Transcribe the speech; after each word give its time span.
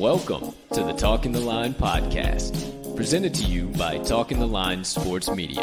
Welcome 0.00 0.54
to 0.72 0.82
the 0.82 0.94
Talking 0.94 1.32
the 1.32 1.40
Line 1.40 1.74
podcast, 1.74 2.96
presented 2.96 3.34
to 3.34 3.44
you 3.44 3.66
by 3.68 3.98
Talking 3.98 4.38
the 4.38 4.46
Line 4.46 4.82
Sports 4.82 5.28
Media, 5.30 5.62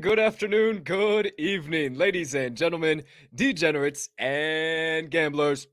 Good 0.00 0.18
afternoon, 0.18 0.78
good 0.78 1.30
evening, 1.36 1.94
ladies 1.94 2.34
and 2.34 2.56
gentlemen, 2.56 3.02
degenerates 3.34 4.08
and 4.16 5.10
gamblers, 5.10 5.66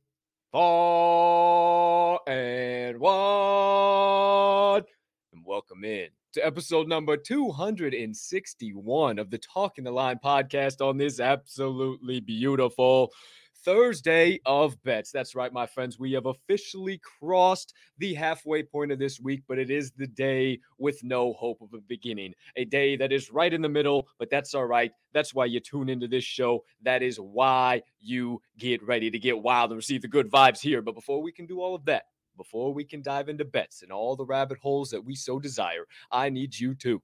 far 0.51 2.19
and 2.27 2.99
wide, 2.99 4.83
and 5.31 5.45
welcome 5.45 5.85
in 5.85 6.09
to 6.33 6.45
episode 6.45 6.89
number 6.89 7.15
261 7.15 9.17
of 9.17 9.29
the 9.29 9.37
Talking 9.37 9.85
the 9.85 9.91
Line 9.91 10.19
podcast 10.21 10.85
on 10.85 10.97
this 10.97 11.21
absolutely 11.21 12.19
beautiful 12.19 13.13
Thursday 13.63 14.39
of 14.45 14.81
bets. 14.83 15.11
That's 15.11 15.35
right, 15.35 15.51
my 15.51 15.65
friends. 15.65 15.99
We 15.99 16.13
have 16.13 16.25
officially 16.25 16.99
crossed 16.99 17.73
the 17.97 18.13
halfway 18.13 18.63
point 18.63 18.91
of 18.91 18.99
this 18.99 19.19
week, 19.19 19.43
but 19.47 19.59
it 19.59 19.69
is 19.69 19.91
the 19.91 20.07
day 20.07 20.59
with 20.77 21.03
no 21.03 21.33
hope 21.33 21.61
of 21.61 21.73
a 21.73 21.81
beginning. 21.81 22.33
A 22.55 22.65
day 22.65 22.95
that 22.95 23.11
is 23.11 23.31
right 23.31 23.53
in 23.53 23.61
the 23.61 23.69
middle, 23.69 24.07
but 24.19 24.29
that's 24.29 24.53
all 24.53 24.65
right. 24.65 24.91
That's 25.13 25.33
why 25.33 25.45
you 25.45 25.59
tune 25.59 25.89
into 25.89 26.07
this 26.07 26.23
show. 26.23 26.63
That 26.81 27.03
is 27.03 27.19
why 27.19 27.83
you 27.99 28.41
get 28.57 28.83
ready 28.83 29.09
to 29.11 29.19
get 29.19 29.41
wild 29.41 29.71
and 29.71 29.77
receive 29.77 30.01
the 30.01 30.07
good 30.07 30.29
vibes 30.29 30.59
here. 30.59 30.81
But 30.81 30.95
before 30.95 31.21
we 31.21 31.31
can 31.31 31.45
do 31.45 31.61
all 31.61 31.75
of 31.75 31.85
that, 31.85 32.03
before 32.37 32.73
we 32.73 32.83
can 32.83 33.01
dive 33.01 33.29
into 33.29 33.43
bets 33.45 33.81
and 33.81 33.91
all 33.91 34.15
the 34.15 34.25
rabbit 34.25 34.59
holes 34.59 34.91
that 34.91 35.03
we 35.03 35.15
so 35.15 35.39
desire, 35.39 35.85
I 36.11 36.29
need 36.29 36.57
you 36.57 36.75
to 36.75 37.01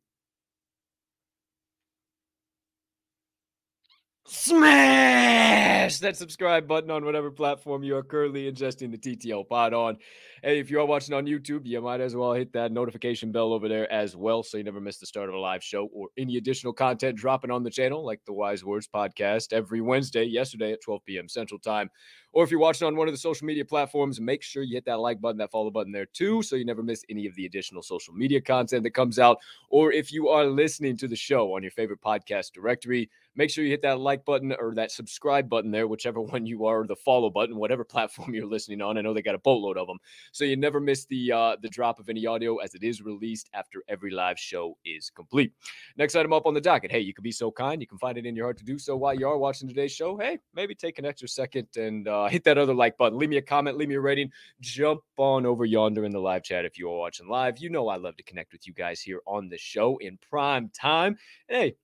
smash 4.25 5.99
that 5.99 6.15
subscribe 6.15 6.67
button 6.67 6.89
on 6.89 7.03
whatever 7.03 7.29
platform 7.29 7.83
you 7.83 7.95
are 7.95 8.03
currently 8.03 8.51
ingesting 8.51 8.89
the 8.91 8.97
TTL 8.97 9.47
pod 9.47 9.73
on. 9.73 9.97
Hey, 10.41 10.59
if 10.59 10.71
you 10.71 10.79
are 10.79 10.85
watching 10.85 11.13
on 11.13 11.25
YouTube, 11.25 11.65
you 11.65 11.81
might 11.81 12.01
as 12.01 12.15
well 12.15 12.33
hit 12.33 12.53
that 12.53 12.71
notification 12.71 13.31
bell 13.31 13.53
over 13.53 13.67
there 13.67 13.91
as 13.91 14.15
well 14.15 14.43
so 14.43 14.57
you 14.57 14.63
never 14.63 14.81
miss 14.81 14.97
the 14.97 15.05
start 15.05 15.29
of 15.29 15.35
a 15.35 15.39
live 15.39 15.63
show 15.63 15.89
or 15.93 16.07
any 16.17 16.37
additional 16.37 16.73
content 16.73 17.17
dropping 17.17 17.51
on 17.51 17.63
the 17.63 17.69
channel, 17.69 18.05
like 18.05 18.21
the 18.25 18.33
Wise 18.33 18.63
Words 18.63 18.87
podcast 18.93 19.51
every 19.51 19.81
Wednesday, 19.81 20.23
yesterday 20.23 20.71
at 20.71 20.81
12 20.81 21.01
p.m. 21.05 21.27
Central 21.27 21.59
Time. 21.59 21.89
Or 22.33 22.43
if 22.43 22.49
you're 22.49 22.59
watching 22.59 22.87
on 22.87 22.95
one 22.95 23.07
of 23.07 23.13
the 23.13 23.19
social 23.19 23.45
media 23.45 23.63
platforms, 23.63 24.19
make 24.19 24.41
sure 24.41 24.63
you 24.63 24.75
hit 24.75 24.85
that 24.85 24.99
like 24.99 25.21
button, 25.21 25.37
that 25.37 25.51
follow 25.51 25.69
button 25.69 25.91
there 25.91 26.07
too, 26.07 26.41
so 26.41 26.55
you 26.55 26.65
never 26.65 26.81
miss 26.81 27.05
any 27.09 27.27
of 27.27 27.35
the 27.35 27.45
additional 27.45 27.83
social 27.83 28.13
media 28.13 28.41
content 28.41 28.83
that 28.83 28.91
comes 28.91 29.19
out. 29.19 29.37
Or 29.69 29.91
if 29.91 30.11
you 30.11 30.29
are 30.29 30.45
listening 30.45 30.97
to 30.97 31.07
the 31.07 31.15
show 31.15 31.55
on 31.55 31.61
your 31.61 31.71
favorite 31.71 32.01
podcast 32.01 32.53
directory, 32.53 33.09
make 33.35 33.49
sure 33.49 33.63
you 33.63 33.69
hit 33.69 33.81
that 33.83 33.99
like 33.99 34.25
button 34.25 34.53
or 34.59 34.73
that 34.75 34.91
subscribe 34.91 35.47
button 35.47 35.71
there, 35.71 35.87
whichever 35.87 36.21
one 36.33 36.45
you 36.45 36.65
are, 36.65 36.85
the 36.87 36.95
follow 36.95 37.29
button, 37.29 37.55
whatever 37.55 37.83
platform 37.93 38.33
you're 38.33 38.47
listening 38.47 38.81
on. 38.81 38.97
I 38.97 39.01
know 39.01 39.13
they 39.13 39.21
got 39.21 39.35
a 39.35 39.39
boatload 39.39 39.77
of 39.77 39.87
them, 39.87 39.99
so 40.31 40.43
you 40.43 40.55
never 40.55 40.79
miss 40.79 41.05
the 41.05 41.31
uh, 41.31 41.55
the 41.61 41.69
drop 41.69 41.99
of 41.99 42.09
any 42.09 42.25
audio 42.25 42.57
as 42.57 42.73
it 42.73 42.83
is 42.83 43.01
released 43.01 43.49
after 43.53 43.83
every 43.87 44.11
live 44.11 44.39
show 44.39 44.77
is 44.85 45.09
complete. 45.09 45.53
Next 45.97 46.15
item 46.15 46.33
up 46.33 46.45
on 46.45 46.53
the 46.53 46.61
docket. 46.61 46.91
Hey, 46.91 46.99
you 46.99 47.13
can 47.13 47.23
be 47.23 47.31
so 47.31 47.51
kind. 47.51 47.79
You 47.79 47.87
can 47.87 47.97
find 47.97 48.17
it 48.17 48.25
in 48.25 48.35
your 48.35 48.45
heart 48.45 48.57
to 48.57 48.65
do 48.65 48.77
so 48.77 48.95
while 48.95 49.13
you 49.13 49.27
are 49.27 49.37
watching 49.37 49.67
today's 49.67 49.91
show. 49.91 50.17
Hey, 50.17 50.39
maybe 50.55 50.73
take 50.73 50.99
an 50.99 51.05
extra 51.05 51.27
second 51.27 51.67
and 51.75 52.07
uh, 52.07 52.22
Uh, 52.23 52.29
hit 52.29 52.45
that 52.45 52.57
other 52.57 52.73
like 52.73 52.97
button. 52.97 53.17
Leave 53.17 53.29
me 53.29 53.37
a 53.37 53.41
comment. 53.41 53.77
Leave 53.77 53.89
me 53.89 53.95
a 53.95 53.99
rating. 53.99 54.31
Jump 54.61 55.01
on 55.17 55.45
over 55.45 55.65
yonder 55.65 56.05
in 56.05 56.11
the 56.11 56.19
live 56.19 56.43
chat 56.43 56.63
if 56.63 56.79
you 56.79 56.89
are 56.89 56.97
watching 56.97 57.27
live. 57.27 57.57
You 57.57 57.69
know 57.69 57.89
I 57.89 57.97
love 57.97 58.15
to 58.17 58.23
connect 58.23 58.53
with 58.53 58.65
you 58.65 58.73
guys 58.73 59.01
here 59.01 59.19
on 59.27 59.49
the 59.49 59.57
show 59.57 59.97
in 59.97 60.17
prime 60.29 60.69
time. 60.73 61.17
hey, 61.49 61.75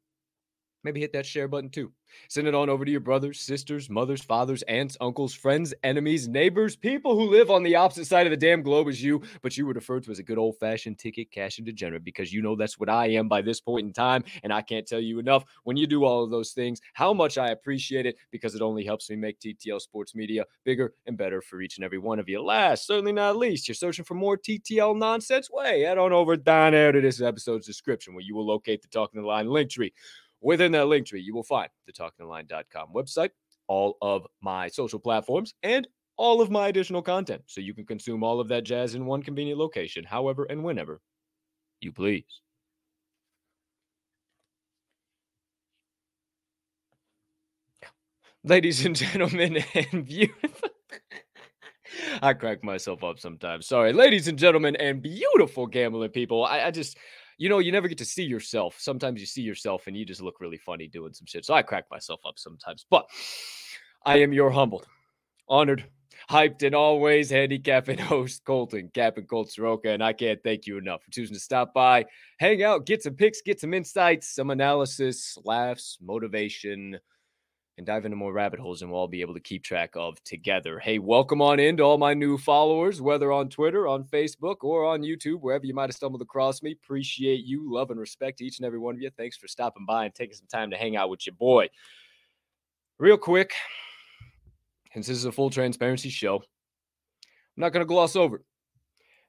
maybe 0.83 0.99
hit 0.99 1.13
that 1.13 1.25
share 1.25 1.47
button 1.47 1.69
too. 1.69 1.91
Send 2.27 2.47
it 2.47 2.55
on 2.55 2.69
over 2.69 2.85
to 2.85 2.91
your 2.91 2.99
brothers, 2.99 3.39
sisters, 3.39 3.89
mothers, 3.89 4.21
fathers, 4.21 4.63
aunts, 4.63 4.97
uncles, 5.01 5.33
friends, 5.33 5.73
enemies, 5.83 6.27
neighbors, 6.27 6.75
people 6.75 7.15
who 7.15 7.29
live 7.29 7.51
on 7.51 7.63
the 7.63 7.75
opposite 7.75 8.05
side 8.05 8.27
of 8.27 8.31
the 8.31 8.37
damn 8.37 8.61
globe 8.61 8.87
as 8.87 9.01
you, 9.01 9.21
but 9.41 9.57
you 9.57 9.65
were 9.65 9.73
referred 9.73 10.03
to 10.03 10.11
as 10.11 10.19
a 10.19 10.23
good 10.23 10.37
old 10.37 10.57
fashioned 10.57 10.97
ticket 10.97 11.31
cashing 11.31 11.65
degenerate 11.65 12.03
because 12.03 12.33
you 12.33 12.41
know 12.41 12.55
that's 12.55 12.79
what 12.79 12.89
I 12.89 13.07
am 13.09 13.27
by 13.27 13.41
this 13.41 13.61
point 13.61 13.85
in 13.85 13.93
time. 13.93 14.23
And 14.43 14.51
I 14.51 14.61
can't 14.61 14.87
tell 14.87 14.99
you 14.99 15.19
enough 15.19 15.45
when 15.63 15.77
you 15.77 15.87
do 15.87 16.03
all 16.03 16.23
of 16.23 16.31
those 16.31 16.51
things 16.51 16.81
how 16.93 17.13
much 17.13 17.37
I 17.37 17.49
appreciate 17.49 18.05
it 18.05 18.17
because 18.31 18.55
it 18.55 18.61
only 18.61 18.83
helps 18.83 19.09
me 19.09 19.15
make 19.15 19.39
TTL 19.39 19.81
Sports 19.81 20.15
Media 20.15 20.45
bigger 20.63 20.93
and 21.05 21.17
better 21.17 21.41
for 21.41 21.61
each 21.61 21.77
and 21.77 21.85
every 21.85 21.99
one 21.99 22.19
of 22.19 22.29
you. 22.29 22.41
Last, 22.41 22.87
certainly 22.87 23.11
not 23.11 23.37
least, 23.37 23.67
you're 23.67 23.75
searching 23.75 24.05
for 24.05 24.15
more 24.15 24.37
TTL 24.37 24.97
nonsense? 24.97 25.49
Way, 25.51 25.81
head 25.81 25.97
on 25.97 26.13
over 26.13 26.35
down 26.35 26.71
there 26.73 26.91
to 26.91 27.01
this 27.01 27.21
episode's 27.21 27.65
description 27.65 28.13
where 28.13 28.23
you 28.23 28.35
will 28.35 28.45
locate 28.45 28.81
the 28.81 28.87
Talking 28.87 29.21
the 29.21 29.27
Line 29.27 29.47
link 29.47 29.69
tree. 29.69 29.93
Within 30.41 30.71
that 30.73 30.85
link 30.85 31.07
tree, 31.07 31.21
you 31.21 31.33
will 31.33 31.43
find 31.43 31.69
the 31.85 31.93
talkingtheline.com 31.93 32.89
website, 32.93 33.31
all 33.67 33.97
of 34.01 34.25
my 34.41 34.67
social 34.67 34.99
platforms, 34.99 35.53
and 35.63 35.87
all 36.17 36.41
of 36.41 36.49
my 36.51 36.67
additional 36.67 37.01
content. 37.01 37.41
So 37.47 37.61
you 37.61 37.73
can 37.73 37.85
consume 37.85 38.23
all 38.23 38.39
of 38.39 38.47
that 38.49 38.63
jazz 38.63 38.95
in 38.95 39.05
one 39.05 39.21
convenient 39.21 39.59
location, 39.59 40.03
however 40.03 40.45
and 40.49 40.63
whenever 40.63 41.01
you 41.81 41.91
please. 41.91 42.41
Ladies 48.43 48.85
and 48.85 48.95
gentlemen, 48.95 49.57
and 49.73 50.05
beautiful. 50.05 50.69
I 52.21 52.33
crack 52.33 52.63
myself 52.63 53.03
up 53.03 53.19
sometimes. 53.19 53.67
Sorry, 53.67 53.93
ladies 53.93 54.27
and 54.27 54.37
gentlemen, 54.39 54.75
and 54.77 55.01
beautiful 55.01 55.67
gambling 55.67 56.11
people. 56.11 56.45
I, 56.45 56.61
I 56.61 56.71
just 56.71 56.97
you 57.39 57.47
know, 57.47 57.59
you 57.59 57.71
never 57.71 57.87
get 57.87 57.97
to 57.99 58.05
see 58.05 58.23
yourself. 58.23 58.75
Sometimes 58.77 59.21
you 59.21 59.25
see 59.25 59.41
yourself 59.41 59.87
and 59.87 59.95
you 59.95 60.05
just 60.05 60.21
look 60.21 60.41
really 60.41 60.57
funny 60.57 60.87
doing 60.87 61.13
some 61.13 61.25
shit. 61.25 61.45
So 61.45 61.53
I 61.53 61.61
crack 61.61 61.85
myself 61.89 62.19
up 62.27 62.37
sometimes. 62.37 62.85
But 62.89 63.07
I 64.05 64.17
am 64.17 64.33
your 64.33 64.51
humbled, 64.51 64.85
honored, 65.47 65.85
hyped, 66.29 66.63
and 66.63 66.75
always 66.75 67.29
handicapping 67.29 67.97
host, 67.97 68.43
Colton, 68.43 68.91
Captain 68.93 69.25
Colt 69.25 69.49
Soroka. 69.51 69.89
And 69.89 70.03
I 70.03 70.11
can't 70.11 70.43
thank 70.43 70.67
you 70.67 70.77
enough 70.77 71.01
for 71.01 71.11
choosing 71.11 71.33
to 71.33 71.39
stop 71.39 71.73
by, 71.73 72.05
hang 72.39 72.61
out, 72.61 72.85
get 72.85 73.03
some 73.03 73.13
picks, 73.13 73.41
get 73.41 73.61
some 73.61 73.73
insights, 73.73 74.35
some 74.35 74.49
analysis, 74.49 75.37
laughs, 75.45 75.97
motivation 76.01 76.99
and 77.79 77.85
dive 77.85 78.03
into 78.03 78.17
more 78.17 78.33
rabbit 78.33 78.59
holes 78.59 78.81
and 78.81 78.91
we'll 78.91 78.99
all 78.99 79.07
be 79.07 79.21
able 79.21 79.33
to 79.33 79.39
keep 79.39 79.63
track 79.63 79.91
of 79.95 80.21
together. 80.25 80.79
Hey, 80.79 80.99
welcome 80.99 81.41
on 81.41 81.61
in 81.61 81.77
to 81.77 81.83
all 81.83 81.97
my 81.97 82.13
new 82.13 82.37
followers, 82.37 83.01
whether 83.01 83.31
on 83.31 83.47
Twitter, 83.47 83.87
on 83.87 84.03
Facebook, 84.03 84.57
or 84.63 84.83
on 84.83 85.01
YouTube, 85.01 85.39
wherever 85.39 85.65
you 85.65 85.73
might 85.73 85.89
have 85.89 85.95
stumbled 85.95 86.21
across 86.21 86.61
me. 86.61 86.73
Appreciate 86.73 87.45
you, 87.45 87.73
love 87.73 87.89
and 87.89 87.97
respect 87.97 88.41
each 88.41 88.59
and 88.59 88.65
every 88.65 88.79
one 88.79 88.95
of 88.95 89.01
you. 89.01 89.09
Thanks 89.11 89.37
for 89.37 89.47
stopping 89.47 89.85
by 89.85 90.03
and 90.03 90.13
taking 90.13 90.35
some 90.35 90.47
time 90.51 90.69
to 90.71 90.77
hang 90.77 90.97
out 90.97 91.09
with 91.09 91.25
your 91.25 91.35
boy. 91.35 91.69
Real 92.97 93.17
quick, 93.17 93.53
since 94.93 95.07
this 95.07 95.15
is 95.15 95.23
a 95.23 95.31
full 95.31 95.49
transparency 95.49 96.09
show, 96.09 96.35
I'm 96.35 96.41
not 97.55 97.69
going 97.69 97.81
to 97.81 97.87
gloss 97.87 98.17
over. 98.17 98.43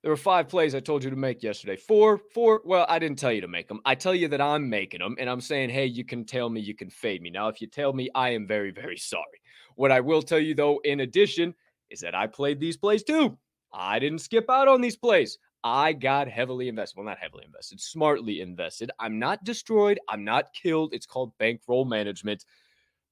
There 0.03 0.11
were 0.11 0.17
five 0.17 0.49
plays 0.49 0.75
I 0.75 0.81
told 0.81 1.05
you 1.05 1.11
to 1.11 1.17
make 1.17 1.43
yesterday. 1.43 1.77
Four, 1.77 2.17
four. 2.17 2.63
Well, 2.65 2.87
I 2.89 2.99
didn't 2.99 3.19
tell 3.19 3.33
you 3.33 3.43
to 3.43 3.49
make 3.49 3.69
them. 3.69 3.81
I 3.85 3.95
tell 3.95 4.15
you 4.15 4.29
that 4.29 4.41
I'm 4.41 4.71
making 4.71 5.01
them, 5.01 5.15
and 5.19 5.29
I'm 5.29 5.43
saying, 5.43 5.69
hey, 5.71 5.85
you 5.85 6.05
can 6.05 6.25
tell 6.25 6.49
me, 6.49 6.61
you 6.61 6.75
can 6.75 6.89
fade 6.89 7.21
me. 7.21 7.29
Now, 7.29 7.49
if 7.49 7.61
you 7.61 7.67
tell 7.67 7.93
me, 7.93 8.09
I 8.15 8.31
am 8.31 8.47
very, 8.47 8.71
very 8.71 8.97
sorry. 8.97 9.43
What 9.75 9.93
I 9.93 10.01
will 10.01 10.23
tell 10.23 10.39
you, 10.39 10.55
though, 10.55 10.81
in 10.85 11.01
addition, 11.01 11.55
is 11.91 12.01
that 12.01 12.15
I 12.15 12.27
played 12.27 12.61
these 12.61 12.77
plays 12.77 13.03
too. 13.03 13.37
I 13.73 13.99
didn't 13.99 14.21
skip 14.21 14.49
out 14.49 14.69
on 14.69 14.81
these 14.81 14.97
plays. 14.97 15.39
I 15.63 15.93
got 15.93 16.29
heavily 16.29 16.69
invested. 16.69 16.97
Well, 16.97 17.07
not 17.07 17.19
heavily 17.19 17.45
invested, 17.45 17.81
smartly 17.81 18.41
invested. 18.41 18.91
I'm 18.99 19.19
not 19.19 19.45
destroyed. 19.45 20.01
I'm 20.09 20.25
not 20.25 20.55
killed. 20.55 20.95
It's 20.95 21.07
called 21.07 21.37
bankroll 21.39 21.85
management, 21.85 22.45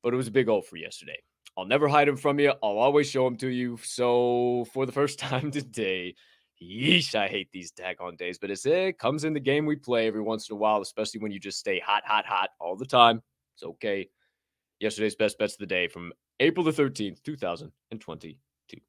but 0.02 0.14
it 0.14 0.16
was 0.16 0.28
a 0.28 0.32
big 0.32 0.48
O 0.48 0.62
for 0.62 0.76
yesterday. 0.76 1.18
I'll 1.56 1.66
never 1.66 1.88
hide 1.88 2.08
them 2.08 2.16
from 2.16 2.38
you. 2.38 2.52
I'll 2.62 2.78
always 2.78 3.10
show 3.10 3.24
them 3.24 3.36
to 3.38 3.48
you. 3.48 3.78
So 3.82 4.66
for 4.72 4.86
the 4.86 4.92
first 4.92 5.18
time 5.18 5.50
today, 5.50 6.14
yeesh, 6.62 7.14
I 7.14 7.28
hate 7.28 7.48
these 7.52 7.72
daggone 7.72 8.18
days, 8.18 8.38
but 8.38 8.50
it's, 8.50 8.66
it 8.66 8.98
comes 8.98 9.24
in 9.24 9.32
the 9.32 9.40
game 9.40 9.66
we 9.66 9.76
play 9.76 10.06
every 10.06 10.22
once 10.22 10.48
in 10.48 10.54
a 10.54 10.58
while, 10.58 10.80
especially 10.80 11.20
when 11.20 11.32
you 11.32 11.38
just 11.38 11.58
stay 11.58 11.80
hot, 11.80 12.04
hot, 12.04 12.26
hot 12.26 12.50
all 12.60 12.76
the 12.76 12.86
time. 12.86 13.22
It's 13.54 13.62
okay. 13.62 14.08
Yesterday's 14.80 15.16
best 15.16 15.38
bets 15.38 15.54
of 15.54 15.58
the 15.60 15.66
day 15.66 15.88
from 15.88 16.12
April 16.40 16.64
the 16.64 16.70
13th, 16.70 17.22
2022. 17.22 18.80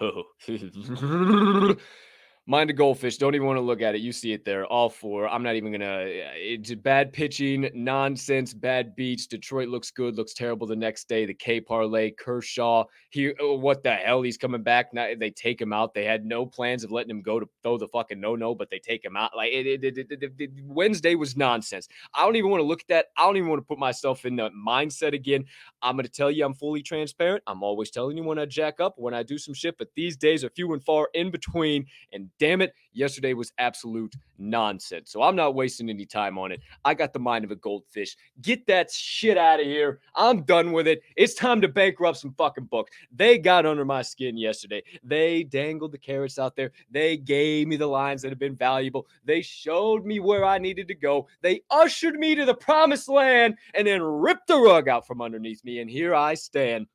Oh. 0.00 0.24
Mind 2.46 2.68
a 2.68 2.74
goldfish. 2.74 3.16
Don't 3.16 3.34
even 3.34 3.46
want 3.46 3.56
to 3.56 3.62
look 3.62 3.80
at 3.80 3.94
it. 3.94 4.02
You 4.02 4.12
see 4.12 4.34
it 4.34 4.44
there. 4.44 4.66
All 4.66 4.90
four. 4.90 5.26
I'm 5.26 5.42
not 5.42 5.54
even 5.54 5.72
gonna. 5.72 5.86
Eh, 5.86 6.32
it's 6.34 6.74
bad 6.74 7.10
pitching, 7.10 7.70
nonsense, 7.72 8.52
bad 8.52 8.94
beats. 8.94 9.26
Detroit 9.26 9.68
looks 9.68 9.90
good, 9.90 10.14
looks 10.14 10.34
terrible 10.34 10.66
the 10.66 10.76
next 10.76 11.08
day. 11.08 11.24
The 11.24 11.32
K 11.32 11.62
parlay, 11.62 12.10
Kershaw. 12.10 12.84
He, 13.08 13.32
oh, 13.40 13.54
what 13.54 13.82
the 13.82 13.94
hell? 13.94 14.20
He's 14.20 14.36
coming 14.36 14.62
back 14.62 14.92
now. 14.92 15.12
They 15.18 15.30
take 15.30 15.58
him 15.58 15.72
out. 15.72 15.94
They 15.94 16.04
had 16.04 16.26
no 16.26 16.44
plans 16.44 16.84
of 16.84 16.92
letting 16.92 17.08
him 17.08 17.22
go 17.22 17.40
to 17.40 17.48
throw 17.62 17.78
the 17.78 17.88
fucking 17.88 18.20
no 18.20 18.36
no, 18.36 18.54
but 18.54 18.68
they 18.68 18.78
take 18.78 19.02
him 19.02 19.16
out. 19.16 19.30
Like 19.34 19.50
it, 19.50 19.82
it, 19.82 19.96
it, 20.38 20.50
Wednesday 20.66 21.14
was 21.14 21.38
nonsense. 21.38 21.88
I 22.12 22.26
don't 22.26 22.36
even 22.36 22.50
want 22.50 22.60
to 22.60 22.66
look 22.66 22.80
at 22.82 22.88
that. 22.88 23.06
I 23.16 23.24
don't 23.24 23.38
even 23.38 23.48
want 23.48 23.62
to 23.62 23.66
put 23.66 23.78
myself 23.78 24.26
in 24.26 24.36
the 24.36 24.50
mindset 24.50 25.14
again. 25.14 25.46
I'm 25.80 25.96
gonna 25.96 26.08
tell 26.08 26.30
you, 26.30 26.44
I'm 26.44 26.52
fully 26.52 26.82
transparent. 26.82 27.42
I'm 27.46 27.62
always 27.62 27.90
telling 27.90 28.18
you 28.18 28.22
when 28.22 28.38
I 28.38 28.44
jack 28.44 28.80
up, 28.80 28.96
when 28.98 29.14
I 29.14 29.22
do 29.22 29.38
some 29.38 29.54
shit, 29.54 29.78
but 29.78 29.88
these 29.96 30.18
days 30.18 30.44
are 30.44 30.50
few 30.50 30.74
and 30.74 30.84
far 30.84 31.08
in 31.14 31.30
between. 31.30 31.86
And 32.12 32.28
damn 32.38 32.60
it, 32.60 32.74
yesterday 32.92 33.34
was 33.34 33.52
absolute 33.58 34.14
nonsense. 34.38 35.10
So 35.10 35.22
I'm 35.22 35.36
not 35.36 35.54
wasting 35.54 35.90
any 35.90 36.06
time 36.06 36.38
on 36.38 36.52
it. 36.52 36.60
I 36.84 36.94
got 36.94 37.12
the 37.12 37.18
mind 37.18 37.44
of 37.44 37.50
a 37.50 37.56
goldfish. 37.56 38.16
Get 38.40 38.66
that 38.66 38.90
shit 38.90 39.38
out 39.38 39.60
of 39.60 39.66
here. 39.66 40.00
I'm 40.14 40.42
done 40.42 40.72
with 40.72 40.86
it. 40.86 41.02
It's 41.16 41.34
time 41.34 41.60
to 41.60 41.68
bankrupt 41.68 42.18
some 42.18 42.34
fucking 42.36 42.64
books. 42.64 42.90
They 43.14 43.38
got 43.38 43.66
under 43.66 43.84
my 43.84 44.02
skin 44.02 44.36
yesterday. 44.36 44.82
They 45.02 45.44
dangled 45.44 45.92
the 45.92 45.98
carrots 45.98 46.38
out 46.38 46.56
there. 46.56 46.72
They 46.90 47.16
gave 47.16 47.68
me 47.68 47.76
the 47.76 47.86
lines 47.86 48.22
that 48.22 48.30
have 48.30 48.38
been 48.38 48.56
valuable. 48.56 49.06
They 49.24 49.42
showed 49.42 50.04
me 50.04 50.20
where 50.20 50.44
I 50.44 50.58
needed 50.58 50.88
to 50.88 50.94
go. 50.94 51.28
They 51.42 51.62
ushered 51.70 52.16
me 52.16 52.34
to 52.34 52.44
the 52.44 52.54
promised 52.54 53.08
land 53.08 53.56
and 53.74 53.86
then 53.86 54.02
ripped 54.02 54.48
the 54.48 54.58
rug 54.58 54.88
out 54.88 55.06
from 55.06 55.22
underneath 55.22 55.64
me. 55.64 55.80
And 55.80 55.90
here 55.90 56.14
I 56.14 56.34
stand 56.34 56.86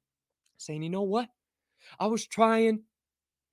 saying, 0.58 0.84
you 0.84 0.90
know 0.90 1.04
what? 1.04 1.30
I 2.00 2.08
was 2.08 2.28
trying 2.28 2.82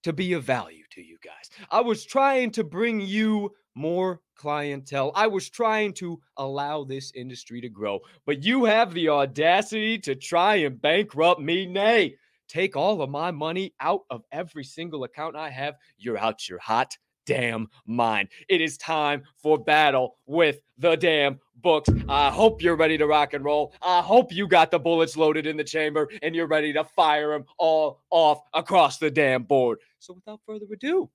to 0.03 0.13
be 0.13 0.35
of 0.35 0.45
value 0.45 0.85
to 0.97 1.03
you 1.03 1.17
guys. 1.23 1.51
I 1.71 1.81
was 1.81 2.05
trying 2.05 2.51
to 2.53 2.65
bring 2.65 3.01
you 3.01 3.53
more 3.75 4.21
clientele. 4.37 5.13
I 5.15 5.29
was 5.29 5.49
trying 5.49 5.93
to 5.95 6.21
allow 6.37 6.85
this 6.85 7.13
industry 7.15 7.61
to 7.61 7.69
grow. 7.69 8.01
But 8.25 8.43
you 8.43 8.65
have 8.65 8.93
the 8.93 9.11
audacity 9.11 9.99
to 10.01 10.15
try 10.15 10.57
and 10.57 10.81
bankrupt 10.81 11.41
me. 11.41 11.67
Nay, 11.67 12.17
take 12.49 12.77
all 12.77 13.03
of 13.03 13.11
my 13.11 13.31
money 13.31 13.75
out 13.81 14.03
of 14.11 14.23
every 14.33 14.65
single 14.65 15.05
account 15.05 15.37
I 15.37 15.51
have. 15.51 15.75
You're 15.99 16.19
out 16.19 16.49
your 16.49 16.59
hot 16.59 16.97
damn 17.27 17.69
mind. 17.87 18.29
It 18.49 18.61
is 18.61 18.79
time 18.79 19.25
for 19.37 19.59
battle 19.59 20.17
with 20.27 20.61
the 20.79 20.97
damn 20.97 21.39
books. 21.57 21.89
I 22.09 22.31
hope 22.31 22.63
you're 22.63 22.77
ready 22.77 22.97
to 22.99 23.07
rock 23.07 23.35
and 23.35 23.45
roll. 23.45 23.75
I 23.83 24.01
hope 24.01 24.33
you 24.33 24.47
got 24.47 24.71
the 24.71 24.79
bullets 24.79 25.17
loaded 25.17 25.47
in 25.47 25.57
the 25.57 25.65
chamber 25.65 26.09
and 26.23 26.35
you're 26.35 26.47
ready 26.47 26.73
to 26.73 26.85
fire 26.85 27.31
them 27.31 27.45
all 27.59 28.03
off 28.11 28.41
across 28.55 28.99
the 28.99 29.11
damn 29.11 29.43
board. 29.43 29.79
So 29.99 30.15
without 30.15 30.41
further 30.47 30.67
ado, 30.73 31.11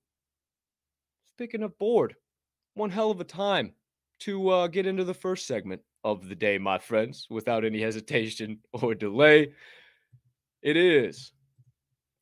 speaking 1.26 1.62
of 1.62 1.76
board, 1.78 2.14
one 2.74 2.90
hell 2.90 3.10
of 3.10 3.20
a 3.20 3.24
time 3.24 3.72
to 4.20 4.48
uh, 4.50 4.66
get 4.68 4.86
into 4.86 5.04
the 5.04 5.14
first 5.14 5.46
segment 5.46 5.80
of 6.04 6.28
the 6.28 6.34
day, 6.34 6.58
my 6.58 6.78
friends, 6.78 7.26
without 7.30 7.64
any 7.64 7.80
hesitation 7.80 8.58
or 8.72 8.94
delay. 8.94 9.52
It 10.62 10.76
is 10.76 11.32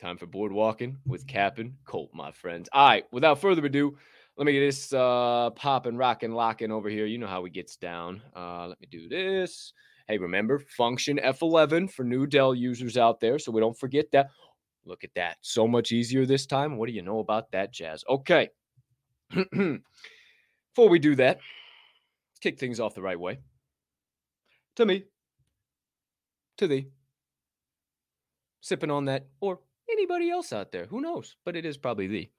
Time 0.01 0.17
for 0.17 0.25
board 0.25 0.51
walking 0.51 0.97
with 1.07 1.27
Captain 1.27 1.77
Colt, 1.85 2.09
my 2.15 2.33
friends. 2.33 2.71
All 2.73 2.89
right, 2.89 3.05
without 3.13 3.39
further 3.39 3.67
ado, 3.67 3.99
let 4.39 4.47
me 4.47 4.53
get 4.53 4.61
this 4.61 4.95
uh 4.95 5.51
popping, 5.51 5.99
rocking, 5.99 6.33
locking 6.33 6.73
over 6.73 6.89
here. 6.89 7.05
You 7.05 7.19
know 7.19 7.27
how 7.27 7.43
we 7.43 7.51
gets 7.51 7.77
down. 7.77 8.23
Uh, 8.35 8.69
let 8.69 8.81
me 8.81 8.87
do 8.91 9.11
this. 9.11 9.75
Hey, 10.09 10.17
remember 10.17 10.59
function 10.59 11.21
F11 11.23 11.93
for 11.93 12.05
new 12.05 12.27
Dell 12.27 12.55
users 12.55 12.97
out 12.97 13.21
there, 13.21 13.39
so 13.39 13.53
we 13.53 13.61
don't 13.61 13.79
forget 13.79 14.11
that. 14.13 14.31
Look 14.87 15.05
at 15.05 15.15
that, 15.17 15.37
so 15.43 15.69
much 15.69 15.93
easier 15.93 16.25
this 16.25 16.47
time. 16.47 16.79
What 16.79 16.89
do 16.89 16.95
you 16.95 17.03
know 17.03 17.19
about 17.19 17.53
that 17.53 17.71
jazz? 17.71 18.03
Okay. 18.09 18.49
Before 19.31 20.89
we 20.89 20.99
do 20.99 21.15
that, 21.17 21.37
let's 21.37 22.41
kick 22.41 22.59
things 22.59 22.81
off 22.81 22.95
the 22.95 23.03
right 23.03 23.21
way. 23.21 23.41
To 24.77 24.87
me, 24.87 25.05
to 26.57 26.67
thee, 26.67 26.87
sipping 28.63 28.91
on 28.91 29.05
that, 29.05 29.27
or 29.43 29.61
anybody 29.93 30.31
else 30.31 30.53
out 30.53 30.73
there. 30.73 30.87
Who 30.87 31.01
knows? 31.01 31.37
But 31.45 31.57
it 31.57 31.65
is 31.65 31.77
probably 31.77 32.07
the 32.07 32.31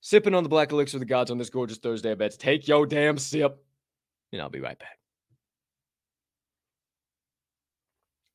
sipping 0.00 0.34
on 0.34 0.42
the 0.42 0.48
black 0.48 0.72
elixir 0.72 0.96
of 0.96 1.00
the 1.00 1.06
gods 1.06 1.30
on 1.30 1.38
this 1.38 1.50
gorgeous 1.50 1.78
Thursday. 1.78 2.12
I 2.12 2.14
bet. 2.14 2.38
Take 2.38 2.68
your 2.68 2.86
damn 2.86 3.18
sip, 3.18 3.62
and 4.32 4.40
I'll 4.42 4.48
be 4.48 4.60
right 4.60 4.78
back. 4.78 4.98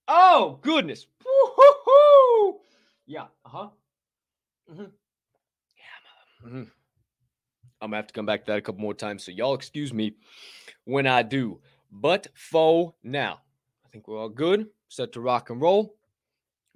Oh 0.07 0.59
goodness! 0.62 1.06
Woo-hoo-hoo! 1.24 2.59
Yeah. 3.06 3.27
Uh 3.45 3.50
huh. 3.50 3.68
Mm-hmm. 4.71 4.81
Yeah. 4.81 6.47
Mm-hmm. 6.47 6.63
I'm 7.81 7.89
gonna 7.91 7.95
have 7.97 8.07
to 8.07 8.13
come 8.13 8.25
back 8.25 8.45
to 8.45 8.51
that 8.51 8.57
a 8.57 8.62
couple 8.62 8.81
more 8.81 8.94
times. 8.94 9.24
So 9.24 9.31
y'all 9.31 9.53
excuse 9.53 9.94
me 9.94 10.15
when 10.86 11.07
I 11.07 11.21
do. 11.24 11.62
But 11.91 12.27
for 12.33 12.94
now, 13.03 13.39
I 13.86 13.89
think 13.89 14.07
we're 14.07 14.19
all 14.19 14.30
good. 14.30 14.68
Set 14.89 15.13
to 15.13 15.21
rock 15.21 15.50
and 15.50 15.62
roll, 15.62 15.95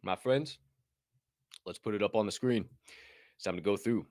my 0.01 0.15
friends. 0.15 0.59
Let's 1.65 1.79
put 1.79 1.95
it 1.95 2.03
up 2.03 2.15
on 2.15 2.25
the 2.25 2.31
screen. 2.31 2.65
It's 3.35 3.45
time 3.45 3.55
to 3.55 3.61
go 3.61 3.77
through 3.77 4.05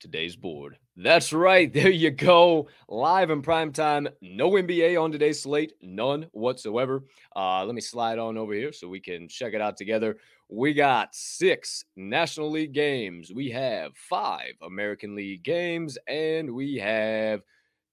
today's 0.00 0.36
board. 0.36 0.78
That's 0.96 1.32
right. 1.32 1.72
There 1.76 1.90
you 1.90 2.10
go. 2.10 2.68
Live 2.88 3.30
in 3.30 3.42
prime 3.42 3.72
time. 3.72 4.08
No 4.22 4.52
NBA 4.52 5.00
on 5.00 5.12
today's 5.12 5.42
slate. 5.42 5.74
None 5.82 6.26
whatsoever. 6.32 7.04
Uh, 7.34 7.64
let 7.64 7.74
me 7.74 7.80
slide 7.80 8.18
on 8.18 8.38
over 8.38 8.54
here 8.54 8.72
so 8.72 8.88
we 8.88 9.00
can 9.00 9.28
check 9.28 9.52
it 9.52 9.60
out 9.60 9.76
together. 9.76 10.16
We 10.48 10.74
got 10.74 11.14
six 11.14 11.84
National 11.96 12.50
League 12.50 12.72
games. 12.72 13.32
We 13.34 13.50
have 13.50 13.96
five 13.96 14.52
American 14.62 15.14
League 15.14 15.42
games. 15.42 15.98
And 16.08 16.54
we 16.54 16.76
have 16.76 17.42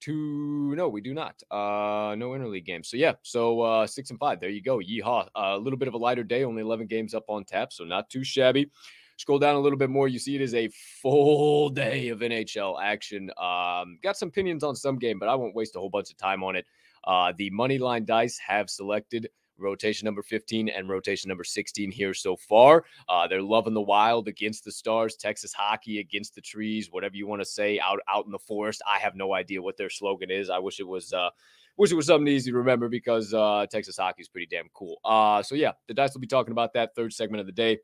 two. 0.03 0.75
No, 0.75 0.89
we 0.89 1.01
do 1.01 1.13
not. 1.13 1.41
Uh, 1.51 2.15
no 2.15 2.31
interleague 2.31 2.65
games. 2.65 2.89
So 2.89 2.97
yeah, 2.97 3.13
so 3.21 3.61
uh, 3.61 3.87
six 3.87 4.09
and 4.09 4.19
five. 4.19 4.39
There 4.39 4.49
you 4.49 4.61
go. 4.61 4.79
Yeehaw. 4.79 5.27
A 5.35 5.57
little 5.57 5.77
bit 5.77 5.87
of 5.87 5.93
a 5.93 5.97
lighter 5.97 6.23
day. 6.23 6.43
Only 6.43 6.61
eleven 6.61 6.87
games 6.87 7.13
up 7.13 7.25
on 7.27 7.45
tap, 7.45 7.71
so 7.71 7.83
not 7.83 8.09
too 8.09 8.23
shabby. 8.23 8.69
Scroll 9.17 9.39
down 9.39 9.55
a 9.55 9.59
little 9.59 9.77
bit 9.77 9.89
more. 9.89 10.07
You 10.07 10.19
see 10.19 10.35
it 10.35 10.41
is 10.41 10.55
a 10.55 10.69
full 11.01 11.69
day 11.83 12.09
of 12.09 12.19
NHL 12.19 12.81
action. 12.81 13.29
Um, 13.37 13.99
got 14.03 14.17
some 14.17 14.29
opinions 14.29 14.63
on 14.63 14.75
some 14.75 14.97
game, 14.97 15.19
but 15.19 15.29
I 15.29 15.35
won't 15.35 15.55
waste 15.55 15.75
a 15.75 15.79
whole 15.79 15.89
bunch 15.89 16.09
of 16.09 16.17
time 16.17 16.43
on 16.43 16.55
it. 16.55 16.65
Uh, 17.05 17.33
the 17.37 17.49
money 17.51 17.77
line 17.77 18.05
dice 18.05 18.39
have 18.45 18.69
selected 18.69 19.29
rotation 19.57 20.05
number 20.05 20.21
15 20.21 20.69
and 20.69 20.89
rotation 20.89 21.29
number 21.29 21.43
16 21.43 21.91
here 21.91 22.13
so 22.13 22.35
far. 22.35 22.85
Uh, 23.09 23.27
they're 23.27 23.41
loving 23.41 23.73
the 23.73 23.81
wild 23.81 24.27
against 24.27 24.65
the 24.65 24.71
stars, 24.71 25.15
Texas 25.15 25.53
hockey 25.53 25.99
against 25.99 26.35
the 26.35 26.41
trees, 26.41 26.89
whatever 26.91 27.15
you 27.15 27.27
want 27.27 27.41
to 27.41 27.45
say, 27.45 27.79
out 27.79 27.99
out 28.07 28.25
in 28.25 28.31
the 28.31 28.39
forest. 28.39 28.81
I 28.91 28.99
have 28.99 29.15
no 29.15 29.33
idea 29.33 29.61
what 29.61 29.77
their 29.77 29.89
slogan 29.89 30.31
is. 30.31 30.49
I 30.49 30.59
wish 30.59 30.79
it 30.79 30.87
was 30.87 31.13
uh 31.13 31.29
wish 31.77 31.91
it 31.91 31.95
was 31.95 32.07
something 32.07 32.27
easy 32.27 32.51
to 32.51 32.57
remember 32.57 32.89
because 32.89 33.33
uh 33.33 33.65
Texas 33.69 33.97
hockey 33.97 34.21
is 34.21 34.29
pretty 34.29 34.47
damn 34.47 34.69
cool. 34.73 34.99
Uh 35.03 35.41
so 35.43 35.55
yeah, 35.55 35.71
the 35.87 35.93
dice 35.93 36.13
will 36.13 36.21
be 36.21 36.27
talking 36.27 36.51
about 36.51 36.73
that 36.73 36.95
third 36.95 37.13
segment 37.13 37.41
of 37.41 37.45
the 37.45 37.53
day. 37.53 37.79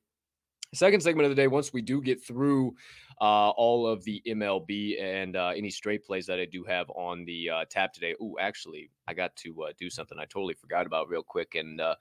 Second 0.74 1.02
segment 1.02 1.26
of 1.26 1.32
the 1.32 1.42
day, 1.42 1.48
once 1.48 1.74
we 1.74 1.82
do 1.82 2.02
get 2.02 2.24
through 2.24 2.76
uh, 3.22 3.50
all 3.50 3.88
of 3.88 4.04
the 4.04 4.22
MLB 4.28 5.02
and 5.02 5.36
uh, 5.36 5.52
any 5.56 5.70
straight 5.70 6.06
plays 6.06 6.26
that 6.28 6.40
I 6.40 6.46
do 6.46 6.64
have 6.64 6.90
on 6.92 7.26
the 7.26 7.50
uh, 7.50 7.66
tab 7.70 7.92
today. 7.92 8.16
Oh, 8.22 8.38
actually, 8.40 8.92
I 9.08 9.14
got 9.14 9.36
to 9.38 9.64
uh, 9.64 9.72
do 9.80 9.90
something 9.90 10.18
I 10.20 10.26
totally 10.26 10.54
forgot 10.54 10.86
about 10.86 11.10
real 11.10 11.24
quick 11.24 11.56
and 11.56 11.82
uh, 11.82 11.96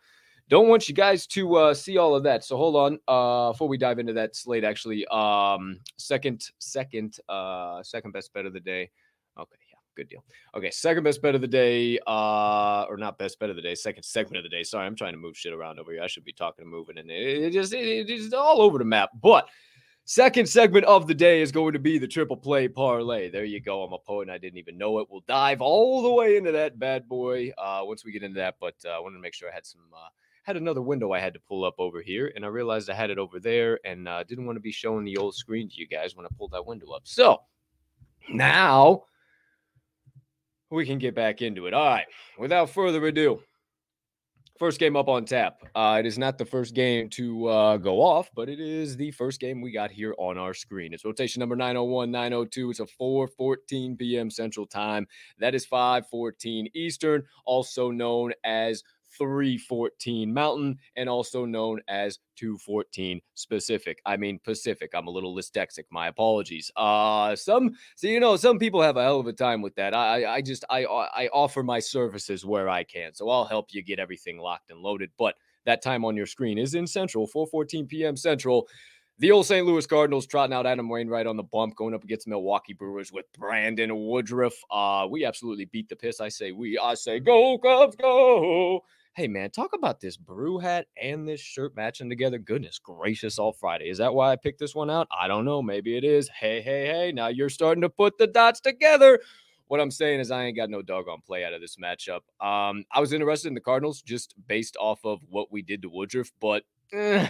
don't 0.48 0.68
want 0.68 0.88
you 0.88 0.94
guys 0.94 1.26
to 1.28 1.56
uh, 1.56 1.74
see 1.74 1.96
all 1.96 2.14
of 2.14 2.22
that. 2.24 2.44
So 2.44 2.56
hold 2.56 2.76
on 2.76 3.52
before 3.52 3.68
we 3.68 3.78
dive 3.78 3.98
into 3.98 4.12
that 4.14 4.36
slate. 4.36 4.64
Actually, 4.64 5.06
um, 5.06 5.80
second, 5.96 6.50
second, 6.58 7.18
second 7.82 8.12
best 8.12 8.32
bet 8.32 8.46
of 8.46 8.52
the 8.52 8.60
day. 8.60 8.90
Good 9.98 10.10
deal. 10.10 10.24
Okay, 10.54 10.70
second 10.70 11.02
best 11.02 11.20
bet 11.20 11.34
of 11.34 11.40
the 11.40 11.48
day, 11.48 11.98
uh, 12.06 12.86
or 12.88 12.96
not 12.96 13.18
best 13.18 13.40
bet 13.40 13.50
of 13.50 13.56
the 13.56 13.62
day, 13.62 13.74
second 13.74 14.04
segment 14.04 14.36
of 14.36 14.44
the 14.44 14.48
day. 14.48 14.62
Sorry, 14.62 14.86
I'm 14.86 14.94
trying 14.94 15.14
to 15.14 15.18
move 15.18 15.36
shit 15.36 15.52
around 15.52 15.80
over 15.80 15.90
here. 15.90 16.04
I 16.04 16.06
should 16.06 16.24
be 16.24 16.32
talking 16.32 16.62
and 16.62 16.70
moving, 16.70 16.98
and 16.98 17.10
it, 17.10 17.46
it 17.46 17.52
just 17.52 17.72
it, 17.74 18.08
it's 18.08 18.32
all 18.32 18.62
over 18.62 18.78
the 18.78 18.84
map. 18.84 19.10
But 19.20 19.48
second 20.04 20.48
segment 20.48 20.84
of 20.84 21.08
the 21.08 21.14
day 21.14 21.42
is 21.42 21.50
going 21.50 21.72
to 21.72 21.80
be 21.80 21.98
the 21.98 22.06
triple 22.06 22.36
play 22.36 22.68
parlay. 22.68 23.28
There 23.28 23.44
you 23.44 23.60
go. 23.60 23.82
I'm 23.82 23.92
a 23.92 23.98
poet, 23.98 24.28
and 24.28 24.30
I 24.30 24.38
didn't 24.38 24.58
even 24.58 24.78
know 24.78 25.00
it. 25.00 25.08
We'll 25.10 25.24
dive 25.26 25.60
all 25.60 26.00
the 26.00 26.12
way 26.12 26.36
into 26.36 26.52
that 26.52 26.78
bad 26.78 27.08
boy 27.08 27.50
uh, 27.58 27.80
once 27.82 28.04
we 28.04 28.12
get 28.12 28.22
into 28.22 28.38
that. 28.38 28.54
But 28.60 28.76
uh, 28.84 28.90
I 28.90 29.00
wanted 29.00 29.16
to 29.16 29.22
make 29.22 29.34
sure 29.34 29.50
I 29.50 29.54
had 29.54 29.66
some. 29.66 29.80
Uh, 29.92 30.10
had 30.44 30.56
another 30.56 30.80
window 30.80 31.10
I 31.10 31.18
had 31.18 31.34
to 31.34 31.40
pull 31.40 31.64
up 31.64 31.74
over 31.78 32.00
here, 32.00 32.32
and 32.36 32.44
I 32.44 32.48
realized 32.48 32.88
I 32.88 32.94
had 32.94 33.10
it 33.10 33.18
over 33.18 33.40
there, 33.40 33.80
and 33.84 34.06
uh, 34.06 34.22
didn't 34.22 34.46
want 34.46 34.54
to 34.54 34.60
be 34.60 34.70
showing 34.70 35.04
the 35.04 35.16
old 35.16 35.34
screen 35.34 35.68
to 35.68 35.76
you 35.76 35.88
guys 35.88 36.14
when 36.14 36.24
I 36.24 36.28
pulled 36.38 36.52
that 36.52 36.64
window 36.64 36.92
up. 36.92 37.02
So 37.02 37.40
Now 38.30 39.02
we 40.70 40.86
can 40.86 40.98
get 40.98 41.14
back 41.14 41.42
into 41.42 41.66
it. 41.66 41.74
All 41.74 41.86
right. 41.86 42.06
Without 42.38 42.70
further 42.70 43.04
ado, 43.06 43.40
first 44.58 44.80
game 44.80 44.96
up 44.96 45.08
on 45.08 45.24
tap. 45.24 45.62
Uh, 45.74 45.96
it 45.98 46.06
is 46.06 46.18
not 46.18 46.36
the 46.36 46.44
first 46.44 46.74
game 46.74 47.08
to 47.10 47.46
uh, 47.46 47.76
go 47.76 48.02
off, 48.02 48.28
but 48.34 48.48
it 48.48 48.60
is 48.60 48.96
the 48.96 49.10
first 49.12 49.40
game 49.40 49.60
we 49.60 49.70
got 49.70 49.90
here 49.90 50.14
on 50.18 50.36
our 50.36 50.52
screen. 50.52 50.92
It's 50.92 51.04
rotation 51.04 51.40
number 51.40 51.56
901, 51.56 52.10
902. 52.10 52.70
It's 52.70 52.80
a 52.80 52.86
4:14 52.86 53.98
p.m. 53.98 54.30
Central 54.30 54.66
Time. 54.66 55.06
That 55.38 55.54
is 55.54 55.66
5:14 55.66 56.66
Eastern, 56.74 57.22
also 57.46 57.90
known 57.90 58.32
as 58.44 58.82
314 59.18 60.32
Mountain 60.32 60.78
and 60.96 61.08
also 61.08 61.44
known 61.44 61.80
as 61.88 62.18
214 62.36 63.20
Specific. 63.34 64.00
I 64.06 64.16
mean 64.16 64.38
Pacific. 64.42 64.92
I'm 64.94 65.06
a 65.06 65.10
little 65.10 65.34
dyslexic. 65.34 65.84
My 65.90 66.08
apologies. 66.08 66.70
Uh 66.76 67.36
some 67.36 67.72
so 67.96 68.06
you 68.06 68.20
know 68.20 68.36
some 68.36 68.58
people 68.58 68.80
have 68.80 68.96
a 68.96 69.02
hell 69.02 69.20
of 69.20 69.26
a 69.26 69.32
time 69.32 69.60
with 69.60 69.74
that. 69.76 69.94
I 69.94 70.24
I 70.24 70.40
just 70.40 70.64
I 70.70 70.84
I 70.84 71.28
offer 71.32 71.62
my 71.62 71.80
services 71.80 72.44
where 72.44 72.68
I 72.68 72.84
can. 72.84 73.14
So 73.14 73.28
I'll 73.28 73.44
help 73.44 73.66
you 73.70 73.82
get 73.82 73.98
everything 73.98 74.38
locked 74.38 74.70
and 74.70 74.80
loaded, 74.80 75.10
but 75.18 75.34
that 75.64 75.82
time 75.82 76.04
on 76.04 76.16
your 76.16 76.26
screen 76.26 76.56
is 76.56 76.74
in 76.74 76.86
Central, 76.86 77.28
4:14 77.28 77.88
p.m. 77.88 78.16
Central. 78.16 78.68
The 79.20 79.32
old 79.32 79.46
St. 79.46 79.66
Louis 79.66 79.84
Cardinals 79.84 80.28
trotting 80.28 80.54
out 80.54 80.64
Adam 80.64 80.88
Wainwright 80.88 81.26
on 81.26 81.36
the 81.36 81.42
bump, 81.42 81.74
going 81.74 81.92
up 81.92 82.04
against 82.04 82.28
Milwaukee 82.28 82.72
Brewers 82.72 83.12
with 83.12 83.26
Brandon 83.36 84.06
Woodruff. 84.06 84.54
Uh, 84.70 85.08
we 85.10 85.24
absolutely 85.24 85.64
beat 85.64 85.88
the 85.88 85.96
piss. 85.96 86.20
I 86.20 86.28
say 86.28 86.52
we. 86.52 86.78
I 86.78 86.94
say 86.94 87.18
go 87.18 87.58
Cubs, 87.58 87.96
go. 87.96 88.84
Hey 89.18 89.26
man, 89.26 89.50
talk 89.50 89.72
about 89.74 90.00
this 90.00 90.16
brew 90.16 90.58
hat 90.58 90.86
and 90.96 91.26
this 91.26 91.40
shirt 91.40 91.74
matching 91.74 92.08
together. 92.08 92.38
Goodness 92.38 92.78
gracious, 92.78 93.36
all 93.36 93.52
Friday. 93.52 93.88
Is 93.88 93.98
that 93.98 94.14
why 94.14 94.30
I 94.30 94.36
picked 94.36 94.60
this 94.60 94.76
one 94.76 94.90
out? 94.90 95.08
I 95.10 95.26
don't 95.26 95.44
know. 95.44 95.60
Maybe 95.60 95.96
it 95.96 96.04
is. 96.04 96.28
Hey, 96.28 96.60
hey, 96.60 96.86
hey. 96.86 97.10
Now 97.10 97.26
you're 97.26 97.48
starting 97.48 97.82
to 97.82 97.88
put 97.88 98.16
the 98.16 98.28
dots 98.28 98.60
together. 98.60 99.18
What 99.66 99.80
I'm 99.80 99.90
saying 99.90 100.20
is 100.20 100.30
I 100.30 100.44
ain't 100.44 100.56
got 100.56 100.70
no 100.70 100.82
doggone 100.82 101.22
play 101.26 101.44
out 101.44 101.52
of 101.52 101.60
this 101.60 101.78
matchup. 101.82 102.20
Um, 102.40 102.84
I 102.92 103.00
was 103.00 103.12
interested 103.12 103.48
in 103.48 103.54
the 103.54 103.60
Cardinals 103.60 104.02
just 104.02 104.36
based 104.46 104.76
off 104.78 105.00
of 105.04 105.18
what 105.28 105.50
we 105.50 105.62
did 105.62 105.82
to 105.82 105.88
Woodruff, 105.88 106.30
but 106.38 106.62
eh, 106.92 107.28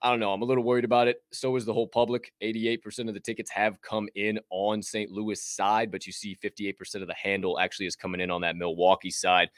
I 0.00 0.10
don't 0.10 0.20
know. 0.20 0.32
I'm 0.32 0.40
a 0.40 0.46
little 0.46 0.64
worried 0.64 0.86
about 0.86 1.06
it. 1.06 1.22
So 1.32 1.54
is 1.56 1.66
the 1.66 1.74
whole 1.74 1.86
public. 1.86 2.32
88% 2.42 3.08
of 3.08 3.14
the 3.14 3.20
tickets 3.20 3.50
have 3.50 3.82
come 3.82 4.08
in 4.14 4.40
on 4.48 4.80
St. 4.82 5.10
Louis 5.10 5.38
side, 5.38 5.90
but 5.90 6.06
you 6.06 6.14
see 6.14 6.34
58% 6.34 7.02
of 7.02 7.08
the 7.08 7.14
handle 7.14 7.58
actually 7.58 7.88
is 7.88 7.94
coming 7.94 8.22
in 8.22 8.30
on 8.30 8.40
that 8.40 8.56
Milwaukee 8.56 9.10
side. 9.10 9.50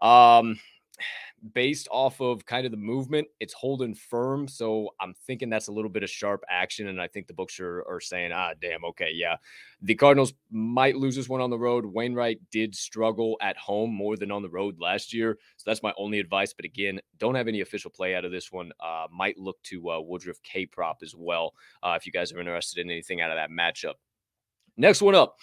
Um, 0.00 0.58
based 1.52 1.88
off 1.90 2.20
of 2.20 2.44
kind 2.46 2.64
of 2.64 2.72
the 2.72 2.78
movement, 2.78 3.28
it's 3.40 3.52
holding 3.52 3.94
firm. 3.94 4.48
So 4.48 4.90
I'm 5.00 5.14
thinking 5.26 5.48
that's 5.48 5.68
a 5.68 5.72
little 5.72 5.90
bit 5.90 6.02
of 6.02 6.10
sharp 6.10 6.42
action. 6.48 6.88
And 6.88 7.00
I 7.00 7.08
think 7.08 7.26
the 7.26 7.34
books 7.34 7.60
are, 7.60 7.84
are 7.88 8.00
saying, 8.00 8.32
ah, 8.32 8.52
damn, 8.60 8.84
okay, 8.84 9.10
yeah. 9.14 9.36
The 9.82 9.94
Cardinals 9.94 10.34
might 10.50 10.96
lose 10.96 11.14
this 11.14 11.28
one 11.28 11.40
on 11.40 11.50
the 11.50 11.58
road. 11.58 11.84
Wainwright 11.84 12.40
did 12.50 12.74
struggle 12.74 13.36
at 13.40 13.56
home 13.56 13.94
more 13.94 14.16
than 14.16 14.30
on 14.30 14.42
the 14.42 14.48
road 14.48 14.80
last 14.80 15.12
year. 15.12 15.38
So 15.56 15.64
that's 15.66 15.82
my 15.82 15.92
only 15.96 16.18
advice. 16.18 16.52
But 16.52 16.64
again, 16.64 17.00
don't 17.18 17.34
have 17.34 17.48
any 17.48 17.60
official 17.60 17.90
play 17.90 18.14
out 18.14 18.24
of 18.24 18.32
this 18.32 18.50
one. 18.50 18.72
Uh, 18.80 19.06
might 19.12 19.38
look 19.38 19.62
to 19.64 19.90
uh, 19.90 20.00
Woodruff 20.00 20.42
K 20.42 20.66
prop 20.66 20.98
as 21.02 21.14
well 21.16 21.54
uh, 21.82 21.94
if 21.96 22.06
you 22.06 22.12
guys 22.12 22.32
are 22.32 22.40
interested 22.40 22.80
in 22.80 22.90
anything 22.90 23.20
out 23.20 23.30
of 23.30 23.36
that 23.36 23.50
matchup. 23.50 23.94
Next 24.76 25.02
one 25.02 25.14
up. 25.14 25.36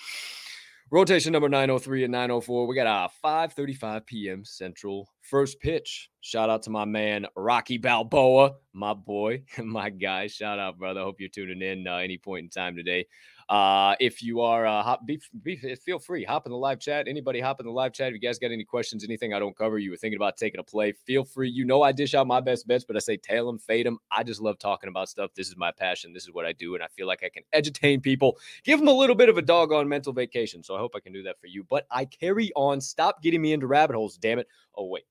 Rotation 0.92 1.34
number 1.34 1.50
903 1.50 2.04
and 2.04 2.12
904. 2.12 2.68
We 2.68 2.76
got 2.76 2.86
a 2.86 3.28
5:35 3.28 4.06
p.m. 4.06 4.46
Central 4.46 5.10
first 5.22 5.60
pitch. 5.60 6.12
Shout 6.22 6.52
out 6.52 6.62
to 6.64 6.70
my 6.70 6.86
man 6.86 7.26
Rocky 7.36 7.80
Balboa, 7.80 8.54
my 8.72 8.94
boy, 8.94 9.44
my 9.64 9.90
guy. 9.90 10.28
Shout 10.28 10.60
out, 10.60 10.78
brother. 10.78 11.02
Hope 11.02 11.16
you're 11.20 11.30
tuning 11.30 11.64
in 11.64 11.88
uh, 11.88 11.96
any 11.96 12.20
point 12.20 12.44
in 12.44 12.50
time 12.52 12.76
today. 12.76 13.08
Uh, 13.48 13.96
if 14.00 14.24
you 14.24 14.42
are, 14.42 14.66
uh, 14.66 14.82
hop, 14.82 15.06
be, 15.06 15.22
be, 15.44 15.56
feel 15.76 16.00
free, 16.00 16.24
hop 16.24 16.48
in 16.48 16.52
the 16.52 16.58
live 16.58 16.80
chat. 16.80 17.08
Anybody 17.08 17.40
hop 17.40 17.60
in 17.60 17.68
the 17.68 17.72
live 17.72 17.94
chat. 17.94 18.08
If 18.08 18.14
you 18.14 18.20
guys 18.20 18.40
got 18.40 18.52
any 18.52 18.64
questions, 18.64 19.04
anything 19.04 19.34
I 19.34 19.40
don't 19.40 19.56
cover, 19.56 19.78
you 19.78 19.92
were 19.92 19.98
thinking 19.98 20.18
about 20.18 20.36
taking 20.36 20.60
a 20.60 20.64
play, 20.64 20.94
feel 20.94 21.24
free. 21.24 21.50
You 21.50 21.64
know, 21.64 21.84
I 21.84 21.92
dish 21.92 22.16
out 22.16 22.26
my 22.26 22.42
best 22.42 22.68
bets, 22.68 22.86
but 22.86 22.96
I 22.96 23.00
say 23.00 23.18
tail 23.18 23.46
them, 23.46 23.60
fade 23.60 23.86
them. 23.86 24.00
I 24.12 24.24
just 24.24 24.42
love 24.42 24.58
talking 24.58 24.90
about 24.90 25.10
stuff. 25.10 25.32
This 25.36 25.48
is 25.48 25.58
my 25.58 25.72
passion. 25.72 26.12
This 26.12 26.24
is 26.24 26.34
what 26.34 26.46
I 26.46 26.54
do. 26.54 26.74
And 26.74 26.84
I 26.84 26.88
feel 26.88 27.06
like 27.06 27.24
I 27.24 27.30
can 27.30 27.44
entertain 27.54 28.02
people, 28.02 28.38
give 28.64 28.80
them 28.80 28.88
a 28.88 28.94
little 28.94 29.16
bit 29.16 29.30
of 29.30 29.38
a 29.38 29.44
doggone 29.44 29.88
mental 29.88 30.14
vacation. 30.14 30.64
So 30.64 30.76
I 30.76 30.80
hope 30.80 30.94
I 30.96 31.00
can 31.00 31.14
do 31.14 31.24
that 31.24 31.40
for 31.40 31.48
you. 31.48 31.64
But 31.64 31.86
I 31.92 32.06
carry 32.06 32.52
on. 32.56 32.82
Stop 32.82 33.22
getting 33.22 33.42
me 33.42 33.54
into 33.54 33.68
rabbit 33.68 33.96
holes, 33.96 34.18
damn 34.18 34.40
it. 34.40 34.48
Oh, 34.76 34.88
wait. 34.88 35.04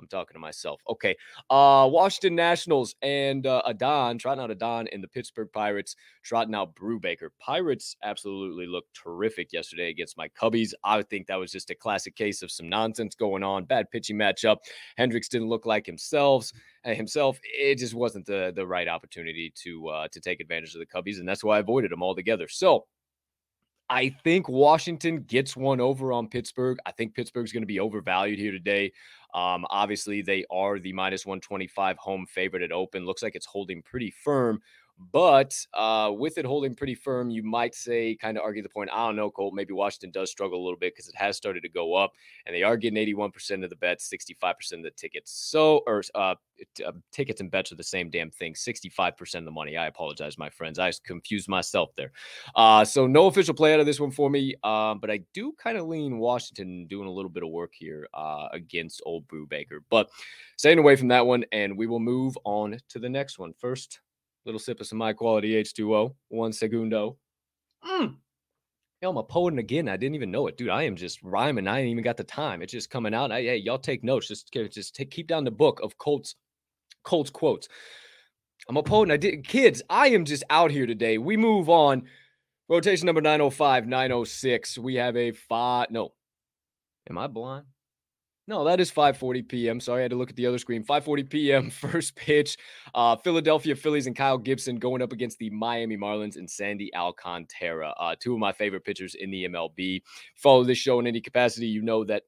I'm 0.00 0.08
talking 0.08 0.34
to 0.34 0.38
myself. 0.40 0.80
Okay. 0.88 1.16
Uh 1.50 1.88
Washington 1.90 2.34
Nationals 2.34 2.94
and 3.02 3.46
uh 3.46 3.62
Adon, 3.66 4.18
trotting 4.18 4.42
out 4.42 4.50
Adon 4.50 4.88
and 4.92 5.02
the 5.02 5.08
Pittsburgh 5.08 5.48
Pirates, 5.52 5.96
trotting 6.22 6.54
out 6.54 6.74
Brubaker. 6.74 7.28
Pirates 7.40 7.96
absolutely 8.02 8.66
looked 8.66 8.94
terrific 8.94 9.52
yesterday 9.52 9.90
against 9.90 10.16
my 10.16 10.28
Cubbies. 10.28 10.72
I 10.84 11.02
think 11.02 11.26
that 11.26 11.36
was 11.36 11.52
just 11.52 11.70
a 11.70 11.74
classic 11.74 12.14
case 12.16 12.42
of 12.42 12.50
some 12.50 12.68
nonsense 12.68 13.14
going 13.14 13.42
on. 13.42 13.64
Bad 13.64 13.90
pitching 13.90 14.16
matchup. 14.16 14.58
Hendricks 14.96 15.28
didn't 15.28 15.48
look 15.48 15.66
like 15.66 15.86
himself. 15.86 16.50
Uh, 16.84 16.94
himself, 16.94 17.38
it 17.42 17.76
just 17.78 17.94
wasn't 17.94 18.26
the 18.26 18.52
the 18.54 18.66
right 18.66 18.88
opportunity 18.88 19.52
to 19.62 19.88
uh 19.88 20.08
to 20.12 20.20
take 20.20 20.40
advantage 20.40 20.74
of 20.74 20.80
the 20.80 20.86
Cubbies, 20.86 21.18
and 21.18 21.28
that's 21.28 21.44
why 21.44 21.56
I 21.56 21.60
avoided 21.60 21.90
them 21.90 22.02
altogether. 22.02 22.48
So 22.48 22.86
I 23.90 24.10
think 24.22 24.48
Washington 24.48 25.22
gets 25.22 25.56
one 25.56 25.80
over 25.80 26.12
on 26.12 26.28
Pittsburgh. 26.28 26.78
I 26.84 26.92
think 26.92 27.14
Pittsburgh's 27.14 27.52
going 27.52 27.62
to 27.62 27.66
be 27.66 27.80
overvalued 27.80 28.38
here 28.38 28.52
today. 28.52 28.92
Um, 29.34 29.66
obviously, 29.70 30.22
they 30.22 30.44
are 30.50 30.78
the 30.78 30.92
minus 30.92 31.24
125 31.24 31.96
home 31.98 32.26
favorite 32.26 32.62
at 32.62 32.72
open. 32.72 33.06
Looks 33.06 33.22
like 33.22 33.34
it's 33.34 33.46
holding 33.46 33.82
pretty 33.82 34.10
firm. 34.10 34.60
But 35.12 35.54
uh, 35.74 36.10
with 36.12 36.38
it 36.38 36.44
holding 36.44 36.74
pretty 36.74 36.94
firm, 36.94 37.30
you 37.30 37.42
might 37.42 37.74
say, 37.74 38.16
kind 38.16 38.36
of 38.36 38.42
argue 38.42 38.62
the 38.62 38.68
point. 38.68 38.90
I 38.92 39.06
don't 39.06 39.16
know, 39.16 39.30
Colt. 39.30 39.54
Maybe 39.54 39.72
Washington 39.72 40.10
does 40.10 40.30
struggle 40.30 40.60
a 40.60 40.64
little 40.64 40.78
bit 40.78 40.94
because 40.94 41.08
it 41.08 41.14
has 41.16 41.36
started 41.36 41.62
to 41.62 41.68
go 41.68 41.94
up, 41.94 42.12
and 42.46 42.54
they 42.54 42.64
are 42.64 42.76
getting 42.76 42.98
81% 42.98 43.62
of 43.62 43.70
the 43.70 43.76
bets, 43.76 44.10
65% 44.12 44.72
of 44.72 44.82
the 44.82 44.90
tickets. 44.90 45.32
So, 45.32 45.82
or 45.86 46.02
uh, 46.14 46.34
uh, 46.84 46.92
tickets 47.12 47.40
and 47.40 47.50
bets 47.50 47.70
are 47.70 47.76
the 47.76 47.84
same 47.84 48.10
damn 48.10 48.30
thing. 48.30 48.54
65% 48.54 49.34
of 49.36 49.44
the 49.44 49.50
money. 49.50 49.76
I 49.76 49.86
apologize, 49.86 50.36
my 50.36 50.50
friends. 50.50 50.78
I 50.78 50.90
confused 51.04 51.48
myself 51.48 51.90
there. 51.96 52.12
Uh, 52.56 52.84
so, 52.84 53.06
no 53.06 53.26
official 53.26 53.54
play 53.54 53.74
out 53.74 53.80
of 53.80 53.86
this 53.86 54.00
one 54.00 54.10
for 54.10 54.28
me, 54.28 54.54
uh, 54.64 54.94
but 54.94 55.10
I 55.10 55.20
do 55.32 55.52
kind 55.62 55.78
of 55.78 55.86
lean 55.86 56.18
Washington 56.18 56.86
doing 56.86 57.06
a 57.06 57.12
little 57.12 57.30
bit 57.30 57.44
of 57.44 57.50
work 57.50 57.72
here 57.72 58.08
uh, 58.14 58.48
against 58.52 59.02
old 59.06 59.28
Brubaker. 59.28 59.78
But 59.90 60.10
staying 60.56 60.78
away 60.78 60.96
from 60.96 61.08
that 61.08 61.24
one, 61.24 61.44
and 61.52 61.78
we 61.78 61.86
will 61.86 62.00
move 62.00 62.36
on 62.44 62.78
to 62.88 62.98
the 62.98 63.08
next 63.08 63.38
one. 63.38 63.52
First, 63.52 64.00
Little 64.48 64.58
sip 64.58 64.80
of 64.80 64.86
some 64.86 65.00
high 65.00 65.12
quality 65.12 65.62
H2O. 65.62 66.14
One 66.28 66.54
segundo. 66.54 67.18
Mm. 67.86 68.14
Yo, 69.02 69.10
I'm 69.10 69.18
a 69.18 69.22
poet 69.22 69.58
again. 69.58 69.90
I 69.90 69.98
didn't 69.98 70.14
even 70.14 70.30
know 70.30 70.46
it, 70.46 70.56
dude. 70.56 70.70
I 70.70 70.84
am 70.84 70.96
just 70.96 71.22
rhyming. 71.22 71.68
I 71.68 71.80
ain't 71.80 71.90
even 71.90 72.02
got 72.02 72.16
the 72.16 72.24
time. 72.24 72.62
It's 72.62 72.72
just 72.72 72.88
coming 72.88 73.12
out. 73.12 73.30
I, 73.30 73.42
hey, 73.42 73.56
y'all 73.58 73.78
take 73.78 74.02
notes. 74.02 74.26
Just, 74.26 74.50
just 74.72 74.96
take, 74.96 75.10
keep 75.10 75.26
down 75.26 75.44
the 75.44 75.50
book 75.50 75.80
of 75.82 75.98
Colts, 75.98 76.34
Colts 77.04 77.28
quotes. 77.28 77.68
I'm 78.70 78.78
a 78.78 78.82
poet. 78.82 79.10
I 79.10 79.18
did, 79.18 79.46
kids. 79.46 79.82
I 79.90 80.08
am 80.08 80.24
just 80.24 80.44
out 80.48 80.70
here 80.70 80.86
today. 80.86 81.18
We 81.18 81.36
move 81.36 81.68
on. 81.68 82.04
Rotation 82.70 83.04
number 83.04 83.20
905, 83.20 83.86
906. 83.86 84.78
We 84.78 84.94
have 84.94 85.14
a 85.14 85.32
five. 85.32 85.90
No, 85.90 86.14
am 87.10 87.18
I 87.18 87.26
blind? 87.26 87.66
No, 88.48 88.64
that 88.64 88.80
is 88.80 88.90
5:40 88.90 89.46
p.m. 89.46 89.78
Sorry, 89.78 90.00
I 90.00 90.04
had 90.04 90.10
to 90.12 90.16
look 90.16 90.30
at 90.30 90.36
the 90.36 90.46
other 90.46 90.56
screen. 90.56 90.82
5:40 90.82 91.28
p.m. 91.28 91.70
First 91.70 92.16
pitch. 92.16 92.56
Uh, 92.94 93.14
Philadelphia 93.16 93.76
Phillies 93.76 94.06
and 94.06 94.16
Kyle 94.16 94.38
Gibson 94.38 94.76
going 94.76 95.02
up 95.02 95.12
against 95.12 95.38
the 95.38 95.50
Miami 95.50 95.98
Marlins 95.98 96.36
and 96.36 96.50
Sandy 96.50 96.90
Alcantara. 96.94 97.90
Uh, 98.00 98.16
two 98.18 98.32
of 98.32 98.38
my 98.38 98.52
favorite 98.52 98.86
pitchers 98.86 99.14
in 99.14 99.30
the 99.30 99.44
MLB. 99.44 100.00
Follow 100.34 100.64
this 100.64 100.78
show 100.78 100.98
in 100.98 101.06
any 101.06 101.20
capacity, 101.20 101.66
you 101.66 101.82
know 101.82 102.04
that 102.04 102.22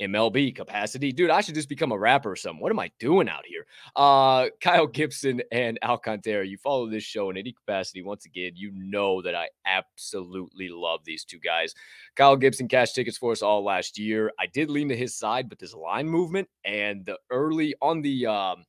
MLB 0.00 0.54
capacity. 0.54 1.12
Dude, 1.12 1.30
I 1.30 1.40
should 1.40 1.54
just 1.54 1.68
become 1.68 1.92
a 1.92 1.98
rapper 1.98 2.30
or 2.30 2.36
something. 2.36 2.60
What 2.60 2.72
am 2.72 2.78
I 2.78 2.90
doing 2.98 3.28
out 3.28 3.44
here? 3.46 3.66
Uh, 3.94 4.48
Kyle 4.60 4.86
Gibson 4.86 5.42
and 5.50 5.78
Alcantara, 5.82 6.46
you 6.46 6.58
follow 6.58 6.88
this 6.88 7.04
show 7.04 7.30
in 7.30 7.36
any 7.36 7.52
capacity. 7.52 8.02
Once 8.02 8.26
again, 8.26 8.52
you 8.54 8.72
know 8.74 9.22
that 9.22 9.34
I 9.34 9.48
absolutely 9.64 10.68
love 10.68 11.00
these 11.04 11.24
two 11.24 11.38
guys. 11.38 11.74
Kyle 12.14 12.36
Gibson 12.36 12.68
cashed 12.68 12.94
tickets 12.94 13.18
for 13.18 13.32
us 13.32 13.42
all 13.42 13.64
last 13.64 13.98
year. 13.98 14.32
I 14.38 14.46
did 14.46 14.70
lean 14.70 14.88
to 14.88 14.96
his 14.96 15.16
side, 15.16 15.48
but 15.48 15.58
this 15.58 15.74
line 15.74 16.08
movement 16.08 16.48
and 16.64 17.04
the 17.04 17.18
early 17.30 17.74
on 17.80 18.02
the 18.02 18.26
um 18.26 18.64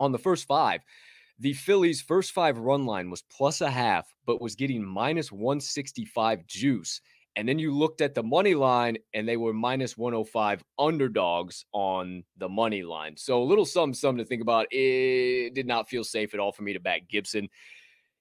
on 0.00 0.12
the 0.12 0.18
first 0.18 0.46
five, 0.46 0.80
the 1.38 1.52
Phillies' 1.52 2.00
first 2.00 2.32
five 2.32 2.58
run 2.58 2.84
line 2.84 3.10
was 3.10 3.22
plus 3.22 3.60
a 3.60 3.70
half, 3.70 4.12
but 4.26 4.40
was 4.40 4.54
getting 4.54 4.84
minus 4.84 5.32
165 5.32 6.46
juice. 6.46 7.00
And 7.36 7.48
then 7.48 7.58
you 7.58 7.74
looked 7.74 8.00
at 8.00 8.14
the 8.14 8.22
money 8.22 8.54
line 8.54 8.98
and 9.12 9.28
they 9.28 9.36
were 9.36 9.52
minus 9.52 9.96
105 9.96 10.62
underdogs 10.78 11.64
on 11.72 12.22
the 12.36 12.48
money 12.48 12.82
line. 12.82 13.16
So 13.16 13.42
a 13.42 13.44
little 13.44 13.64
something, 13.64 13.94
something 13.94 14.24
to 14.24 14.28
think 14.28 14.42
about. 14.42 14.66
It 14.70 15.54
did 15.54 15.66
not 15.66 15.88
feel 15.88 16.04
safe 16.04 16.32
at 16.34 16.40
all 16.40 16.52
for 16.52 16.62
me 16.62 16.72
to 16.74 16.80
back 16.80 17.08
Gibson. 17.08 17.48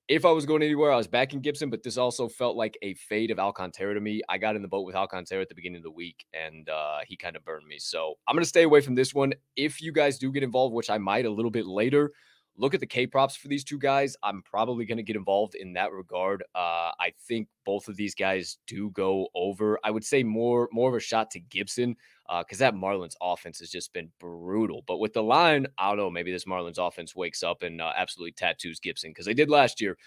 If 0.10 0.26
I 0.26 0.32
was 0.32 0.46
going 0.46 0.64
anywhere, 0.64 0.92
I 0.92 0.98
was 0.98 1.08
backing 1.08 1.40
Gibson, 1.40 1.70
but 1.70 1.82
this 1.82 1.98
also 1.98 2.28
felt 2.28 2.58
like 2.58 2.78
a 2.82 2.94
fade 2.96 3.32
of 3.32 3.40
Alcantara 3.40 3.94
to 3.94 4.02
me. 4.02 4.22
I 4.28 4.38
got 4.38 4.56
in 4.56 4.62
the 4.62 4.68
boat 4.68 4.86
with 4.86 4.96
Alcantara 4.96 5.42
at 5.42 5.48
the 5.48 5.56
beginning 5.56 5.78
of 5.78 5.84
the 5.84 5.92
week 5.92 6.26
and 6.34 6.68
uh, 6.68 7.00
he 7.06 7.16
kind 7.16 7.36
of 7.36 7.46
burned 7.46 7.68
me. 7.68 7.78
So 7.80 8.16
I'm 8.28 8.36
going 8.36 8.44
to 8.44 8.50
stay 8.50 8.64
away 8.64 8.82
from 8.82 8.96
this 8.96 9.14
one. 9.14 9.34
If 9.56 9.82
you 9.82 9.92
guys 9.92 10.18
do 10.18 10.32
get 10.32 10.44
involved, 10.44 10.74
which 10.74 10.90
I 10.90 10.98
might 10.98 11.26
a 11.26 11.30
little 11.32 11.52
bit 11.52 11.68
later, 11.68 12.12
look 12.58 12.74
at 12.74 12.80
the 12.80 12.86
K 12.86 13.08
props 13.08 13.36
for 13.36 13.48
these 13.48 13.64
two 13.64 13.80
guys. 13.80 14.16
I'm 14.24 14.42
probably 14.44 14.86
going 14.86 14.98
to 14.98 15.04
get 15.04 15.16
involved 15.16 15.56
in 15.56 15.74
that 15.74 15.92
regard. 15.92 16.44
Uh, 16.54 16.92
I 17.00 17.14
think 17.28 17.48
both 17.66 17.88
of 17.88 17.96
these 17.96 18.16
guys 18.16 18.58
do 18.68 18.92
go 18.92 19.28
over. 19.36 19.80
I 19.84 19.92
would 19.92 20.04
say 20.04 20.24
more 20.24 20.70
more 20.72 20.90
of 20.90 20.96
a 20.96 21.00
shot 21.00 21.32
to 21.32 21.40
Gibson 21.40 21.96
because 22.40 22.62
uh, 22.62 22.66
that 22.66 22.76
Marlins 22.76 23.16
offense 23.22 23.60
has 23.60 23.70
just 23.70 23.94
been 23.94 24.12
brutal. 24.20 24.84
But 24.88 25.00
with 25.00 25.14
the 25.14 25.24
line, 25.24 25.68
I 25.78 25.90
don't 25.90 25.98
know. 25.98 26.10
Maybe 26.10 26.32
this 26.32 26.46
Marlins 26.46 26.78
offense 26.78 27.16
wakes 27.16 27.44
up 27.44 27.64
and 27.64 27.82
uh, 27.82 27.92
absolutely 27.98 28.34
tattoos 28.34 28.80
Gibson 28.80 29.12
because 29.12 29.26
they 29.26 29.34
did 29.34 29.50
last 29.50 29.82
year. 29.82 29.98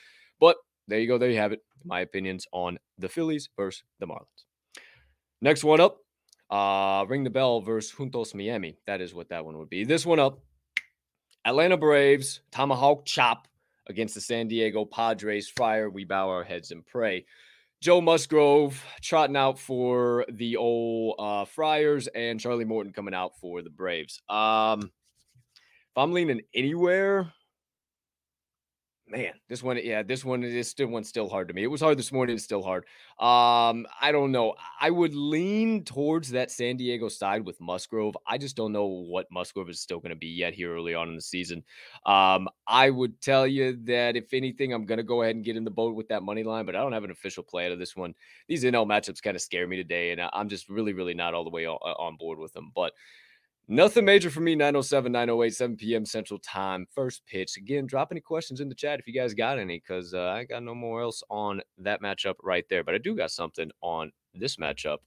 But 0.41 0.57
there 0.89 0.99
you 0.99 1.09
go. 1.09 1.19
There 1.19 1.31
you 1.31 1.39
have 1.39 1.53
it. 1.53 1.61
My 1.85 2.01
opinions 2.01 2.47
on 2.53 2.79
the 2.99 3.09
Phillies 3.09 3.49
versus 3.57 3.85
the 3.99 4.07
Marlins. 4.07 4.45
Next 5.43 5.65
one 5.65 5.81
up, 5.81 5.99
uh, 6.51 7.05
ring 7.09 7.25
the 7.25 7.31
bell 7.31 7.61
versus 7.61 7.93
Juntos 7.93 8.35
Miami. 8.35 8.79
That 8.87 9.01
is 9.01 9.13
what 9.13 9.29
that 9.29 9.45
one 9.45 9.59
would 9.59 9.69
be. 9.69 9.85
This 9.85 10.07
one 10.07 10.19
up, 10.19 10.41
Atlanta 11.47 11.77
Braves, 11.77 12.41
tomahawk 12.51 13.05
chop 13.05 13.47
against 13.87 14.17
the 14.17 14.21
San 14.21 14.49
Diego 14.49 14.85
Padres. 14.85 15.49
Friar, 15.49 15.89
we 15.89 16.03
bow 16.03 16.29
our 16.29 16.43
heads 16.43 16.73
and 16.73 16.85
pray. 16.85 17.25
Joe 17.81 18.01
Musgrove 18.01 18.85
trotting 19.01 19.37
out 19.37 19.57
for 19.57 20.27
the 20.29 20.57
old 20.57 21.15
uh, 21.21 21.45
Friars 21.45 22.09
and 22.09 22.41
Charlie 22.41 22.65
Morton 22.65 22.93
coming 22.93 23.15
out 23.15 23.39
for 23.39 23.63
the 23.63 23.71
Braves. 23.71 24.21
Um, 24.29 24.81
if 24.81 25.97
I'm 25.97 26.13
leaning 26.13 26.41
anywhere, 26.53 27.33
man, 29.09 29.33
this 29.49 29.63
one, 29.63 29.79
yeah, 29.83 30.03
this 30.03 30.25
one 30.25 30.43
is 30.43 30.69
still 30.69 30.89
one 30.89 31.05
still 31.05 31.29
hard 31.29 31.49
to 31.49 31.55
me. 31.55 31.63
It 31.63 31.69
was 31.69 31.81
hard 31.81 31.97
this 31.97 32.11
morning, 32.11 32.35
it's 32.35 32.45
still 32.45 32.63
hard. 32.63 32.85
Um, 33.21 33.87
I 34.01 34.11
don't 34.11 34.33
know. 34.33 34.55
I 34.81 34.91
would 34.91 35.15
lean 35.15 35.85
towards 35.85 36.31
that 36.31 36.51
San 36.51 36.77
Diego 36.77 37.09
side 37.09 37.45
with 37.45 37.61
Musgrove. 37.61 38.17
I 38.27 38.37
just 38.37 38.57
don't 38.57 38.73
know 38.73 38.87
what 38.87 39.27
Musgrove 39.31 39.71
is 39.71 39.81
still 39.81 40.01
going 40.01 40.11
to 40.11 40.17
be 40.17 40.27
yet 40.27 40.55
here 40.55 40.75
early 40.75 40.95
on 40.95 41.09
in 41.09 41.15
the 41.15 41.23
season. 41.23 41.63
Um, 42.05 42.49
I 42.67 42.91
would 42.91 43.21
tell 43.21 43.47
you 43.47 43.79
that 43.85 44.17
if 44.17 44.35
anything, 44.35 44.73
I'm 44.73 44.87
going 44.87 44.99
to 44.99 45.05
go 45.05 45.23
ahead 45.23 45.37
and 45.37 45.45
get 45.45 45.57
in 45.57 45.65
the 45.65 45.71
boat 45.71 45.95
with 45.95 46.09
that 46.09 46.25
money 46.25 46.43
line, 46.43 46.67
but 46.67 46.75
I 46.75 46.81
don't 46.81 46.93
have 46.93 47.05
an 47.05 47.11
official 47.13 47.45
play 47.45 47.67
out 47.67 47.73
of 47.73 47.79
this 47.79 47.95
one. 47.95 48.15
These 48.49 48.65
NL 48.65 48.87
matchups 48.87 49.23
kind 49.23 49.37
of 49.37 49.43
scare 49.43 49.69
me 49.69 49.77
today, 49.77 50.11
and 50.11 50.21
I'm 50.33 50.49
just 50.49 50.69
really, 50.69 50.93
really 50.93 51.15
not 51.15 51.33
all 51.33 51.45
the 51.45 51.51
way 51.51 51.67
on, 51.67 51.77
on 51.77 52.17
board 52.17 52.41
with 52.41 52.53
them. 52.53 52.73
But 52.75 52.93
Nothing 53.69 54.05
major 54.05 54.31
for 54.31 54.41
me. 54.41 54.55
907, 54.55 55.11
908, 55.11 55.55
7 55.55 55.77
p.m. 55.77 56.07
Central 56.07 56.39
Time. 56.39 56.87
First 56.95 57.27
pitch. 57.27 57.57
Again, 57.57 57.87
drop 57.87 58.09
any 58.13 58.21
questions 58.21 58.61
in 58.61 58.69
the 58.69 58.77
chat 58.77 59.01
if 59.01 59.09
you 59.09 59.13
guys 59.13 59.35
got 59.35 59.59
any, 59.59 59.83
because 59.85 60.15
uh, 60.15 60.29
I 60.29 60.45
got 60.45 60.63
no 60.63 60.75
more 60.75 61.03
else 61.03 61.23
on 61.31 61.61
that 61.79 62.01
matchup 62.01 62.35
right 62.45 62.65
there. 62.71 62.85
But 62.85 62.95
I 62.95 62.99
do 62.99 63.17
got 63.17 63.33
something 63.33 63.71
on 63.81 64.13
this 64.35 64.57
matchup 64.57 64.99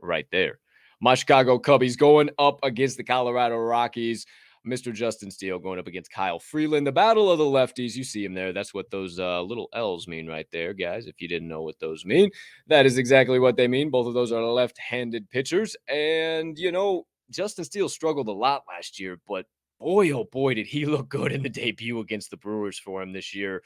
right 0.00 0.26
there. 0.30 0.60
My 1.00 1.16
Chicago 1.16 1.58
Cubbies 1.58 1.98
going 1.98 2.30
up 2.38 2.60
against 2.62 2.96
the 2.96 3.04
Colorado 3.04 3.56
Rockies. 3.56 4.26
Mr. 4.66 4.94
Justin 4.94 5.30
Steele 5.30 5.58
going 5.58 5.78
up 5.78 5.86
against 5.86 6.10
Kyle 6.10 6.38
Freeland. 6.38 6.86
The 6.86 6.92
battle 6.92 7.30
of 7.30 7.38
the 7.38 7.44
lefties. 7.44 7.96
You 7.96 8.04
see 8.04 8.24
him 8.24 8.32
there. 8.32 8.52
That's 8.52 8.72
what 8.72 8.90
those 8.90 9.18
uh, 9.18 9.42
little 9.42 9.68
L's 9.74 10.08
mean 10.08 10.26
right 10.26 10.46
there, 10.52 10.72
guys. 10.72 11.06
If 11.06 11.20
you 11.20 11.28
didn't 11.28 11.48
know 11.48 11.62
what 11.62 11.78
those 11.80 12.04
mean, 12.06 12.30
that 12.68 12.86
is 12.86 12.96
exactly 12.96 13.38
what 13.38 13.56
they 13.56 13.68
mean. 13.68 13.90
Both 13.90 14.06
of 14.06 14.14
those 14.14 14.32
are 14.32 14.42
left 14.42 14.78
handed 14.78 15.28
pitchers. 15.28 15.76
And, 15.88 16.58
you 16.58 16.72
know, 16.72 17.06
Justin 17.30 17.64
Steele 17.64 17.88
struggled 17.88 18.28
a 18.28 18.32
lot 18.32 18.64
last 18.68 19.00
year, 19.00 19.18
but 19.26 19.46
boy, 19.80 20.10
oh 20.10 20.24
boy, 20.24 20.54
did 20.54 20.66
he 20.66 20.86
look 20.86 21.08
good 21.08 21.32
in 21.32 21.42
the 21.42 21.48
debut 21.48 22.00
against 22.00 22.30
the 22.30 22.36
Brewers 22.36 22.78
for 22.78 23.02
him 23.02 23.12
this 23.12 23.34
year. 23.34 23.62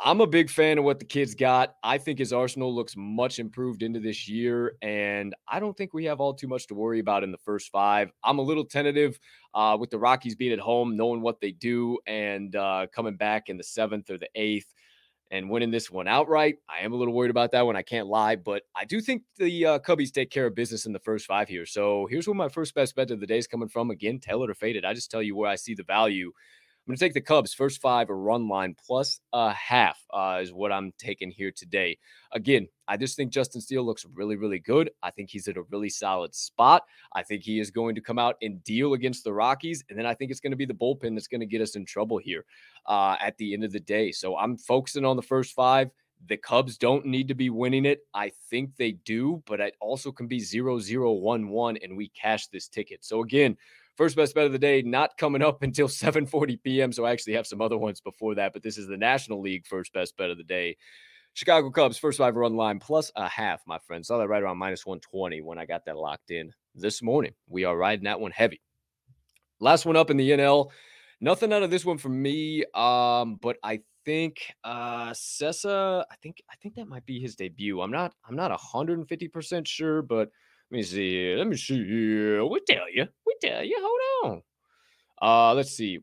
I'm 0.00 0.20
a 0.20 0.28
big 0.28 0.48
fan 0.48 0.78
of 0.78 0.84
what 0.84 1.00
the 1.00 1.04
kid's 1.04 1.34
got. 1.34 1.74
I 1.82 1.98
think 1.98 2.20
his 2.20 2.32
arsenal 2.32 2.72
looks 2.72 2.94
much 2.96 3.40
improved 3.40 3.82
into 3.82 3.98
this 3.98 4.28
year, 4.28 4.76
and 4.80 5.34
I 5.48 5.58
don't 5.58 5.76
think 5.76 5.92
we 5.92 6.04
have 6.04 6.20
all 6.20 6.34
too 6.34 6.46
much 6.46 6.68
to 6.68 6.74
worry 6.74 7.00
about 7.00 7.24
in 7.24 7.32
the 7.32 7.38
first 7.38 7.70
five. 7.70 8.12
I'm 8.22 8.38
a 8.38 8.42
little 8.42 8.64
tentative 8.64 9.18
uh, 9.54 9.76
with 9.78 9.90
the 9.90 9.98
Rockies 9.98 10.36
being 10.36 10.52
at 10.52 10.60
home, 10.60 10.96
knowing 10.96 11.20
what 11.20 11.40
they 11.40 11.50
do, 11.50 11.98
and 12.06 12.54
uh, 12.54 12.86
coming 12.94 13.16
back 13.16 13.48
in 13.48 13.56
the 13.56 13.64
seventh 13.64 14.08
or 14.08 14.18
the 14.18 14.28
eighth 14.36 14.72
and 15.30 15.50
winning 15.50 15.70
this 15.70 15.90
one 15.90 16.08
outright. 16.08 16.56
I 16.68 16.84
am 16.84 16.92
a 16.92 16.96
little 16.96 17.14
worried 17.14 17.30
about 17.30 17.52
that 17.52 17.66
one. 17.66 17.76
I 17.76 17.82
can't 17.82 18.06
lie, 18.06 18.36
but 18.36 18.62
I 18.74 18.84
do 18.84 19.00
think 19.00 19.22
the 19.36 19.66
uh, 19.66 19.78
Cubbies 19.78 20.10
take 20.10 20.30
care 20.30 20.46
of 20.46 20.54
business 20.54 20.86
in 20.86 20.92
the 20.92 20.98
first 20.98 21.26
five 21.26 21.48
here. 21.48 21.66
So 21.66 22.06
here's 22.10 22.26
where 22.26 22.34
my 22.34 22.48
first 22.48 22.74
best 22.74 22.96
bet 22.96 23.10
of 23.10 23.20
the 23.20 23.26
day 23.26 23.38
is 23.38 23.46
coming 23.46 23.68
from. 23.68 23.90
Again, 23.90 24.20
it 24.26 24.50
or 24.50 24.54
fade 24.54 24.76
it. 24.76 24.84
I 24.84 24.94
just 24.94 25.10
tell 25.10 25.22
you 25.22 25.36
where 25.36 25.50
I 25.50 25.56
see 25.56 25.74
the 25.74 25.84
value 25.84 26.32
I'm 26.88 26.92
going 26.92 27.00
to 27.00 27.04
take 27.04 27.12
the 27.12 27.20
Cubs 27.20 27.52
first 27.52 27.82
five 27.82 28.08
a 28.08 28.14
run 28.14 28.48
line 28.48 28.74
plus 28.86 29.20
a 29.34 29.52
half 29.52 30.02
uh, 30.10 30.38
is 30.40 30.54
what 30.54 30.72
I'm 30.72 30.94
taking 30.96 31.30
here 31.30 31.52
today. 31.54 31.98
Again, 32.32 32.66
I 32.88 32.96
just 32.96 33.14
think 33.14 33.30
Justin 33.30 33.60
Steele 33.60 33.84
looks 33.84 34.06
really, 34.14 34.36
really 34.36 34.58
good. 34.58 34.88
I 35.02 35.10
think 35.10 35.28
he's 35.28 35.48
at 35.48 35.58
a 35.58 35.64
really 35.64 35.90
solid 35.90 36.34
spot. 36.34 36.84
I 37.14 37.22
think 37.22 37.42
he 37.42 37.60
is 37.60 37.70
going 37.70 37.94
to 37.96 38.00
come 38.00 38.18
out 38.18 38.36
and 38.40 38.64
deal 38.64 38.94
against 38.94 39.22
the 39.22 39.34
Rockies. 39.34 39.84
And 39.90 39.98
then 39.98 40.06
I 40.06 40.14
think 40.14 40.30
it's 40.30 40.40
going 40.40 40.52
to 40.52 40.56
be 40.56 40.64
the 40.64 40.72
bullpen 40.72 41.12
that's 41.12 41.28
going 41.28 41.42
to 41.42 41.46
get 41.46 41.60
us 41.60 41.76
in 41.76 41.84
trouble 41.84 42.16
here 42.16 42.46
uh, 42.86 43.16
at 43.20 43.36
the 43.36 43.52
end 43.52 43.64
of 43.64 43.72
the 43.72 43.80
day. 43.80 44.10
So 44.10 44.38
I'm 44.38 44.56
focusing 44.56 45.04
on 45.04 45.16
the 45.16 45.22
first 45.22 45.54
five. 45.54 45.90
The 46.26 46.38
Cubs 46.38 46.78
don't 46.78 47.04
need 47.04 47.28
to 47.28 47.34
be 47.34 47.50
winning 47.50 47.84
it. 47.84 48.00
I 48.14 48.32
think 48.48 48.76
they 48.76 48.92
do, 48.92 49.42
but 49.46 49.60
it 49.60 49.76
also 49.78 50.10
can 50.10 50.26
be 50.26 50.40
0 50.40 50.78
0 50.78 51.12
1 51.12 51.48
1, 51.48 51.76
and 51.82 51.96
we 51.98 52.08
cash 52.08 52.46
this 52.46 52.66
ticket. 52.66 53.04
So, 53.04 53.22
again, 53.22 53.56
First 53.98 54.14
best 54.14 54.32
bet 54.32 54.46
of 54.46 54.52
the 54.52 54.60
day, 54.60 54.80
not 54.80 55.18
coming 55.18 55.42
up 55.42 55.62
until 55.64 55.88
7:40 55.88 56.62
p.m. 56.62 56.92
So 56.92 57.04
I 57.04 57.10
actually 57.10 57.34
have 57.34 57.48
some 57.48 57.60
other 57.60 57.76
ones 57.76 58.00
before 58.00 58.36
that, 58.36 58.52
but 58.52 58.62
this 58.62 58.78
is 58.78 58.86
the 58.86 58.96
National 58.96 59.40
League 59.40 59.66
first 59.66 59.92
best 59.92 60.16
bet 60.16 60.30
of 60.30 60.38
the 60.38 60.44
day. 60.44 60.76
Chicago 61.34 61.68
Cubs 61.68 61.98
first 61.98 62.18
five 62.18 62.36
run 62.36 62.54
line 62.56 62.78
plus 62.78 63.10
a 63.16 63.28
half, 63.28 63.60
my 63.66 63.78
friend. 63.78 64.06
Saw 64.06 64.18
that 64.18 64.28
right 64.28 64.40
around 64.42 64.56
minus 64.56 64.86
120 64.86 65.40
when 65.40 65.58
I 65.58 65.66
got 65.66 65.84
that 65.86 65.96
locked 65.96 66.30
in 66.30 66.52
this 66.76 67.02
morning. 67.02 67.32
We 67.48 67.64
are 67.64 67.76
riding 67.76 68.04
that 68.04 68.20
one 68.20 68.30
heavy. 68.30 68.60
Last 69.58 69.84
one 69.84 69.96
up 69.96 70.10
in 70.10 70.16
the 70.16 70.30
NL. 70.30 70.70
Nothing 71.20 71.52
out 71.52 71.64
of 71.64 71.70
this 71.72 71.84
one 71.84 71.98
for 71.98 72.08
me. 72.08 72.64
Um, 72.74 73.36
but 73.42 73.56
I 73.64 73.80
think 74.04 74.54
uh 74.62 75.10
Cessa, 75.10 76.04
I 76.08 76.14
think 76.22 76.40
I 76.48 76.54
think 76.62 76.76
that 76.76 76.86
might 76.86 77.04
be 77.04 77.18
his 77.18 77.34
debut. 77.34 77.80
I'm 77.80 77.90
not 77.90 78.14
I'm 78.28 78.36
not 78.36 78.56
150% 78.56 79.66
sure, 79.66 80.02
but 80.02 80.30
let 80.70 80.76
me 80.76 80.82
see. 80.82 81.34
Let 81.34 81.46
me 81.46 81.56
see. 81.56 81.80
We 81.82 82.60
tell 82.66 82.90
you. 82.92 83.06
We 83.26 83.34
tell 83.40 83.64
you. 83.64 83.76
Hold 83.80 84.32
on. 84.32 84.42
Uh, 85.20 85.54
let's 85.54 85.72
see. 85.72 86.00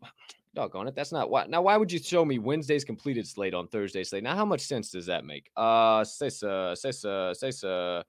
Doggone 0.56 0.88
it. 0.88 0.96
That's 0.96 1.12
not 1.12 1.30
why. 1.30 1.46
Now, 1.48 1.62
why 1.62 1.78
would 1.78 1.92
you 1.92 2.00
show 2.00 2.26
me 2.26 2.40
Wednesday's 2.40 2.86
completed 2.86 3.28
slate 3.28 3.54
on 3.54 3.68
Thursday 3.68 4.04
slate? 4.04 4.24
Now, 4.24 4.36
how 4.36 4.46
much 4.46 4.62
sense 4.62 4.90
does 4.90 5.06
that 5.06 5.26
make? 5.26 5.52
Uh, 5.56 6.02
Cessa, 6.02 6.74
Cessa, 6.74 7.36
Cessa, 7.36 8.04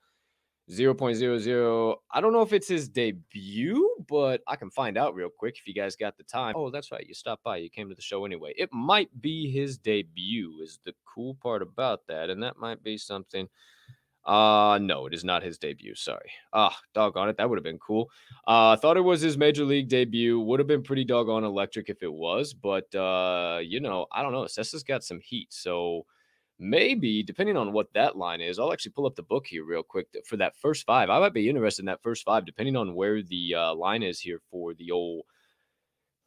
0.00. 0.70 1.96
I 2.10 2.20
don't 2.20 2.32
know 2.32 2.42
if 2.42 2.52
it's 2.52 2.68
his 2.68 2.88
debut, 2.88 3.88
but 4.08 4.42
I 4.46 4.56
can 4.56 4.70
find 4.70 4.96
out 4.96 5.14
real 5.14 5.28
quick 5.28 5.56
if 5.58 5.66
you 5.66 5.74
guys 5.74 5.94
got 5.94 6.16
the 6.16 6.24
time. 6.24 6.54
Oh, 6.56 6.70
that's 6.70 6.90
right. 6.90 7.06
You 7.06 7.14
stopped 7.14 7.44
by. 7.44 7.58
You 7.58 7.68
came 7.68 7.88
to 7.88 7.94
the 7.94 8.02
show 8.02 8.24
anyway. 8.24 8.54
It 8.56 8.72
might 8.72 9.10
be 9.20 9.50
his 9.50 9.76
debut, 9.76 10.60
is 10.62 10.78
the 10.84 10.94
cool 11.04 11.36
part 11.42 11.62
about 11.62 12.06
that. 12.08 12.30
And 12.30 12.42
that 12.42 12.56
might 12.56 12.82
be 12.82 12.96
something 12.96 13.48
uh 14.26 14.78
no, 14.82 15.06
it 15.06 15.14
is 15.14 15.24
not 15.24 15.42
his 15.42 15.58
debut. 15.58 15.94
Sorry. 15.94 16.30
Ah, 16.52 16.76
doggone 16.94 17.28
it. 17.28 17.36
That 17.36 17.48
would 17.48 17.58
have 17.58 17.64
been 17.64 17.78
cool. 17.78 18.10
Uh 18.46 18.76
thought 18.76 18.96
it 18.96 19.02
was 19.02 19.20
his 19.20 19.38
major 19.38 19.64
league 19.64 19.88
debut. 19.88 20.40
Would 20.40 20.60
have 20.60 20.66
been 20.66 20.82
pretty 20.82 21.04
doggone 21.04 21.44
electric 21.44 21.88
if 21.88 22.02
it 22.02 22.12
was, 22.12 22.52
but 22.52 22.92
uh, 22.94 23.60
you 23.62 23.80
know, 23.80 24.06
I 24.12 24.22
don't 24.22 24.32
know. 24.32 24.46
Cessa's 24.46 24.82
got 24.82 25.04
some 25.04 25.20
heat. 25.20 25.52
So 25.52 26.06
maybe 26.58 27.22
depending 27.22 27.56
on 27.56 27.72
what 27.72 27.92
that 27.94 28.16
line 28.16 28.40
is, 28.40 28.58
I'll 28.58 28.72
actually 28.72 28.92
pull 28.92 29.06
up 29.06 29.14
the 29.14 29.22
book 29.22 29.46
here 29.46 29.64
real 29.64 29.82
quick 29.82 30.08
for 30.26 30.36
that 30.38 30.56
first 30.56 30.86
five. 30.86 31.10
I 31.10 31.20
might 31.20 31.34
be 31.34 31.48
interested 31.48 31.82
in 31.82 31.86
that 31.86 32.02
first 32.02 32.24
five, 32.24 32.44
depending 32.44 32.76
on 32.76 32.94
where 32.94 33.22
the 33.22 33.54
uh, 33.54 33.74
line 33.74 34.02
is 34.02 34.20
here 34.20 34.40
for 34.50 34.74
the 34.74 34.90
old 34.90 35.24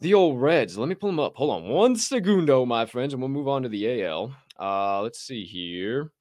the 0.01 0.13
old 0.13 0.41
Reds. 0.41 0.77
Let 0.77 0.87
me 0.87 0.95
pull 0.95 1.09
them 1.09 1.19
up. 1.19 1.35
Hold 1.35 1.51
on 1.51 1.69
one 1.69 1.95
segundo, 1.95 2.65
my 2.65 2.85
friends, 2.85 3.13
and 3.13 3.21
we'll 3.21 3.29
move 3.29 3.47
on 3.47 3.63
to 3.63 3.69
the 3.69 4.03
AL. 4.03 4.33
Uh, 4.59 5.01
let's 5.01 5.19
see 5.19 5.45
here. 5.45 6.11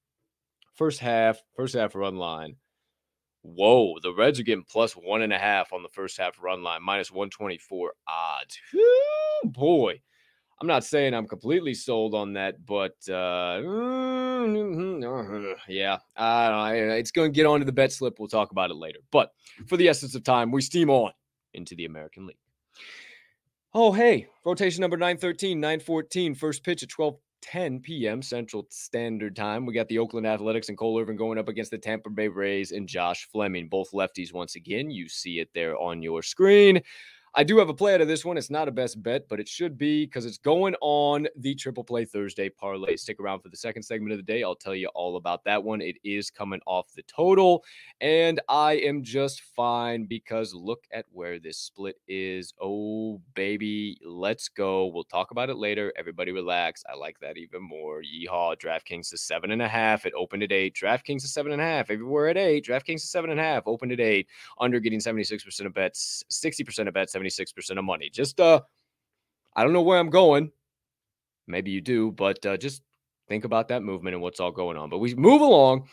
First 0.78 1.00
half, 1.00 1.42
first 1.56 1.74
half 1.74 1.96
run 1.96 2.18
line. 2.18 2.54
Whoa, 3.42 3.96
the 4.00 4.14
Reds 4.14 4.38
are 4.38 4.44
getting 4.44 4.62
plus 4.62 4.92
one 4.92 5.22
and 5.22 5.32
a 5.32 5.38
half 5.38 5.72
on 5.72 5.82
the 5.82 5.88
first 5.88 6.16
half 6.16 6.40
run 6.40 6.62
line, 6.62 6.84
minus 6.84 7.10
124 7.10 7.94
odds. 8.06 8.60
Whew, 8.70 9.42
boy. 9.46 10.00
I'm 10.60 10.68
not 10.68 10.84
saying 10.84 11.14
I'm 11.14 11.26
completely 11.26 11.74
sold 11.74 12.14
on 12.14 12.34
that, 12.34 12.64
but 12.64 12.94
uh, 13.08 13.58
yeah, 15.68 15.98
I 16.16 16.48
don't 16.48 16.88
know. 16.88 16.94
It's 16.94 17.10
going 17.10 17.32
to 17.32 17.36
get 17.36 17.46
onto 17.46 17.66
the 17.66 17.72
bet 17.72 17.90
slip. 17.90 18.20
We'll 18.20 18.28
talk 18.28 18.52
about 18.52 18.70
it 18.70 18.74
later. 18.74 19.00
But 19.10 19.32
for 19.66 19.76
the 19.76 19.88
essence 19.88 20.14
of 20.14 20.22
time, 20.22 20.52
we 20.52 20.62
steam 20.62 20.90
on 20.90 21.10
into 21.54 21.74
the 21.74 21.86
American 21.86 22.24
League. 22.24 22.38
Oh, 23.74 23.90
hey, 23.90 24.28
rotation 24.44 24.80
number 24.80 24.96
913, 24.96 25.58
914, 25.58 26.36
first 26.36 26.62
pitch 26.62 26.84
at 26.84 26.88
12 26.88 27.16
10 27.42 27.80
p.m. 27.80 28.22
Central 28.22 28.66
Standard 28.70 29.36
Time. 29.36 29.66
We 29.66 29.74
got 29.74 29.88
the 29.88 29.98
Oakland 29.98 30.26
Athletics 30.26 30.68
and 30.68 30.78
Cole 30.78 31.00
Irvin 31.00 31.16
going 31.16 31.38
up 31.38 31.48
against 31.48 31.70
the 31.70 31.78
Tampa 31.78 32.10
Bay 32.10 32.28
Rays 32.28 32.72
and 32.72 32.88
Josh 32.88 33.28
Fleming, 33.32 33.68
both 33.68 33.92
lefties 33.92 34.32
once 34.32 34.56
again. 34.56 34.90
You 34.90 35.08
see 35.08 35.38
it 35.38 35.48
there 35.54 35.76
on 35.76 36.02
your 36.02 36.22
screen. 36.22 36.82
I 37.34 37.44
do 37.44 37.58
have 37.58 37.68
a 37.68 37.74
play 37.74 37.94
out 37.94 38.00
of 38.00 38.08
this 38.08 38.24
one. 38.24 38.38
It's 38.38 38.50
not 38.50 38.68
a 38.68 38.72
best 38.72 39.02
bet, 39.02 39.28
but 39.28 39.38
it 39.38 39.48
should 39.48 39.76
be 39.76 40.06
because 40.06 40.24
it's 40.24 40.38
going 40.38 40.74
on 40.80 41.28
the 41.36 41.54
Triple 41.54 41.84
Play 41.84 42.04
Thursday 42.04 42.48
parlay. 42.48 42.96
Stick 42.96 43.20
around 43.20 43.40
for 43.40 43.50
the 43.50 43.56
second 43.56 43.82
segment 43.82 44.12
of 44.12 44.18
the 44.18 44.22
day. 44.22 44.42
I'll 44.42 44.54
tell 44.54 44.74
you 44.74 44.88
all 44.94 45.16
about 45.16 45.44
that 45.44 45.62
one. 45.62 45.82
It 45.82 45.96
is 46.04 46.30
coming 46.30 46.60
off 46.66 46.92
the 46.94 47.02
total, 47.02 47.64
and 48.00 48.40
I 48.48 48.74
am 48.74 49.02
just 49.02 49.42
fine 49.42 50.06
because 50.06 50.54
look 50.54 50.86
at 50.90 51.04
where 51.12 51.38
this 51.38 51.58
split 51.58 51.96
is. 52.08 52.54
Oh, 52.60 53.20
baby, 53.34 54.00
let's 54.04 54.48
go. 54.48 54.86
We'll 54.86 55.04
talk 55.04 55.30
about 55.30 55.50
it 55.50 55.56
later. 55.56 55.92
Everybody 55.96 56.32
relax. 56.32 56.82
I 56.90 56.96
like 56.96 57.20
that 57.20 57.36
even 57.36 57.62
more. 57.62 58.02
Yeehaw. 58.02 58.56
DraftKings 58.58 59.12
is 59.12 59.20
seven 59.20 59.50
and 59.50 59.62
a 59.62 59.68
half. 59.68 60.06
It 60.06 60.14
opened 60.16 60.42
at 60.42 60.52
eight. 60.52 60.74
DraftKings 60.74 61.24
is 61.24 61.32
seven 61.32 61.52
and 61.52 61.60
a 61.60 61.64
half. 61.64 61.90
Everywhere 61.90 62.28
at 62.28 62.38
eight. 62.38 62.64
DraftKings 62.64 62.96
is 62.96 63.10
seven 63.10 63.30
and 63.30 63.38
a 63.38 63.42
half. 63.42 63.64
Opened 63.66 63.92
at 63.92 64.00
eight. 64.00 64.28
Under 64.58 64.80
getting 64.80 65.00
76% 65.00 65.66
of 65.66 65.74
bets, 65.74 66.24
60% 66.30 66.88
of 66.88 66.94
bets, 66.94 67.12
70 67.12 67.17
76% 67.18 67.78
of 67.78 67.84
money. 67.84 68.10
Just 68.10 68.40
uh 68.40 68.60
I 69.56 69.64
don't 69.64 69.72
know 69.72 69.82
where 69.82 69.98
I'm 69.98 70.10
going. 70.10 70.52
Maybe 71.46 71.70
you 71.70 71.80
do, 71.80 72.12
but 72.12 72.44
uh, 72.44 72.56
just 72.56 72.82
think 73.28 73.44
about 73.44 73.68
that 73.68 73.82
movement 73.82 74.14
and 74.14 74.22
what's 74.22 74.38
all 74.38 74.52
going 74.52 74.76
on. 74.76 74.90
But 74.90 74.98
we 74.98 75.14
move 75.14 75.40
along. 75.40 75.88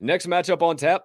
Next 0.00 0.26
matchup 0.26 0.60
on 0.62 0.76
tap 0.76 1.04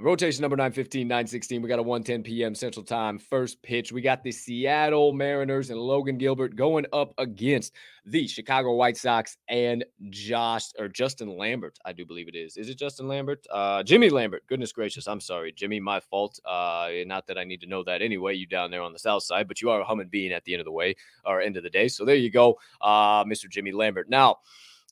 Rotation 0.00 0.42
number 0.42 0.56
915, 0.56 1.06
916. 1.06 1.62
We 1.62 1.68
got 1.68 1.78
a 1.78 1.82
110 1.82 2.24
p.m. 2.24 2.52
Central 2.56 2.84
Time 2.84 3.16
first 3.16 3.62
pitch. 3.62 3.92
We 3.92 4.00
got 4.00 4.24
the 4.24 4.32
Seattle 4.32 5.12
Mariners 5.12 5.70
and 5.70 5.78
Logan 5.78 6.18
Gilbert 6.18 6.56
going 6.56 6.84
up 6.92 7.14
against 7.16 7.74
the 8.04 8.26
Chicago 8.26 8.72
White 8.72 8.96
Sox 8.96 9.38
and 9.48 9.84
Josh 10.10 10.64
or 10.80 10.88
Justin 10.88 11.38
Lambert. 11.38 11.78
I 11.84 11.92
do 11.92 12.04
believe 12.04 12.26
it 12.26 12.34
is. 12.34 12.56
Is 12.56 12.68
it 12.68 12.76
Justin 12.76 13.06
Lambert? 13.06 13.46
Uh, 13.48 13.84
Jimmy 13.84 14.10
Lambert. 14.10 14.44
Goodness 14.48 14.72
gracious. 14.72 15.06
I'm 15.06 15.20
sorry, 15.20 15.52
Jimmy. 15.52 15.78
My 15.78 16.00
fault. 16.00 16.40
Uh, 16.44 16.90
not 17.06 17.28
that 17.28 17.38
I 17.38 17.44
need 17.44 17.60
to 17.60 17.68
know 17.68 17.84
that 17.84 18.02
anyway. 18.02 18.34
You 18.34 18.46
down 18.46 18.72
there 18.72 18.82
on 18.82 18.92
the 18.92 18.98
south 18.98 19.22
side, 19.22 19.46
but 19.46 19.62
you 19.62 19.70
are 19.70 19.80
a 19.80 19.84
humming 19.84 20.08
bean 20.08 20.32
at 20.32 20.42
the 20.42 20.54
end 20.54 20.60
of 20.60 20.66
the 20.66 20.72
way 20.72 20.96
or 21.24 21.40
end 21.40 21.56
of 21.56 21.62
the 21.62 21.70
day. 21.70 21.86
So 21.86 22.04
there 22.04 22.16
you 22.16 22.32
go, 22.32 22.58
uh, 22.80 23.22
Mr. 23.24 23.48
Jimmy 23.48 23.70
Lambert. 23.70 24.10
Now 24.10 24.38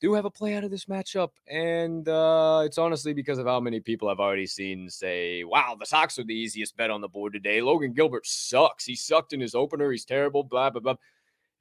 do 0.02 0.12
have 0.14 0.24
a 0.24 0.30
play 0.30 0.54
out 0.54 0.64
of 0.64 0.70
this 0.70 0.86
matchup. 0.86 1.30
And 1.48 2.06
uh, 2.08 2.62
it's 2.66 2.76
honestly 2.76 3.14
because 3.14 3.38
of 3.38 3.46
how 3.46 3.60
many 3.60 3.78
people 3.78 4.08
I've 4.08 4.18
already 4.18 4.46
seen 4.48 4.90
say, 4.90 5.44
wow, 5.44 5.76
the 5.78 5.86
Sox 5.86 6.18
are 6.18 6.24
the 6.24 6.34
easiest 6.34 6.76
bet 6.76 6.90
on 6.90 7.00
the 7.00 7.08
board 7.08 7.32
today. 7.32 7.62
Logan 7.62 7.92
Gilbert 7.92 8.26
sucks. 8.26 8.84
He 8.84 8.96
sucked 8.96 9.32
in 9.32 9.40
his 9.40 9.54
opener. 9.54 9.92
He's 9.92 10.04
terrible, 10.04 10.42
blah, 10.42 10.70
blah, 10.70 10.80
blah. 10.80 10.96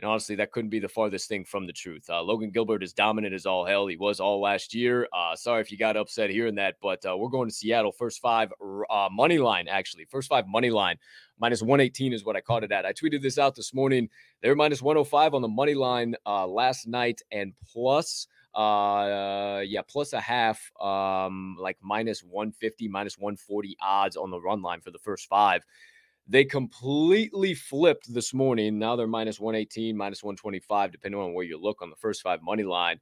And 0.01 0.09
honestly, 0.09 0.35
that 0.37 0.51
couldn't 0.51 0.71
be 0.71 0.79
the 0.79 0.89
farthest 0.89 1.29
thing 1.29 1.45
from 1.45 1.67
the 1.67 1.73
truth. 1.73 2.09
Uh, 2.09 2.23
Logan 2.23 2.49
Gilbert 2.49 2.81
is 2.81 2.91
dominant 2.91 3.35
as 3.35 3.45
all 3.45 3.63
hell. 3.63 3.85
He 3.85 3.97
was 3.97 4.19
all 4.19 4.41
last 4.41 4.73
year. 4.73 5.07
Uh, 5.13 5.35
sorry 5.35 5.61
if 5.61 5.71
you 5.71 5.77
got 5.77 5.95
upset 5.95 6.31
hearing 6.31 6.55
that, 6.55 6.77
but 6.81 7.05
uh, 7.05 7.15
we're 7.15 7.29
going 7.29 7.47
to 7.47 7.53
Seattle. 7.53 7.91
First 7.91 8.19
five 8.19 8.51
uh, 8.89 9.09
money 9.11 9.37
line, 9.37 9.67
actually. 9.67 10.05
First 10.05 10.27
five 10.27 10.47
money 10.47 10.71
line. 10.71 10.97
Minus 11.39 11.61
118 11.61 12.13
is 12.13 12.25
what 12.25 12.35
I 12.35 12.41
caught 12.41 12.63
it 12.63 12.71
at. 12.71 12.83
I 12.83 12.93
tweeted 12.93 13.21
this 13.21 13.37
out 13.37 13.53
this 13.55 13.75
morning. 13.75 14.09
They 14.41 14.49
were 14.49 14.55
minus 14.55 14.81
105 14.81 15.35
on 15.35 15.43
the 15.43 15.47
money 15.47 15.75
line 15.75 16.15
uh, 16.25 16.47
last 16.47 16.87
night 16.87 17.21
and 17.31 17.53
plus 17.71 18.27
uh 18.53 19.61
yeah 19.63 19.79
plus 19.87 20.11
a 20.11 20.19
half 20.19 20.73
um 20.81 21.55
like 21.57 21.77
minus 21.81 22.21
150 22.21 22.89
minus 22.89 23.17
140 23.17 23.77
odds 23.81 24.17
on 24.17 24.29
the 24.29 24.41
run 24.41 24.61
line 24.61 24.81
for 24.81 24.91
the 24.91 24.99
first 24.99 25.29
five 25.29 25.63
they 26.27 26.45
completely 26.45 27.53
flipped 27.53 28.13
this 28.13 28.33
morning 28.33 28.77
now 28.79 28.95
they're 28.95 29.07
minus 29.07 29.39
118 29.39 29.95
minus 29.97 30.23
125 30.23 30.91
depending 30.91 31.19
on 31.19 31.33
where 31.33 31.45
you 31.45 31.59
look 31.59 31.81
on 31.81 31.89
the 31.89 31.95
first 31.95 32.21
five 32.21 32.41
money 32.41 32.63
line 32.63 32.99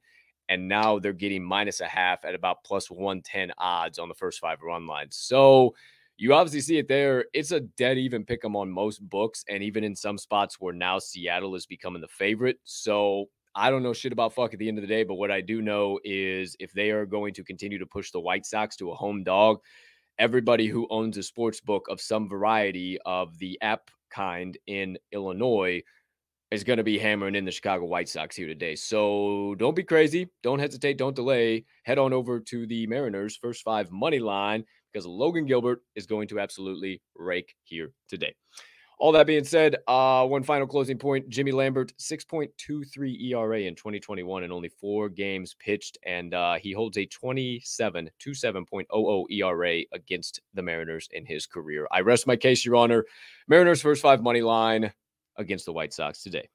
and 0.48 0.66
now 0.68 0.98
they're 0.98 1.12
getting 1.12 1.44
minus 1.44 1.80
a 1.80 1.86
half 1.86 2.24
at 2.24 2.34
about 2.34 2.64
plus 2.64 2.90
110 2.90 3.52
odds 3.58 3.98
on 3.98 4.08
the 4.08 4.14
first 4.14 4.40
five 4.40 4.60
run 4.62 4.86
lines 4.86 5.16
so 5.16 5.74
you 6.16 6.34
obviously 6.34 6.60
see 6.60 6.76
it 6.76 6.86
there. 6.86 7.24
It's 7.32 7.50
a 7.50 7.60
dead 7.60 7.96
even 7.96 8.26
pick 8.26 8.44
'em 8.44 8.54
on 8.54 8.70
most 8.70 8.98
books, 9.08 9.42
and 9.48 9.62
even 9.62 9.84
in 9.84 9.96
some 9.96 10.18
spots 10.18 10.60
where 10.60 10.74
now 10.74 10.98
Seattle 10.98 11.54
is 11.54 11.64
becoming 11.64 12.02
the 12.02 12.08
favorite. 12.08 12.58
So 12.62 13.30
I 13.54 13.70
don't 13.70 13.82
know 13.82 13.94
shit 13.94 14.12
about 14.12 14.34
fuck 14.34 14.52
at 14.52 14.58
the 14.58 14.68
end 14.68 14.76
of 14.76 14.82
the 14.82 14.88
day, 14.88 15.02
but 15.02 15.14
what 15.14 15.30
I 15.30 15.40
do 15.40 15.62
know 15.62 15.98
is 16.04 16.56
if 16.60 16.72
they 16.72 16.90
are 16.90 17.06
going 17.06 17.32
to 17.34 17.42
continue 17.44 17.78
to 17.78 17.86
push 17.86 18.10
the 18.10 18.20
White 18.20 18.44
Sox 18.44 18.76
to 18.76 18.90
a 18.90 18.94
home 18.94 19.24
dog, 19.24 19.60
everybody 20.20 20.66
who 20.66 20.86
owns 20.90 21.16
a 21.16 21.22
sports 21.22 21.62
book 21.62 21.86
of 21.88 21.98
some 21.98 22.28
variety 22.28 22.98
of 23.06 23.38
the 23.38 23.58
app 23.62 23.90
kind 24.10 24.58
in 24.66 24.98
Illinois 25.12 25.82
is 26.50 26.62
going 26.62 26.76
to 26.76 26.84
be 26.84 26.98
hammering 26.98 27.34
in 27.34 27.46
the 27.46 27.50
Chicago 27.50 27.86
White 27.86 28.08
Sox 28.08 28.36
here 28.36 28.46
today. 28.46 28.76
So 28.76 29.54
don't 29.58 29.74
be 29.74 29.82
crazy. 29.82 30.28
Don't 30.42 30.58
hesitate. 30.58 30.98
Don't 30.98 31.16
delay. 31.16 31.64
Head 31.84 31.98
on 31.98 32.12
over 32.12 32.38
to 32.38 32.66
the 32.66 32.86
Mariners 32.86 33.36
first 33.36 33.62
five 33.62 33.90
money 33.90 34.18
line 34.18 34.64
because 34.92 35.06
Logan 35.06 35.46
Gilbert 35.46 35.80
is 35.96 36.06
going 36.06 36.28
to 36.28 36.38
absolutely 36.38 37.00
rake 37.16 37.54
here 37.64 37.92
today. 38.08 38.34
All 39.00 39.12
that 39.12 39.26
being 39.26 39.44
said, 39.44 39.76
uh, 39.88 40.26
one 40.26 40.42
final 40.42 40.66
closing 40.66 40.98
point 40.98 41.26
Jimmy 41.30 41.52
Lambert, 41.52 41.94
6.23 41.96 43.30
ERA 43.32 43.60
in 43.60 43.74
2021 43.74 44.42
and 44.42 44.52
only 44.52 44.68
four 44.68 45.08
games 45.08 45.56
pitched. 45.58 45.96
And 46.04 46.34
uh, 46.34 46.56
he 46.56 46.72
holds 46.72 46.98
a 46.98 47.06
27 47.06 48.10
27.00 48.20 49.24
ERA 49.30 49.80
against 49.94 50.42
the 50.52 50.60
Mariners 50.60 51.08
in 51.12 51.24
his 51.24 51.46
career. 51.46 51.88
I 51.90 52.00
rest 52.00 52.26
my 52.26 52.36
case, 52.36 52.62
Your 52.62 52.76
Honor. 52.76 53.06
Mariners 53.48 53.80
first 53.80 54.02
five 54.02 54.22
money 54.22 54.42
line 54.42 54.92
against 55.38 55.64
the 55.64 55.72
White 55.72 55.94
Sox 55.94 56.22
today. 56.22 56.50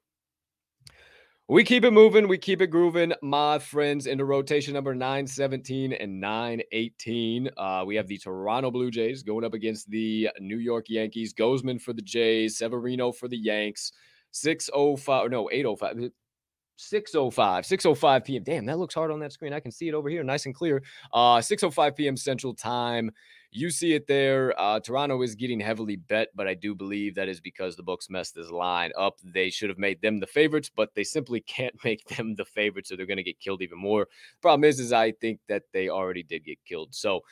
We 1.48 1.62
keep 1.62 1.84
it 1.84 1.92
moving. 1.92 2.26
We 2.26 2.38
keep 2.38 2.60
it 2.60 2.72
grooving, 2.72 3.12
my 3.22 3.60
friends, 3.60 4.08
into 4.08 4.24
rotation 4.24 4.74
number 4.74 4.96
917 4.96 5.92
and 5.92 6.20
918. 6.20 7.50
Uh, 7.56 7.84
we 7.86 7.94
have 7.94 8.08
the 8.08 8.18
Toronto 8.18 8.72
Blue 8.72 8.90
Jays 8.90 9.22
going 9.22 9.44
up 9.44 9.54
against 9.54 9.88
the 9.88 10.28
New 10.40 10.58
York 10.58 10.86
Yankees. 10.88 11.32
Gausman 11.32 11.80
for 11.80 11.92
the 11.92 12.02
Jays, 12.02 12.58
Severino 12.58 13.12
for 13.12 13.28
the 13.28 13.36
Yanks. 13.36 13.92
605, 14.32 15.30
no, 15.30 15.48
805. 15.52 16.10
605 16.78 17.64
605 17.64 18.24
p.m 18.24 18.42
damn 18.42 18.66
that 18.66 18.78
looks 18.78 18.94
hard 18.94 19.10
on 19.10 19.18
that 19.18 19.32
screen 19.32 19.54
i 19.54 19.60
can 19.60 19.70
see 19.70 19.88
it 19.88 19.94
over 19.94 20.10
here 20.10 20.22
nice 20.22 20.44
and 20.44 20.54
clear 20.54 20.82
uh 21.14 21.40
605 21.40 21.96
p.m 21.96 22.18
central 22.18 22.52
time 22.52 23.10
you 23.56 23.70
see 23.70 23.94
it 23.94 24.06
there. 24.06 24.58
Uh, 24.60 24.78
Toronto 24.80 25.22
is 25.22 25.34
getting 25.34 25.60
heavily 25.60 25.96
bet, 25.96 26.28
but 26.34 26.46
I 26.46 26.54
do 26.54 26.74
believe 26.74 27.14
that 27.14 27.28
is 27.28 27.40
because 27.40 27.74
the 27.74 27.82
books 27.82 28.10
messed 28.10 28.34
this 28.34 28.50
line 28.50 28.92
up. 28.98 29.18
They 29.24 29.50
should 29.50 29.70
have 29.70 29.78
made 29.78 30.02
them 30.02 30.20
the 30.20 30.26
favorites, 30.26 30.70
but 30.74 30.94
they 30.94 31.04
simply 31.04 31.40
can't 31.56 31.74
make 31.84 32.04
them 32.08 32.34
the 32.34 32.44
favorites, 32.44 32.90
so 32.90 32.96
they're 32.96 33.06
going 33.06 33.16
to 33.16 33.22
get 33.22 33.40
killed 33.40 33.62
even 33.62 33.78
more. 33.78 34.08
Problem 34.42 34.64
is, 34.64 34.78
is 34.78 34.92
I 34.92 35.12
think 35.12 35.40
that 35.48 35.62
they 35.72 35.88
already 35.88 36.22
did 36.22 36.44
get 36.44 36.58
killed. 36.64 36.94
So 36.94 37.22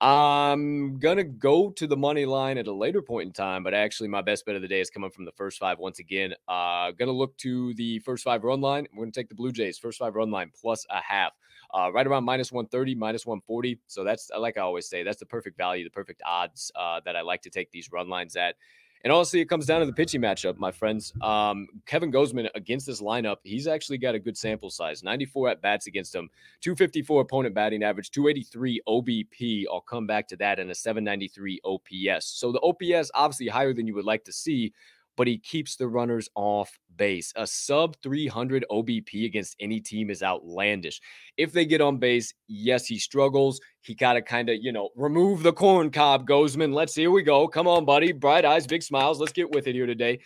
I'm 0.00 0.98
gonna 1.00 1.24
go 1.24 1.70
to 1.70 1.86
the 1.88 1.96
money 1.96 2.24
line 2.24 2.56
at 2.56 2.68
a 2.68 2.72
later 2.72 3.02
point 3.02 3.26
in 3.26 3.32
time, 3.32 3.64
but 3.64 3.74
actually 3.74 4.08
my 4.08 4.22
best 4.22 4.46
bet 4.46 4.54
of 4.54 4.62
the 4.62 4.68
day 4.68 4.80
is 4.80 4.90
coming 4.90 5.10
from 5.10 5.24
the 5.24 5.32
first 5.32 5.58
five 5.58 5.80
once 5.80 5.98
again. 5.98 6.34
Uh, 6.46 6.92
gonna 6.92 7.10
look 7.10 7.36
to 7.38 7.74
the 7.74 7.98
first 8.00 8.22
five 8.22 8.44
run 8.44 8.60
line. 8.60 8.86
We're 8.94 9.06
gonna 9.06 9.12
take 9.12 9.28
the 9.28 9.34
Blue 9.34 9.50
Jays 9.50 9.76
first 9.76 9.98
five 9.98 10.14
run 10.14 10.30
line 10.30 10.52
plus 10.60 10.86
a 10.88 11.02
half, 11.02 11.32
uh, 11.74 11.90
right 11.92 12.06
around 12.06 12.24
minus 12.24 12.52
130, 12.52 12.94
minus 12.94 13.26
140. 13.26 13.78
So 13.86 14.04
that's 14.04 14.30
like 14.38 14.56
I 14.56 14.62
always 14.62 14.88
say, 14.88 15.02
that's 15.02 15.18
the 15.18 15.26
perfect 15.26 15.56
value, 15.56 15.84
the 15.84 15.90
perfect 15.90 16.22
odds 16.24 16.72
uh, 16.76 17.00
that 17.04 17.16
I 17.16 17.22
like 17.22 17.42
to 17.42 17.50
take 17.50 17.70
these 17.70 17.90
run 17.92 18.08
lines 18.08 18.36
at. 18.36 18.56
And 19.04 19.12
honestly, 19.12 19.40
it 19.40 19.48
comes 19.48 19.66
down 19.66 19.80
to 19.80 19.86
the 19.86 19.92
pitching 19.92 20.20
matchup, 20.20 20.58
my 20.58 20.72
friends. 20.72 21.12
Um, 21.22 21.68
Kevin 21.86 22.10
Gausman 22.10 22.48
against 22.54 22.86
this 22.86 23.00
lineup, 23.00 23.36
he's 23.44 23.68
actually 23.68 23.98
got 23.98 24.14
a 24.14 24.18
good 24.18 24.36
sample 24.36 24.70
size 24.70 25.04
94 25.04 25.50
at 25.50 25.62
bats 25.62 25.86
against 25.86 26.14
him, 26.14 26.28
254 26.62 27.22
opponent 27.22 27.54
batting 27.54 27.84
average, 27.84 28.10
283 28.10 28.80
OBP. 28.88 29.64
I'll 29.70 29.80
come 29.80 30.06
back 30.06 30.26
to 30.28 30.36
that, 30.38 30.58
and 30.58 30.70
a 30.70 30.74
793 30.74 31.60
OPS. 31.64 32.26
So 32.26 32.50
the 32.50 32.60
OPS, 32.60 33.10
obviously, 33.14 33.46
higher 33.46 33.72
than 33.72 33.86
you 33.86 33.94
would 33.94 34.04
like 34.04 34.24
to 34.24 34.32
see, 34.32 34.72
but 35.18 35.26
he 35.26 35.36
keeps 35.36 35.74
the 35.74 35.88
runners 35.88 36.28
off 36.36 36.78
base. 36.96 37.32
A 37.34 37.44
sub 37.44 37.96
300 38.04 38.64
OBP 38.70 39.26
against 39.26 39.56
any 39.58 39.80
team 39.80 40.10
is 40.10 40.22
outlandish. 40.22 41.00
If 41.36 41.52
they 41.52 41.66
get 41.66 41.80
on 41.80 41.98
base, 41.98 42.32
yes, 42.46 42.86
he 42.86 43.00
struggles. 43.00 43.60
He 43.80 43.96
got 43.96 44.12
to 44.12 44.22
kind 44.22 44.48
of, 44.48 44.58
you 44.60 44.70
know, 44.70 44.90
remove 44.94 45.42
the 45.42 45.52
corn 45.52 45.90
cob, 45.90 46.26
Gausman. 46.26 46.72
Let's 46.72 46.94
see, 46.94 47.02
here 47.02 47.10
we 47.10 47.22
go. 47.22 47.48
Come 47.48 47.66
on, 47.66 47.84
buddy. 47.84 48.12
Bright 48.12 48.44
eyes, 48.44 48.64
big 48.64 48.82
smiles. 48.82 49.18
Let's 49.18 49.32
get 49.32 49.50
with 49.50 49.66
it 49.66 49.74
here 49.74 49.86
today. 49.86 50.20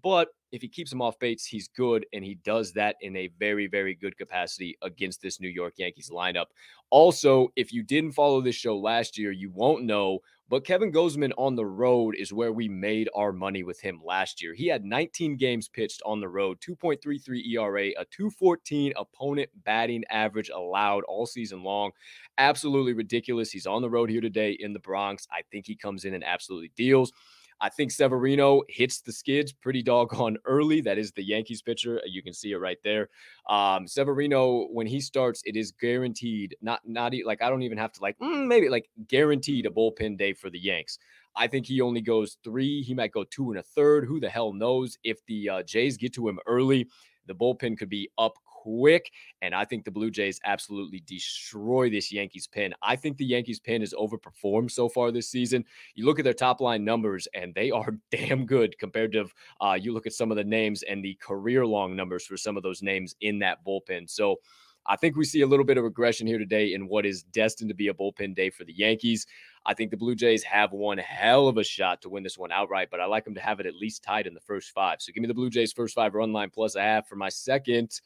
But 0.00 0.28
if 0.52 0.62
he 0.62 0.68
keeps 0.68 0.92
him 0.92 1.02
off 1.02 1.18
base, 1.18 1.44
he's 1.44 1.66
good. 1.66 2.06
And 2.12 2.24
he 2.24 2.36
does 2.44 2.72
that 2.74 2.94
in 3.00 3.16
a 3.16 3.28
very, 3.40 3.66
very 3.66 3.96
good 3.96 4.16
capacity 4.16 4.78
against 4.80 5.22
this 5.22 5.40
New 5.40 5.48
York 5.48 5.74
Yankees 5.76 6.10
lineup. 6.12 6.46
Also, 6.90 7.48
if 7.56 7.72
you 7.72 7.82
didn't 7.82 8.12
follow 8.12 8.40
this 8.40 8.54
show 8.54 8.78
last 8.78 9.18
year, 9.18 9.32
you 9.32 9.50
won't 9.50 9.82
know 9.82 10.20
but 10.48 10.64
Kevin 10.64 10.92
Gausman 10.92 11.32
on 11.36 11.56
the 11.56 11.66
road 11.66 12.14
is 12.16 12.32
where 12.32 12.52
we 12.52 12.68
made 12.68 13.08
our 13.14 13.32
money 13.32 13.64
with 13.64 13.80
him 13.80 14.00
last 14.04 14.40
year. 14.40 14.54
He 14.54 14.68
had 14.68 14.84
19 14.84 15.36
games 15.36 15.68
pitched 15.68 16.02
on 16.06 16.20
the 16.20 16.28
road, 16.28 16.60
2.33 16.60 17.44
ERA, 17.52 17.88
a 17.98 18.04
214 18.04 18.92
opponent 18.96 19.50
batting 19.64 20.04
average 20.08 20.48
allowed 20.48 21.04
all 21.04 21.26
season 21.26 21.62
long. 21.64 21.90
Absolutely 22.38 22.92
ridiculous. 22.92 23.50
He's 23.50 23.66
on 23.66 23.82
the 23.82 23.90
road 23.90 24.08
here 24.08 24.20
today 24.20 24.52
in 24.52 24.72
the 24.72 24.78
Bronx. 24.78 25.26
I 25.32 25.42
think 25.50 25.66
he 25.66 25.74
comes 25.74 26.04
in 26.04 26.14
and 26.14 26.24
absolutely 26.24 26.70
deals. 26.76 27.12
I 27.60 27.68
think 27.68 27.90
Severino 27.90 28.62
hits 28.68 29.00
the 29.00 29.12
skids 29.12 29.52
pretty 29.52 29.82
doggone 29.82 30.36
early. 30.44 30.80
That 30.80 30.98
is 30.98 31.12
the 31.12 31.24
Yankees 31.24 31.62
pitcher. 31.62 32.00
You 32.06 32.22
can 32.22 32.32
see 32.32 32.52
it 32.52 32.56
right 32.56 32.78
there. 32.84 33.08
Um, 33.48 33.86
Severino, 33.86 34.66
when 34.72 34.86
he 34.86 35.00
starts, 35.00 35.42
it 35.44 35.56
is 35.56 35.72
guaranteed. 35.72 36.56
Not 36.60 36.80
not 36.84 37.14
like 37.24 37.42
I 37.42 37.48
don't 37.48 37.62
even 37.62 37.78
have 37.78 37.92
to 37.92 38.02
like 38.02 38.18
mm, 38.18 38.46
maybe 38.46 38.68
like 38.68 38.88
guaranteed 39.08 39.66
a 39.66 39.70
bullpen 39.70 40.18
day 40.18 40.32
for 40.32 40.50
the 40.50 40.58
Yanks. 40.58 40.98
I 41.34 41.46
think 41.46 41.66
he 41.66 41.80
only 41.80 42.00
goes 42.00 42.38
three. 42.42 42.82
He 42.82 42.94
might 42.94 43.12
go 43.12 43.24
two 43.24 43.50
and 43.50 43.58
a 43.58 43.62
third. 43.62 44.06
Who 44.06 44.20
the 44.20 44.30
hell 44.30 44.52
knows? 44.52 44.98
If 45.04 45.24
the 45.26 45.48
uh, 45.48 45.62
Jays 45.62 45.96
get 45.96 46.14
to 46.14 46.28
him 46.28 46.38
early, 46.46 46.88
the 47.26 47.34
bullpen 47.34 47.76
could 47.78 47.90
be 47.90 48.08
up 48.18 48.38
quick. 48.66 49.12
And 49.42 49.54
I 49.54 49.64
think 49.64 49.84
the 49.84 49.90
Blue 49.90 50.10
Jays 50.10 50.40
absolutely 50.44 51.00
destroy 51.06 51.88
this 51.88 52.12
Yankees 52.12 52.48
pin. 52.48 52.74
I 52.82 52.96
think 52.96 53.16
the 53.16 53.24
Yankees 53.24 53.60
pin 53.60 53.82
has 53.82 53.94
overperformed 53.94 54.72
so 54.72 54.88
far 54.88 55.12
this 55.12 55.28
season. 55.28 55.64
You 55.94 56.04
look 56.04 56.18
at 56.18 56.24
their 56.24 56.34
top 56.34 56.60
line 56.60 56.84
numbers, 56.84 57.28
and 57.34 57.54
they 57.54 57.70
are 57.70 57.96
damn 58.10 58.44
good 58.44 58.76
compared 58.78 59.12
to 59.12 59.26
uh, 59.60 59.78
you 59.80 59.92
look 59.92 60.06
at 60.06 60.12
some 60.12 60.30
of 60.30 60.36
the 60.36 60.44
names 60.44 60.82
and 60.82 61.04
the 61.04 61.14
career 61.20 61.64
long 61.64 61.94
numbers 61.94 62.26
for 62.26 62.36
some 62.36 62.56
of 62.56 62.62
those 62.62 62.82
names 62.82 63.14
in 63.20 63.38
that 63.38 63.64
bullpen. 63.64 64.10
So 64.10 64.40
I 64.88 64.96
think 64.96 65.16
we 65.16 65.24
see 65.24 65.40
a 65.40 65.46
little 65.46 65.64
bit 65.64 65.78
of 65.78 65.84
regression 65.84 66.26
here 66.26 66.38
today 66.38 66.72
in 66.72 66.88
what 66.88 67.06
is 67.06 67.22
destined 67.22 67.70
to 67.70 67.74
be 67.74 67.88
a 67.88 67.94
bullpen 67.94 68.34
day 68.34 68.50
for 68.50 68.64
the 68.64 68.72
Yankees. 68.72 69.26
I 69.64 69.74
think 69.74 69.90
the 69.90 69.96
Blue 69.96 70.14
Jays 70.14 70.44
have 70.44 70.72
one 70.72 70.98
hell 70.98 71.48
of 71.48 71.56
a 71.56 71.64
shot 71.64 72.02
to 72.02 72.08
win 72.08 72.22
this 72.22 72.38
one 72.38 72.52
outright, 72.52 72.88
but 72.90 73.00
I 73.00 73.06
like 73.06 73.24
them 73.24 73.34
to 73.34 73.40
have 73.40 73.58
it 73.58 73.66
at 73.66 73.74
least 73.74 74.04
tied 74.04 74.26
in 74.26 74.34
the 74.34 74.40
first 74.40 74.70
five. 74.70 75.00
So 75.00 75.12
give 75.12 75.22
me 75.22 75.26
the 75.26 75.34
Blue 75.34 75.50
Jays 75.50 75.72
first 75.72 75.94
five 75.94 76.14
run 76.14 76.32
line 76.32 76.50
plus 76.50 76.76
a 76.76 76.82
half 76.82 77.08
for 77.08 77.16
my 77.16 77.28
second. 77.28 78.00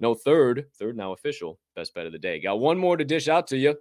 No, 0.00 0.14
third, 0.14 0.66
third 0.78 0.96
now 0.96 1.12
official 1.12 1.58
best 1.74 1.94
bet 1.94 2.06
of 2.06 2.12
the 2.12 2.18
day. 2.18 2.40
Got 2.40 2.60
one 2.60 2.78
more 2.78 2.96
to 2.96 3.04
dish 3.04 3.28
out 3.28 3.46
to 3.48 3.56
you. 3.56 3.76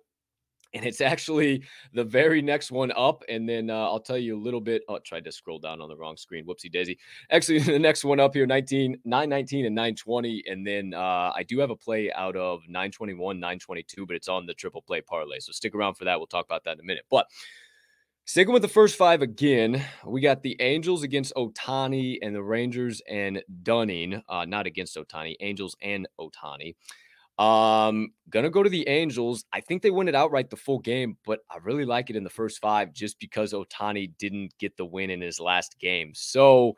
And 0.74 0.86
it's 0.86 1.00
actually 1.00 1.64
the 1.94 2.04
very 2.04 2.42
next 2.42 2.70
one 2.70 2.92
up. 2.98 3.24
And 3.30 3.48
then 3.48 3.70
uh, 3.70 3.86
I'll 3.86 4.02
tell 4.02 4.18
you 4.18 4.38
a 4.38 4.42
little 4.42 4.60
bit. 4.60 4.82
Oh, 4.90 4.96
I 4.96 5.00
tried 5.00 5.24
to 5.24 5.32
scroll 5.32 5.58
down 5.58 5.80
on 5.80 5.88
the 5.88 5.96
wrong 5.96 6.18
screen. 6.18 6.46
Whoopsie 6.46 6.70
daisy. 6.70 7.00
Actually, 7.32 7.60
the 7.60 7.80
next 7.80 8.04
one 8.04 8.20
up 8.20 8.34
here 8.34 8.46
19, 8.46 8.98
919 9.06 9.66
and 9.68 9.76
920. 9.76 10.44
And 10.48 10.68
then 10.68 10.94
uh, 10.94 11.32
I 11.34 11.44
do 11.48 11.60
have 11.60 11.70
a 11.70 11.78
play 11.78 12.12
out 12.12 12.36
of 12.36 12.60
921, 12.68 13.40
922, 13.40 14.06
but 14.06 14.18
it's 14.18 14.28
on 14.28 14.46
the 14.46 14.54
triple 14.54 14.82
play 14.82 15.00
parlay. 15.00 15.40
So 15.40 15.54
stick 15.54 15.74
around 15.74 15.96
for 15.96 16.04
that. 16.06 16.20
We'll 16.20 16.28
talk 16.28 16.46
about 16.46 16.66
that 16.66 16.74
in 16.74 16.82
a 16.82 16.84
minute. 16.84 17.06
But 17.10 17.28
Sticking 18.28 18.54
with 18.54 18.64
the 18.64 18.68
first 18.68 18.96
five 18.96 19.22
again, 19.22 19.86
we 20.04 20.20
got 20.20 20.42
the 20.42 20.58
Angels 20.60 21.04
against 21.04 21.32
Ohtani 21.36 22.18
and 22.24 22.34
the 22.34 22.42
Rangers 22.42 23.00
and 23.08 23.44
Dunning. 23.62 24.20
Uh, 24.28 24.46
not 24.46 24.66
against 24.66 24.96
Ohtani, 24.98 25.36
Angels 25.42 25.76
and 25.84 26.08
Ohtani. 26.20 26.74
Um, 27.38 28.10
gonna 28.32 28.50
go 28.50 28.64
to 28.64 28.70
the 28.70 28.88
Angels. 28.88 29.46
I 29.54 29.62
think 29.62 29.84
they 29.84 29.92
win 29.92 30.08
it 30.08 30.16
outright 30.16 30.50
the 30.50 30.56
full 30.56 30.80
game, 30.80 31.18
but 31.24 31.42
I 31.52 31.58
really 31.58 31.86
like 31.86 32.10
it 32.10 32.16
in 32.16 32.24
the 32.24 32.30
first 32.32 32.60
five 32.60 32.94
just 32.94 33.20
because 33.20 33.54
Ohtani 33.54 34.18
didn't 34.18 34.58
get 34.58 34.76
the 34.76 34.86
win 34.86 35.12
in 35.12 35.22
his 35.22 35.40
last 35.40 35.78
game. 35.78 36.12
So 36.16 36.76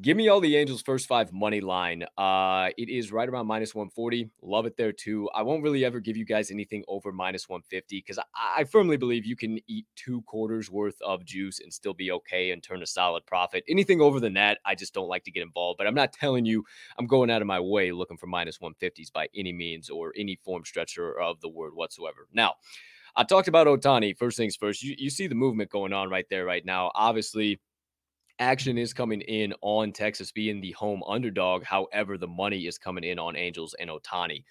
Give 0.00 0.16
me 0.16 0.28
all 0.28 0.40
the 0.40 0.56
Angels 0.56 0.80
first 0.80 1.06
five 1.06 1.30
money 1.30 1.60
line. 1.60 2.06
Uh, 2.16 2.70
it 2.78 2.88
is 2.88 3.12
right 3.12 3.28
around 3.28 3.46
minus 3.46 3.74
140. 3.74 4.30
Love 4.40 4.64
it 4.64 4.76
there 4.76 4.92
too. 4.92 5.28
I 5.34 5.42
won't 5.42 5.62
really 5.62 5.84
ever 5.84 6.00
give 6.00 6.16
you 6.16 6.24
guys 6.24 6.50
anything 6.50 6.84
over 6.88 7.12
minus 7.12 7.50
150 7.50 7.98
because 7.98 8.18
I, 8.18 8.60
I, 8.60 8.64
firmly 8.64 8.96
believe 8.96 9.26
you 9.26 9.36
can 9.36 9.58
eat 9.66 9.86
two 9.96 10.22
quarters 10.22 10.70
worth 10.70 10.96
of 11.02 11.24
juice 11.26 11.60
and 11.60 11.70
still 11.70 11.92
be 11.92 12.12
okay 12.12 12.52
and 12.52 12.62
turn 12.62 12.82
a 12.82 12.86
solid 12.86 13.26
profit. 13.26 13.62
Anything 13.68 14.00
over 14.00 14.20
than 14.20 14.34
that, 14.34 14.58
I 14.64 14.74
just 14.74 14.94
don't 14.94 15.08
like 15.08 15.24
to 15.24 15.30
get 15.30 15.42
involved. 15.42 15.76
But 15.76 15.86
I'm 15.86 15.94
not 15.94 16.14
telling 16.14 16.46
you 16.46 16.64
I'm 16.98 17.06
going 17.06 17.30
out 17.30 17.42
of 17.42 17.48
my 17.48 17.60
way 17.60 17.92
looking 17.92 18.16
for 18.16 18.26
minus 18.26 18.58
150s 18.58 19.12
by 19.12 19.28
any 19.34 19.52
means 19.52 19.90
or 19.90 20.14
any 20.16 20.38
form 20.44 20.64
stretcher 20.64 21.20
of 21.20 21.40
the 21.40 21.48
word 21.48 21.74
whatsoever. 21.74 22.26
Now, 22.32 22.54
I 23.16 23.24
talked 23.24 23.48
about 23.48 23.66
Ohtani. 23.66 24.16
First 24.16 24.36
things 24.36 24.56
first, 24.56 24.82
you, 24.82 24.94
you 24.96 25.10
see 25.10 25.26
the 25.26 25.34
movement 25.34 25.68
going 25.68 25.92
on 25.92 26.08
right 26.08 26.26
there, 26.30 26.46
right 26.46 26.64
now. 26.64 26.90
Obviously, 26.94 27.60
action 28.40 28.78
is 28.78 28.92
coming 28.92 29.20
in 29.20 29.54
on 29.60 29.92
Texas 29.92 30.32
being 30.32 30.60
the 30.60 30.72
home 30.72 31.02
underdog. 31.06 31.62
However, 31.62 32.18
the 32.18 32.26
money 32.26 32.66
is 32.66 32.78
coming 32.78 33.04
in 33.04 33.18
on 33.18 33.36
Angels 33.36 33.74
and 33.78 33.90
Ohtani. 33.90 34.44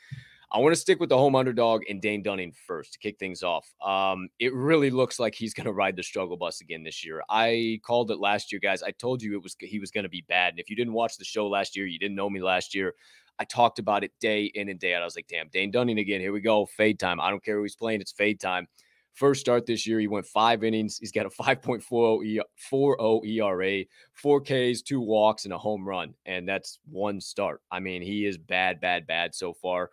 I 0.52 0.58
want 0.60 0.74
to 0.74 0.82
stick 0.82 1.00
with 1.00 1.10
the 1.10 1.18
home 1.18 1.36
underdog 1.36 1.84
and 1.90 2.02
Dane 2.02 2.24
Dunning 2.24 2.52
first 2.66 2.94
to 2.94 3.00
kick 3.00 3.20
things 3.20 3.44
off. 3.44 3.72
Um, 3.86 4.30
it 4.40 4.52
really 4.54 4.90
looks 4.90 5.20
like 5.20 5.36
he's 5.36 5.54
going 5.54 5.66
to 5.66 5.74
ride 5.74 5.96
the 5.96 6.02
struggle 6.02 6.38
bus 6.38 6.62
again 6.62 6.84
this 6.84 7.06
year. 7.06 7.22
I 7.30 7.80
called 7.84 8.10
it 8.10 8.18
last 8.20 8.52
year, 8.52 8.60
guys. 8.60 8.82
I 8.82 8.92
told 8.92 9.22
you 9.22 9.36
it 9.36 9.44
was 9.44 9.56
he 9.60 9.80
was 9.80 9.92
going 9.92 10.06
to 10.06 10.10
be 10.10 10.26
bad. 10.28 10.54
And 10.54 10.60
if 10.60 10.70
you 10.70 10.76
didn't 10.76 10.94
watch 10.94 11.18
the 11.18 11.26
show 11.26 11.48
last 11.48 11.76
year, 11.76 11.86
you 11.86 12.00
didn't 12.00 12.16
know 12.16 12.30
me 12.30 12.42
last 12.42 12.74
year. 12.74 12.96
I 13.38 13.46
talked 13.46 13.78
about 13.78 14.04
it 14.04 14.12
day 14.20 14.46
in 14.46 14.70
and 14.70 14.80
day 14.80 14.96
out. 14.96 15.04
I 15.04 15.06
was 15.06 15.16
like, 15.16 15.28
damn, 15.30 15.50
Dane 15.50 15.70
Dunning 15.72 16.00
again. 16.00 16.20
Here 16.20 16.34
we 16.34 16.42
go. 16.42 16.66
Fade 16.66 17.00
time. 17.00 17.22
I 17.22 17.30
don't 17.30 17.44
care 17.44 17.58
who 17.58 17.64
he's 17.64 17.76
playing. 17.76 18.02
It's 18.02 18.12
fade 18.12 18.40
time. 18.40 18.68
First 19.14 19.42
start 19.42 19.66
this 19.66 19.86
year, 19.86 20.00
he 20.00 20.08
went 20.08 20.26
five 20.26 20.64
innings. 20.64 20.98
He's 20.98 21.12
got 21.12 21.26
a 21.26 21.30
5.40 21.30 22.42
ERA, 23.26 23.86
four 24.14 24.42
Ks, 24.42 24.82
two 24.82 25.02
walks, 25.02 25.46
and 25.46 25.54
a 25.54 25.58
home 25.58 25.88
run. 25.88 26.14
And 26.26 26.48
that's 26.48 26.80
one 26.90 27.20
start. 27.20 27.62
I 27.72 27.80
mean, 27.80 28.02
he 28.02 28.26
is 28.26 28.38
bad, 28.38 28.80
bad, 28.80 29.08
bad 29.08 29.36
so 29.36 29.54
far. 29.54 29.90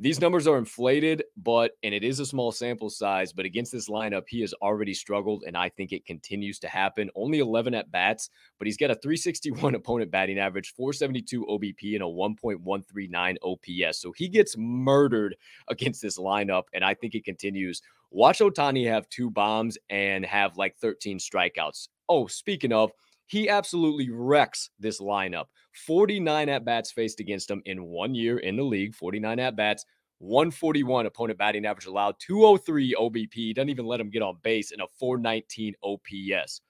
These 0.00 0.20
numbers 0.20 0.48
are 0.48 0.58
inflated, 0.58 1.22
but 1.36 1.76
and 1.84 1.94
it 1.94 2.02
is 2.02 2.18
a 2.18 2.26
small 2.26 2.50
sample 2.50 2.90
size, 2.90 3.32
but 3.32 3.44
against 3.44 3.70
this 3.70 3.88
lineup, 3.88 4.24
he 4.26 4.40
has 4.40 4.52
already 4.54 4.92
struggled, 4.92 5.44
and 5.46 5.56
I 5.56 5.68
think 5.68 5.92
it 5.92 6.04
continues 6.04 6.58
to 6.60 6.68
happen. 6.68 7.10
Only 7.14 7.38
11 7.38 7.74
at 7.74 7.92
bats, 7.92 8.28
but 8.58 8.66
he's 8.66 8.76
got 8.76 8.90
a 8.90 8.96
361 8.96 9.74
opponent 9.76 10.10
batting 10.10 10.40
average, 10.40 10.74
472 10.76 11.46
OBP, 11.46 11.94
and 11.94 12.02
a 12.02 12.06
1.139 12.06 13.36
OPS. 13.40 13.98
So 14.00 14.10
he 14.16 14.28
gets 14.28 14.56
murdered 14.58 15.36
against 15.68 16.02
this 16.02 16.18
lineup, 16.18 16.64
and 16.72 16.84
I 16.84 16.94
think 16.94 17.14
it 17.14 17.24
continues. 17.24 17.80
Watch 18.14 18.38
Ohtani 18.38 18.88
have 18.88 19.08
two 19.08 19.28
bombs 19.28 19.76
and 19.90 20.24
have 20.24 20.56
like 20.56 20.76
13 20.76 21.18
strikeouts. 21.18 21.88
Oh, 22.08 22.28
speaking 22.28 22.72
of, 22.72 22.92
he 23.26 23.48
absolutely 23.48 24.08
wrecks 24.08 24.70
this 24.78 25.00
lineup. 25.00 25.46
49 25.84 26.48
at 26.48 26.64
bats 26.64 26.92
faced 26.92 27.18
against 27.18 27.50
him 27.50 27.60
in 27.64 27.82
one 27.82 28.14
year 28.14 28.38
in 28.38 28.54
the 28.54 28.62
league, 28.62 28.94
49 28.94 29.40
at 29.40 29.56
bats, 29.56 29.84
141 30.18 31.06
opponent 31.06 31.40
batting 31.40 31.66
average 31.66 31.86
allowed, 31.86 32.14
203 32.20 32.94
OBP, 32.94 33.52
doesn't 33.52 33.68
even 33.68 33.84
let 33.84 33.98
him 33.98 34.10
get 34.10 34.22
on 34.22 34.36
base, 34.44 34.70
and 34.70 34.80
a 34.80 34.86
419 35.00 35.74
OPS. 35.82 36.60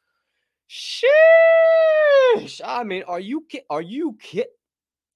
Sheesh! 0.71 2.63
I 2.65 2.85
mean, 2.85 3.03
are 3.03 3.21
you 3.21 3.47
are 3.69 3.83
you 3.83 4.17
kidding? 4.19 4.51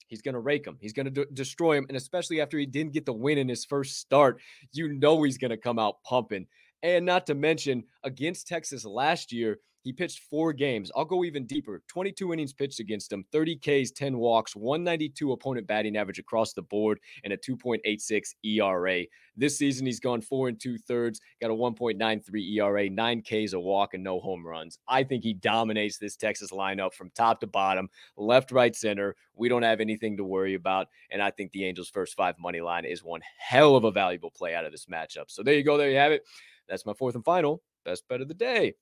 He's 0.09 0.23
going 0.23 0.35
to 0.35 0.41
rake 0.41 0.67
him. 0.67 0.77
He's 0.81 0.93
going 0.93 1.13
to 1.13 1.25
destroy 1.27 1.77
him. 1.77 1.87
And 1.89 1.97
especially 1.97 2.41
after 2.41 2.59
he 2.59 2.67
didn't 2.67 2.93
get 2.93 3.07
the 3.07 3.13
win 3.13 3.39
in 3.39 3.49
his 3.49 3.65
first 3.65 3.99
start, 3.99 4.41
you 4.73 4.93
know 4.95 5.23
he's 5.23 5.39
going 5.39 5.51
to 5.51 5.57
come 5.57 5.79
out 5.79 6.03
pumping. 6.03 6.47
And 6.83 7.07
not 7.07 7.27
to 7.27 7.35
mention, 7.35 7.85
against 8.05 8.47
Texas 8.47 8.85
last 8.85 9.33
year, 9.33 9.59
he 9.83 9.93
pitched 9.93 10.23
four 10.31 10.53
games. 10.53 10.91
I'll 10.97 11.05
go 11.05 11.25
even 11.25 11.47
deeper 11.47 11.83
22 11.89 12.33
innings 12.33 12.53
pitched 12.53 12.81
against 12.81 13.13
him, 13.13 13.25
30 13.33 13.57
Ks, 13.57 13.91
10 13.93 14.19
walks, 14.19 14.57
192 14.57 15.33
opponent 15.33 15.67
batting 15.67 15.97
average 15.97 16.19
across 16.19 16.53
the 16.53 16.63
board, 16.63 16.99
and 17.25 17.33
a 17.33 17.37
2.86 17.37 18.35
ERA. 18.45 19.05
This 19.37 19.57
season, 19.57 19.87
he's 19.87 20.01
gone 20.01 20.21
four 20.21 20.49
and 20.49 20.61
two 20.61 20.79
thirds, 20.79 21.21
got 21.41 21.51
a 21.51 21.55
1.93 21.55 22.57
ERA, 22.57 22.91
nine 22.91 23.23
Ks, 23.23 23.53
a 23.53 23.61
walk, 23.61 23.95
and 23.95 24.03
no 24.03 24.19
home 24.19 24.45
runs. 24.45 24.79
I 24.89 25.05
think 25.05 25.23
he 25.23 25.35
dominates 25.35 25.99
this 25.99 26.17
Texas 26.17 26.51
lineup 26.51 26.93
from 26.93 27.11
top 27.11 27.41
to 27.41 27.47
bottom, 27.47 27.89
left, 28.17 28.51
right, 28.51 28.75
center. 28.75 29.15
We 29.35 29.49
don't 29.49 29.63
have 29.63 29.81
anything 29.81 30.17
to 30.17 30.25
worry 30.25 30.55
about. 30.55 30.89
And 31.11 31.23
I 31.23 31.31
think 31.31 31.53
the 31.53 31.65
Angels' 31.65 31.89
first 31.89 32.17
five 32.17 32.35
money 32.39 32.61
line 32.61 32.85
is 32.85 33.05
one 33.05 33.21
hell 33.39 33.77
of 33.77 33.85
a 33.85 33.93
valuable 33.93 34.31
play 34.31 34.55
out 34.55 34.65
of 34.65 34.73
this 34.73 34.87
matchup. 34.87 35.29
So 35.29 35.43
there 35.43 35.55
you 35.55 35.63
go. 35.63 35.77
There 35.77 35.91
you 35.91 35.97
have 35.97 36.13
it. 36.13 36.25
That's 36.69 36.85
my 36.85 36.93
fourth 36.95 37.15
and 37.15 37.25
final 37.25 37.63
best 37.85 38.07
bet 38.09 38.21
of 38.21 38.29
the 38.29 38.35
day. 38.35 38.75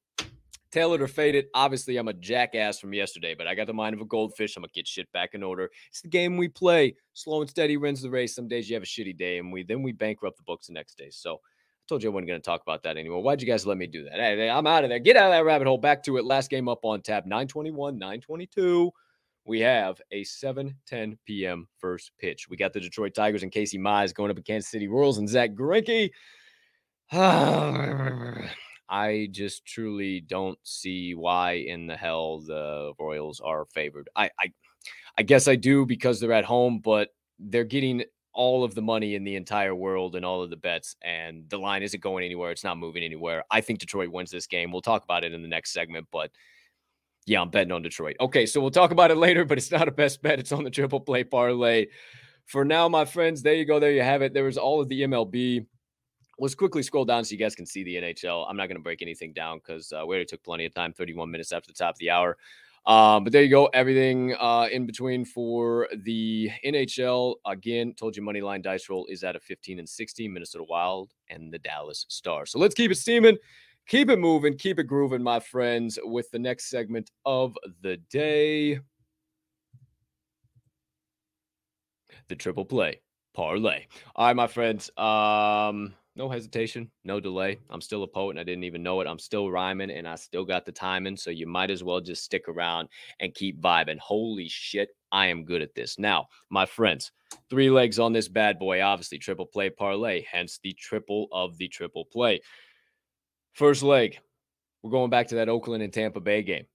Tailored 0.76 1.00
or 1.00 1.08
faded. 1.08 1.46
Obviously, 1.54 1.96
I'm 1.96 2.08
a 2.08 2.12
jackass 2.12 2.78
from 2.78 2.92
yesterday, 2.92 3.34
but 3.34 3.46
I 3.46 3.54
got 3.54 3.66
the 3.66 3.72
mind 3.72 3.94
of 3.94 4.02
a 4.02 4.04
goldfish. 4.04 4.56
I'm 4.56 4.60
gonna 4.60 4.72
get 4.74 4.86
shit 4.86 5.10
back 5.10 5.30
in 5.32 5.42
order. 5.42 5.70
It's 5.88 6.02
the 6.02 6.08
game 6.08 6.36
we 6.36 6.48
play. 6.48 6.96
Slow 7.14 7.40
and 7.40 7.48
steady 7.48 7.78
wins 7.78 8.02
the 8.02 8.10
race. 8.10 8.34
Some 8.34 8.46
days 8.46 8.68
you 8.68 8.76
have 8.76 8.82
a 8.82 8.86
shitty 8.86 9.16
day, 9.16 9.38
and 9.38 9.50
we 9.50 9.62
then 9.62 9.82
we 9.82 9.92
bankrupt 9.92 10.36
the 10.36 10.42
books 10.42 10.66
the 10.66 10.74
next 10.74 10.98
day. 10.98 11.08
So 11.08 11.36
I 11.36 11.84
told 11.88 12.02
you 12.02 12.10
I 12.10 12.12
wasn't 12.12 12.28
gonna 12.28 12.40
talk 12.40 12.60
about 12.60 12.82
that 12.82 12.98
anymore. 12.98 13.22
Why'd 13.22 13.40
you 13.40 13.48
guys 13.48 13.64
let 13.64 13.78
me 13.78 13.86
do 13.86 14.04
that? 14.04 14.16
Hey, 14.16 14.50
I'm 14.50 14.66
out 14.66 14.84
of 14.84 14.90
there. 14.90 14.98
Get 14.98 15.16
out 15.16 15.30
of 15.30 15.32
that 15.32 15.46
rabbit 15.46 15.66
hole. 15.66 15.78
Back 15.78 16.02
to 16.02 16.18
it. 16.18 16.26
Last 16.26 16.50
game 16.50 16.68
up 16.68 16.84
on 16.84 17.00
tab 17.00 17.24
921, 17.24 17.98
922 17.98 18.92
we 19.46 19.60
have 19.60 19.98
a 20.10 20.24
7 20.24 20.74
10 20.86 21.18
p.m. 21.24 21.68
first 21.78 22.10
pitch. 22.18 22.48
We 22.50 22.58
got 22.58 22.74
the 22.74 22.80
Detroit 22.80 23.14
Tigers 23.14 23.44
and 23.44 23.52
Casey 23.52 23.78
Mize 23.78 24.12
going 24.12 24.30
up 24.30 24.44
Kansas 24.44 24.70
City 24.70 24.88
Royals 24.88 25.16
and 25.16 25.28
Zack 25.28 25.52
Greinke. 25.52 26.10
I 28.88 29.28
just 29.30 29.64
truly 29.64 30.20
don't 30.20 30.58
see 30.62 31.14
why 31.14 31.52
in 31.52 31.86
the 31.86 31.96
hell 31.96 32.40
the 32.40 32.92
Royals 32.98 33.40
are 33.40 33.66
favored. 33.66 34.08
I, 34.14 34.30
I, 34.38 34.52
I 35.18 35.22
guess 35.22 35.48
I 35.48 35.56
do 35.56 35.86
because 35.86 36.20
they're 36.20 36.32
at 36.32 36.44
home, 36.44 36.80
but 36.80 37.10
they're 37.38 37.64
getting 37.64 38.04
all 38.32 38.64
of 38.64 38.74
the 38.74 38.82
money 38.82 39.14
in 39.14 39.24
the 39.24 39.34
entire 39.34 39.74
world 39.74 40.14
and 40.14 40.24
all 40.24 40.42
of 40.42 40.50
the 40.50 40.56
bets, 40.56 40.94
and 41.02 41.48
the 41.48 41.58
line 41.58 41.82
isn't 41.82 42.02
going 42.02 42.24
anywhere. 42.24 42.50
It's 42.50 42.64
not 42.64 42.78
moving 42.78 43.02
anywhere. 43.02 43.42
I 43.50 43.62
think 43.62 43.78
Detroit 43.78 44.12
wins 44.12 44.30
this 44.30 44.46
game. 44.46 44.70
We'll 44.70 44.82
talk 44.82 45.04
about 45.04 45.24
it 45.24 45.32
in 45.32 45.42
the 45.42 45.48
next 45.48 45.72
segment, 45.72 46.06
but 46.12 46.30
yeah, 47.26 47.40
I'm 47.40 47.50
betting 47.50 47.72
on 47.72 47.82
Detroit. 47.82 48.16
Okay, 48.20 48.46
so 48.46 48.60
we'll 48.60 48.70
talk 48.70 48.90
about 48.90 49.10
it 49.10 49.16
later, 49.16 49.44
but 49.44 49.58
it's 49.58 49.72
not 49.72 49.88
a 49.88 49.92
best 49.92 50.22
bet. 50.22 50.38
It's 50.38 50.52
on 50.52 50.64
the 50.64 50.70
triple 50.70 51.00
play 51.00 51.24
parlay. 51.24 51.86
For 52.44 52.64
now, 52.64 52.88
my 52.88 53.04
friends, 53.04 53.42
there 53.42 53.54
you 53.54 53.64
go. 53.64 53.80
There 53.80 53.90
you 53.90 54.02
have 54.02 54.22
it. 54.22 54.32
There 54.32 54.44
was 54.44 54.56
all 54.56 54.80
of 54.80 54.88
the 54.88 55.02
MLB 55.02 55.66
Let's 56.38 56.54
quickly 56.54 56.82
scroll 56.82 57.04
down 57.04 57.24
so 57.24 57.32
you 57.32 57.38
guys 57.38 57.54
can 57.54 57.64
see 57.64 57.82
the 57.82 57.96
NHL. 57.96 58.46
I'm 58.48 58.56
not 58.56 58.66
going 58.66 58.76
to 58.76 58.82
break 58.82 59.00
anything 59.00 59.32
down 59.32 59.58
because 59.58 59.92
uh, 59.92 60.02
we 60.06 60.14
already 60.14 60.26
took 60.26 60.42
plenty 60.42 60.66
of 60.66 60.74
time, 60.74 60.92
31 60.92 61.30
minutes 61.30 61.52
after 61.52 61.68
the 61.68 61.74
top 61.74 61.94
of 61.94 61.98
the 61.98 62.10
hour. 62.10 62.36
Um, 62.86 63.24
but 63.24 63.32
there 63.32 63.42
you 63.42 63.50
go. 63.50 63.66
Everything 63.66 64.36
uh, 64.38 64.68
in 64.70 64.86
between 64.86 65.24
for 65.24 65.88
the 66.04 66.50
NHL. 66.64 67.34
Again, 67.44 67.94
told 67.94 68.16
you 68.16 68.22
money 68.22 68.40
line 68.40 68.62
dice 68.62 68.88
roll 68.88 69.06
is 69.06 69.24
at 69.24 69.34
a 69.34 69.40
15 69.40 69.80
and 69.80 69.88
16, 69.88 70.32
Minnesota 70.32 70.64
Wild 70.68 71.12
and 71.28 71.52
the 71.52 71.58
Dallas 71.58 72.06
Stars. 72.08 72.52
So 72.52 72.60
let's 72.60 72.74
keep 72.74 72.92
it 72.92 72.96
steaming, 72.96 73.38
keep 73.88 74.08
it 74.08 74.18
moving, 74.18 74.56
keep 74.56 74.78
it 74.78 74.84
grooving, 74.84 75.22
my 75.22 75.40
friends, 75.40 75.98
with 76.04 76.30
the 76.30 76.38
next 76.38 76.70
segment 76.70 77.10
of 77.24 77.56
the 77.82 77.96
day. 78.08 78.78
The 82.28 82.36
triple 82.36 82.64
play 82.64 83.00
parlay. 83.34 83.86
All 84.14 84.26
right, 84.26 84.36
my 84.36 84.46
friends. 84.46 84.90
Um, 84.96 85.94
no 86.16 86.30
hesitation, 86.30 86.90
no 87.04 87.20
delay. 87.20 87.58
I'm 87.68 87.82
still 87.82 88.02
a 88.02 88.08
poet 88.08 88.30
and 88.30 88.40
I 88.40 88.42
didn't 88.42 88.64
even 88.64 88.82
know 88.82 89.00
it. 89.02 89.06
I'm 89.06 89.18
still 89.18 89.50
rhyming 89.50 89.90
and 89.90 90.08
I 90.08 90.14
still 90.14 90.44
got 90.44 90.64
the 90.64 90.72
timing. 90.72 91.16
So 91.16 91.30
you 91.30 91.46
might 91.46 91.70
as 91.70 91.84
well 91.84 92.00
just 92.00 92.24
stick 92.24 92.48
around 92.48 92.88
and 93.20 93.34
keep 93.34 93.60
vibing. 93.60 93.98
Holy 93.98 94.48
shit, 94.48 94.88
I 95.12 95.26
am 95.26 95.44
good 95.44 95.60
at 95.60 95.74
this. 95.74 95.98
Now, 95.98 96.26
my 96.48 96.64
friends, 96.64 97.12
three 97.50 97.70
legs 97.70 97.98
on 97.98 98.14
this 98.14 98.28
bad 98.28 98.58
boy, 98.58 98.82
obviously 98.82 99.18
triple 99.18 99.46
play 99.46 99.68
parlay, 99.68 100.24
hence 100.30 100.58
the 100.62 100.72
triple 100.72 101.28
of 101.32 101.58
the 101.58 101.68
triple 101.68 102.06
play. 102.06 102.40
First 103.52 103.82
leg, 103.82 104.18
we're 104.82 104.90
going 104.90 105.10
back 105.10 105.28
to 105.28 105.34
that 105.36 105.50
Oakland 105.50 105.82
and 105.82 105.92
Tampa 105.92 106.20
Bay 106.20 106.42
game. 106.42 106.66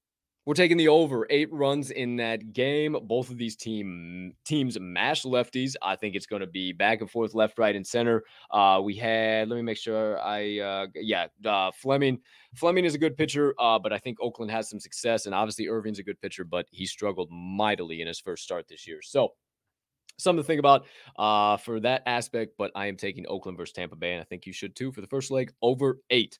We're 0.45 0.55
taking 0.55 0.77
the 0.77 0.87
over 0.87 1.27
eight 1.29 1.53
runs 1.53 1.91
in 1.91 2.15
that 2.15 2.51
game. 2.51 2.97
Both 3.03 3.29
of 3.29 3.37
these 3.37 3.55
team 3.55 4.33
teams 4.43 4.79
mash 4.79 5.21
lefties. 5.21 5.75
I 5.83 5.95
think 5.95 6.15
it's 6.15 6.25
going 6.25 6.39
to 6.39 6.47
be 6.47 6.73
back 6.73 7.01
and 7.01 7.11
forth, 7.11 7.35
left, 7.35 7.59
right, 7.59 7.75
and 7.75 7.85
center. 7.85 8.23
Uh, 8.49 8.81
we 8.83 8.95
had. 8.95 9.49
Let 9.49 9.57
me 9.57 9.61
make 9.61 9.77
sure. 9.77 10.19
I 10.19 10.57
uh, 10.59 10.87
yeah. 10.95 11.27
Uh, 11.45 11.69
Fleming. 11.71 12.19
Fleming 12.55 12.85
is 12.85 12.95
a 12.95 12.97
good 12.97 13.15
pitcher, 13.17 13.53
uh, 13.59 13.77
but 13.77 13.93
I 13.93 13.99
think 13.99 14.17
Oakland 14.19 14.49
has 14.49 14.67
some 14.67 14.79
success, 14.79 15.27
and 15.27 15.35
obviously 15.35 15.67
Irvin's 15.67 15.99
a 15.99 16.03
good 16.03 16.19
pitcher, 16.19 16.43
but 16.43 16.65
he 16.71 16.87
struggled 16.87 17.29
mightily 17.31 18.01
in 18.01 18.07
his 18.07 18.19
first 18.19 18.43
start 18.43 18.67
this 18.67 18.87
year. 18.87 19.01
So 19.03 19.33
something 20.17 20.41
to 20.41 20.47
think 20.47 20.59
about 20.59 20.85
uh, 21.19 21.57
for 21.57 21.79
that 21.81 22.01
aspect. 22.07 22.53
But 22.57 22.71
I 22.73 22.87
am 22.87 22.97
taking 22.97 23.27
Oakland 23.27 23.59
versus 23.59 23.73
Tampa 23.73 23.95
Bay, 23.95 24.13
and 24.13 24.21
I 24.21 24.25
think 24.25 24.47
you 24.47 24.53
should 24.53 24.75
too 24.75 24.91
for 24.91 25.01
the 25.01 25.07
first 25.07 25.29
leg 25.29 25.53
over 25.61 25.99
eight. 26.09 26.39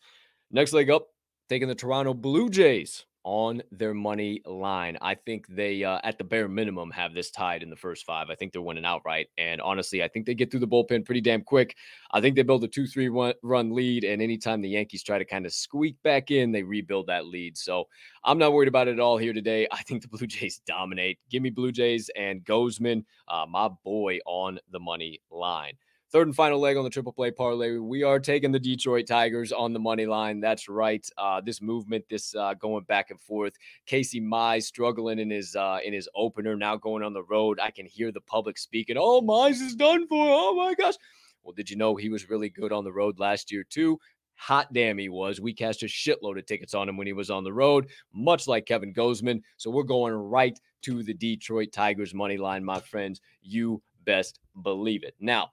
Next 0.49 0.73
leg 0.73 0.89
up, 0.89 1.05
taking 1.49 1.67
the 1.67 1.75
Toronto 1.75 2.15
Blue 2.15 2.49
Jays 2.49 3.05
on 3.23 3.62
their 3.71 3.93
money 3.93 4.41
line. 4.45 4.97
I 5.01 5.15
think 5.15 5.47
they, 5.47 5.84
uh, 5.84 5.99
at 6.03 6.17
the 6.17 6.23
bare 6.23 6.47
minimum, 6.47 6.91
have 6.91 7.13
this 7.13 7.31
tied 7.31 7.63
in 7.63 7.69
the 7.69 7.75
first 7.75 8.05
five. 8.05 8.29
I 8.29 8.36
think 8.36 8.51
they're 8.51 8.62
winning 8.62 8.86
outright. 8.86 9.27
And 9.38 9.62
honestly, 9.62 10.03
I 10.03 10.07
think 10.07 10.25
they 10.25 10.34
get 10.34 10.51
through 10.51 10.62
the 10.62 10.67
bullpen 10.67 11.05
pretty 11.05 11.21
damn 11.21 11.41
quick. 11.43 11.75
I 12.12 12.21
think 12.21 12.36
they 12.36 12.43
build 12.43 12.63
a 12.63 12.67
2 12.67 12.88
3 12.88 13.34
run 13.43 13.73
lead. 13.73 14.03
And 14.03 14.21
anytime 14.21 14.62
the 14.62 14.69
Yankees 14.69 15.03
try 15.03 15.17
to 15.17 15.25
kind 15.25 15.45
of 15.45 15.53
squeak 15.53 15.95
back 16.03 16.31
in, 16.31 16.51
they 16.51 16.63
rebuild 16.63 17.07
that 17.07 17.25
lead. 17.25 17.57
So 17.57 17.86
I'm 18.23 18.38
not 18.38 18.53
worried 18.53 18.67
about 18.67 18.88
it 18.88 18.93
at 18.93 18.99
all 18.99 19.17
here 19.17 19.34
today. 19.34 19.67
I 19.71 19.84
think 19.84 20.01
the 20.01 20.07
Blue 20.07 20.27
Jays 20.27 20.62
dominate. 20.67 21.19
Give 21.29 21.43
me 21.43 21.49
Blue 21.49 21.71
Jays 21.71 22.10
and 22.15 22.43
Gausman, 22.43 23.03
uh, 23.27 23.45
my 23.49 23.69
boy, 23.84 24.19
on 24.25 24.60
the 24.71 24.79
money 24.79 25.21
line. 25.29 25.73
Third 26.12 26.28
and 26.28 26.36
final 26.36 26.60
leg 26.60 26.76
on 26.76 26.84
the 26.84 26.89
triple 26.89 27.13
play 27.13 27.32
parlay. 27.32 27.78
We 27.78 28.04
are 28.04 28.19
taking 28.19 28.52
the 28.52 28.60
Detroit 28.60 29.08
Tigers 29.08 29.54
on 29.54 29.71
the 29.71 29.80
money 29.80 30.06
line. 30.06 30.41
That's 30.41 30.67
right. 30.67 31.08
Uh, 31.17 31.39
this 31.39 31.62
movement, 31.62 32.04
this 32.10 32.36
uh, 32.36 32.54
going 32.56 32.84
back 32.84 33.12
and 33.12 33.21
forth. 33.21 33.54
Casey 33.86 34.19
Mize 34.19 34.63
struggling 34.63 35.19
in 35.19 35.30
his 35.30 35.56
uh, 35.56 35.80
in 35.86 35.93
his 35.93 36.10
opener, 36.13 36.58
now 36.58 36.76
going 36.76 37.02
on 37.02 37.13
the 37.13 37.24
road. 37.24 37.62
I 37.62 37.71
can 37.71 37.86
hear 37.86 38.12
the 38.12 38.19
public 38.19 38.58
speaking. 38.58 38.97
Oh, 39.00 39.21
Mize 39.21 39.62
is 39.62 39.74
done 39.74 40.06
for. 40.06 40.28
Oh 40.30 40.54
my 40.54 40.74
gosh. 40.74 40.95
Well, 41.43 41.54
did 41.54 41.69
you 41.69 41.78
know 41.78 41.95
he 41.95 42.10
was 42.10 42.30
really 42.30 42.50
good 42.50 42.74
on 42.74 42.84
the 42.84 42.91
road 42.91 43.17
last 43.17 43.50
year 43.50 43.63
too? 43.63 43.97
Hot 44.36 44.74
damn, 44.74 44.97
he 44.97 45.08
was. 45.08 45.39
We 45.39 45.54
cashed 45.54 45.84
a 45.84 45.86
shitload 45.86 46.38
of 46.38 46.45
tickets 46.45 46.74
on 46.74 46.89
him 46.89 46.97
when 46.97 47.08
he 47.08 47.13
was 47.13 47.30
on 47.30 47.45
the 47.45 47.54
road, 47.54 47.88
much 48.13 48.50
like 48.50 48.65
Kevin 48.65 48.93
Gausman. 48.93 49.41
So 49.56 49.71
we're 49.71 49.84
going 49.84 50.13
right 50.13 50.60
to 50.82 51.04
the 51.04 51.13
Detroit 51.13 51.71
Tigers 51.71 52.13
money 52.13 52.36
line, 52.36 52.65
my 52.65 52.82
friends. 52.82 53.21
You 53.41 53.82
best 54.04 54.39
believe 54.62 55.04
it. 55.04 55.15
Now, 55.21 55.52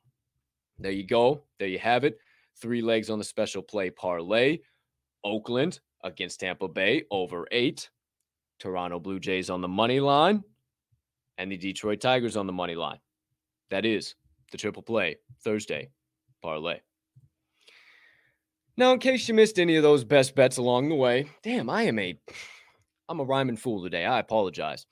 there 0.78 0.92
you 0.92 1.06
go. 1.06 1.42
There 1.58 1.68
you 1.68 1.78
have 1.78 2.04
it. 2.04 2.18
Three 2.60 2.82
legs 2.82 3.10
on 3.10 3.18
the 3.18 3.24
special 3.24 3.62
play 3.62 3.90
parlay. 3.90 4.58
Oakland 5.24 5.80
against 6.04 6.40
Tampa 6.40 6.68
Bay 6.68 7.04
over 7.10 7.46
eight. 7.50 7.90
Toronto 8.58 8.98
Blue 8.98 9.20
Jays 9.20 9.50
on 9.50 9.60
the 9.60 9.68
money 9.68 10.00
line. 10.00 10.42
And 11.38 11.52
the 11.52 11.56
Detroit 11.56 12.00
Tigers 12.00 12.36
on 12.36 12.46
the 12.46 12.52
money 12.52 12.74
line. 12.74 12.98
That 13.70 13.84
is 13.84 14.14
the 14.50 14.58
triple 14.58 14.82
play 14.82 15.16
Thursday 15.42 15.90
parlay. 16.42 16.80
Now, 18.76 18.92
in 18.92 19.00
case 19.00 19.28
you 19.28 19.34
missed 19.34 19.58
any 19.58 19.76
of 19.76 19.82
those 19.82 20.04
best 20.04 20.36
bets 20.36 20.56
along 20.56 20.88
the 20.88 20.94
way, 20.94 21.28
damn, 21.42 21.68
I 21.68 21.82
am 21.82 21.98
a 21.98 22.18
I'm 23.08 23.20
a 23.20 23.24
rhyming 23.24 23.56
fool 23.56 23.82
today. 23.82 24.04
I 24.04 24.18
apologize. 24.18 24.86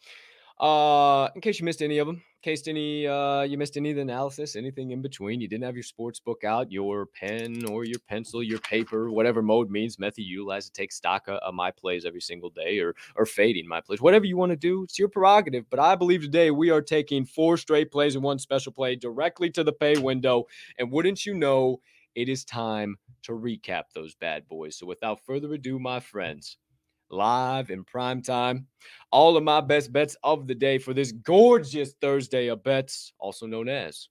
Uh, 0.59 1.29
in 1.35 1.43
case 1.43 1.59
you 1.59 1.67
missed 1.67 1.83
any 1.83 1.99
of 1.99 2.07
them, 2.07 2.23
case 2.47 2.69
any 2.69 3.09
uh, 3.09 3.43
you 3.43 3.59
missed 3.59 3.77
any 3.77 3.91
of 3.91 3.97
the 3.97 4.03
analysis, 4.03 4.55
anything 4.55 4.93
in 4.93 5.03
between, 5.03 5.41
you 5.41 5.49
didn't 5.49 5.65
have 5.65 5.75
your 5.75 5.83
sports 5.83 6.21
book 6.21 6.45
out, 6.45 6.71
your 6.71 7.07
pen 7.07 7.65
or 7.69 7.85
your 7.85 7.99
pencil, 8.09 8.41
your 8.41 8.61
paper, 8.61 9.11
whatever 9.11 9.43
mode 9.43 9.69
means, 9.69 9.97
Methy 9.97 10.19
utilize 10.19 10.67
to 10.67 10.73
take 10.73 10.93
stock 10.93 11.25
of 11.27 11.55
my 11.55 11.73
plays 11.73 12.05
every 12.05 12.21
single 12.21 12.51
day 12.51 12.79
or 12.79 12.95
or 13.17 13.27
fading 13.27 13.67
my 13.67 13.81
plays, 13.81 14.01
whatever 14.01 14.27
you 14.27 14.37
want 14.37 14.51
to 14.51 14.57
do, 14.57 14.85
it's 14.85 14.97
your 14.97 15.09
prerogative. 15.09 15.69
But 15.69 15.81
I 15.81 15.97
believe 15.97 16.23
today 16.23 16.53
we 16.53 16.71
are 16.71 16.81
taking 16.81 17.25
four 17.25 17.57
straight 17.57 17.91
plays 17.91 18.15
and 18.15 18.23
one 18.23 18.39
special 18.39 18.71
play 18.71 18.95
directly 18.95 19.51
to 19.51 19.65
the 19.65 19.73
pay 19.73 19.99
window. 19.99 20.45
And 20.79 20.93
wouldn't 20.93 21.27
you 21.27 21.35
know, 21.35 21.81
it 22.15 22.29
is 22.29 22.45
time 22.45 22.97
to 23.25 23.33
recap 23.33 23.85
those 23.93 24.15
bad 24.15 24.47
boys. 24.47 24.77
So 24.77 24.87
without 24.87 25.19
further 25.27 25.53
ado, 25.53 25.81
my 25.81 25.99
friends 25.99 26.59
live 27.11 27.71
in 27.71 27.85
prime 27.85 28.23
time. 28.23 28.67
All 29.13 29.37
of 29.37 29.45
my 29.45 29.61
best 29.61 29.93
bets 29.93 30.17
of 30.23 30.47
the 30.47 30.55
day 30.55 30.79
for 30.79 30.95
this 30.95 31.13
gorgeous 31.13 31.93
Thursday 32.01 32.47
of 32.49 32.65
bets, 32.65 33.13
also 33.19 33.47
known 33.47 33.69
as 33.69 34.09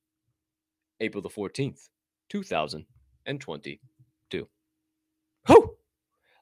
April 0.99 1.21
the 1.21 1.29
14th, 1.29 1.89
2022. 2.29 4.47
Whoo! 5.49 5.75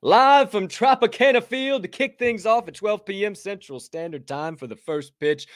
Live 0.01 0.51
from 0.51 0.67
Tropicana 0.67 1.43
Field 1.43 1.83
to 1.83 1.87
kick 1.87 2.19
things 2.19 2.45
off 2.45 2.67
at 2.67 2.75
12 2.75 3.05
p.m. 3.05 3.35
Central 3.35 3.79
Standard 3.79 4.27
Time 4.27 4.57
for 4.57 4.67
the 4.67 4.75
first 4.75 5.17
pitch 5.19 5.47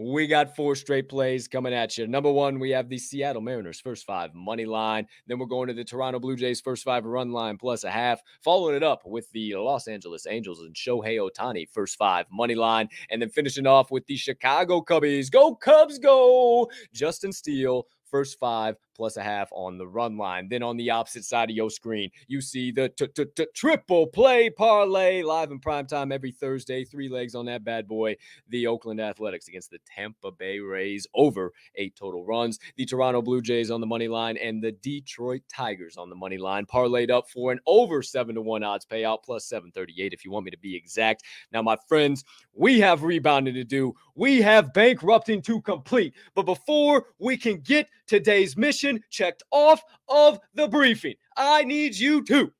we 0.00 0.26
got 0.26 0.56
four 0.56 0.74
straight 0.74 1.10
plays 1.10 1.46
coming 1.46 1.74
at 1.74 1.98
you. 1.98 2.06
Number 2.06 2.32
one, 2.32 2.58
we 2.58 2.70
have 2.70 2.88
the 2.88 2.96
Seattle 2.96 3.42
Mariners 3.42 3.80
first 3.80 4.06
five 4.06 4.34
money 4.34 4.64
line. 4.64 5.06
Then 5.26 5.38
we're 5.38 5.44
going 5.44 5.68
to 5.68 5.74
the 5.74 5.84
Toronto 5.84 6.18
Blue 6.18 6.36
Jays 6.36 6.62
first 6.62 6.84
five 6.84 7.04
run 7.04 7.32
line 7.32 7.58
plus 7.58 7.84
a 7.84 7.90
half. 7.90 8.22
Following 8.42 8.76
it 8.76 8.82
up 8.82 9.02
with 9.04 9.30
the 9.32 9.54
Los 9.56 9.88
Angeles 9.88 10.26
Angels 10.26 10.60
and 10.60 10.74
Shohei 10.74 11.18
Ohtani 11.18 11.68
first 11.68 11.98
five 11.98 12.24
money 12.32 12.54
line. 12.54 12.88
And 13.10 13.20
then 13.20 13.28
finishing 13.28 13.66
off 13.66 13.90
with 13.90 14.06
the 14.06 14.16
Chicago 14.16 14.80
Cubbies. 14.80 15.30
Go 15.30 15.54
Cubs, 15.54 15.98
go! 15.98 16.70
Justin 16.94 17.32
Steele 17.32 17.86
first 18.10 18.38
five 18.38 18.76
plus 19.00 19.16
a 19.16 19.22
half 19.22 19.48
on 19.52 19.78
the 19.78 19.88
run 19.88 20.18
line. 20.18 20.46
Then 20.50 20.62
on 20.62 20.76
the 20.76 20.90
opposite 20.90 21.24
side 21.24 21.48
of 21.48 21.56
your 21.56 21.70
screen, 21.70 22.10
you 22.28 22.42
see 22.42 22.70
the 22.70 22.90
triple 23.54 24.06
play 24.08 24.50
parlay 24.50 25.22
live 25.22 25.50
in 25.50 25.58
prime 25.58 25.86
time 25.86 26.12
every 26.12 26.32
Thursday. 26.32 26.84
Three 26.84 27.08
legs 27.08 27.34
on 27.34 27.46
that 27.46 27.64
bad 27.64 27.88
boy. 27.88 28.16
The 28.50 28.66
Oakland 28.66 29.00
Athletics 29.00 29.48
against 29.48 29.70
the 29.70 29.78
Tampa 29.86 30.30
Bay 30.30 30.58
Rays 30.58 31.06
over 31.14 31.50
eight 31.76 31.96
total 31.96 32.26
runs. 32.26 32.58
The 32.76 32.84
Toronto 32.84 33.22
Blue 33.22 33.40
Jays 33.40 33.70
on 33.70 33.80
the 33.80 33.86
money 33.86 34.06
line 34.06 34.36
and 34.36 34.62
the 34.62 34.72
Detroit 34.72 35.44
Tigers 35.48 35.96
on 35.96 36.10
the 36.10 36.14
money 36.14 36.36
line 36.36 36.66
parlayed 36.66 37.10
up 37.10 37.26
for 37.30 37.52
an 37.52 37.60
over 37.66 38.02
seven 38.02 38.34
to 38.34 38.42
one 38.42 38.62
odds 38.62 38.84
payout 38.84 39.22
plus 39.24 39.46
738 39.46 40.12
if 40.12 40.26
you 40.26 40.30
want 40.30 40.44
me 40.44 40.50
to 40.50 40.58
be 40.58 40.76
exact. 40.76 41.22
Now, 41.54 41.62
my 41.62 41.78
friends, 41.88 42.22
we 42.52 42.80
have 42.80 43.02
rebounding 43.02 43.54
to 43.54 43.64
do. 43.64 43.94
We 44.14 44.42
have 44.42 44.74
bankrupting 44.74 45.40
to 45.40 45.62
complete. 45.62 46.12
But 46.34 46.44
before 46.44 47.06
we 47.18 47.38
can 47.38 47.60
get 47.60 47.88
today's 48.10 48.56
mission 48.56 49.00
checked 49.08 49.42
off 49.52 49.82
of 50.08 50.40
the 50.54 50.66
briefing. 50.66 51.14
I 51.36 51.62
need 51.62 51.96
you 51.96 52.24
to 52.24 52.52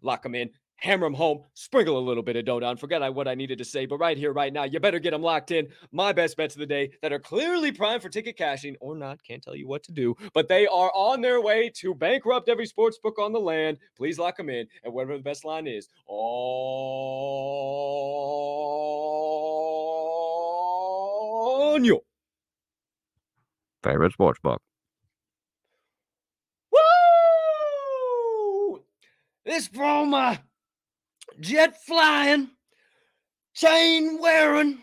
lock 0.00 0.22
them 0.22 0.34
in, 0.34 0.48
hammer 0.76 1.04
them 1.04 1.12
home, 1.12 1.42
sprinkle 1.52 1.98
a 1.98 2.00
little 2.00 2.22
bit 2.22 2.36
of 2.36 2.46
dough 2.46 2.58
down. 2.58 2.78
Forget 2.78 3.14
what 3.14 3.28
I 3.28 3.34
needed 3.34 3.58
to 3.58 3.66
say, 3.66 3.84
but 3.84 3.98
right 3.98 4.16
here, 4.16 4.32
right 4.32 4.50
now, 4.50 4.64
you 4.64 4.80
better 4.80 4.98
get 4.98 5.10
them 5.10 5.20
locked 5.22 5.50
in. 5.50 5.68
My 5.92 6.10
best 6.10 6.38
bets 6.38 6.54
of 6.54 6.60
the 6.60 6.66
day 6.66 6.90
that 7.02 7.12
are 7.12 7.18
clearly 7.18 7.70
primed 7.70 8.00
for 8.00 8.08
ticket 8.08 8.38
cashing 8.38 8.76
or 8.80 8.96
not. 8.96 9.22
Can't 9.22 9.42
tell 9.42 9.54
you 9.54 9.68
what 9.68 9.82
to 9.84 9.92
do, 9.92 10.16
but 10.32 10.48
they 10.48 10.66
are 10.66 10.90
on 10.94 11.20
their 11.20 11.42
way 11.42 11.70
to 11.76 11.94
bankrupt 11.94 12.48
every 12.48 12.64
sports 12.66 12.98
book 12.98 13.18
on 13.18 13.34
the 13.34 13.40
land. 13.40 13.76
Please 13.94 14.18
lock 14.18 14.38
them 14.38 14.48
in, 14.48 14.66
and 14.84 14.94
whatever 14.94 15.18
the 15.18 15.22
best 15.22 15.44
line 15.44 15.66
is, 15.66 15.90
on 16.06 16.22
favorite 23.82 24.12
sports 24.12 24.38
book. 24.42 24.60
Woo! 26.72 26.80
This 29.44 29.66
from 29.66 30.14
uh, 30.14 30.36
jet 31.40 31.82
flying, 31.84 32.50
chain 33.54 34.18
wearing, 34.20 34.78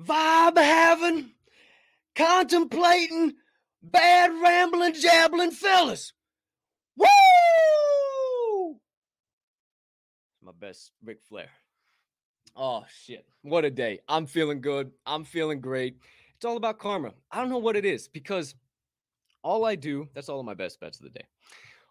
vibe 0.00 0.58
having, 0.58 1.30
contemplating, 2.14 3.34
bad 3.82 4.30
rambling, 4.42 4.94
jabbling 4.94 5.52
fellas. 5.52 6.12
Woo! 6.96 7.08
My 10.42 10.52
best 10.58 10.90
Ric 11.04 11.20
Flair. 11.28 11.50
Oh 12.56 12.84
shit. 13.04 13.24
What 13.42 13.64
a 13.64 13.70
day. 13.70 14.00
I'm 14.08 14.26
feeling 14.26 14.60
good. 14.60 14.90
I'm 15.06 15.24
feeling 15.24 15.60
great. 15.60 15.98
It's 16.40 16.46
all 16.46 16.56
about 16.56 16.78
karma. 16.78 17.12
I 17.30 17.38
don't 17.38 17.50
know 17.50 17.58
what 17.58 17.76
it 17.76 17.84
is 17.84 18.08
because 18.08 18.54
all 19.42 19.66
I 19.66 19.74
do, 19.74 20.08
that's 20.14 20.30
all 20.30 20.40
of 20.40 20.46
my 20.46 20.54
best 20.54 20.80
bets 20.80 20.98
of 20.98 21.04
the 21.04 21.10
day. 21.10 21.26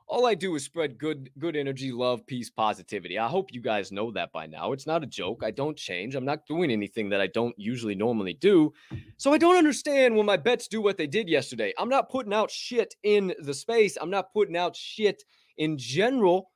All 0.08 0.26
I 0.26 0.34
do 0.34 0.56
is 0.56 0.64
spread 0.64 0.98
good 0.98 1.30
good 1.38 1.56
energy, 1.56 1.92
love, 1.92 2.26
peace, 2.26 2.50
positivity. 2.50 3.20
I 3.20 3.28
hope 3.28 3.54
you 3.54 3.62
guys 3.62 3.92
know 3.92 4.10
that 4.10 4.32
by 4.32 4.48
now. 4.48 4.72
It's 4.72 4.88
not 4.88 5.04
a 5.04 5.06
joke. 5.06 5.44
I 5.46 5.52
don't 5.52 5.78
change. 5.78 6.16
I'm 6.16 6.26
not 6.26 6.48
doing 6.48 6.72
anything 6.72 7.10
that 7.12 7.22
I 7.22 7.28
don't 7.28 7.54
usually 7.60 7.94
normally 7.94 8.34
do. 8.34 8.74
So 9.18 9.34
I 9.34 9.38
don't 9.38 9.56
understand 9.56 10.16
when 10.16 10.26
my 10.26 10.38
bets 10.38 10.68
do 10.68 10.82
what 10.82 10.98
they 10.98 11.06
did 11.06 11.30
yesterday. 11.30 11.72
I'm 11.78 11.88
not 11.88 12.10
putting 12.10 12.34
out 12.34 12.50
shit 12.50 12.96
in 13.04 13.36
the 13.38 13.54
space. 13.54 14.00
I'm 14.02 14.10
not 14.10 14.34
putting 14.34 14.58
out 14.58 14.76
shit 14.76 15.22
in 15.60 15.78
general. 15.78 16.50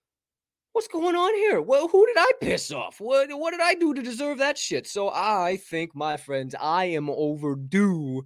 What's 0.74 0.88
going 0.88 1.16
on 1.16 1.36
here? 1.36 1.62
Well, 1.62 1.88
who 1.88 2.06
did 2.08 2.16
I 2.18 2.32
piss 2.42 2.72
off? 2.72 3.00
What 3.00 3.30
what 3.32 3.52
did 3.52 3.62
I 3.62 3.76
do 3.76 3.94
to 3.94 4.02
deserve 4.02 4.40
that 4.40 4.58
shit? 4.58 4.88
So 4.88 5.10
I 5.10 5.58
think, 5.70 5.96
my 5.96 6.18
friends, 6.18 6.56
I 6.60 6.86
am 6.86 7.12
overdue 7.12 8.26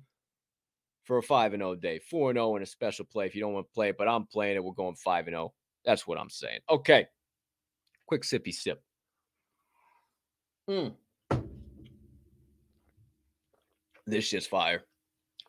for 1.04 1.18
a 1.18 1.24
5 1.24 1.54
and 1.54 1.62
0 1.62 1.76
day. 1.76 2.00
4 2.00 2.30
and 2.30 2.38
0 2.38 2.56
in 2.56 2.64
a 2.64 2.66
special 2.66 3.04
play 3.04 3.26
if 3.26 3.36
you 3.36 3.42
don't 3.42 3.54
want 3.54 3.68
to 3.68 3.74
play 3.74 3.90
it, 3.90 3.98
but 3.98 4.08
I'm 4.08 4.26
playing 4.26 4.56
it. 4.56 4.64
We're 4.64 4.72
going 4.72 4.96
5 4.96 5.28
and 5.28 5.34
0. 5.34 5.54
That's 5.84 6.08
what 6.08 6.18
I'm 6.18 6.30
saying. 6.30 6.60
Okay. 6.70 7.08
Quick 8.06 8.22
sippy 8.22 8.54
sip. 8.54 8.82
Mm. 10.70 10.94
This 14.06 14.24
shit's 14.24 14.48
fire. 14.48 14.84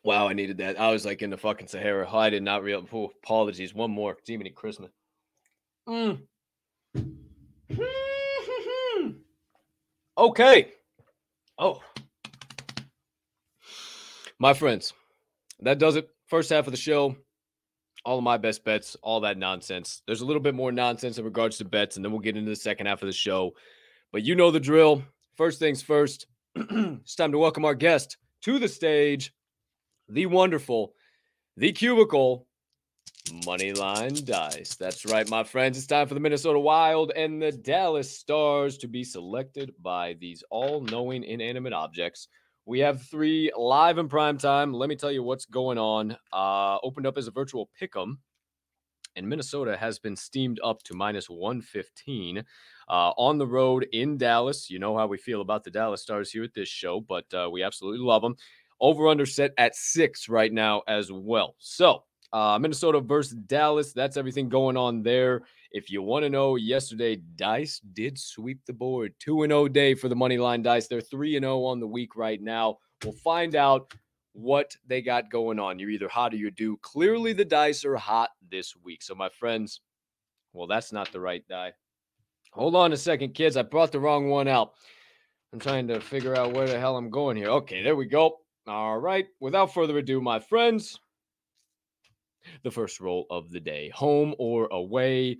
Wow, 0.03 0.27
I 0.27 0.33
needed 0.33 0.57
that. 0.57 0.77
I 0.77 0.91
was 0.91 1.05
like 1.05 1.21
in 1.21 1.29
the 1.29 1.37
fucking 1.37 1.67
Sahara. 1.67 2.13
I 2.13 2.29
did 2.29 2.43
not 2.43 2.61
real. 2.61 2.85
Oh, 2.91 3.11
apologies. 3.23 3.73
One 3.73 3.91
more. 3.91 4.17
It's 4.19 4.29
even 4.29 4.51
Christmas. 4.53 4.91
Mm. 5.87 6.23
okay. 10.17 10.71
Oh. 11.57 11.81
My 14.39 14.53
friends, 14.53 14.93
that 15.61 15.79
does 15.79 15.95
it. 15.95 16.09
First 16.27 16.49
half 16.49 16.67
of 16.67 16.71
the 16.71 16.77
show. 16.77 17.15
All 18.05 18.17
of 18.17 18.23
my 18.23 18.37
best 18.37 18.63
bets, 18.63 18.95
all 19.03 19.19
that 19.21 19.37
nonsense. 19.37 20.01
There's 20.07 20.21
a 20.21 20.25
little 20.25 20.41
bit 20.41 20.55
more 20.55 20.71
nonsense 20.71 21.17
in 21.17 21.25
regards 21.25 21.57
to 21.57 21.65
bets, 21.65 21.97
and 21.97 22.05
then 22.05 22.13
we'll 22.13 22.21
get 22.21 22.37
into 22.37 22.49
the 22.49 22.55
second 22.55 22.85
half 22.85 23.01
of 23.01 23.07
the 23.07 23.13
show. 23.13 23.51
But 24.13 24.23
you 24.23 24.35
know 24.35 24.51
the 24.51 24.59
drill. 24.59 25.03
First 25.35 25.59
things 25.59 25.81
first, 25.81 26.25
it's 26.55 27.15
time 27.15 27.33
to 27.33 27.37
welcome 27.37 27.65
our 27.65 27.75
guest 27.75 28.17
to 28.43 28.57
the 28.57 28.69
stage, 28.69 29.33
the 30.07 30.25
wonderful, 30.27 30.93
the 31.57 31.73
cubicle, 31.73 32.47
Moneyline 33.29 34.25
Dice. 34.25 34.75
That's 34.75 35.05
right, 35.05 35.29
my 35.29 35.43
friends. 35.43 35.77
It's 35.77 35.87
time 35.87 36.07
for 36.07 36.13
the 36.13 36.19
Minnesota 36.19 36.59
Wild 36.59 37.11
and 37.15 37.41
the 37.41 37.51
Dallas 37.51 38.17
Stars 38.17 38.77
to 38.79 38.87
be 38.87 39.03
selected 39.03 39.73
by 39.81 40.13
these 40.19 40.43
all 40.49 40.81
knowing 40.81 41.23
inanimate 41.23 41.73
objects. 41.73 42.27
We 42.65 42.79
have 42.79 43.03
three 43.03 43.51
live 43.57 43.97
in 43.97 44.07
prime 44.07 44.37
time. 44.37 44.73
Let 44.73 44.89
me 44.89 44.95
tell 44.95 45.11
you 45.11 45.23
what's 45.23 45.45
going 45.45 45.77
on. 45.77 46.17
Uh, 46.33 46.77
opened 46.83 47.07
up 47.07 47.17
as 47.17 47.27
a 47.27 47.31
virtual 47.31 47.69
pick 47.77 47.95
'em, 47.95 48.19
and 49.15 49.27
Minnesota 49.27 49.77
has 49.77 49.99
been 49.99 50.15
steamed 50.15 50.59
up 50.63 50.83
to 50.83 50.93
minus 50.93 51.29
115 51.29 52.39
uh, 52.39 52.43
on 52.91 53.37
the 53.37 53.47
road 53.47 53.87
in 53.91 54.17
Dallas. 54.17 54.69
You 54.69 54.79
know 54.79 54.97
how 54.97 55.07
we 55.07 55.17
feel 55.17 55.41
about 55.41 55.63
the 55.63 55.71
Dallas 55.71 56.01
Stars 56.01 56.31
here 56.31 56.43
at 56.43 56.53
this 56.53 56.69
show, 56.69 56.99
but 56.99 57.25
uh, 57.33 57.49
we 57.51 57.63
absolutely 57.63 58.05
love 58.05 58.21
them. 58.21 58.35
Over 58.81 59.07
under 59.07 59.25
set 59.25 59.53
at 59.57 59.75
six 59.75 60.29
right 60.29 60.51
now 60.53 60.83
as 60.87 61.11
well. 61.11 61.55
So 61.59 62.03
uh, 62.33 62.57
Minnesota 62.59 62.99
versus 62.99 63.37
Dallas. 63.47 63.93
That's 63.93 64.17
everything 64.17 64.49
going 64.49 64.77
on 64.77 65.01
there. 65.01 65.43
If 65.71 65.89
you 65.89 66.01
want 66.01 66.23
to 66.23 66.29
know, 66.29 66.55
yesterday 66.55 67.17
Dice 67.35 67.79
did 67.93 68.17
sweep 68.17 68.59
the 68.65 68.73
board. 68.73 69.13
2 69.19 69.45
0 69.47 69.67
day 69.67 69.93
for 69.95 70.09
the 70.09 70.15
money 70.15 70.37
line 70.37 70.61
Dice. 70.61 70.87
They're 70.87 71.01
3 71.01 71.39
0 71.39 71.63
on 71.63 71.79
the 71.79 71.87
week 71.87 72.15
right 72.15 72.41
now. 72.41 72.77
We'll 73.03 73.13
find 73.13 73.55
out 73.55 73.93
what 74.33 74.75
they 74.87 75.01
got 75.01 75.29
going 75.29 75.59
on. 75.59 75.79
You're 75.79 75.89
either 75.89 76.09
hot 76.09 76.33
or 76.33 76.37
you 76.37 76.51
do. 76.51 76.77
Clearly, 76.77 77.33
the 77.33 77.45
dice 77.45 77.85
are 77.85 77.97
hot 77.97 78.29
this 78.49 78.75
week. 78.75 79.03
So, 79.03 79.15
my 79.15 79.29
friends, 79.29 79.81
well, 80.53 80.67
that's 80.67 80.91
not 80.91 81.11
the 81.11 81.19
right 81.19 81.47
die. 81.47 81.73
Hold 82.51 82.75
on 82.75 82.93
a 82.93 82.97
second, 82.97 83.33
kids. 83.33 83.57
I 83.57 83.61
brought 83.61 83.91
the 83.91 83.99
wrong 83.99 84.29
one 84.29 84.47
out. 84.47 84.73
I'm 85.53 85.59
trying 85.59 85.87
to 85.87 85.99
figure 85.99 86.35
out 86.35 86.53
where 86.53 86.67
the 86.67 86.79
hell 86.79 86.97
I'm 86.97 87.09
going 87.09 87.37
here. 87.37 87.49
Okay, 87.49 87.81
there 87.83 87.95
we 87.95 88.05
go. 88.05 88.37
All 88.67 88.97
right. 88.97 89.27
Without 89.39 89.73
further 89.73 89.97
ado, 89.97 90.21
my 90.21 90.39
friends, 90.39 90.99
the 92.63 92.71
first 92.71 92.99
roll 92.99 93.25
of 93.29 93.51
the 93.51 93.59
day. 93.59 93.89
Home 93.89 94.35
or 94.37 94.67
away? 94.67 95.37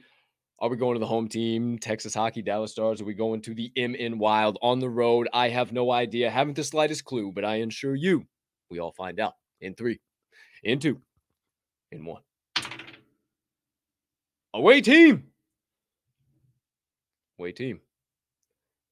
Are 0.60 0.70
we 0.70 0.76
going 0.76 0.96
to 0.96 1.00
the 1.00 1.06
home 1.06 1.30
team, 1.30 1.78
Texas 1.78 2.14
Hockey, 2.14 2.42
Dallas 2.42 2.72
Stars? 2.72 3.02
Are 3.02 3.06
we 3.06 3.14
going 3.14 3.42
to 3.44 3.54
the 3.54 3.72
MN 3.78 4.20
Wild 4.20 4.58
on 4.62 4.80
the 4.80 4.90
road? 4.90 5.30
I 5.34 5.50
have 5.50 5.72
no 5.72 5.92
idea. 5.92 6.30
Haven't 6.30 6.56
the 6.56 6.64
slightest 6.64 7.06
clue, 7.06 7.32
but 7.32 7.46
I 7.46 7.56
ensure 7.56 7.96
you 7.96 8.26
we 8.70 8.80
all 8.80 8.92
find 8.92 9.20
out 9.20 9.34
in 9.62 9.74
three, 9.74 10.00
in 10.64 10.80
two, 10.80 11.00
in 11.92 12.06
one. 12.06 12.22
Away 14.54 14.82
team. 14.82 15.26
Away 17.40 17.52
team. 17.52 17.80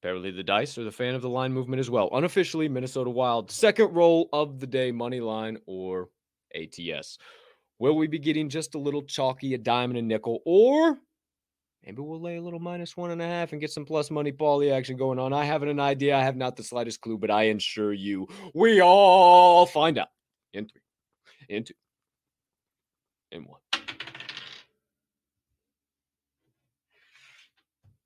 Apparently, 0.00 0.30
the 0.30 0.44
dice 0.44 0.78
are 0.78 0.84
the 0.84 0.92
fan 0.92 1.14
of 1.14 1.22
the 1.22 1.28
line 1.28 1.52
movement 1.52 1.80
as 1.80 1.90
well. 1.90 2.08
Unofficially, 2.12 2.68
Minnesota 2.68 3.10
Wild. 3.10 3.50
Second 3.50 3.92
roll 3.92 4.28
of 4.32 4.60
the 4.60 4.66
day, 4.66 4.92
money 4.92 5.20
line 5.20 5.58
or 5.66 6.08
ATS. 6.54 7.18
Will 7.78 7.96
we 7.96 8.08
be 8.08 8.18
getting 8.18 8.48
just 8.48 8.74
a 8.74 8.78
little 8.78 9.02
chalky, 9.02 9.54
a 9.54 9.58
dime 9.58 9.90
and 9.90 9.98
a 9.98 10.02
nickel, 10.02 10.40
or 10.44 10.98
maybe 11.84 12.02
we'll 12.02 12.20
lay 12.20 12.36
a 12.36 12.42
little 12.42 12.58
minus 12.58 12.96
one 12.96 13.12
and 13.12 13.22
a 13.22 13.26
half 13.26 13.52
and 13.52 13.60
get 13.60 13.70
some 13.70 13.84
plus 13.84 14.10
money 14.10 14.32
Paulie 14.32 14.72
action 14.72 14.96
going 14.96 15.18
on? 15.18 15.32
I 15.32 15.44
haven't 15.44 15.68
an 15.68 15.78
idea. 15.78 16.16
I 16.16 16.22
have 16.22 16.36
not 16.36 16.56
the 16.56 16.64
slightest 16.64 17.00
clue, 17.00 17.18
but 17.18 17.30
I 17.30 17.44
assure 17.44 17.92
you 17.92 18.26
we 18.52 18.80
all 18.80 19.64
find 19.64 19.96
out 19.98 20.08
in 20.52 20.66
three, 20.66 20.82
in 21.48 21.64
two, 21.64 21.74
in 23.30 23.44
one. 23.44 23.60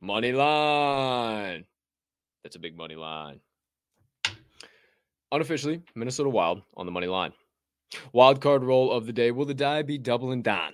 Money 0.03 0.33
line. 0.33 1.65
That's 2.43 2.57
a 2.57 2.59
big 2.59 2.77
money 2.77 2.97
line. 2.97 3.41
Unofficially, 5.31 5.81
Minnesota 5.95 6.29
Wild 6.29 6.61
on 6.77 6.85
the 6.87 6.93
money 6.93 7.07
line. 7.07 7.33
Wild 8.13 8.41
card 8.41 8.65
roll 8.65 8.91
of 8.93 9.07
the 9.07 9.13
day. 9.13 9.31
Will 9.31 9.47
the 9.47 9.55
die 9.55 9.83
be 9.83 9.99
double 9.99 10.33
and 10.33 10.45
down? 10.45 10.73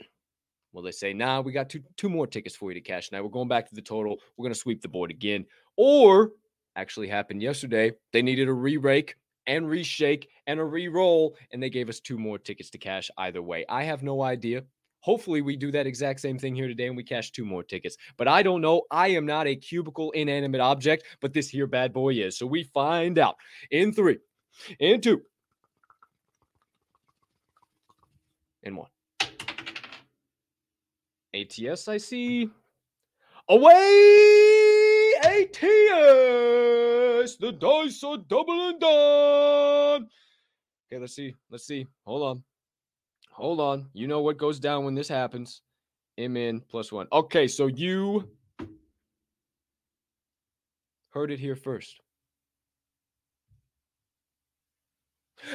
Will 0.73 0.83
they 0.83 0.93
say, 0.93 1.13
nah, 1.13 1.41
we 1.41 1.53
got 1.53 1.71
two 1.71 1.83
two 1.97 2.09
more 2.09 2.27
tickets 2.27 2.55
for 2.55 2.71
you 2.71 2.75
to 2.75 2.81
cash 2.81 3.09
tonight. 3.09 3.23
We're 3.23 3.31
going 3.31 3.49
back 3.49 3.69
to 3.69 3.75
the 3.75 3.83
total. 3.83 4.19
We're 4.37 4.45
going 4.45 4.55
to 4.55 4.59
sweep 4.61 4.83
the 4.83 4.89
board 4.89 5.11
again. 5.11 5.47
Or 5.77 6.33
actually 6.77 7.09
happened 7.09 7.43
yesterday. 7.43 7.93
They 8.13 8.23
needed 8.23 8.49
a 8.49 8.53
re-rake 8.53 9.17
and 9.47 9.67
reshake 9.67 10.27
and 10.47 10.61
a 10.61 10.65
re-roll, 10.65 11.37
and 11.53 11.63
they 11.63 11.71
gave 11.71 11.89
us 11.89 12.01
two 12.01 12.19
more 12.19 12.39
tickets 12.39 12.71
to 12.71 12.79
cash 12.79 13.11
either 13.19 13.43
way. 13.43 13.65
I 13.69 13.83
have 13.85 14.03
no 14.03 14.23
idea. 14.23 14.63
Hopefully, 15.01 15.43
we 15.43 15.57
do 15.57 15.71
that 15.73 15.87
exact 15.87 16.21
same 16.21 16.39
thing 16.39 16.55
here 16.55 16.69
today 16.69 16.87
and 16.87 16.97
we 16.97 17.05
cash 17.05 17.31
two 17.31 17.45
more 17.45 17.63
tickets. 17.63 17.97
But 18.17 18.29
I 18.29 18.43
don't 18.43 18.61
know. 18.61 18.83
I 18.91 19.09
am 19.09 19.27
not 19.27 19.47
a 19.47 19.57
cubicle 19.57 20.11
inanimate 20.11 20.61
object, 20.61 21.05
but 21.21 21.33
this 21.33 21.49
here 21.49 21.67
bad 21.67 21.93
boy 21.93 22.15
is. 22.15 22.37
So 22.37 22.47
we 22.47 22.65
find 22.65 23.19
out 23.19 23.37
in 23.71 23.93
three, 23.93 24.19
in 24.81 25.01
two, 25.01 25.23
in 28.63 28.77
one. 28.77 28.89
ATS, 31.35 31.89
I 31.89 31.99
see. 31.99 32.51
Away! 33.49 35.13
ATS! 35.23 35.59
The 37.37 37.53
dice 37.53 38.03
are 38.05 38.19
double 38.19 38.69
and 38.69 38.81
done. 38.81 40.09
Okay, 40.91 41.01
let's 41.01 41.15
see. 41.15 41.35
Let's 41.51 41.67
see. 41.67 41.87
Hold 42.05 42.23
on. 42.23 42.43
Hold 43.33 43.61
on. 43.61 43.89
You 43.93 44.07
know 44.07 44.21
what 44.21 44.39
goes 44.39 44.59
down 44.59 44.85
when 44.85 44.95
this 44.95 45.09
happens. 45.09 45.63
M 46.17 46.37
in 46.37 46.61
plus 46.61 46.91
one. 46.91 47.07
Okay, 47.13 47.47
so 47.47 47.67
you 47.67 48.29
heard 51.11 51.31
it 51.31 51.39
here 51.39 51.57
first. 51.57 52.01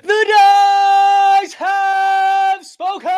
The 0.01 0.25
dice 1.41 1.53
have 1.53 1.92
spoken. 2.63 3.09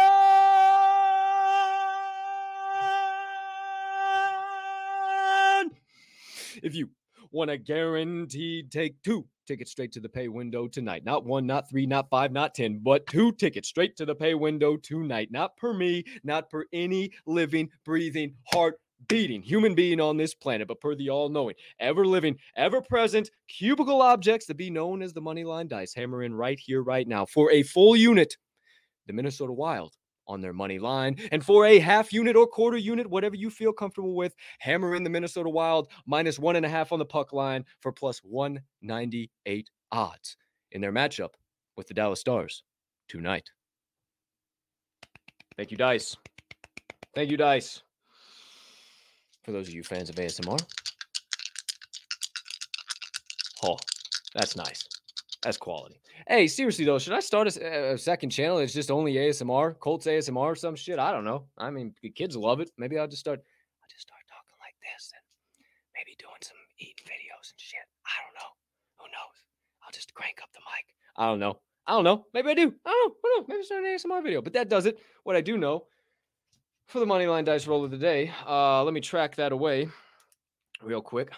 If 6.63 6.73
you 6.73 6.89
want 7.31 7.51
a 7.51 7.57
guaranteed 7.57 8.71
take 8.71 9.01
two 9.03 9.27
tickets 9.45 9.71
straight 9.71 9.91
to 9.93 9.99
the 9.99 10.09
pay 10.09 10.27
window 10.27 10.67
tonight. 10.67 11.05
Not 11.05 11.25
one, 11.25 11.45
not 11.45 11.69
three, 11.69 11.85
not 11.85 12.09
five, 12.09 12.31
not 12.31 12.55
10, 12.55 12.79
but 12.83 13.05
two 13.07 13.31
tickets 13.31 13.69
straight 13.69 13.95
to 13.97 14.05
the 14.05 14.15
pay 14.15 14.33
window 14.33 14.77
tonight. 14.77 15.29
Not 15.31 15.55
per 15.57 15.73
me, 15.73 16.03
not 16.23 16.49
per 16.49 16.65
any 16.73 17.11
living, 17.25 17.69
breathing, 17.83 18.35
heart 18.51 18.79
beating 19.07 19.41
human 19.41 19.75
being 19.75 19.99
on 19.99 20.17
this 20.17 20.33
planet, 20.33 20.67
but 20.67 20.81
per 20.81 20.95
the 20.95 21.09
all 21.09 21.29
knowing, 21.29 21.55
ever 21.79 22.05
living, 22.05 22.37
ever 22.55 22.81
present 22.81 23.29
cubicle 23.47 24.01
objects 24.01 24.47
to 24.47 24.55
be 24.55 24.69
known 24.69 25.01
as 25.01 25.13
the 25.13 25.21
money 25.21 25.43
line 25.43 25.67
dice. 25.67 25.93
Hammer 25.93 26.23
in 26.23 26.33
right 26.33 26.59
here, 26.59 26.81
right 26.81 27.07
now 27.07 27.25
for 27.25 27.51
a 27.51 27.63
full 27.63 27.95
unit. 27.95 28.35
The 29.07 29.13
Minnesota 29.13 29.53
Wild 29.53 29.95
on 30.27 30.41
their 30.41 30.53
money 30.53 30.79
line. 30.79 31.17
And 31.31 31.43
for 31.45 31.65
a 31.65 31.79
half 31.79 32.11
unit 32.11 32.35
or 32.35 32.47
quarter 32.47 32.77
unit, 32.77 33.07
whatever 33.07 33.35
you 33.35 33.49
feel 33.49 33.73
comfortable 33.73 34.15
with, 34.15 34.35
hammer 34.59 34.95
in 34.95 35.03
the 35.03 35.09
Minnesota 35.09 35.49
Wild 35.49 35.89
minus 36.05 36.39
one 36.39 36.55
and 36.55 36.65
a 36.65 36.69
half 36.69 36.91
on 36.91 36.99
the 36.99 37.05
puck 37.05 37.33
line 37.33 37.65
for 37.81 37.91
plus 37.91 38.19
198 38.23 39.69
odds 39.91 40.37
in 40.71 40.81
their 40.81 40.91
matchup 40.91 41.33
with 41.77 41.87
the 41.87 41.93
Dallas 41.93 42.19
Stars 42.19 42.63
tonight. 43.07 43.49
Thank 45.57 45.71
you, 45.71 45.77
Dice. 45.77 46.17
Thank 47.13 47.29
you, 47.29 47.37
Dice. 47.37 47.81
For 49.43 49.51
those 49.51 49.67
of 49.67 49.73
you 49.73 49.83
fans 49.83 50.09
of 50.09 50.15
ASMR. 50.15 50.59
Oh, 53.63 53.77
that's 54.33 54.55
nice. 54.55 54.83
That's 55.45 55.57
quality. 55.57 56.01
Hey, 56.27 56.47
seriously 56.47 56.85
though, 56.85 56.97
should 56.97 57.13
I 57.13 57.19
start 57.19 57.55
a, 57.55 57.93
a 57.93 57.97
second 57.99 58.31
channel? 58.31 58.57
It's 58.57 58.73
just 58.73 58.89
only 58.89 59.13
ASMR, 59.13 59.77
Colts 59.77 60.07
ASMR, 60.07 60.37
or 60.37 60.55
some 60.55 60.75
shit. 60.75 60.97
I 60.97 61.11
don't 61.11 61.23
know. 61.23 61.45
I 61.55 61.69
mean, 61.69 61.93
the 62.01 62.09
kids 62.09 62.35
love 62.35 62.61
it. 62.61 62.71
Maybe 62.79 62.97
I'll 62.97 63.07
just 63.07 63.19
start. 63.19 63.39
I'll 63.39 63.87
just 63.87 64.01
start 64.01 64.21
talking 64.27 64.57
like 64.59 64.73
this 64.81 65.11
and 65.13 65.21
maybe 65.93 66.15
doing 66.17 66.41
some 66.41 66.57
eating 66.79 67.05
videos 67.05 67.51
and 67.51 67.59
shit. 67.59 67.85
I 68.07 68.17
don't 68.25 68.33
know. 68.33 68.49
Who 68.97 69.05
knows? 69.05 69.37
I'll 69.83 69.91
just 69.91 70.15
crank 70.15 70.39
up 70.41 70.49
the 70.53 70.61
mic. 70.61 70.85
I 71.15 71.27
don't 71.27 71.37
know. 71.37 71.59
I 71.85 71.91
don't 71.91 72.03
know. 72.03 72.25
Maybe 72.33 72.49
I 72.49 72.55
do. 72.55 72.73
I 72.83 72.89
don't 72.89 73.09
know. 73.09 73.15
Who 73.21 73.37
knows? 73.37 73.45
Maybe 73.47 73.63
start 73.63 73.83
an 73.83 73.95
ASMR 73.95 74.23
video. 74.23 74.41
But 74.41 74.53
that 74.53 74.67
does 74.67 74.87
it. 74.87 74.97
What 75.25 75.35
I 75.35 75.41
do 75.41 75.59
know 75.59 75.85
for 76.87 76.99
the 76.99 77.05
money 77.05 77.27
line 77.27 77.45
dice 77.45 77.67
roll 77.67 77.85
of 77.85 77.91
the 77.91 77.99
day. 77.99 78.31
Uh, 78.47 78.83
let 78.83 78.95
me 78.95 79.01
track 79.01 79.35
that 79.35 79.51
away 79.51 79.89
real 80.81 81.03
quick. 81.03 81.29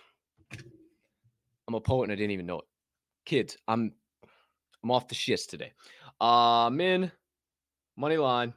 I'm 1.68 1.74
a 1.74 1.82
poet 1.82 2.04
and 2.04 2.14
I 2.14 2.16
didn't 2.16 2.32
even 2.32 2.46
know 2.46 2.60
it. 2.60 2.66
Kids, 3.28 3.58
I'm 3.68 3.92
I'm 4.82 4.90
off 4.90 5.10
the 5.10 5.16
shits 5.16 5.46
today. 5.46 5.74
Uh 6.22 6.70
min, 6.72 7.12
money 7.98 8.16
line, 8.16 8.54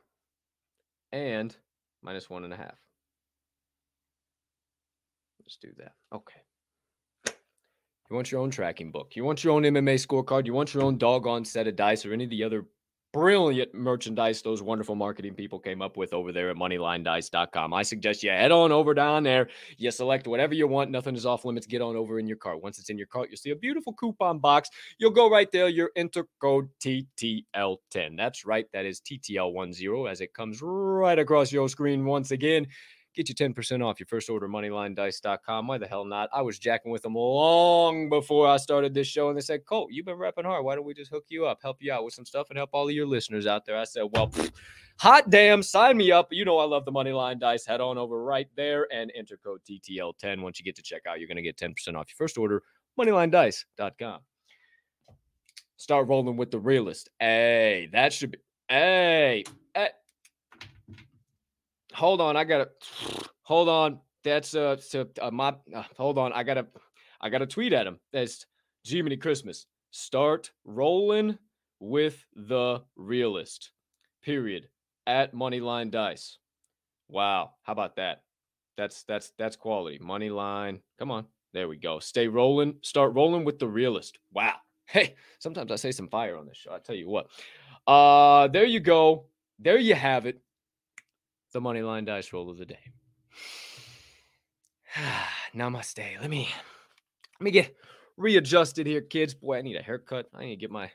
and 1.10 1.56
minus 2.02 2.30
one 2.30 2.44
and 2.44 2.52
a 2.52 2.56
half. 2.56 2.78
Let's 5.40 5.56
do 5.56 5.70
that. 5.78 5.94
Okay. 6.14 6.40
You 7.26 8.14
want 8.14 8.30
your 8.30 8.40
own 8.40 8.52
tracking 8.52 8.92
book. 8.92 9.16
You 9.16 9.24
want 9.24 9.42
your 9.42 9.54
own 9.54 9.64
MMA 9.64 10.06
scorecard. 10.06 10.46
You 10.46 10.52
want 10.52 10.72
your 10.72 10.84
own 10.84 10.98
doggone 10.98 11.44
set 11.44 11.66
of 11.66 11.74
dice 11.74 12.06
or 12.06 12.12
any 12.12 12.22
of 12.22 12.30
the 12.30 12.44
other 12.44 12.66
brilliant 13.12 13.74
merchandise 13.74 14.42
those 14.42 14.62
wonderful 14.62 14.94
marketing 14.94 15.34
people 15.34 15.58
came 15.58 15.82
up 15.82 15.96
with 15.96 16.12
over 16.12 16.32
there 16.32 16.50
at 16.50 16.56
moneylinedice.com. 16.56 17.72
I 17.74 17.82
suggest 17.82 18.22
you 18.22 18.30
head 18.30 18.52
on 18.52 18.72
over 18.72 18.94
down 18.94 19.22
there. 19.22 19.48
You 19.76 19.90
select 19.90 20.26
whatever 20.26 20.54
you 20.54 20.66
want. 20.66 20.90
Nothing 20.90 21.16
is 21.16 21.26
off 21.26 21.44
limits. 21.44 21.66
Get 21.66 21.82
on 21.82 21.96
over 21.96 22.18
in 22.18 22.26
your 22.26 22.36
cart. 22.36 22.62
Once 22.62 22.78
it's 22.78 22.90
in 22.90 22.98
your 22.98 23.06
cart, 23.06 23.28
you'll 23.30 23.38
see 23.38 23.50
a 23.50 23.56
beautiful 23.56 23.92
coupon 23.92 24.38
box. 24.38 24.70
You'll 24.98 25.10
go 25.10 25.30
right 25.30 25.50
there. 25.50 25.68
Your 25.68 25.90
enter 25.96 26.26
code 26.40 26.68
TTL10. 26.80 28.16
That's 28.16 28.46
right. 28.46 28.66
That 28.72 28.86
is 28.86 29.00
TTL10 29.00 30.10
as 30.10 30.20
it 30.20 30.34
comes 30.34 30.60
right 30.62 31.18
across 31.18 31.52
your 31.52 31.68
screen 31.68 32.04
once 32.04 32.30
again. 32.30 32.66
Get 33.14 33.28
you 33.28 33.34
10% 33.34 33.84
off 33.84 33.98
your 33.98 34.06
first 34.06 34.30
order, 34.30 34.48
moneylinedice.com. 34.48 35.66
Why 35.66 35.78
the 35.78 35.86
hell 35.86 36.04
not? 36.04 36.28
I 36.32 36.42
was 36.42 36.60
jacking 36.60 36.92
with 36.92 37.02
them 37.02 37.16
long 37.16 38.08
before 38.08 38.46
I 38.46 38.56
started 38.56 38.94
this 38.94 39.08
show, 39.08 39.28
and 39.28 39.36
they 39.36 39.42
said, 39.42 39.64
Colt, 39.64 39.90
you've 39.90 40.06
been 40.06 40.16
repping 40.16 40.44
hard. 40.44 40.64
Why 40.64 40.76
don't 40.76 40.84
we 40.84 40.94
just 40.94 41.10
hook 41.10 41.24
you 41.28 41.44
up, 41.44 41.58
help 41.60 41.78
you 41.80 41.92
out 41.92 42.04
with 42.04 42.14
some 42.14 42.24
stuff, 42.24 42.50
and 42.50 42.56
help 42.56 42.70
all 42.72 42.88
of 42.88 42.94
your 42.94 43.06
listeners 43.06 43.48
out 43.48 43.66
there? 43.66 43.76
I 43.76 43.82
said, 43.82 44.04
Well, 44.12 44.30
hot 45.00 45.28
damn, 45.28 45.60
sign 45.60 45.96
me 45.96 46.12
up. 46.12 46.28
You 46.30 46.44
know, 46.44 46.58
I 46.58 46.64
love 46.64 46.84
the 46.84 46.92
Moneyline 46.92 47.40
Dice. 47.40 47.66
Head 47.66 47.80
on 47.80 47.98
over 47.98 48.22
right 48.22 48.48
there 48.54 48.86
and 48.92 49.10
enter 49.16 49.36
code 49.36 49.60
TTL10. 49.68 50.40
Once 50.40 50.60
you 50.60 50.64
get 50.64 50.76
to 50.76 50.82
checkout, 50.82 51.18
you're 51.18 51.26
going 51.26 51.36
to 51.36 51.42
get 51.42 51.56
10% 51.56 51.74
off 51.96 52.06
your 52.08 52.16
first 52.16 52.38
order, 52.38 52.62
moneylinedice.com. 52.98 54.20
Start 55.76 56.06
rolling 56.06 56.36
with 56.36 56.52
the 56.52 56.60
realist. 56.60 57.08
Hey, 57.18 57.88
that 57.92 58.12
should 58.12 58.32
be. 58.32 58.38
Hey, 58.68 59.42
hey 59.74 59.88
hold 61.92 62.20
on, 62.20 62.36
I 62.36 62.44
gotta 62.44 62.70
hold 63.42 63.68
on. 63.68 64.00
That's 64.22 64.54
uh, 64.54 64.76
to, 64.90 65.08
uh 65.20 65.30
my 65.30 65.54
uh, 65.74 65.82
hold 65.96 66.18
on. 66.18 66.32
I 66.32 66.42
gotta 66.42 66.66
I 67.20 67.28
gotta 67.30 67.46
tweet 67.46 67.72
at 67.72 67.86
him. 67.86 67.98
That's 68.12 68.46
Jiminy 68.84 69.16
Christmas. 69.16 69.66
Start 69.90 70.50
rolling 70.64 71.38
with 71.80 72.24
the 72.34 72.82
realist. 72.96 73.72
Period. 74.22 74.68
At 75.06 75.34
Moneyline 75.34 75.90
Dice. 75.90 76.38
Wow, 77.08 77.52
how 77.62 77.72
about 77.72 77.96
that? 77.96 78.22
That's 78.76 79.02
that's 79.04 79.32
that's 79.38 79.56
quality. 79.56 79.98
Money 80.00 80.30
line. 80.30 80.80
Come 80.98 81.10
on. 81.10 81.26
There 81.52 81.68
we 81.68 81.76
go. 81.76 81.98
Stay 81.98 82.28
rolling. 82.28 82.76
Start 82.82 83.14
rolling 83.14 83.44
with 83.44 83.58
the 83.58 83.66
realist. 83.66 84.18
Wow. 84.32 84.54
Hey, 84.86 85.14
sometimes 85.38 85.70
I 85.70 85.76
say 85.76 85.92
some 85.92 86.08
fire 86.08 86.36
on 86.36 86.46
this 86.46 86.56
show. 86.56 86.72
I 86.72 86.78
tell 86.78 86.96
you 86.96 87.08
what. 87.08 87.28
Uh, 87.86 88.48
there 88.48 88.64
you 88.64 88.80
go. 88.80 89.26
There 89.58 89.78
you 89.78 89.94
have 89.94 90.26
it 90.26 90.40
the 91.52 91.60
money 91.60 91.82
line 91.82 92.04
dice 92.04 92.32
roll 92.32 92.50
of 92.50 92.58
the 92.58 92.66
day. 92.66 92.78
Namaste. 95.54 96.20
Let 96.20 96.30
me 96.30 96.48
let 97.38 97.44
me 97.44 97.50
get 97.50 97.74
readjusted 98.16 98.86
here, 98.86 99.00
kids. 99.00 99.34
Boy, 99.34 99.58
I 99.58 99.62
need 99.62 99.76
a 99.76 99.82
haircut. 99.82 100.26
I 100.34 100.44
need 100.44 100.56
to 100.56 100.60
get 100.60 100.70
my 100.70 100.90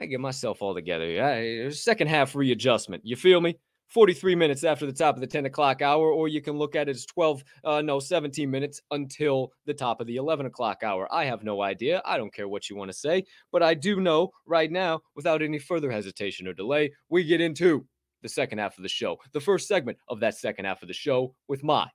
I 0.00 0.06
get 0.06 0.20
myself 0.20 0.62
all 0.62 0.74
together. 0.74 1.22
I, 1.22 1.70
second 1.70 2.08
half 2.08 2.34
readjustment. 2.34 3.02
You 3.04 3.16
feel 3.16 3.40
me? 3.40 3.56
43 3.88 4.34
minutes 4.34 4.64
after 4.64 4.84
the 4.84 4.92
top 4.92 5.14
of 5.14 5.22
the 5.22 5.26
10 5.26 5.46
o'clock 5.46 5.80
hour, 5.80 6.12
or 6.12 6.28
you 6.28 6.42
can 6.42 6.58
look 6.58 6.76
at 6.76 6.88
it 6.88 6.96
as 6.96 7.06
12, 7.06 7.42
uh, 7.64 7.80
no, 7.80 7.98
17 7.98 8.50
minutes 8.50 8.82
until 8.90 9.50
the 9.64 9.72
top 9.72 10.00
of 10.00 10.06
the 10.06 10.16
11 10.16 10.44
o'clock 10.44 10.82
hour. 10.82 11.08
I 11.10 11.24
have 11.24 11.42
no 11.42 11.62
idea. 11.62 12.02
I 12.04 12.18
don't 12.18 12.32
care 12.32 12.48
what 12.48 12.68
you 12.68 12.76
want 12.76 12.90
to 12.90 12.96
say, 12.96 13.24
but 13.50 13.62
I 13.62 13.72
do 13.72 13.98
know 14.00 14.30
right 14.46 14.70
now, 14.70 15.00
without 15.16 15.40
any 15.40 15.58
further 15.58 15.90
hesitation 15.90 16.46
or 16.46 16.52
delay, 16.52 16.92
we 17.08 17.24
get 17.24 17.40
into 17.40 17.86
the 18.22 18.28
second 18.28 18.58
half 18.58 18.76
of 18.76 18.82
the 18.82 18.88
show, 18.88 19.18
the 19.32 19.40
first 19.40 19.68
segment 19.68 19.98
of 20.08 20.20
that 20.20 20.36
second 20.36 20.64
half 20.64 20.82
of 20.82 20.88
the 20.88 20.94
show 20.94 21.34
with 21.46 21.62
my 21.62 21.88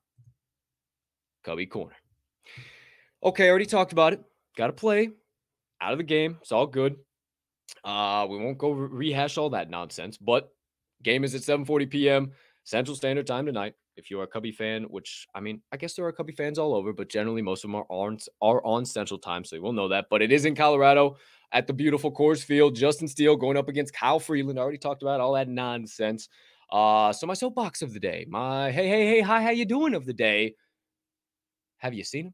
Cubby 1.44 1.66
Corner. 1.66 1.96
Okay, 3.24 3.48
I 3.48 3.50
already 3.50 3.66
talked 3.66 3.92
about 3.92 4.14
it. 4.14 4.24
Got 4.58 4.68
to 4.68 4.74
play 4.74 5.10
out 5.82 5.92
of 5.92 5.98
the 5.98 6.04
game. 6.04 6.38
It's 6.42 6.52
all 6.52 6.68
good. 6.68 6.98
Uh, 7.84 8.28
we 8.30 8.38
won't 8.38 8.58
go 8.58 8.72
rehash 8.72 9.38
all 9.38 9.50
that 9.52 9.70
nonsense, 9.70 10.18
but 10.18 10.50
game 11.04 11.24
is 11.24 11.36
at 11.36 11.42
7:40 11.42 11.90
p.m. 11.90 12.32
Central 12.64 12.96
Standard 12.96 13.28
Time 13.28 13.46
tonight. 13.46 13.74
If 13.96 14.10
you're 14.10 14.24
a 14.24 14.28
Cubby 14.28 14.52
fan, 14.52 14.84
which 14.84 15.28
I 15.36 15.40
mean, 15.40 15.62
I 15.72 15.78
guess 15.78 15.94
there 15.94 16.06
are 16.06 16.12
Cubby 16.12 16.34
fans 16.34 16.58
all 16.58 16.74
over, 16.74 16.94
but 16.94 17.10
generally 17.10 17.42
most 17.42 17.64
of 17.64 17.70
them 17.70 17.76
are 17.76 17.86
on 17.90 18.18
are 18.42 18.66
on 18.66 18.86
Central 18.86 19.20
Time, 19.20 19.44
so 19.44 19.56
you 19.56 19.62
will 19.62 19.74
know 19.74 19.90
that. 19.90 20.06
But 20.10 20.22
it 20.22 20.32
is 20.32 20.46
in 20.46 20.56
Colorado 20.56 21.18
at 21.54 21.68
the 21.68 21.74
beautiful 21.74 22.12
Coors 22.12 22.44
Field. 22.44 22.76
Justin 22.76 23.08
Steele 23.08 23.38
going 23.38 23.56
up 23.56 23.70
against 23.70 23.94
Kyle 23.94 24.20
Freeland. 24.20 24.60
I 24.60 24.62
already 24.62 24.80
talked 24.80 25.04
about 25.04 25.22
all 25.22 25.34
that 25.34 25.48
nonsense. 25.48 26.28
Uh, 26.72 27.14
so 27.14 27.28
my 27.28 27.36
soapbox 27.36 27.82
of 27.84 27.94
the 27.94 28.00
day, 28.00 28.26
my 28.28 28.72
hey, 28.72 28.88
hey, 28.88 29.06
hey, 29.06 29.22
hi, 29.22 29.42
how 29.44 29.52
you 29.52 29.64
doing 29.64 29.94
of 29.94 30.06
the 30.06 30.14
day. 30.14 30.56
Have 31.78 31.94
you 31.94 32.04
seen 32.04 32.28
him? 32.28 32.34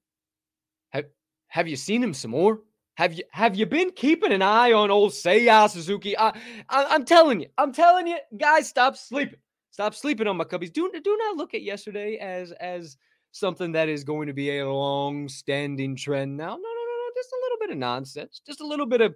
Have 0.92 1.06
Have 1.50 1.68
you 1.68 1.76
seen 1.76 2.02
him 2.02 2.14
some 2.14 2.32
more? 2.32 2.62
Have 2.96 3.14
you 3.14 3.24
Have 3.32 3.56
you 3.56 3.66
been 3.66 3.92
keeping 3.92 4.32
an 4.32 4.42
eye 4.42 4.72
on 4.72 4.92
old 4.92 5.12
Seiya 5.12 5.70
Suzuki? 5.70 6.18
I, 6.18 6.30
I, 6.70 6.86
I'm 6.86 7.04
telling 7.04 7.42
you, 7.42 7.48
I'm 7.58 7.74
telling 7.74 8.08
you, 8.08 8.18
guys, 8.38 8.70
stop 8.70 8.96
sleeping. 8.96 9.40
Stop 9.72 9.94
sleeping 9.94 10.28
on 10.28 10.38
my 10.38 10.44
cubbies. 10.46 10.74
Do 10.74 10.90
do 10.92 11.18
not 11.18 11.36
look 11.36 11.54
at 11.54 11.62
yesterday 11.62 12.18
as 12.18 12.52
as 12.54 12.98
something 13.32 13.72
that 13.74 13.90
is 13.90 14.04
going 14.04 14.28
to 14.28 14.34
be 14.34 14.58
a 14.58 14.70
long-standing 14.70 15.96
trend 15.96 16.36
now. 16.36 16.56
No, 16.56 16.58
no, 16.58 16.79
bit 17.70 17.76
of 17.76 17.80
nonsense, 17.80 18.42
just 18.46 18.62
a 18.62 18.68
little 18.68 18.86
bit 18.86 19.02
of 19.02 19.16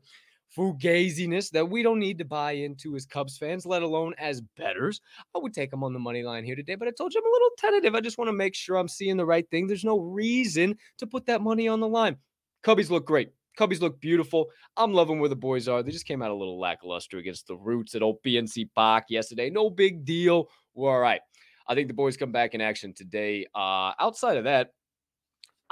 fugaziness 0.55 1.49
that 1.49 1.67
we 1.67 1.81
don't 1.81 1.99
need 1.99 2.19
to 2.19 2.25
buy 2.25 2.51
into 2.51 2.95
as 2.95 3.05
Cubs 3.05 3.37
fans, 3.37 3.65
let 3.65 3.81
alone 3.81 4.13
as 4.19 4.41
betters. 4.55 5.01
I 5.35 5.39
would 5.39 5.53
take 5.53 5.71
them 5.71 5.83
on 5.83 5.93
the 5.93 5.99
money 5.99 6.21
line 6.21 6.45
here 6.45 6.55
today, 6.55 6.75
but 6.75 6.87
I 6.87 6.91
told 6.91 7.13
you 7.13 7.21
I'm 7.21 7.29
a 7.29 7.33
little 7.33 7.49
tentative. 7.57 7.95
I 7.95 8.01
just 8.01 8.19
want 8.19 8.29
to 8.29 8.33
make 8.33 8.53
sure 8.53 8.77
I'm 8.77 8.87
seeing 8.87 9.17
the 9.17 9.25
right 9.25 9.49
thing. 9.49 9.65
There's 9.65 9.83
no 9.83 9.99
reason 9.99 10.77
to 10.99 11.07
put 11.07 11.25
that 11.25 11.41
money 11.41 11.67
on 11.67 11.79
the 11.79 11.87
line. 11.87 12.17
Cubbies 12.63 12.91
look 12.91 13.07
great. 13.07 13.31
Cubbies 13.59 13.81
look 13.81 13.99
beautiful. 13.99 14.47
I'm 14.77 14.93
loving 14.93 15.19
where 15.19 15.29
the 15.29 15.35
boys 15.35 15.67
are. 15.67 15.81
They 15.81 15.91
just 15.91 16.07
came 16.07 16.21
out 16.21 16.31
a 16.31 16.35
little 16.35 16.59
lackluster 16.59 17.17
against 17.17 17.47
the 17.47 17.55
Roots 17.55 17.95
at 17.95 18.03
old 18.03 18.17
PNC 18.25 18.69
Park 18.75 19.05
yesterday. 19.09 19.49
No 19.49 19.69
big 19.69 20.05
deal. 20.05 20.49
We're 20.75 20.91
all 20.91 20.99
right. 20.99 21.21
I 21.67 21.75
think 21.75 21.87
the 21.87 21.93
boys 21.93 22.17
come 22.17 22.31
back 22.31 22.53
in 22.53 22.61
action 22.61 22.93
today. 22.93 23.47
Uh, 23.55 23.93
outside 23.99 24.37
of 24.37 24.43
that, 24.43 24.71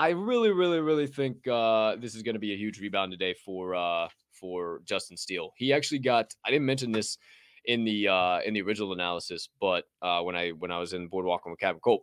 I 0.01 0.09
really, 0.09 0.49
really, 0.49 0.79
really 0.79 1.05
think 1.05 1.47
uh, 1.47 1.95
this 1.95 2.15
is 2.15 2.23
going 2.23 2.33
to 2.33 2.39
be 2.39 2.53
a 2.53 2.57
huge 2.57 2.79
rebound 2.79 3.11
today 3.11 3.35
for 3.45 3.75
uh, 3.75 4.07
for 4.31 4.81
Justin 4.83 5.15
Steele. 5.15 5.51
He 5.57 5.71
actually 5.71 5.99
got. 5.99 6.33
I 6.43 6.49
didn't 6.49 6.65
mention 6.65 6.91
this 6.91 7.19
in 7.65 7.83
the 7.83 8.07
uh, 8.07 8.39
in 8.43 8.55
the 8.55 8.63
original 8.63 8.93
analysis, 8.93 9.47
but 9.59 9.83
uh, 10.01 10.21
when 10.21 10.35
I 10.35 10.49
when 10.57 10.71
I 10.71 10.79
was 10.79 10.93
in 10.93 11.07
boardwalking 11.07 11.51
with 11.51 11.59
Captain 11.59 11.81
Colt, 11.81 12.01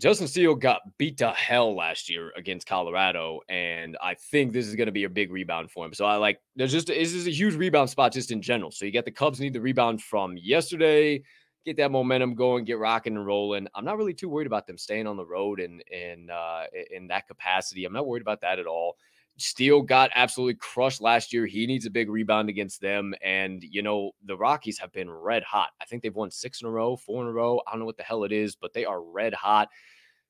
Justin 0.00 0.26
Steele 0.26 0.54
got 0.54 0.80
beat 0.96 1.18
to 1.18 1.32
hell 1.32 1.76
last 1.76 2.08
year 2.08 2.32
against 2.34 2.66
Colorado, 2.66 3.40
and 3.50 3.98
I 4.02 4.14
think 4.14 4.54
this 4.54 4.66
is 4.66 4.74
going 4.74 4.86
to 4.86 4.92
be 4.92 5.04
a 5.04 5.10
big 5.10 5.32
rebound 5.32 5.70
for 5.70 5.84
him. 5.84 5.92
So 5.92 6.06
I 6.06 6.16
like 6.16 6.40
there's 6.56 6.72
just 6.72 6.86
this 6.86 7.12
is 7.12 7.26
a 7.26 7.30
huge 7.30 7.56
rebound 7.56 7.90
spot 7.90 8.14
just 8.14 8.30
in 8.30 8.40
general. 8.40 8.70
So 8.70 8.86
you 8.86 8.90
get 8.90 9.04
the 9.04 9.10
Cubs 9.10 9.38
need 9.38 9.52
the 9.52 9.60
rebound 9.60 10.02
from 10.02 10.34
yesterday 10.38 11.22
get 11.64 11.76
that 11.78 11.90
momentum 11.90 12.34
going, 12.34 12.64
get 12.64 12.78
rocking 12.78 13.16
and 13.16 13.26
rolling. 13.26 13.68
I'm 13.74 13.84
not 13.84 13.96
really 13.96 14.14
too 14.14 14.28
worried 14.28 14.46
about 14.46 14.66
them 14.66 14.78
staying 14.78 15.06
on 15.06 15.16
the 15.16 15.24
road 15.24 15.60
and 15.60 15.82
in 15.90 16.30
uh, 16.30 16.64
in 16.90 17.08
that 17.08 17.26
capacity. 17.26 17.84
I'm 17.84 17.92
not 17.92 18.06
worried 18.06 18.22
about 18.22 18.40
that 18.42 18.58
at 18.58 18.66
all. 18.66 18.96
Steele 19.36 19.82
got 19.82 20.10
absolutely 20.14 20.54
crushed 20.54 21.00
last 21.00 21.32
year. 21.32 21.44
He 21.44 21.66
needs 21.66 21.86
a 21.86 21.90
big 21.90 22.08
rebound 22.08 22.48
against 22.48 22.80
them. 22.80 23.14
And, 23.22 23.62
you 23.64 23.82
know, 23.82 24.12
the 24.24 24.36
Rockies 24.36 24.78
have 24.78 24.92
been 24.92 25.10
red 25.10 25.42
hot. 25.42 25.70
I 25.80 25.86
think 25.86 26.02
they've 26.02 26.14
won 26.14 26.30
six 26.30 26.60
in 26.60 26.68
a 26.68 26.70
row, 26.70 26.96
four 26.96 27.22
in 27.22 27.28
a 27.28 27.32
row. 27.32 27.60
I 27.66 27.72
don't 27.72 27.80
know 27.80 27.86
what 27.86 27.96
the 27.96 28.04
hell 28.04 28.22
it 28.22 28.30
is, 28.30 28.54
but 28.54 28.72
they 28.72 28.84
are 28.84 29.02
red 29.02 29.34
hot. 29.34 29.70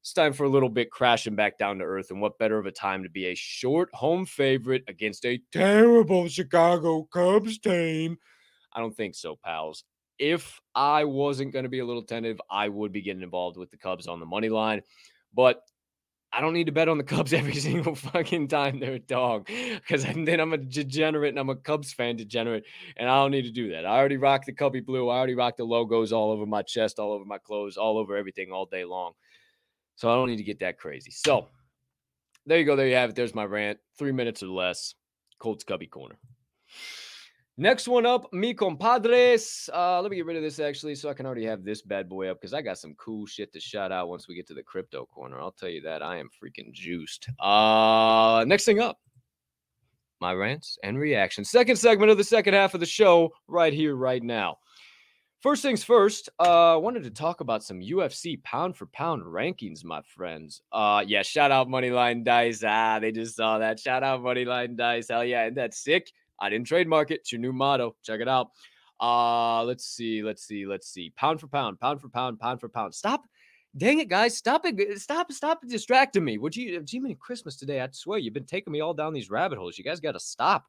It's 0.00 0.14
time 0.14 0.32
for 0.32 0.44
a 0.44 0.48
little 0.48 0.70
bit 0.70 0.90
crashing 0.90 1.34
back 1.34 1.58
down 1.58 1.78
to 1.78 1.84
earth. 1.84 2.10
And 2.10 2.20
what 2.20 2.38
better 2.38 2.58
of 2.58 2.66
a 2.66 2.72
time 2.72 3.02
to 3.02 3.10
be 3.10 3.26
a 3.26 3.34
short 3.34 3.90
home 3.92 4.24
favorite 4.24 4.84
against 4.88 5.26
a 5.26 5.40
terrible 5.52 6.28
Chicago 6.28 7.06
Cubs 7.12 7.58
team? 7.58 8.18
I 8.72 8.80
don't 8.80 8.96
think 8.96 9.14
so, 9.14 9.36
pals. 9.44 9.84
If 10.18 10.60
I 10.74 11.04
wasn't 11.04 11.52
going 11.52 11.64
to 11.64 11.68
be 11.68 11.80
a 11.80 11.84
little 11.84 12.02
tentative, 12.02 12.40
I 12.50 12.68
would 12.68 12.92
be 12.92 13.02
getting 13.02 13.22
involved 13.22 13.56
with 13.56 13.70
the 13.70 13.76
Cubs 13.76 14.06
on 14.06 14.20
the 14.20 14.26
money 14.26 14.48
line. 14.48 14.82
But 15.34 15.62
I 16.32 16.40
don't 16.40 16.52
need 16.52 16.66
to 16.66 16.72
bet 16.72 16.88
on 16.88 16.98
the 16.98 17.04
Cubs 17.04 17.32
every 17.32 17.54
single 17.54 17.94
fucking 17.94 18.48
time 18.48 18.80
they're 18.80 18.94
a 18.94 18.98
dog 18.98 19.46
because 19.46 20.04
then 20.04 20.40
I'm 20.40 20.52
a 20.52 20.58
degenerate 20.58 21.30
and 21.30 21.38
I'm 21.38 21.50
a 21.50 21.56
Cubs 21.56 21.92
fan 21.92 22.16
degenerate 22.16 22.64
and 22.96 23.08
I 23.08 23.16
don't 23.16 23.30
need 23.30 23.42
to 23.42 23.52
do 23.52 23.70
that. 23.70 23.86
I 23.86 23.96
already 23.96 24.16
rock 24.16 24.44
the 24.44 24.52
Cubby 24.52 24.80
blue. 24.80 25.08
I 25.08 25.16
already 25.16 25.36
rock 25.36 25.56
the 25.56 25.64
logos 25.64 26.12
all 26.12 26.32
over 26.32 26.44
my 26.44 26.62
chest, 26.62 26.98
all 26.98 27.12
over 27.12 27.24
my 27.24 27.38
clothes, 27.38 27.76
all 27.76 27.98
over 27.98 28.16
everything 28.16 28.50
all 28.50 28.66
day 28.66 28.84
long. 28.84 29.12
So 29.94 30.10
I 30.10 30.16
don't 30.16 30.28
need 30.28 30.38
to 30.38 30.42
get 30.42 30.58
that 30.60 30.78
crazy. 30.78 31.12
So 31.12 31.46
there 32.46 32.58
you 32.58 32.64
go. 32.64 32.74
There 32.74 32.88
you 32.88 32.96
have 32.96 33.10
it. 33.10 33.16
There's 33.16 33.34
my 33.34 33.44
rant. 33.44 33.78
Three 33.96 34.12
minutes 34.12 34.42
or 34.42 34.48
less. 34.48 34.94
Colts 35.38 35.62
Cubby 35.62 35.86
Corner. 35.86 36.16
Next 37.56 37.86
one 37.86 38.04
up, 38.04 38.32
mi 38.32 38.52
compadres. 38.52 39.70
Uh, 39.72 40.02
let 40.02 40.10
me 40.10 40.16
get 40.16 40.26
rid 40.26 40.36
of 40.36 40.42
this 40.42 40.58
actually, 40.58 40.96
so 40.96 41.08
I 41.08 41.14
can 41.14 41.24
already 41.24 41.44
have 41.44 41.64
this 41.64 41.82
bad 41.82 42.08
boy 42.08 42.28
up 42.28 42.40
because 42.40 42.52
I 42.52 42.60
got 42.62 42.78
some 42.78 42.94
cool 42.96 43.26
shit 43.26 43.52
to 43.52 43.60
shout 43.60 43.92
out 43.92 44.08
once 44.08 44.26
we 44.26 44.34
get 44.34 44.48
to 44.48 44.54
the 44.54 44.62
crypto 44.62 45.06
corner. 45.06 45.40
I'll 45.40 45.52
tell 45.52 45.68
you 45.68 45.80
that 45.82 46.02
I 46.02 46.16
am 46.16 46.28
freaking 46.30 46.72
juiced. 46.72 47.28
Uh, 47.38 48.44
next 48.48 48.64
thing 48.64 48.80
up, 48.80 48.98
my 50.20 50.32
rants 50.32 50.78
and 50.82 50.98
reactions. 50.98 51.48
Second 51.48 51.76
segment 51.76 52.10
of 52.10 52.18
the 52.18 52.24
second 52.24 52.54
half 52.54 52.74
of 52.74 52.80
the 52.80 52.86
show, 52.86 53.30
right 53.46 53.72
here, 53.72 53.94
right 53.94 54.22
now. 54.22 54.58
First 55.40 55.62
things 55.62 55.84
first, 55.84 56.30
uh, 56.40 56.72
I 56.72 56.76
wanted 56.76 57.04
to 57.04 57.10
talk 57.10 57.40
about 57.40 57.62
some 57.62 57.78
UFC 57.78 58.42
pound 58.42 58.76
for 58.76 58.86
pound 58.86 59.22
rankings, 59.22 59.84
my 59.84 60.00
friends. 60.02 60.62
Uh, 60.72 61.04
yeah, 61.06 61.22
shout 61.22 61.52
out 61.52 61.68
Moneyline 61.68 62.24
Dice. 62.24 62.64
Ah, 62.66 62.98
they 62.98 63.12
just 63.12 63.36
saw 63.36 63.58
that. 63.58 63.78
Shout 63.78 64.02
out 64.02 64.22
Moneyline 64.22 64.74
Dice. 64.74 65.08
Hell 65.10 65.24
yeah, 65.24 65.44
and 65.44 65.56
that's 65.56 65.78
sick. 65.78 66.10
I 66.40 66.50
didn't 66.50 66.66
trademark 66.66 67.10
it. 67.10 67.20
It's 67.20 67.32
your 67.32 67.40
new 67.40 67.52
motto. 67.52 67.96
Check 68.02 68.20
it 68.20 68.28
out. 68.28 68.48
Uh, 69.00 69.64
let's 69.64 69.86
see, 69.86 70.22
let's 70.22 70.46
see, 70.46 70.66
let's 70.66 70.88
see. 70.88 71.12
Pound 71.16 71.40
for 71.40 71.48
pound, 71.48 71.80
pound 71.80 72.00
for 72.00 72.08
pound, 72.08 72.38
pound 72.38 72.60
for 72.60 72.68
pound. 72.68 72.94
Stop. 72.94 73.24
Dang 73.76 73.98
it, 73.98 74.08
guys. 74.08 74.36
Stop 74.36 74.62
it. 74.64 75.00
Stop, 75.00 75.32
stop 75.32 75.60
distracting 75.66 76.24
me. 76.24 76.38
Would 76.38 76.54
you 76.54 76.84
Jiminy 76.88 77.16
Christmas 77.16 77.56
today? 77.56 77.80
I 77.80 77.88
swear 77.90 78.18
you've 78.18 78.34
been 78.34 78.44
taking 78.44 78.72
me 78.72 78.80
all 78.80 78.94
down 78.94 79.12
these 79.12 79.30
rabbit 79.30 79.58
holes. 79.58 79.76
You 79.76 79.84
guys 79.84 79.98
got 79.98 80.12
to 80.12 80.20
stop. 80.20 80.64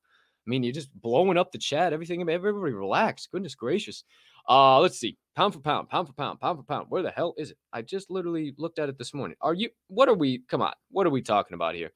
I 0.45 0.49
mean, 0.49 0.63
you're 0.63 0.73
just 0.73 0.93
blowing 1.01 1.37
up 1.37 1.51
the 1.51 1.57
chat. 1.57 1.93
Everything, 1.93 2.27
everybody 2.27 2.73
relax. 2.73 3.27
Goodness 3.27 3.55
gracious. 3.55 4.03
Uh, 4.47 4.79
let's 4.79 4.99
see. 4.99 5.17
Pound 5.35 5.53
for 5.53 5.59
pound, 5.59 5.89
pound 5.89 6.07
for 6.07 6.13
pound, 6.13 6.39
pound 6.39 6.59
for 6.59 6.63
pound. 6.63 6.85
Where 6.89 7.01
the 7.01 7.11
hell 7.11 7.33
is 7.37 7.51
it? 7.51 7.57
I 7.73 7.81
just 7.81 8.09
literally 8.09 8.53
looked 8.57 8.79
at 8.79 8.89
it 8.89 8.97
this 8.97 9.13
morning. 9.13 9.37
Are 9.41 9.53
you 9.53 9.69
what 9.87 10.07
are 10.07 10.13
we? 10.13 10.43
Come 10.49 10.61
on, 10.61 10.73
what 10.91 11.05
are 11.05 11.11
we 11.11 11.21
talking 11.21 11.55
about 11.55 11.75
here? 11.75 11.91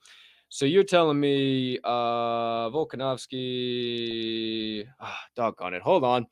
So 0.50 0.66
you're 0.66 0.84
telling 0.84 1.20
me 1.20 1.80
uh 1.84 2.70
Volkanovski 2.70 3.38
ah, 5.00 5.20
doggone 5.36 5.76
it. 5.76 5.82
Hold 5.82 6.04
on. 6.04 6.28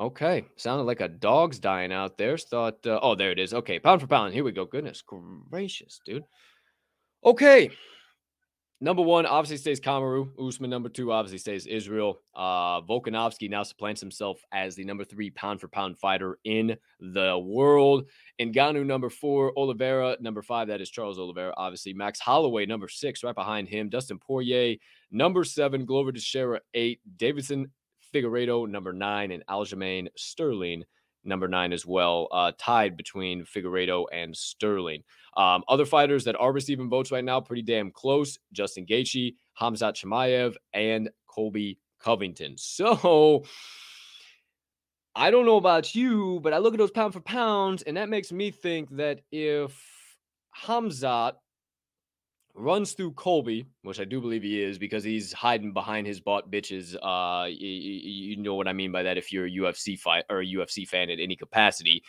Okay, 0.00 0.44
sounded 0.56 0.84
like 0.84 1.00
a 1.00 1.08
dog's 1.08 1.58
dying 1.58 1.92
out 1.92 2.16
there. 2.16 2.38
Thought, 2.38 2.86
uh, 2.86 3.00
oh, 3.02 3.16
there 3.16 3.32
it 3.32 3.40
is. 3.40 3.52
Okay, 3.52 3.80
pound 3.80 4.00
for 4.00 4.06
pound. 4.06 4.32
Here 4.32 4.44
we 4.44 4.52
go. 4.52 4.64
Goodness 4.64 5.02
gracious, 5.50 6.00
dude. 6.04 6.24
Okay, 7.24 7.70
Number 8.80 9.02
one 9.02 9.26
obviously 9.26 9.56
stays 9.56 9.80
Kamaru. 9.80 10.30
Usman 10.38 10.70
number 10.70 10.88
two 10.88 11.10
obviously 11.10 11.38
stays 11.38 11.66
Israel. 11.66 12.20
Uh, 12.32 12.80
Volkanovski 12.82 13.50
now 13.50 13.64
supplants 13.64 14.00
himself 14.00 14.40
as 14.52 14.76
the 14.76 14.84
number 14.84 15.02
three 15.02 15.30
pound 15.30 15.60
for 15.60 15.66
pound 15.66 15.98
fighter 15.98 16.38
in 16.44 16.76
the 17.00 17.36
world. 17.36 18.08
Ngannou 18.40 18.86
number 18.86 19.10
four, 19.10 19.52
Oliveira 19.58 20.16
number 20.20 20.42
five. 20.42 20.68
That 20.68 20.80
is 20.80 20.90
Charles 20.90 21.18
Oliveira, 21.18 21.54
obviously. 21.56 21.92
Max 21.92 22.20
Holloway 22.20 22.66
number 22.66 22.86
six, 22.86 23.24
right 23.24 23.34
behind 23.34 23.68
him. 23.68 23.88
Dustin 23.88 24.20
Poirier 24.20 24.76
number 25.10 25.42
seven. 25.42 25.84
Glover 25.84 26.12
Teixeira 26.12 26.60
eight. 26.74 27.00
Deiveson 27.16 27.64
Figueiredo 28.14 28.68
number 28.68 28.92
nine, 28.92 29.32
and 29.32 29.44
Aljamain 29.46 30.06
Sterling 30.16 30.84
number 31.24 31.48
nine 31.48 31.72
as 31.72 31.84
well, 31.84 32.28
uh, 32.32 32.52
tied 32.58 32.96
between 32.96 33.44
Figueiredo 33.44 34.06
and 34.12 34.36
Sterling. 34.36 35.02
Um, 35.36 35.62
other 35.68 35.84
fighters 35.84 36.24
that 36.24 36.36
are 36.36 36.52
receiving 36.52 36.88
votes 36.88 37.12
right 37.12 37.24
now, 37.24 37.40
pretty 37.40 37.62
damn 37.62 37.90
close 37.90 38.38
Justin 38.52 38.86
Gaethje, 38.86 39.36
Hamzat 39.60 39.94
Chimaev, 39.94 40.56
and 40.72 41.10
Colby 41.26 41.78
Covington. 42.00 42.56
So 42.56 43.44
I 45.14 45.30
don't 45.30 45.46
know 45.46 45.56
about 45.56 45.94
you, 45.94 46.40
but 46.42 46.52
I 46.52 46.58
look 46.58 46.74
at 46.74 46.78
those 46.78 46.90
pound 46.90 47.12
for 47.12 47.20
pounds, 47.20 47.82
and 47.82 47.96
that 47.96 48.08
makes 48.08 48.30
me 48.30 48.50
think 48.50 48.88
that 48.96 49.20
if 49.32 49.76
Hamzat 50.64 51.34
runs 52.58 52.92
through 52.92 53.12
Colby, 53.12 53.66
which 53.82 54.00
I 54.00 54.04
do 54.04 54.20
believe 54.20 54.42
he 54.42 54.60
is 54.62 54.78
because 54.78 55.04
he's 55.04 55.32
hiding 55.32 55.72
behind 55.72 56.06
his 56.06 56.20
bought 56.20 56.50
bitches. 56.50 56.96
Uh, 57.00 57.46
you, 57.46 57.68
you 57.68 58.36
know 58.36 58.54
what 58.54 58.68
I 58.68 58.72
mean 58.72 58.92
by 58.92 59.04
that 59.04 59.16
if 59.16 59.32
you're 59.32 59.46
a 59.46 59.50
UFC 59.50 59.98
fight 59.98 60.24
or 60.28 60.40
a 60.40 60.46
UFC 60.46 60.86
fan 60.86 61.10
in 61.10 61.20
any 61.20 61.36
capacity. 61.36 62.02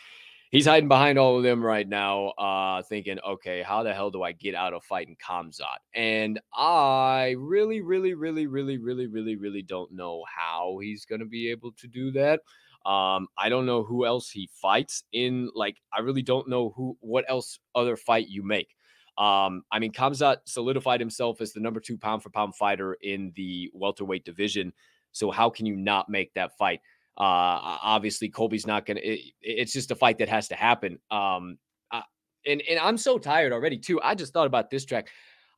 He's 0.50 0.66
hiding 0.66 0.88
behind 0.88 1.16
all 1.16 1.36
of 1.36 1.44
them 1.44 1.64
right 1.64 1.88
now, 1.88 2.30
uh, 2.30 2.82
thinking, 2.82 3.18
okay, 3.24 3.62
how 3.62 3.84
the 3.84 3.94
hell 3.94 4.10
do 4.10 4.24
I 4.24 4.32
get 4.32 4.56
out 4.56 4.74
of 4.74 4.82
fighting 4.82 5.16
Khamzat? 5.24 5.78
And 5.94 6.40
I 6.52 7.36
really, 7.38 7.80
really, 7.82 8.14
really, 8.14 8.48
really, 8.48 8.76
really, 8.76 9.06
really, 9.06 9.36
really 9.36 9.62
don't 9.62 9.92
know 9.92 10.24
how 10.26 10.78
he's 10.82 11.04
going 11.04 11.20
to 11.20 11.26
be 11.26 11.48
able 11.52 11.70
to 11.72 11.86
do 11.86 12.10
that. 12.12 12.40
Um, 12.84 13.28
I 13.38 13.48
don't 13.48 13.66
know 13.66 13.84
who 13.84 14.04
else 14.04 14.28
he 14.28 14.50
fights 14.52 15.04
in. 15.12 15.50
Like, 15.54 15.76
I 15.92 16.00
really 16.00 16.22
don't 16.22 16.48
know 16.48 16.70
who, 16.70 16.96
what 16.98 17.26
else 17.28 17.60
other 17.76 17.96
fight 17.96 18.26
you 18.28 18.42
make. 18.42 18.74
Um, 19.20 19.64
I 19.70 19.78
mean, 19.78 19.92
Khamzat 19.92 20.38
solidified 20.46 20.98
himself 20.98 21.42
as 21.42 21.52
the 21.52 21.60
number 21.60 21.78
two 21.78 21.98
pound 21.98 22.22
for 22.22 22.30
pound 22.30 22.56
fighter 22.56 22.94
in 22.94 23.32
the 23.36 23.70
welterweight 23.74 24.24
division. 24.24 24.72
So 25.12 25.30
how 25.30 25.50
can 25.50 25.66
you 25.66 25.76
not 25.76 26.08
make 26.08 26.32
that 26.34 26.56
fight? 26.56 26.80
Uh, 27.18 27.60
obviously, 27.82 28.30
Colby's 28.30 28.66
not 28.66 28.86
gonna. 28.86 29.00
It's 29.02 29.74
just 29.74 29.90
a 29.90 29.94
fight 29.94 30.18
that 30.18 30.30
has 30.30 30.48
to 30.48 30.54
happen. 30.54 30.98
Um, 31.10 31.58
uh, 31.90 32.00
and 32.46 32.62
and 32.62 32.78
I'm 32.78 32.96
so 32.96 33.18
tired 33.18 33.52
already 33.52 33.76
too. 33.76 34.00
I 34.00 34.14
just 34.14 34.32
thought 34.32 34.46
about 34.46 34.70
this 34.70 34.86
track. 34.86 35.08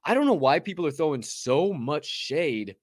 I 0.05 0.15
don't 0.15 0.27
know 0.27 0.33
why 0.33 0.59
people 0.59 0.85
are 0.87 0.91
throwing 0.91 1.23
so 1.23 1.73
much 1.73 2.07
shade 2.07 2.75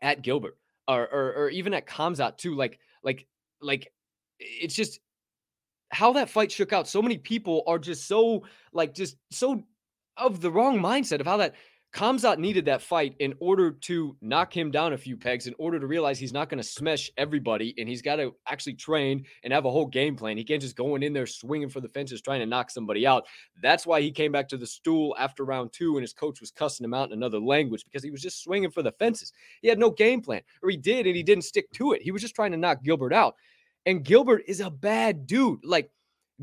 at 0.00 0.22
Gilbert 0.22 0.56
or 0.86 1.08
or, 1.08 1.32
or 1.34 1.48
even 1.50 1.74
at 1.74 1.88
Khamzat 1.88 2.36
too. 2.36 2.54
Like 2.54 2.78
like 3.02 3.26
like 3.60 3.92
it's 4.38 4.76
just 4.76 5.00
how 5.90 6.12
that 6.12 6.30
fight 6.30 6.52
shook 6.52 6.72
out. 6.72 6.86
So 6.86 7.02
many 7.02 7.18
people 7.18 7.64
are 7.66 7.80
just 7.80 8.06
so 8.06 8.44
like 8.72 8.94
just 8.94 9.16
so 9.32 9.64
of 10.18 10.40
the 10.40 10.50
wrong 10.50 10.78
mindset 10.78 11.20
of 11.20 11.26
how 11.26 11.38
that 11.38 11.54
Khamzat 11.94 12.38
needed 12.38 12.66
that 12.66 12.82
fight 12.82 13.14
in 13.18 13.34
order 13.40 13.70
to 13.70 14.14
knock 14.20 14.54
him 14.54 14.70
down 14.70 14.92
a 14.92 14.98
few 14.98 15.16
pegs, 15.16 15.46
in 15.46 15.54
order 15.58 15.80
to 15.80 15.86
realize 15.86 16.18
he's 16.18 16.34
not 16.34 16.50
going 16.50 16.62
to 16.62 16.68
smash 16.68 17.10
everybody, 17.16 17.74
and 17.78 17.88
he's 17.88 18.02
got 18.02 18.16
to 18.16 18.34
actually 18.46 18.74
train 18.74 19.24
and 19.42 19.54
have 19.54 19.64
a 19.64 19.70
whole 19.70 19.86
game 19.86 20.14
plan. 20.14 20.36
He 20.36 20.44
can't 20.44 20.60
just 20.60 20.76
go 20.76 20.96
in 20.96 21.12
there 21.14 21.26
swinging 21.26 21.70
for 21.70 21.80
the 21.80 21.88
fences, 21.88 22.20
trying 22.20 22.40
to 22.40 22.46
knock 22.46 22.70
somebody 22.70 23.06
out. 23.06 23.26
That's 23.62 23.86
why 23.86 24.02
he 24.02 24.10
came 24.10 24.32
back 24.32 24.48
to 24.48 24.58
the 24.58 24.66
stool 24.66 25.16
after 25.18 25.46
round 25.46 25.72
two, 25.72 25.96
and 25.96 26.02
his 26.02 26.12
coach 26.12 26.42
was 26.42 26.50
cussing 26.50 26.84
him 26.84 26.92
out 26.92 27.08
in 27.08 27.14
another 27.14 27.40
language 27.40 27.84
because 27.84 28.04
he 28.04 28.10
was 28.10 28.20
just 28.20 28.42
swinging 28.44 28.70
for 28.70 28.82
the 28.82 28.92
fences. 28.92 29.32
He 29.62 29.68
had 29.68 29.78
no 29.78 29.90
game 29.90 30.20
plan, 30.20 30.42
or 30.62 30.68
he 30.68 30.76
did, 30.76 31.06
and 31.06 31.16
he 31.16 31.22
didn't 31.22 31.44
stick 31.44 31.70
to 31.72 31.92
it. 31.92 32.02
He 32.02 32.10
was 32.10 32.20
just 32.20 32.34
trying 32.34 32.52
to 32.52 32.58
knock 32.58 32.82
Gilbert 32.82 33.14
out. 33.14 33.34
And 33.86 34.04
Gilbert 34.04 34.42
is 34.46 34.60
a 34.60 34.70
bad 34.70 35.26
dude. 35.26 35.64
Like 35.64 35.90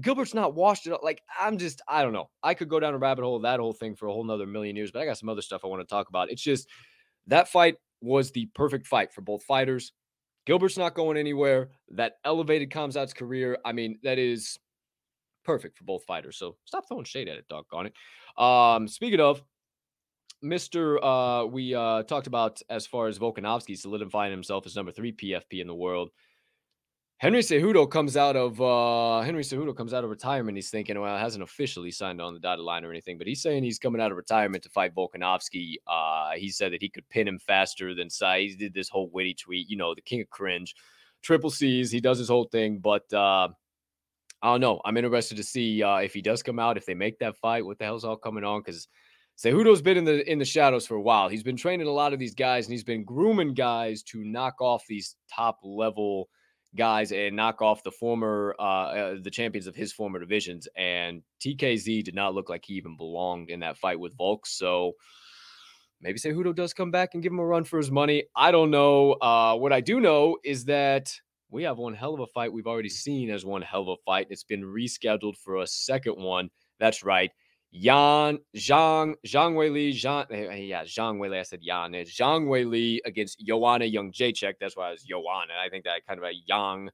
Gilbert's 0.02 0.34
not 0.34 0.56
washed 0.56 0.88
it 0.88 0.94
up. 0.94 1.04
Like, 1.04 1.22
I'm 1.40 1.58
just, 1.58 1.82
I 1.88 2.04
don't 2.04 2.14
know. 2.14 2.30
I 2.44 2.54
could 2.54 2.70
go 2.70 2.80
down 2.80 2.94
a 2.94 2.98
rabbit 2.98 3.24
hole 3.24 3.40
that 3.40 3.60
whole 3.60 3.74
thing 3.74 3.96
for 3.96 4.08
a 4.08 4.12
whole 4.12 4.24
nother 4.24 4.46
million 4.46 4.76
years, 4.76 4.92
but 4.92 5.02
I 5.02 5.06
got 5.06 5.18
some 5.18 5.30
other 5.30 5.42
stuff 5.42 5.62
I 5.64 5.68
want 5.68 5.82
to 5.82 5.88
talk 5.88 6.10
about. 6.10 6.30
It's 6.30 6.42
just 6.42 6.68
that 7.28 7.48
fight 7.48 7.76
was 8.02 8.32
the 8.32 8.48
perfect 8.54 8.88
fight 8.88 9.14
for 9.14 9.22
both 9.22 9.44
fighters. 9.44 9.94
Gilbert's 10.46 10.78
not 10.78 10.96
going 10.96 11.18
anywhere. 11.18 11.70
That 11.92 12.14
elevated 12.24 12.70
Khamzat's 12.70 13.14
career. 13.14 13.58
I 13.66 13.72
mean, 13.72 13.98
that 14.04 14.20
is 14.20 14.60
perfect 15.44 15.78
for 15.78 15.86
both 15.86 16.04
fighters. 16.04 16.38
So 16.38 16.58
stop 16.66 16.88
throwing 16.88 17.06
shade 17.06 17.30
at 17.30 17.38
it, 17.38 17.48
doggone 17.50 17.88
it. 17.88 18.42
Um, 18.42 18.88
speaking 18.88 19.22
of, 19.22 19.42
Mr. 20.44 20.98
Uh, 21.02 21.48
we 21.48 21.74
uh, 21.74 22.04
talked 22.04 22.28
about 22.28 22.62
as 22.70 22.86
far 22.86 23.08
as 23.08 23.18
Volkanovski 23.18 23.78
solidifying 23.78 24.32
himself 24.32 24.66
as 24.66 24.76
number 24.76 24.92
three 24.92 25.12
PFP 25.12 25.62
in 25.62 25.68
the 25.68 25.74
world. 25.74 26.10
Henry 27.18 27.40
Cejudo 27.40 27.90
comes 27.90 28.18
out 28.18 28.36
of 28.36 28.62
uh, 28.62 29.22
Henry 29.22 29.42
Cejudo 29.42 29.76
comes 29.76 29.94
out 29.94 30.04
of 30.04 30.10
retirement. 30.10 30.58
He's 30.58 30.70
thinking, 30.70 31.00
well, 31.00 31.18
hasn't 31.18 31.44
officially 31.44 31.90
signed 31.90 32.22
on 32.22 32.34
the 32.34 32.42
dotted 32.42 32.66
line 32.66 32.84
or 32.84 32.92
anything, 32.92 33.18
but 33.18 33.26
he's 33.26 33.42
saying 33.42 33.64
he's 33.64 33.80
coming 33.80 34.02
out 34.02 34.12
of 34.12 34.18
retirement 34.18 34.64
to 34.64 34.70
fight 34.70 34.94
Volkanovski. 34.94 35.76
Uh, 35.88 36.32
he 36.36 36.50
said 36.50 36.74
that 36.74 36.82
he 36.82 36.90
could 36.90 37.08
pin 37.08 37.28
him 37.28 37.40
faster 37.40 37.96
than 37.96 38.10
Sai. 38.10 38.42
He 38.42 38.56
did 38.56 38.74
this 38.74 38.90
whole 38.90 39.10
witty 39.14 39.34
tweet, 39.34 39.70
you 39.70 39.78
know, 39.78 39.96
the 39.96 40.02
king 40.02 40.22
of 40.22 40.30
cringe, 40.30 40.76
triple 41.22 41.50
C's. 41.50 41.90
He 41.90 42.02
does 42.02 42.18
his 42.18 42.28
whole 42.28 42.50
thing, 42.52 42.80
but 42.80 43.12
uh, 43.14 43.48
I 44.42 44.52
don't 44.52 44.62
know. 44.62 44.82
I'm 44.84 44.98
interested 44.98 45.38
to 45.38 45.44
see 45.44 45.82
uh, 45.82 45.98
if 45.98 46.14
he 46.14 46.22
does 46.22 46.44
come 46.44 46.60
out, 46.60 46.76
if 46.76 46.86
they 46.86 46.96
make 46.96 47.20
that 47.20 47.38
fight, 47.38 47.66
what 47.66 47.80
the 47.80 47.86
hell's 47.86 48.04
all 48.04 48.18
coming 48.18 48.44
on? 48.44 48.60
Because 48.60 48.90
Cejudo's 49.38 49.82
been 49.82 49.98
in 49.98 50.04
the 50.04 50.30
in 50.30 50.38
the 50.38 50.46
shadows 50.46 50.86
for 50.86 50.96
a 50.96 51.02
while. 51.02 51.30
He's 51.30 51.44
been 51.44 51.58
training 51.58 51.88
a 51.88 51.92
lot 51.92 52.12
of 52.12 52.20
these 52.20 52.36
guys, 52.36 52.66
and 52.66 52.74
he's 52.74 52.84
been 52.84 53.06
grooming 53.06 53.54
guys 53.54 54.04
to 54.04 54.22
knock 54.26 54.56
off 54.60 54.84
these 54.88 55.16
top 55.34 55.60
level 55.64 56.28
guys 56.76 57.12
and 57.12 57.36
knock 57.36 57.62
off 57.62 57.84
the 57.84 57.92
former 57.92 58.56
uh, 58.60 58.64
uh, 58.64 59.16
the 59.22 59.32
champions 59.32 59.68
of 59.68 59.76
his 59.76 59.94
former 59.94 60.20
divisions. 60.20 60.68
And 60.76 61.24
TKZ 61.42 62.04
did 62.04 62.16
not 62.16 62.34
look 62.34 62.50
like 62.50 62.66
he 62.66 62.74
even 62.76 62.98
belonged 62.98 63.50
in 63.50 63.62
that 63.62 63.78
fight 63.78 64.00
with 64.00 64.18
Volk. 64.18 64.46
So 64.46 64.94
maybe 66.02 66.20
Cejudo 66.20 66.56
does 66.56 66.74
come 66.74 66.92
back 66.92 67.10
and 67.14 67.24
give 67.24 67.32
him 67.32 67.40
a 67.40 67.46
run 67.46 67.64
for 67.64 67.78
his 67.78 67.92
money. 67.92 68.26
I 68.36 68.52
don't 68.52 68.72
know. 68.72 69.14
Uh, 69.14 69.56
what 69.56 69.74
I 69.74 69.82
do 69.82 70.00
know 70.00 70.38
is 70.44 70.66
that 70.66 71.14
we 71.50 71.64
have 71.64 71.78
one 71.78 71.94
hell 71.94 72.14
of 72.14 72.20
a 72.20 72.28
fight 72.28 72.54
we've 72.54 72.68
already 72.68 72.90
seen 72.90 73.30
as 73.30 73.46
one 73.46 73.62
hell 73.62 73.84
of 73.84 73.88
a 73.90 74.04
fight. 74.06 74.28
It's 74.30 74.44
been 74.44 74.64
rescheduled 74.64 75.38
for 75.38 75.58
a 75.62 75.68
second 75.68 76.16
one. 76.18 76.50
That's 76.80 77.04
right. 77.04 77.32
Yan 77.78 78.40
Zhang 78.56 79.16
Zhang 79.28 79.56
Weili 79.56 79.92
Zhang 79.92 80.26
eh, 80.32 80.48
eh, 80.50 80.56
yeah 80.56 80.84
Zhang 80.84 81.18
Weili 81.20 81.40
I 81.40 81.44
said 81.44 81.60
Yan 81.62 81.94
it's 81.94 82.18
Zhang 82.18 82.48
Weili 82.48 83.00
against 83.06 83.40
Joanna 83.40 83.84
Jędrzejczyk. 83.84 84.54
That's 84.62 84.78
why 84.78 84.88
I 84.88 84.92
was 84.92 85.04
Joanna. 85.04 85.54
I 85.62 85.68
think 85.70 85.84
that 85.84 86.06
kind 86.08 86.18
of 86.18 86.24
a 86.24 86.32
young 86.48 86.90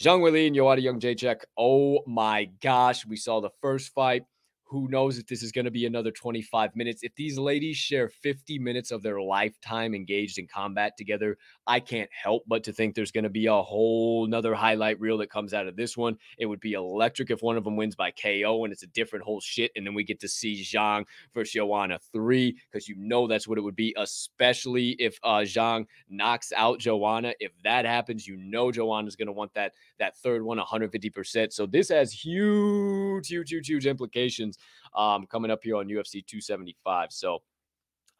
Zhang 0.00 0.20
Weili 0.20 0.46
and 0.46 0.56
Joanna 0.56 0.80
Jędrzejczyk. 0.80 1.40
Oh 1.58 1.98
my 2.06 2.48
gosh 2.62 3.04
we 3.04 3.16
saw 3.16 3.40
the 3.40 3.50
first 3.60 3.92
fight 3.92 4.22
who 4.68 4.88
knows 4.88 5.18
if 5.18 5.26
this 5.26 5.42
is 5.42 5.50
going 5.50 5.64
to 5.64 5.70
be 5.70 5.86
another 5.86 6.10
25 6.10 6.76
minutes? 6.76 7.02
If 7.02 7.14
these 7.14 7.38
ladies 7.38 7.76
share 7.76 8.08
50 8.08 8.58
minutes 8.58 8.90
of 8.90 9.02
their 9.02 9.20
lifetime 9.20 9.94
engaged 9.94 10.38
in 10.38 10.46
combat 10.46 10.96
together, 10.96 11.38
I 11.66 11.80
can't 11.80 12.10
help 12.12 12.44
but 12.46 12.64
to 12.64 12.72
think 12.72 12.94
there's 12.94 13.10
going 13.10 13.24
to 13.24 13.30
be 13.30 13.46
a 13.46 13.54
whole 13.54 14.26
nother 14.26 14.54
highlight 14.54 15.00
reel 15.00 15.16
that 15.18 15.30
comes 15.30 15.54
out 15.54 15.66
of 15.66 15.76
this 15.76 15.96
one. 15.96 16.18
It 16.38 16.46
would 16.46 16.60
be 16.60 16.74
electric 16.74 17.30
if 17.30 17.42
one 17.42 17.56
of 17.56 17.64
them 17.64 17.76
wins 17.76 17.96
by 17.96 18.10
KO 18.10 18.64
and 18.64 18.72
it's 18.72 18.82
a 18.82 18.88
different 18.88 19.24
whole 19.24 19.40
shit. 19.40 19.72
And 19.74 19.86
then 19.86 19.94
we 19.94 20.04
get 20.04 20.20
to 20.20 20.28
see 20.28 20.62
Zhang 20.62 21.06
versus 21.32 21.52
Joanna 21.52 21.98
3 22.12 22.54
because 22.70 22.88
you 22.88 22.96
know 22.98 23.26
that's 23.26 23.48
what 23.48 23.56
it 23.56 23.62
would 23.62 23.76
be, 23.76 23.94
especially 23.96 24.90
if 24.98 25.18
uh, 25.22 25.38
Zhang 25.38 25.86
knocks 26.10 26.52
out 26.54 26.78
Joanna. 26.78 27.32
If 27.40 27.52
that 27.64 27.86
happens, 27.86 28.26
you 28.26 28.36
know 28.36 28.70
Joanna's 28.70 29.16
going 29.16 29.26
to 29.26 29.32
want 29.32 29.54
that, 29.54 29.72
that 29.98 30.16
third 30.18 30.42
one 30.42 30.58
150%. 30.58 31.52
So 31.54 31.64
this 31.64 31.88
has 31.88 32.12
huge, 32.12 33.28
huge, 33.28 33.50
huge, 33.50 33.66
huge 33.66 33.86
implications 33.86 34.57
um, 34.94 35.26
coming 35.26 35.50
up 35.50 35.60
here 35.62 35.76
on 35.76 35.86
UFC 35.86 36.26
275. 36.26 37.12
So 37.12 37.42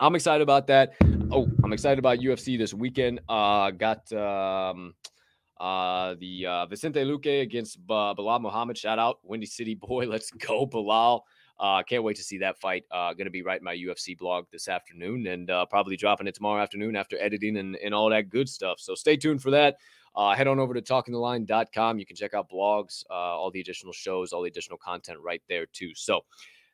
I'm 0.00 0.14
excited 0.14 0.42
about 0.42 0.66
that. 0.68 0.94
Oh, 1.30 1.48
I'm 1.64 1.72
excited 1.72 1.98
about 1.98 2.18
UFC 2.18 2.56
this 2.56 2.72
weekend. 2.72 3.20
Uh, 3.28 3.70
got 3.70 4.10
um, 4.12 4.94
uh, 5.60 6.14
the 6.20 6.46
uh, 6.46 6.66
Vicente 6.66 7.00
Luque 7.00 7.42
against 7.42 7.78
uh, 7.90 8.14
Belal 8.14 8.40
Muhammad. 8.40 8.78
Shout 8.78 8.98
out, 8.98 9.18
Windy 9.22 9.46
City 9.46 9.74
boy. 9.74 10.06
Let's 10.08 10.30
go, 10.30 10.66
Belal. 10.66 11.22
Uh, 11.58 11.82
can't 11.82 12.04
wait 12.04 12.16
to 12.16 12.22
see 12.22 12.38
that 12.38 12.58
fight. 12.60 12.84
Uh, 12.90 13.12
going 13.14 13.26
to 13.26 13.30
be 13.30 13.42
writing 13.42 13.64
my 13.64 13.74
UFC 13.74 14.16
blog 14.16 14.46
this 14.52 14.68
afternoon 14.68 15.26
and 15.26 15.50
uh, 15.50 15.66
probably 15.66 15.96
dropping 15.96 16.28
it 16.28 16.34
tomorrow 16.34 16.62
afternoon 16.62 16.94
after 16.94 17.20
editing 17.20 17.56
and, 17.56 17.74
and 17.76 17.92
all 17.92 18.08
that 18.10 18.30
good 18.30 18.48
stuff. 18.48 18.78
So 18.78 18.94
stay 18.94 19.16
tuned 19.16 19.42
for 19.42 19.50
that. 19.50 19.76
Uh, 20.14 20.34
head 20.34 20.46
on 20.46 20.58
over 20.58 20.74
to 20.74 20.82
talkingtheline.com. 20.82 21.98
You 21.98 22.06
can 22.06 22.16
check 22.16 22.34
out 22.34 22.50
blogs, 22.50 23.04
uh, 23.10 23.14
all 23.14 23.50
the 23.50 23.60
additional 23.60 23.92
shows, 23.92 24.32
all 24.32 24.42
the 24.42 24.48
additional 24.48 24.78
content 24.78 25.18
right 25.22 25.42
there 25.48 25.66
too. 25.66 25.90
So 25.94 26.20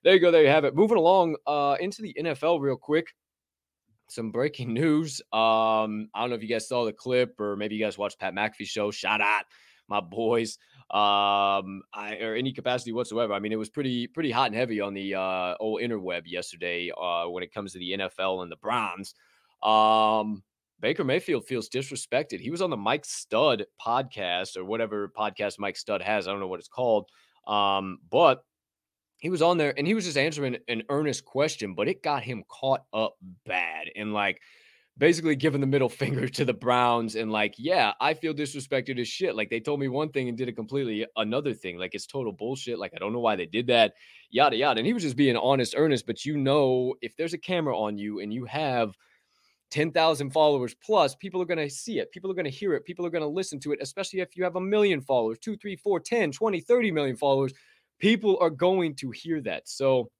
there 0.03 0.15
you 0.15 0.21
go. 0.21 0.31
There 0.31 0.43
you 0.43 0.49
have 0.49 0.65
it. 0.65 0.75
Moving 0.75 0.99
along 0.99 1.37
uh, 1.47 1.77
into 1.81 2.03
the 2.03 2.15
NFL 2.19 2.61
real 2.61 2.77
quick. 2.77 3.15
Some 4.09 4.31
breaking 4.31 4.75
news. 4.75 5.21
Um, 5.33 6.11
I 6.15 6.21
don't 6.21 6.31
know 6.31 6.37
if 6.37 6.43
you 6.43 6.49
guys 6.49 6.69
saw 6.69 6.85
the 6.85 6.93
clip 6.93 7.41
or 7.41 7.57
maybe 7.57 7.75
you 7.75 7.85
guys 7.85 7.97
watched 7.97 8.19
Pat 8.19 8.35
McAfee's 8.35 8.69
show. 8.69 8.91
Shout 8.91 9.21
out 9.21 9.45
my 9.89 10.01
boys. 10.01 10.59
Um, 10.91 11.83
I, 11.93 12.19
or 12.21 12.35
any 12.35 12.53
capacity 12.53 12.93
whatsoever. 12.93 13.33
I 13.33 13.39
mean, 13.39 13.53
it 13.53 13.59
was 13.59 13.71
pretty 13.71 14.07
pretty 14.07 14.31
hot 14.31 14.49
and 14.49 14.55
heavy 14.55 14.81
on 14.81 14.95
the 14.95 15.15
uh, 15.15 15.55
old 15.59 15.81
interweb 15.81 16.23
yesterday 16.27 16.91
uh, 16.97 17.25
when 17.25 17.43
it 17.43 17.53
comes 17.53 17.73
to 17.73 17.79
the 17.79 17.93
NFL 17.93 18.43
and 18.43 18.53
the 18.53 18.57
Browns. 18.57 19.15
Um, 19.63 20.43
Baker 20.81 21.05
Mayfield 21.05 21.47
feels 21.47 21.69
disrespected. 21.69 22.41
He 22.41 22.51
was 22.51 22.63
on 22.63 22.71
the 22.71 22.77
Mike 22.77 23.05
Stud 23.05 23.65
podcast 23.85 24.57
or 24.57 24.65
whatever 24.65 25.09
podcast 25.09 25.59
Mike 25.59 25.77
Stud 25.77 26.03
has. 26.03 26.27
I 26.27 26.31
don't 26.31 26.41
know 26.41 26.47
what 26.47 26.61
it's 26.61 26.69
called. 26.69 27.09
Um, 27.47 27.99
but 28.11 28.45
he 29.19 29.31
was 29.31 29.43
on 29.43 29.57
there 29.57 29.73
and 29.77 29.87
he 29.87 29.95
was 29.95 30.05
just 30.05 30.19
answering 30.19 30.59
an 30.69 30.83
earnest 30.91 31.25
question, 31.25 31.75
but 31.75 31.89
it 31.89 32.03
got 32.03 32.23
him 32.23 32.45
caught 32.49 32.83
up 32.93 33.17
bad 33.47 33.89
and 33.97 34.13
like 34.13 34.41
basically 34.97 35.37
giving 35.37 35.61
the 35.61 35.67
middle 35.67 35.89
finger 36.03 36.29
to 36.29 36.45
the 36.45 36.53
Browns 36.53 37.17
and 37.17 37.31
like, 37.31 37.55
yeah, 37.59 37.93
I 38.01 38.15
feel 38.15 38.35
disrespected 38.35 38.99
as 39.01 39.09
shit. 39.09 39.35
Like 39.35 39.51
they 39.51 39.61
told 39.61 39.81
me 39.81 39.89
one 39.89 40.11
thing 40.11 40.29
and 40.29 40.37
did 40.37 40.49
a 40.49 40.53
completely 40.53 41.07
another 41.17 41.55
thing. 41.55 41.79
Like 41.79 41.95
it's 41.95 42.07
total 42.07 42.33
bullshit. 42.33 42.79
Like 42.79 42.93
I 42.95 42.99
don't 42.99 43.13
know 43.13 43.21
why 43.21 43.37
they 43.37 43.47
did 43.47 43.69
that. 43.69 43.95
Yada 44.31 44.57
yada. 44.57 44.79
And 44.79 44.87
he 44.87 44.93
was 44.93 45.03
just 45.03 45.17
being 45.17 45.37
honest, 45.37 45.75
earnest. 45.77 46.07
But 46.07 46.25
you 46.25 46.37
know, 46.37 46.95
if 47.01 47.17
there's 47.17 47.35
a 47.35 47.39
camera 47.39 47.79
on 47.79 47.99
you 47.99 48.21
and 48.21 48.33
you 48.33 48.45
have 48.45 48.95
10,000 49.75 50.31
followers 50.31 50.75
plus, 50.83 51.15
people 51.15 51.43
are 51.43 51.47
going 51.47 51.59
to 51.59 51.69
see 51.69 51.99
it. 51.99 52.11
People 52.13 52.31
are 52.31 52.35
going 52.35 52.45
to 52.45 52.51
hear 52.51 52.75
it. 52.75 52.85
People 52.85 53.05
are 53.05 53.11
going 53.11 53.23
to 53.23 53.29
listen 53.29 53.61
to 53.61 53.73
it, 53.73 53.81
especially 53.83 54.21
if 54.21 54.37
you 54.37 54.45
have 54.45 54.57
a 54.57 54.61
million 54.61 55.01
followers, 55.01 55.39
two, 55.39 55.57
three, 55.57 55.77
four, 55.77 56.01
10, 56.01 56.33
20, 56.33 56.61
30 56.61 56.91
million 56.91 57.17
followers 57.17 57.53
people 57.99 58.37
are 58.41 58.51
going 58.51 58.95
to 58.97 59.11
hear 59.11 59.41
that. 59.43 59.69
So 59.69 60.11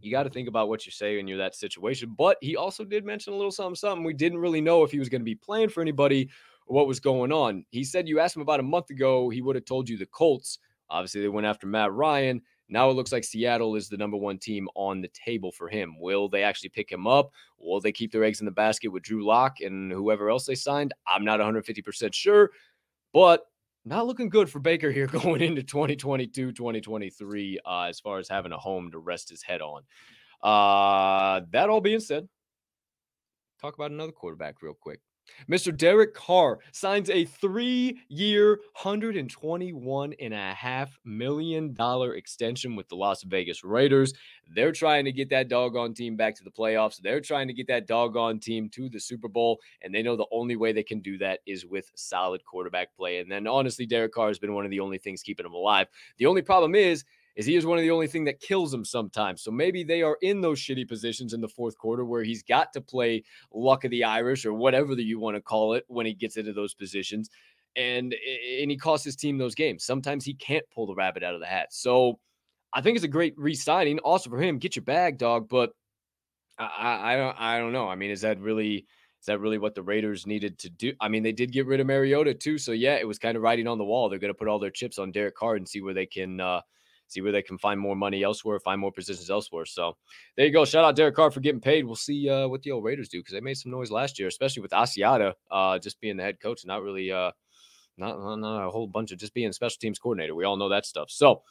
you 0.00 0.10
got 0.10 0.24
to 0.24 0.30
think 0.30 0.48
about 0.48 0.68
what 0.68 0.86
you 0.86 0.92
say 0.92 1.16
when 1.16 1.28
you're 1.28 1.38
that 1.38 1.54
situation. 1.54 2.14
But 2.16 2.38
he 2.40 2.56
also 2.56 2.84
did 2.84 3.04
mention 3.04 3.32
a 3.32 3.36
little 3.36 3.52
something, 3.52 3.74
something. 3.74 4.04
We 4.04 4.14
didn't 4.14 4.38
really 4.38 4.60
know 4.60 4.82
if 4.82 4.90
he 4.90 4.98
was 4.98 5.08
going 5.08 5.20
to 5.20 5.26
be 5.26 5.34
playing 5.34 5.68
for 5.68 5.80
anybody 5.80 6.30
or 6.66 6.76
what 6.76 6.86
was 6.86 7.00
going 7.00 7.32
on. 7.32 7.64
He 7.70 7.84
said 7.84 8.08
you 8.08 8.20
asked 8.20 8.36
him 8.36 8.42
about 8.42 8.60
a 8.60 8.64
month 8.64 8.90
ago, 8.90 9.28
he 9.28 9.42
would 9.42 9.56
have 9.56 9.64
told 9.64 9.88
you 9.88 9.98
the 9.98 10.06
Colts. 10.06 10.58
Obviously, 10.90 11.20
they 11.20 11.28
went 11.28 11.46
after 11.46 11.66
Matt 11.66 11.92
Ryan. 11.92 12.42
Now 12.72 12.88
it 12.88 12.94
looks 12.94 13.12
like 13.12 13.22
Seattle 13.22 13.76
is 13.76 13.90
the 13.90 13.98
number 13.98 14.16
one 14.16 14.38
team 14.38 14.66
on 14.74 15.02
the 15.02 15.08
table 15.08 15.52
for 15.52 15.68
him. 15.68 16.00
Will 16.00 16.30
they 16.30 16.42
actually 16.42 16.70
pick 16.70 16.90
him 16.90 17.06
up? 17.06 17.30
Will 17.58 17.82
they 17.82 17.92
keep 17.92 18.10
their 18.10 18.24
eggs 18.24 18.40
in 18.40 18.46
the 18.46 18.50
basket 18.50 18.88
with 18.88 19.02
Drew 19.02 19.26
Lock 19.26 19.60
and 19.60 19.92
whoever 19.92 20.30
else 20.30 20.46
they 20.46 20.54
signed? 20.54 20.94
I'm 21.06 21.22
not 21.22 21.38
150% 21.38 22.14
sure, 22.14 22.50
but 23.12 23.44
not 23.84 24.06
looking 24.06 24.30
good 24.30 24.48
for 24.48 24.58
Baker 24.58 24.90
here 24.90 25.06
going 25.22 25.42
into 25.42 25.62
2022, 25.62 26.52
2023, 26.52 27.58
uh, 27.66 27.82
as 27.82 28.00
far 28.00 28.18
as 28.18 28.26
having 28.26 28.52
a 28.52 28.58
home 28.58 28.90
to 28.92 28.98
rest 28.98 29.28
his 29.28 29.42
head 29.42 29.60
on. 29.60 29.82
Uh, 30.42 31.42
that 31.50 31.68
all 31.68 31.82
being 31.82 32.00
said, 32.00 32.26
talk 33.60 33.74
about 33.74 33.90
another 33.90 34.12
quarterback 34.12 34.62
real 34.62 34.74
quick. 34.80 35.00
Mr. 35.50 35.76
Derek 35.76 36.14
Carr 36.14 36.60
signs 36.72 37.10
a 37.10 37.24
three 37.24 37.98
year, 38.08 38.60
$121.5 38.78 40.88
million 41.04 41.76
extension 42.14 42.76
with 42.76 42.88
the 42.88 42.94
Las 42.94 43.24
Vegas 43.24 43.64
Raiders. 43.64 44.14
They're 44.54 44.72
trying 44.72 45.04
to 45.06 45.12
get 45.12 45.30
that 45.30 45.48
doggone 45.48 45.94
team 45.94 46.16
back 46.16 46.36
to 46.36 46.44
the 46.44 46.50
playoffs. 46.50 47.00
They're 47.00 47.20
trying 47.20 47.48
to 47.48 47.54
get 47.54 47.66
that 47.68 47.86
doggone 47.86 48.40
team 48.40 48.68
to 48.70 48.88
the 48.88 49.00
Super 49.00 49.28
Bowl. 49.28 49.60
And 49.82 49.94
they 49.94 50.02
know 50.02 50.16
the 50.16 50.26
only 50.30 50.56
way 50.56 50.72
they 50.72 50.82
can 50.82 51.00
do 51.00 51.18
that 51.18 51.40
is 51.46 51.66
with 51.66 51.90
solid 51.94 52.44
quarterback 52.44 52.94
play. 52.94 53.18
And 53.18 53.30
then, 53.30 53.46
honestly, 53.46 53.86
Derek 53.86 54.12
Carr 54.12 54.28
has 54.28 54.38
been 54.38 54.54
one 54.54 54.64
of 54.64 54.70
the 54.70 54.80
only 54.80 54.98
things 54.98 55.22
keeping 55.22 55.46
him 55.46 55.54
alive. 55.54 55.88
The 56.18 56.26
only 56.26 56.42
problem 56.42 56.74
is, 56.74 57.04
is 57.36 57.46
he 57.46 57.56
is 57.56 57.64
one 57.64 57.78
of 57.78 57.82
the 57.82 57.90
only 57.90 58.06
thing 58.06 58.24
that 58.24 58.40
kills 58.40 58.72
him 58.72 58.84
sometimes. 58.84 59.42
So 59.42 59.50
maybe 59.50 59.84
they 59.84 60.02
are 60.02 60.18
in 60.22 60.40
those 60.40 60.60
shitty 60.60 60.88
positions 60.88 61.32
in 61.32 61.40
the 61.40 61.48
fourth 61.48 61.78
quarter 61.78 62.04
where 62.04 62.22
he's 62.22 62.42
got 62.42 62.72
to 62.74 62.80
play 62.80 63.24
luck 63.52 63.84
of 63.84 63.90
the 63.90 64.04
Irish 64.04 64.44
or 64.44 64.52
whatever 64.52 64.94
that 64.94 65.04
you 65.04 65.18
want 65.18 65.36
to 65.36 65.42
call 65.42 65.74
it 65.74 65.84
when 65.88 66.06
he 66.06 66.14
gets 66.14 66.36
into 66.36 66.52
those 66.52 66.74
positions. 66.74 67.30
And 67.74 68.14
and 68.60 68.70
he 68.70 68.76
costs 68.76 69.04
his 69.04 69.16
team 69.16 69.38
those 69.38 69.54
games. 69.54 69.84
Sometimes 69.84 70.24
he 70.24 70.34
can't 70.34 70.64
pull 70.74 70.86
the 70.86 70.94
rabbit 70.94 71.22
out 71.22 71.34
of 71.34 71.40
the 71.40 71.46
hat. 71.46 71.72
So 71.72 72.18
I 72.74 72.82
think 72.82 72.96
it's 72.96 73.04
a 73.04 73.08
great 73.08 73.34
re-signing. 73.38 73.98
Also 74.00 74.28
for 74.28 74.38
him, 74.38 74.58
get 74.58 74.76
your 74.76 74.84
bag, 74.84 75.16
dog. 75.16 75.48
But 75.48 75.70
I, 76.58 77.14
I 77.14 77.16
don't 77.16 77.40
I 77.40 77.58
don't 77.58 77.72
know. 77.72 77.88
I 77.88 77.94
mean, 77.94 78.10
is 78.10 78.20
that 78.20 78.38
really 78.40 78.86
is 79.22 79.26
that 79.26 79.40
really 79.40 79.56
what 79.56 79.74
the 79.74 79.82
Raiders 79.82 80.26
needed 80.26 80.58
to 80.58 80.68
do? 80.68 80.92
I 81.00 81.08
mean, 81.08 81.22
they 81.22 81.32
did 81.32 81.52
get 81.52 81.66
rid 81.66 81.80
of 81.80 81.86
Mariota 81.86 82.34
too. 82.34 82.58
So 82.58 82.72
yeah, 82.72 82.96
it 82.96 83.06
was 83.06 83.18
kind 83.18 83.36
of 83.36 83.42
writing 83.42 83.68
on 83.68 83.78
the 83.78 83.84
wall. 83.84 84.08
They're 84.08 84.18
going 84.18 84.32
to 84.32 84.38
put 84.38 84.48
all 84.48 84.58
their 84.58 84.70
chips 84.70 84.98
on 84.98 85.12
Derek 85.12 85.36
Carr 85.36 85.54
and 85.54 85.68
see 85.68 85.80
where 85.80 85.94
they 85.94 86.06
can 86.06 86.40
uh, 86.40 86.60
see 87.12 87.20
where 87.20 87.32
they 87.32 87.42
can 87.42 87.58
find 87.58 87.78
more 87.78 87.96
money 87.96 88.22
elsewhere, 88.22 88.58
find 88.58 88.80
more 88.80 88.92
positions 88.92 89.30
elsewhere. 89.30 89.66
So 89.66 89.96
there 90.36 90.46
you 90.46 90.52
go. 90.52 90.64
Shout 90.64 90.84
out 90.84 90.96
Derek 90.96 91.14
Carr 91.14 91.30
for 91.30 91.40
getting 91.40 91.60
paid. 91.60 91.84
We'll 91.84 91.96
see 91.96 92.28
uh, 92.28 92.48
what 92.48 92.62
the 92.62 92.70
old 92.70 92.84
Raiders 92.84 93.08
do 93.08 93.20
because 93.20 93.32
they 93.32 93.40
made 93.40 93.56
some 93.56 93.72
noise 93.72 93.90
last 93.90 94.18
year, 94.18 94.28
especially 94.28 94.62
with 94.62 94.72
Bisaccia 94.72 95.32
uh, 95.50 95.78
just 95.78 96.00
being 96.00 96.16
the 96.16 96.22
head 96.22 96.40
coach 96.40 96.62
and 96.62 96.68
not 96.68 96.82
really 96.82 97.12
uh, 97.12 97.30
not, 97.98 98.38
not 98.38 98.66
a 98.66 98.70
whole 98.70 98.86
bunch 98.86 99.12
of 99.12 99.18
just 99.18 99.34
being 99.34 99.52
special 99.52 99.76
teams 99.80 99.98
coordinator. 99.98 100.34
We 100.34 100.44
all 100.44 100.56
know 100.56 100.70
that 100.70 100.86
stuff. 100.86 101.10
So 101.10 101.42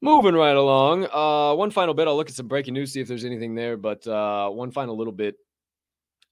moving 0.00 0.34
right 0.34 0.56
along. 0.56 1.06
Uh, 1.12 1.54
one 1.54 1.70
final 1.70 1.94
bit. 1.94 2.08
I'll 2.08 2.16
look 2.16 2.28
at 2.28 2.34
some 2.34 2.48
breaking 2.48 2.74
news, 2.74 2.92
see 2.92 3.00
if 3.00 3.08
there's 3.08 3.24
anything 3.24 3.54
there. 3.54 3.76
But 3.76 4.06
uh, 4.06 4.50
one 4.50 4.70
final 4.70 4.96
little 4.96 5.12
bit. 5.12 5.36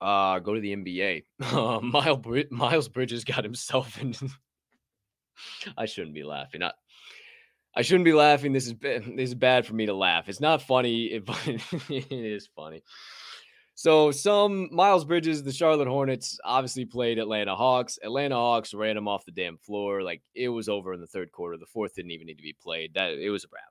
Uh, 0.01 0.39
go 0.41 0.55
to 0.55 0.61
the 0.61 0.75
NBA. 0.77 1.25
Uh, 1.41 1.81
Miles, 1.83 2.19
Miles 2.51 2.89
Bridges 2.89 3.25
got 3.25 3.45
himself 3.45 4.01
in. 4.01 4.15
I 5.77 5.87
shouldn't 5.87 6.15
be 6.15 6.25
laughing. 6.25 6.63
I, 6.63 6.73
I 7.77 7.83
shouldn't 7.83 8.05
be 8.05 8.13
laughing. 8.13 8.53
This 8.53 8.67
is 8.67 8.75
this 8.81 9.03
is 9.17 9.35
bad 9.35 9.67
for 9.67 9.75
me 9.75 9.87
to 9.87 9.95
laugh. 9.95 10.29
It's 10.29 10.41
not 10.41 10.63
funny, 10.63 11.07
it 11.13 12.07
is 12.11 12.49
funny. 12.55 12.83
So 13.77 14.13
some 14.13 14.69
Miles 14.71 15.05
Bridges, 15.05 15.43
the 15.43 15.53
Charlotte 15.53 15.89
Hornets, 15.89 16.39
obviously 16.45 16.85
played 16.85 17.19
Atlanta 17.19 17.57
Hawks. 17.57 17.99
Atlanta 18.05 18.37
Hawks 18.37 18.73
ran 18.73 18.97
him 18.97 19.09
off 19.09 19.25
the 19.25 19.33
damn 19.33 19.59
floor. 19.59 20.03
Like 20.03 20.23
it 20.35 20.49
was 20.49 20.69
over 20.69 20.93
in 20.93 21.01
the 21.01 21.09
third 21.09 21.33
quarter. 21.33 21.57
The 21.57 21.67
fourth 21.67 21.95
didn't 21.95 22.13
even 22.13 22.29
need 22.29 22.39
to 22.39 22.43
be 22.43 22.57
played. 22.63 22.95
That 22.95 23.15
it 23.15 23.31
was 23.31 23.45
a 23.45 23.49
wrap. 23.53 23.65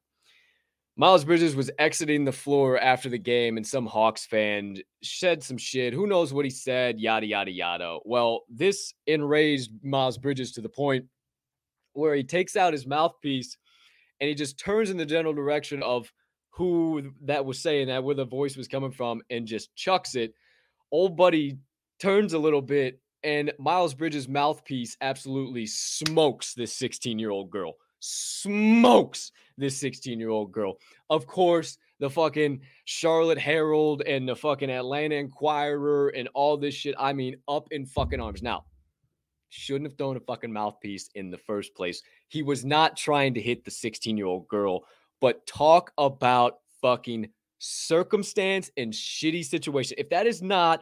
Miles 0.96 1.26
Bridges 1.26 1.56
was 1.56 1.72
exiting 1.80 2.24
the 2.24 2.32
floor 2.32 2.78
after 2.78 3.10
the 3.10 3.18
game, 3.18 3.58
and 3.58 3.66
some 3.66 3.88
Hawks 3.88 4.28
fan 4.28 4.78
said 5.02 5.42
some 5.42 5.58
shit. 5.58 5.92
Who 5.92 6.06
knows 6.06 6.32
what 6.32 6.46
he 6.46 6.52
said? 6.52 7.00
Yada, 7.00 7.26
yada, 7.26 7.50
yada. 7.50 7.98
Well, 8.06 8.42
this 8.48 8.94
enraged 9.08 9.72
Miles 9.84 10.20
Bridges 10.20 10.52
to 10.52 10.62
the 10.62 10.70
point 10.70 11.06
where 11.94 12.14
he 12.14 12.24
takes 12.24 12.56
out 12.56 12.74
his 12.74 12.86
mouthpiece 12.86 13.58
and 14.24 14.30
he 14.30 14.36
just 14.36 14.58
turns 14.58 14.90
in 14.90 14.96
the 14.96 15.06
general 15.06 15.34
direction 15.34 15.84
of 15.84 16.10
who 16.52 17.12
that 17.26 17.44
was 17.44 17.60
saying 17.60 17.88
that, 17.88 18.06
where 18.06 18.16
the 18.16 18.24
voice 18.24 18.56
was 18.56 18.70
coming 18.70 18.92
from, 18.92 19.22
and 19.30 19.46
just 19.46 19.76
chucks 19.76 20.16
it. 20.16 20.34
Old 20.94 21.18
buddy 21.18 21.58
turns 22.00 22.32
a 22.32 22.40
little 22.40 22.62
bit, 22.62 23.02
and 23.26 23.52
Miles 23.60 23.94
Bridges' 23.94 24.30
mouthpiece 24.30 24.96
absolutely 25.02 25.66
smokes 25.66 26.54
this 26.54 26.72
16 26.72 27.20
year 27.20 27.32
old 27.32 27.52
girl 27.52 27.76
smokes 28.06 29.32
this 29.58 29.78
16 29.80 30.20
year 30.20 30.30
old 30.30 30.54
girl. 30.54 30.78
Of 31.10 31.26
course, 31.26 31.78
the 32.00 32.10
fucking 32.10 32.62
Charlotte 32.86 33.38
Herald 33.38 34.04
and 34.06 34.28
the 34.28 34.36
fucking 34.36 34.70
Atlanta 34.70 35.16
Inquirer 35.16 36.10
and 36.10 36.30
all 36.34 36.58
this 36.58 36.76
shit. 36.76 36.96
I 36.98 37.14
mean, 37.14 37.36
up 37.48 37.68
in 37.72 37.86
fucking 37.86 38.20
arms. 38.20 38.42
Now, 38.42 38.66
shouldn't 39.54 39.90
have 39.90 39.98
thrown 39.98 40.18
a 40.18 40.22
fucking 40.22 40.52
mouthpiece 40.52 41.10
in 41.16 41.30
the 41.30 41.38
first 41.38 41.76
place. 41.76 42.02
He 42.28 42.44
was 42.44 42.66
not 42.66 42.98
trying 42.98 43.34
to 43.36 43.42
hit 43.42 43.64
the 43.64 43.72
16 43.72 44.18
year 44.18 44.26
old 44.26 44.48
girl, 44.48 44.86
but 45.22 45.46
talk 45.46 45.92
about 45.98 46.60
fucking 46.82 47.30
circumstance 47.60 48.72
and 48.78 48.92
shitty 48.92 49.46
situation. 49.46 49.96
If 49.98 50.10
that 50.10 50.28
is 50.28 50.42
not 50.42 50.82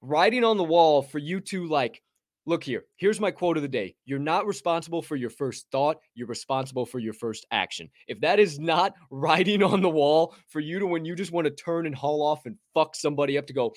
writing 0.00 0.44
on 0.44 0.56
the 0.56 0.64
wall 0.64 1.02
for 1.02 1.18
you 1.18 1.40
to 1.40 1.66
like 1.66 2.02
Look 2.46 2.62
here. 2.62 2.84
Here's 2.96 3.20
my 3.20 3.30
quote 3.30 3.56
of 3.56 3.62
the 3.62 3.68
day. 3.68 3.96
You're 4.04 4.18
not 4.18 4.46
responsible 4.46 5.00
for 5.00 5.16
your 5.16 5.30
first 5.30 5.66
thought. 5.72 5.96
You're 6.14 6.26
responsible 6.26 6.84
for 6.84 6.98
your 6.98 7.14
first 7.14 7.46
action. 7.50 7.88
If 8.06 8.20
that 8.20 8.38
is 8.38 8.58
not 8.58 8.94
writing 9.10 9.62
on 9.62 9.80
the 9.80 9.88
wall 9.88 10.34
for 10.48 10.60
you 10.60 10.78
to 10.78 10.86
when 10.86 11.06
you 11.06 11.14
just 11.14 11.32
want 11.32 11.46
to 11.46 11.50
turn 11.50 11.86
and 11.86 11.94
haul 11.94 12.22
off 12.22 12.44
and 12.44 12.58
fuck 12.74 12.96
somebody 12.96 13.38
up 13.38 13.46
to 13.46 13.54
go, 13.54 13.72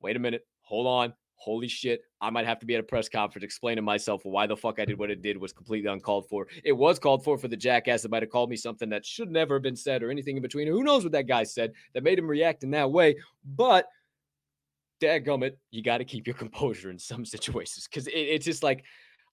wait 0.00 0.16
a 0.16 0.18
minute, 0.18 0.42
hold 0.62 0.88
on. 0.88 1.12
Holy 1.40 1.68
shit. 1.68 2.02
I 2.20 2.28
might 2.28 2.46
have 2.46 2.58
to 2.58 2.66
be 2.66 2.74
at 2.74 2.80
a 2.80 2.84
press 2.84 3.08
conference 3.08 3.44
explaining 3.44 3.82
myself 3.82 4.20
why 4.24 4.46
the 4.46 4.56
fuck 4.56 4.78
I 4.78 4.84
did 4.84 4.98
what 4.98 5.10
it 5.10 5.22
did 5.22 5.38
was 5.38 5.54
completely 5.54 5.90
uncalled 5.90 6.28
for. 6.28 6.46
It 6.62 6.72
was 6.72 6.98
called 6.98 7.24
for 7.24 7.38
for 7.38 7.48
the 7.48 7.56
jackass 7.56 8.02
that 8.02 8.10
might 8.10 8.22
have 8.22 8.30
called 8.30 8.50
me 8.50 8.56
something 8.56 8.90
that 8.90 9.06
should 9.06 9.30
never 9.30 9.54
have 9.54 9.62
been 9.62 9.74
said 9.74 10.02
or 10.02 10.10
anything 10.10 10.36
in 10.36 10.42
between. 10.42 10.68
Who 10.68 10.84
knows 10.84 11.02
what 11.02 11.12
that 11.12 11.26
guy 11.26 11.44
said 11.44 11.72
that 11.94 12.02
made 12.02 12.18
him 12.18 12.28
react 12.28 12.62
in 12.62 12.70
that 12.72 12.92
way. 12.92 13.16
But 13.42 13.86
dadgummit, 15.00 15.52
you 15.70 15.82
got 15.82 15.98
to 15.98 16.04
keep 16.04 16.26
your 16.26 16.34
composure 16.34 16.90
in 16.90 16.98
some 16.98 17.24
situations 17.24 17.88
because 17.88 18.06
it, 18.06 18.12
it's 18.12 18.44
just 18.44 18.62
like 18.62 18.84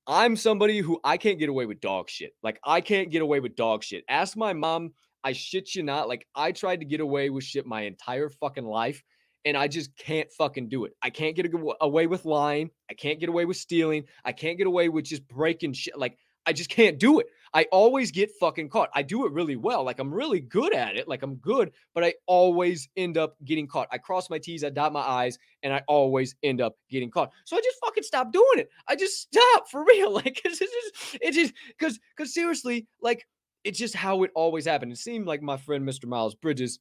I'm 0.08 0.38
somebody 0.38 0.80
who 0.80 1.02
I 1.04 1.18
can't 1.18 1.40
get 1.40 1.50
away 1.50 1.66
with 1.66 1.82
dog 1.82 2.10
shit. 2.10 2.32
Like 2.42 2.58
I 2.64 2.80
can't 2.80 3.12
get 3.12 3.22
away 3.22 3.42
with 3.42 3.58
dog 3.58 3.84
shit. 3.84 4.06
Ask 4.08 4.38
my 4.38 4.54
mom. 4.54 4.94
I 5.26 5.34
shit 5.34 5.76
you 5.76 5.84
not. 5.84 6.08
Like 6.08 6.26
I 6.34 6.54
tried 6.54 6.80
to 6.80 6.86
get 6.86 7.02
away 7.02 7.30
with 7.30 7.44
shit 7.44 7.66
my 7.66 7.82
entire 7.82 8.30
fucking 8.30 8.66
life, 8.66 9.04
and 9.48 9.56
I 9.56 9.70
just 9.70 9.96
can't 9.96 10.30
fucking 10.34 10.68
do 10.68 10.84
it. 10.84 10.92
I 11.02 11.10
can't 11.10 11.34
get 11.34 11.50
away 11.80 12.06
with 12.06 12.26
lying. 12.26 12.70
I 12.92 12.96
can't 12.96 13.18
get 13.18 13.30
away 13.30 13.46
with 13.46 13.56
stealing. 13.56 14.04
I 14.26 14.34
can't 14.34 14.58
get 14.58 14.68
away 14.68 14.90
with 14.90 15.06
just 15.06 15.26
breaking 15.26 15.72
shit. 15.72 15.98
Like 15.98 16.18
I 16.46 16.52
just 16.52 16.70
can't 16.70 17.00
do 17.00 17.20
it. 17.20 17.28
I 17.54 17.66
always 17.72 18.12
get 18.12 18.30
fucking 18.42 18.68
caught. 18.68 18.90
I 18.94 19.04
do 19.04 19.26
it 19.26 19.32
really 19.32 19.56
well. 19.56 19.86
Like 19.86 20.00
I'm 20.00 20.14
really 20.14 20.42
good 20.42 20.76
at 20.76 20.98
it. 20.98 21.08
Like 21.08 21.24
I'm 21.24 21.36
good, 21.36 21.72
but 21.96 22.04
I 22.04 22.16
always 22.26 22.90
end 22.98 23.18
up 23.18 23.38
getting 23.46 23.68
caught. 23.68 23.88
I 23.90 24.00
cross 24.00 24.30
my 24.30 24.38
T's, 24.38 24.66
I 24.66 24.70
dot 24.70 24.92
my 24.92 25.00
I's, 25.00 25.40
and 25.64 25.74
I 25.74 25.82
always 25.88 26.36
end 26.44 26.60
up 26.60 26.76
getting 26.90 27.10
caught. 27.10 27.32
So 27.46 27.56
I 27.56 27.62
just 27.62 27.78
fucking 27.86 28.04
stop 28.04 28.34
doing 28.34 28.58
it. 28.60 28.70
I 28.86 28.98
just 28.98 29.22
stop 29.34 29.70
for 29.70 29.86
real. 29.88 30.12
Like 30.12 30.42
it's 30.44 30.60
just, 30.60 31.18
it's 31.22 31.38
just 31.38 31.54
because, 31.70 31.98
because 32.18 32.34
seriously, 32.34 32.86
like 33.02 33.26
it's 33.64 33.80
just 33.80 33.96
how 33.96 34.24
it 34.24 34.32
always 34.36 34.66
happened. 34.66 34.92
It 34.92 34.98
seemed 34.98 35.26
like 35.26 35.42
my 35.42 35.56
friend 35.56 35.88
Mr. 35.88 36.06
Miles 36.06 36.36
Bridges 36.36 36.80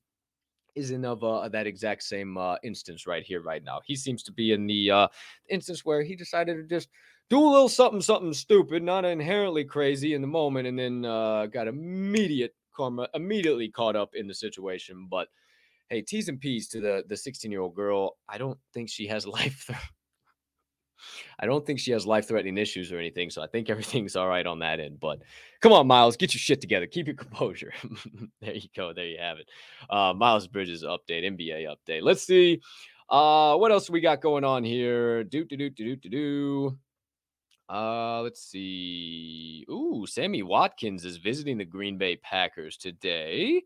is 0.77 0.91
in 0.91 1.05
of 1.05 1.25
uh, 1.25 1.49
that 1.49 1.67
exact 1.67 2.03
same 2.03 2.37
uh, 2.37 2.57
instance 2.63 3.07
right 3.07 3.25
here, 3.25 3.41
right 3.41 3.65
now. 3.65 3.81
He 3.85 3.97
seems 3.97 4.23
to 4.25 4.33
be 4.33 4.53
in 4.53 4.67
the 4.67 4.91
uh, 4.91 5.09
instance 5.49 5.85
where 5.85 6.03
he 6.03 6.15
decided 6.15 6.57
to 6.57 6.63
just 6.63 6.91
do 7.29 7.41
a 7.41 7.49
little 7.49 7.69
something, 7.69 8.01
something 8.01 8.33
stupid, 8.33 8.83
not 8.83 9.05
inherently 9.05 9.65
crazy 9.65 10.15
in 10.15 10.21
the 10.21 10.29
moment, 10.29 10.69
and 10.69 10.79
then 10.79 11.05
uh, 11.05 11.47
got 11.47 11.67
immediate 11.67 12.55
karma, 12.77 13.09
immediately 13.15 13.69
caught 13.69 13.97
up 13.97 14.11
in 14.15 14.29
the 14.29 14.35
situation. 14.35 15.09
But 15.11 15.29
hey, 15.89 16.03
T's 16.03 16.29
and 16.29 16.41
P's 16.41 16.69
to 16.69 16.81
the 16.81 17.03
the 17.09 17.17
16 17.17 17.51
year 17.51 17.63
old 17.63 17.75
girl. 17.75 18.17
I 18.29 18.39
don't 18.39 18.59
think 18.73 18.91
she 18.91 19.07
has 19.09 19.27
life. 19.39 19.69
I 21.39 21.47
don't 21.47 21.65
think 21.65 21.79
she 21.79 21.93
has 21.93 22.07
life 22.07 22.29
threatening 22.29 22.59
issues 22.59 22.93
or 22.93 22.99
anything. 22.99 23.31
So 23.31 23.43
I 23.43 23.47
think 23.47 23.71
everything's 23.71 24.17
all 24.17 24.29
right 24.29 24.47
on 24.47 24.59
that 24.61 24.81
end. 24.81 25.01
But 25.01 25.23
come 25.61 25.73
on, 25.73 25.87
Miles, 25.87 26.17
get 26.17 26.35
your 26.35 26.41
shit 26.41 26.61
together. 26.61 26.87
Keep 26.87 27.07
your 27.07 27.17
composure. 27.17 27.73
there 28.41 28.55
you 28.55 28.69
go. 28.75 28.93
There 28.93 29.07
you 29.07 29.19
have 29.19 29.39
it. 29.39 29.49
Uh, 29.89 30.13
Miles 30.15 30.47
Bridges 30.47 30.83
update, 30.83 31.25
NBA 31.25 31.67
update. 31.67 32.03
Let's 32.03 32.27
see. 32.27 32.61
Uh, 33.09 33.57
what 33.57 33.71
else 33.71 33.89
we 33.89 34.01
got 34.01 34.21
going 34.21 34.45
on 34.45 34.65
here? 34.65 35.23
Do 35.25 35.45
do 35.45 35.57
do 35.57 35.71
do 35.71 35.97
do 35.97 36.09
do. 36.09 36.79
Uh, 37.69 38.21
let's 38.23 38.43
see. 38.43 39.65
Ooh, 39.71 40.07
Sammy 40.07 40.43
Watkins 40.43 41.05
is 41.05 41.17
visiting 41.17 41.59
the 41.59 41.65
Green 41.65 41.99
Bay 41.99 42.17
Packers 42.17 42.77
today. 42.77 43.63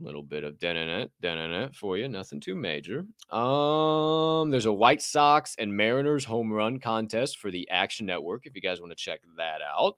Little 0.00 0.22
bit 0.22 0.44
of 0.44 0.58
dun 0.60 1.70
for 1.74 1.96
you, 1.96 2.08
nothing 2.08 2.40
too 2.40 2.54
major. 2.54 3.04
Um, 3.30 4.50
there's 4.50 4.66
a 4.66 4.72
White 4.72 5.02
Sox 5.02 5.56
and 5.58 5.76
Mariners 5.76 6.24
home 6.24 6.52
run 6.52 6.78
contest 6.78 7.38
for 7.38 7.50
the 7.50 7.68
Action 7.68 8.06
Network. 8.06 8.46
If 8.46 8.54
you 8.54 8.60
guys 8.60 8.80
want 8.80 8.92
to 8.92 8.96
check 8.96 9.20
that 9.36 9.60
out. 9.60 9.96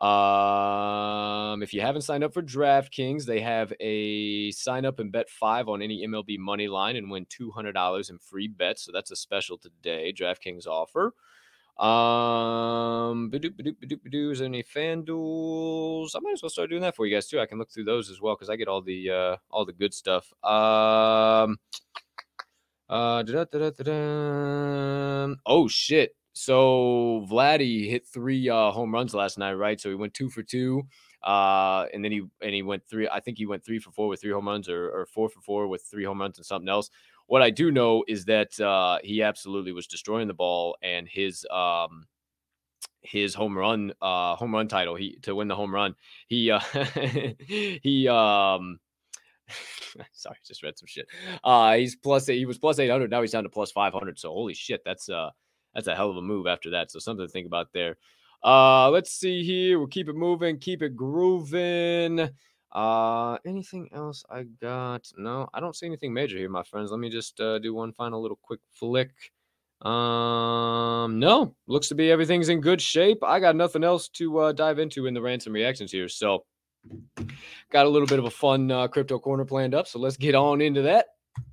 Um, 0.00 1.62
if 1.62 1.72
you 1.74 1.80
haven't 1.80 2.02
signed 2.02 2.22
up 2.22 2.32
for 2.32 2.42
DraftKings, 2.42 3.24
they 3.24 3.40
have 3.40 3.72
a 3.80 4.50
sign 4.52 4.84
up 4.84 5.00
and 5.00 5.10
bet 5.10 5.28
five 5.28 5.68
on 5.68 5.82
any 5.82 6.06
MLB 6.06 6.38
money 6.38 6.68
line 6.68 6.96
and 6.96 7.10
win 7.10 7.26
two 7.28 7.50
hundred 7.50 7.72
dollars 7.72 8.10
in 8.10 8.18
free 8.18 8.48
bets. 8.48 8.82
So 8.84 8.92
that's 8.92 9.10
a 9.10 9.16
special 9.16 9.58
today. 9.58 10.12
DraftKings 10.12 10.66
offer. 10.66 11.14
Um, 11.78 13.30
ba-doop, 13.30 13.56
ba-doop, 13.56 13.76
ba-doop, 13.80 14.32
is 14.32 14.38
there 14.40 14.46
any 14.46 14.64
FanDuels? 14.64 16.10
I 16.16 16.18
might 16.20 16.32
as 16.32 16.42
well 16.42 16.50
start 16.50 16.70
doing 16.70 16.82
that 16.82 16.96
for 16.96 17.06
you 17.06 17.14
guys 17.14 17.28
too. 17.28 17.38
I 17.38 17.46
can 17.46 17.58
look 17.58 17.70
through 17.70 17.84
those 17.84 18.10
as 18.10 18.20
well 18.20 18.34
because 18.34 18.50
I 18.50 18.56
get 18.56 18.66
all 18.66 18.82
the 18.82 19.10
uh 19.10 19.36
all 19.50 19.64
the 19.64 19.72
good 19.72 19.94
stuff. 19.94 20.32
Um, 20.42 21.56
uh, 22.88 23.22
oh 25.46 25.68
shit. 25.68 26.16
So 26.32 27.26
Vladdy 27.30 27.88
hit 27.88 28.06
three 28.06 28.48
uh, 28.48 28.70
home 28.72 28.92
runs 28.92 29.14
last 29.14 29.38
night, 29.38 29.54
right? 29.54 29.80
So 29.80 29.88
he 29.88 29.94
went 29.94 30.14
two 30.14 30.30
for 30.30 30.42
two. 30.42 30.82
Uh, 31.22 31.86
and 31.92 32.04
then 32.04 32.12
he 32.12 32.22
and 32.40 32.54
he 32.54 32.62
went 32.62 32.84
three. 32.88 33.08
I 33.08 33.20
think 33.20 33.38
he 33.38 33.46
went 33.46 33.64
three 33.64 33.80
for 33.80 33.90
four 33.90 34.08
with 34.08 34.20
three 34.20 34.30
home 34.32 34.46
runs, 34.46 34.68
or, 34.68 34.88
or 34.90 35.06
four 35.06 35.28
for 35.28 35.40
four 35.40 35.66
with 35.66 35.82
three 35.82 36.04
home 36.04 36.20
runs 36.20 36.38
and 36.38 36.46
something 36.46 36.68
else. 36.68 36.90
What 37.28 37.42
I 37.42 37.50
do 37.50 37.70
know 37.70 38.04
is 38.08 38.24
that 38.24 38.58
uh, 38.58 38.98
he 39.04 39.22
absolutely 39.22 39.72
was 39.72 39.86
destroying 39.86 40.28
the 40.28 40.34
ball, 40.34 40.76
and 40.82 41.06
his 41.06 41.46
um, 41.50 42.06
his 43.02 43.34
home 43.34 43.56
run 43.56 43.92
uh, 44.02 44.34
home 44.36 44.54
run 44.54 44.68
title 44.68 44.94
he 44.94 45.18
to 45.22 45.34
win 45.34 45.48
the 45.48 45.54
home 45.54 45.74
run 45.74 45.94
he 46.26 46.50
uh, 46.50 46.60
he 47.40 48.08
um 48.08 48.78
sorry 50.12 50.36
just 50.46 50.62
read 50.62 50.78
some 50.78 50.86
shit. 50.86 51.06
Uh 51.42 51.76
he's 51.76 51.96
plus 51.96 52.26
he 52.26 52.44
was 52.44 52.58
plus 52.58 52.78
800 52.78 53.10
now 53.10 53.20
he's 53.20 53.32
down 53.32 53.44
to 53.44 53.48
plus 53.48 53.70
500 53.72 54.18
so 54.18 54.30
holy 54.30 54.54
shit 54.54 54.82
that's 54.84 55.08
uh 55.08 55.30
that's 55.74 55.86
a 55.86 55.94
hell 55.94 56.10
of 56.10 56.16
a 56.16 56.22
move 56.22 56.46
after 56.46 56.70
that 56.70 56.90
so 56.90 56.98
something 56.98 57.26
to 57.26 57.32
think 57.32 57.46
about 57.46 57.68
there. 57.72 57.96
Uh 58.44 58.90
let's 58.90 59.12
see 59.12 59.42
here 59.44 59.78
we'll 59.78 59.88
keep 59.88 60.08
it 60.08 60.16
moving 60.16 60.58
keep 60.58 60.82
it 60.82 60.96
grooving 60.96 62.28
uh, 62.72 63.38
anything 63.46 63.88
else 63.92 64.24
I 64.30 64.44
got? 64.44 65.10
No, 65.16 65.48
I 65.54 65.60
don't 65.60 65.76
see 65.76 65.86
anything 65.86 66.12
major 66.12 66.36
here, 66.36 66.50
my 66.50 66.62
friends. 66.64 66.90
Let 66.90 67.00
me 67.00 67.08
just 67.10 67.40
uh, 67.40 67.58
do 67.58 67.74
one 67.74 67.92
final 67.92 68.20
little 68.20 68.38
quick 68.42 68.60
flick. 68.72 69.10
Um, 69.82 71.18
no, 71.20 71.54
looks 71.66 71.88
to 71.88 71.94
be 71.94 72.10
everything's 72.10 72.48
in 72.48 72.60
good 72.60 72.80
shape. 72.80 73.18
I 73.22 73.38
got 73.38 73.56
nothing 73.56 73.84
else 73.84 74.08
to 74.10 74.38
uh, 74.38 74.52
dive 74.52 74.78
into 74.78 75.06
in 75.06 75.14
the 75.14 75.22
ransom 75.22 75.52
reactions 75.52 75.92
here. 75.92 76.08
So, 76.08 76.44
got 77.70 77.86
a 77.86 77.88
little 77.88 78.06
bit 78.06 78.18
of 78.18 78.24
a 78.24 78.30
fun 78.30 78.70
uh, 78.70 78.88
crypto 78.88 79.18
corner 79.18 79.44
planned 79.44 79.74
up. 79.74 79.86
So 79.86 79.98
let's 79.98 80.16
get 80.16 80.34
on 80.34 80.60
into 80.60 80.82
that. 80.82 81.06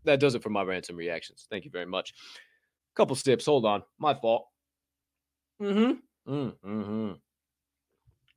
That 0.03 0.19
does 0.19 0.35
it 0.35 0.43
for 0.43 0.49
my 0.49 0.63
ransom 0.63 0.95
reactions. 0.95 1.47
Thank 1.49 1.65
you 1.65 1.71
very 1.71 1.85
much. 1.85 2.13
Couple 2.95 3.15
steps. 3.15 3.45
Hold 3.45 3.65
on. 3.65 3.83
My 3.99 4.13
fault. 4.13 4.47
Mm-hmm. 5.61 6.31
Mm-hmm. 6.31 7.11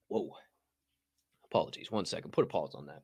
Whoa. 0.08 0.30
Apologies. 1.50 1.90
One 1.90 2.04
second. 2.04 2.32
Put 2.32 2.44
a 2.44 2.48
pause 2.48 2.74
on 2.74 2.86
that. 2.86 3.02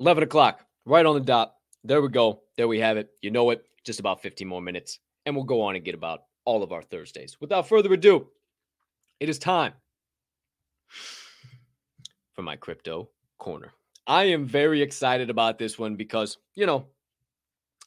11 0.00 0.22
o'clock, 0.22 0.64
right 0.86 1.04
on 1.04 1.14
the 1.14 1.20
dot. 1.20 1.54
There 1.84 2.00
we 2.00 2.08
go. 2.08 2.40
There 2.56 2.68
we 2.68 2.80
have 2.80 2.96
it. 2.96 3.10
You 3.20 3.30
know 3.30 3.50
it. 3.50 3.64
Just 3.84 4.00
about 4.00 4.22
15 4.22 4.48
more 4.48 4.62
minutes. 4.62 4.98
And 5.26 5.34
we'll 5.34 5.44
go 5.44 5.60
on 5.60 5.76
and 5.76 5.84
get 5.84 5.94
about 5.94 6.24
all 6.46 6.62
of 6.62 6.72
our 6.72 6.82
Thursdays. 6.82 7.36
Without 7.40 7.68
further 7.68 7.92
ado, 7.92 8.26
it 9.20 9.28
is 9.28 9.38
time 9.38 9.74
for 12.32 12.42
my 12.42 12.56
crypto 12.56 13.10
corner. 13.38 13.72
I 14.06 14.24
am 14.24 14.46
very 14.46 14.80
excited 14.80 15.28
about 15.28 15.58
this 15.58 15.78
one 15.78 15.96
because, 15.96 16.38
you 16.54 16.66
know, 16.66 16.86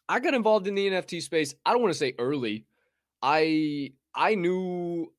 I 0.07 0.19
got 0.19 0.33
involved 0.33 0.67
in 0.67 0.75
the 0.75 0.87
NFT 0.87 1.21
space. 1.21 1.55
I 1.65 1.71
don't 1.71 1.81
want 1.81 1.93
to 1.93 1.97
say 1.97 2.13
early. 2.19 2.65
I 3.21 3.93
I 4.15 4.35
knew 4.35 5.11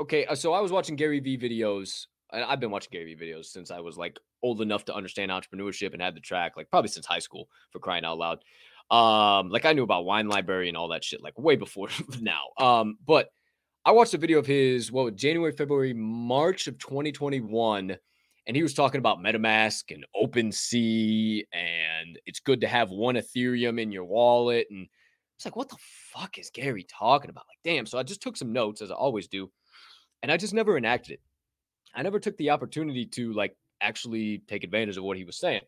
okay, 0.00 0.26
uh, 0.26 0.34
so 0.34 0.52
I 0.52 0.60
was 0.60 0.72
watching 0.72 0.96
Gary 0.96 1.20
Vee 1.20 1.38
videos. 1.38 2.06
And 2.32 2.42
I've 2.44 2.60
been 2.60 2.70
watching 2.70 2.88
Gary 2.90 3.14
Vee 3.14 3.26
videos 3.26 3.46
since 3.46 3.70
I 3.70 3.80
was 3.80 3.98
like 3.98 4.18
old 4.42 4.62
enough 4.62 4.86
to 4.86 4.94
understand 4.94 5.30
entrepreneurship 5.30 5.92
and 5.92 6.00
had 6.00 6.16
the 6.16 6.20
track, 6.20 6.56
like 6.56 6.70
probably 6.70 6.88
since 6.88 7.04
high 7.04 7.18
school 7.18 7.48
for 7.70 7.78
crying 7.78 8.04
out 8.04 8.16
loud. 8.16 8.38
Um, 8.90 9.50
like 9.50 9.64
I 9.64 9.72
knew 9.72 9.82
about 9.82 10.04
wine 10.04 10.28
library 10.28 10.68
and 10.68 10.76
all 10.76 10.88
that 10.88 11.04
shit, 11.04 11.22
like 11.22 11.38
way 11.38 11.56
before 11.56 11.88
now. 12.20 12.44
Um, 12.58 12.96
but 13.06 13.28
I 13.84 13.92
watched 13.92 14.14
a 14.14 14.18
video 14.18 14.38
of 14.38 14.46
his, 14.46 14.92
what 14.92 15.16
January, 15.16 15.52
February, 15.52 15.92
March 15.92 16.68
of 16.68 16.78
2021, 16.78 17.96
and 18.46 18.56
he 18.56 18.62
was 18.62 18.74
talking 18.74 18.98
about 18.98 19.18
MetaMask 19.18 19.94
and 19.94 20.04
OpenSea, 20.16 21.44
and 21.52 22.18
it's 22.26 22.40
good 22.40 22.60
to 22.60 22.68
have 22.68 22.90
one 22.90 23.16
Ethereum 23.16 23.80
in 23.80 23.92
your 23.92 24.04
wallet. 24.04 24.66
And 24.70 24.86
it's 25.36 25.44
like, 25.44 25.56
what 25.56 25.68
the 25.68 25.76
fuck 26.12 26.38
is 26.38 26.50
Gary 26.50 26.86
talking 26.88 27.30
about? 27.30 27.44
Like, 27.48 27.58
damn. 27.64 27.86
So 27.86 27.98
I 27.98 28.02
just 28.02 28.22
took 28.22 28.36
some 28.36 28.52
notes, 28.52 28.82
as 28.82 28.90
I 28.90 28.94
always 28.94 29.26
do, 29.28 29.50
and 30.22 30.30
I 30.30 30.36
just 30.36 30.54
never 30.54 30.76
enacted 30.76 31.14
it. 31.14 31.20
I 31.94 32.02
never 32.02 32.18
took 32.18 32.36
the 32.36 32.50
opportunity 32.50 33.06
to 33.06 33.32
like 33.32 33.56
actually 33.80 34.42
take 34.46 34.64
advantage 34.64 34.96
of 34.96 35.04
what 35.04 35.16
he 35.16 35.24
was 35.24 35.36
saying. 35.36 35.62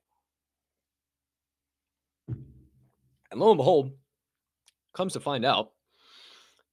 And 2.29 3.41
lo 3.41 3.51
and 3.51 3.59
behold, 3.59 3.91
comes 4.95 5.15
to 5.15 5.21
find 5.21 5.45
out 5.45 5.73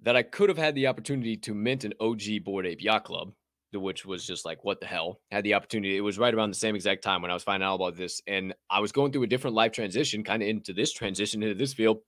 that 0.03 0.15
I 0.15 0.23
could 0.23 0.49
have 0.49 0.57
had 0.57 0.75
the 0.75 0.87
opportunity 0.87 1.35
to 1.37 1.53
mint 1.53 1.83
an 1.83 1.93
OG 1.99 2.43
Bored 2.43 2.65
Ape 2.65 2.81
Yacht 2.81 3.03
Club, 3.03 3.33
which 3.73 4.05
was 4.05 4.25
just 4.25 4.45
like, 4.45 4.63
what 4.63 4.79
the 4.79 4.85
hell? 4.85 5.19
Had 5.31 5.43
the 5.43 5.55
opportunity. 5.55 5.97
It 5.97 6.01
was 6.01 6.19
right 6.19 6.33
around 6.33 6.51
the 6.51 6.55
same 6.55 6.75
exact 6.75 7.03
time 7.03 7.21
when 7.21 7.31
I 7.31 7.33
was 7.33 7.43
finding 7.43 7.67
out 7.67 7.75
about 7.75 7.97
this. 7.97 8.21
And 8.27 8.53
I 8.69 8.79
was 8.79 8.91
going 8.91 9.11
through 9.11 9.23
a 9.23 9.27
different 9.27 9.55
life 9.55 9.71
transition, 9.71 10.23
kind 10.23 10.41
of 10.41 10.49
into 10.49 10.73
this 10.73 10.93
transition, 10.93 11.43
into 11.43 11.55
this 11.55 11.73
field. 11.73 11.99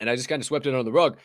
And 0.00 0.08
I 0.08 0.16
just 0.16 0.28
kind 0.28 0.40
of 0.40 0.46
swept 0.46 0.66
it 0.66 0.70
under 0.70 0.84
the 0.84 0.92
rug. 0.92 1.18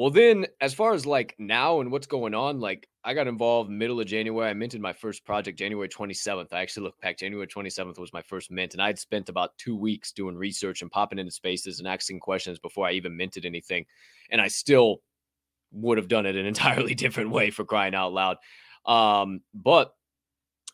Well, 0.00 0.08
then, 0.08 0.46
as 0.62 0.72
far 0.72 0.94
as 0.94 1.04
like 1.04 1.34
now 1.38 1.82
and 1.82 1.92
what's 1.92 2.06
going 2.06 2.32
on, 2.32 2.58
like 2.58 2.88
I 3.04 3.12
got 3.12 3.26
involved 3.26 3.68
middle 3.68 4.00
of 4.00 4.06
January. 4.06 4.48
I 4.48 4.54
minted 4.54 4.80
my 4.80 4.94
first 4.94 5.26
project 5.26 5.58
January 5.58 5.90
27th. 5.90 6.54
I 6.54 6.62
actually 6.62 6.84
looked 6.84 7.02
back. 7.02 7.18
January 7.18 7.46
27th 7.46 7.98
was 7.98 8.10
my 8.10 8.22
first 8.22 8.50
mint, 8.50 8.72
and 8.72 8.80
I 8.80 8.86
had 8.86 8.98
spent 8.98 9.28
about 9.28 9.58
two 9.58 9.76
weeks 9.76 10.12
doing 10.12 10.36
research 10.36 10.80
and 10.80 10.90
popping 10.90 11.18
into 11.18 11.30
spaces 11.30 11.80
and 11.80 11.86
asking 11.86 12.20
questions 12.20 12.58
before 12.58 12.86
I 12.86 12.92
even 12.92 13.14
minted 13.14 13.44
anything. 13.44 13.84
And 14.30 14.40
I 14.40 14.48
still 14.48 15.02
would 15.70 15.98
have 15.98 16.08
done 16.08 16.24
it 16.24 16.34
an 16.34 16.46
entirely 16.54 16.94
different 16.94 17.28
way 17.28 17.50
for 17.50 17.66
crying 17.66 17.94
out 17.94 18.14
loud. 18.14 18.38
Um, 18.86 19.42
but 19.52 19.92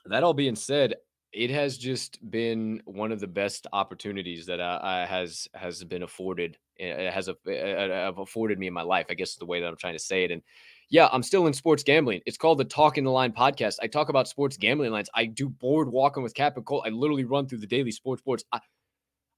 that 0.05 0.23
all 0.23 0.35
being 0.35 0.55
said, 0.55 0.95
it 1.33 1.51
has 1.51 1.79
just 1.79 2.21
been 2.31 2.81
one 2.85 3.11
of 3.11 3.19
the 3.19 3.27
best 3.27 3.67
opportunities 3.73 4.47
that 4.47 4.61
I, 4.61 5.03
I 5.03 5.07
has 5.07 5.49
has 5.53 5.83
been 5.83 6.05
afforded. 6.05 6.59
Has 6.79 7.29
afforded 7.29 8.59
me 8.59 8.67
in 8.67 8.73
my 8.73 8.83
life. 8.83 9.07
I 9.09 9.15
guess 9.15 9.31
is 9.31 9.37
the 9.37 9.47
way 9.47 9.61
that 9.61 9.67
I'm 9.67 9.77
trying 9.77 9.95
to 9.95 9.99
say 9.99 10.25
it. 10.25 10.31
And 10.31 10.43
yeah, 10.89 11.09
I'm 11.11 11.23
still 11.23 11.47
in 11.47 11.53
sports 11.53 11.83
gambling. 11.83 12.21
It's 12.27 12.37
called 12.37 12.59
the 12.59 12.65
Talking 12.65 13.05
the 13.05 13.11
Line 13.11 13.33
podcast. 13.33 13.79
I 13.83 13.87
talk 13.89 14.09
about 14.09 14.29
sports 14.29 14.57
gambling 14.57 14.93
lines. 14.93 15.11
I 15.15 15.25
do 15.25 15.49
board 15.49 15.91
walking 15.91 16.23
with 16.23 16.35
Cap 16.35 16.57
and 16.57 16.65
Cole. 16.65 16.85
I 16.87 16.91
literally 16.91 17.25
run 17.25 17.49
through 17.49 17.59
the 17.59 17.67
daily 17.67 17.91
sports 17.91 18.23
boards. 18.23 18.45
I, 18.53 18.61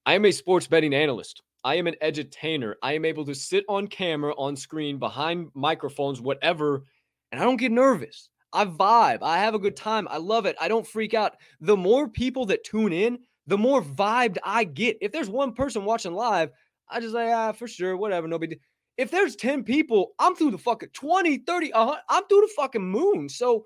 I 0.05 0.13
am 0.13 0.25
a 0.25 0.31
sports 0.31 0.67
betting 0.67 0.93
analyst. 0.93 1.41
I 1.63 1.75
am 1.75 1.87
an 1.87 1.95
edutainer. 2.01 2.75
I 2.83 2.93
am 2.93 3.03
able 3.03 3.25
to 3.25 3.35
sit 3.35 3.65
on 3.67 3.87
camera, 3.87 4.33
on 4.37 4.55
screen, 4.55 4.97
behind 4.97 5.49
microphones, 5.53 6.21
whatever, 6.21 6.85
and 7.31 7.41
I 7.41 7.43
don't 7.43 7.57
get 7.57 7.71
nervous. 7.71 8.29
I 8.53 8.65
vibe. 8.65 9.19
I 9.21 9.39
have 9.39 9.55
a 9.55 9.59
good 9.59 9.75
time. 9.75 10.07
I 10.09 10.17
love 10.17 10.45
it. 10.45 10.55
I 10.59 10.67
don't 10.67 10.87
freak 10.87 11.13
out. 11.13 11.35
The 11.61 11.77
more 11.77 12.07
people 12.07 12.45
that 12.47 12.63
tune 12.63 12.93
in, 12.93 13.19
the 13.45 13.57
more 13.57 13.81
vibed 13.81 14.37
I 14.43 14.63
get. 14.63 14.97
If 15.01 15.11
there's 15.11 15.29
one 15.29 15.53
person 15.53 15.83
watching 15.83 16.13
live, 16.13 16.51
I 16.89 16.99
just 16.99 17.13
like, 17.13 17.29
ah, 17.29 17.51
for 17.51 17.67
sure, 17.67 17.95
whatever, 17.95 18.27
no 18.27 18.39
big 18.39 18.51
deal. 18.51 18.59
If 18.97 19.11
there's 19.11 19.35
10 19.35 19.63
people, 19.63 20.11
I'm 20.19 20.35
through 20.35 20.51
the 20.51 20.57
fucking 20.57 20.89
20, 20.93 21.37
30, 21.39 21.73
uh, 21.73 21.95
I'm 22.09 22.25
through 22.25 22.41
the 22.41 22.53
fucking 22.55 22.83
moon. 22.83 23.29
So 23.29 23.65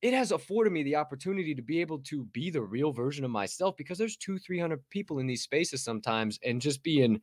it 0.00 0.14
has 0.14 0.32
afforded 0.32 0.72
me 0.72 0.82
the 0.82 0.96
opportunity 0.96 1.54
to 1.54 1.62
be 1.62 1.80
able 1.80 1.98
to 1.98 2.24
be 2.26 2.48
the 2.48 2.62
real 2.62 2.92
version 2.92 3.24
of 3.24 3.30
myself 3.30 3.76
because 3.76 3.98
there's 3.98 4.16
two, 4.16 4.38
300 4.38 4.80
people 4.88 5.18
in 5.18 5.26
these 5.26 5.42
spaces 5.42 5.84
sometimes 5.84 6.38
and 6.42 6.60
just 6.60 6.82
being 6.82 7.20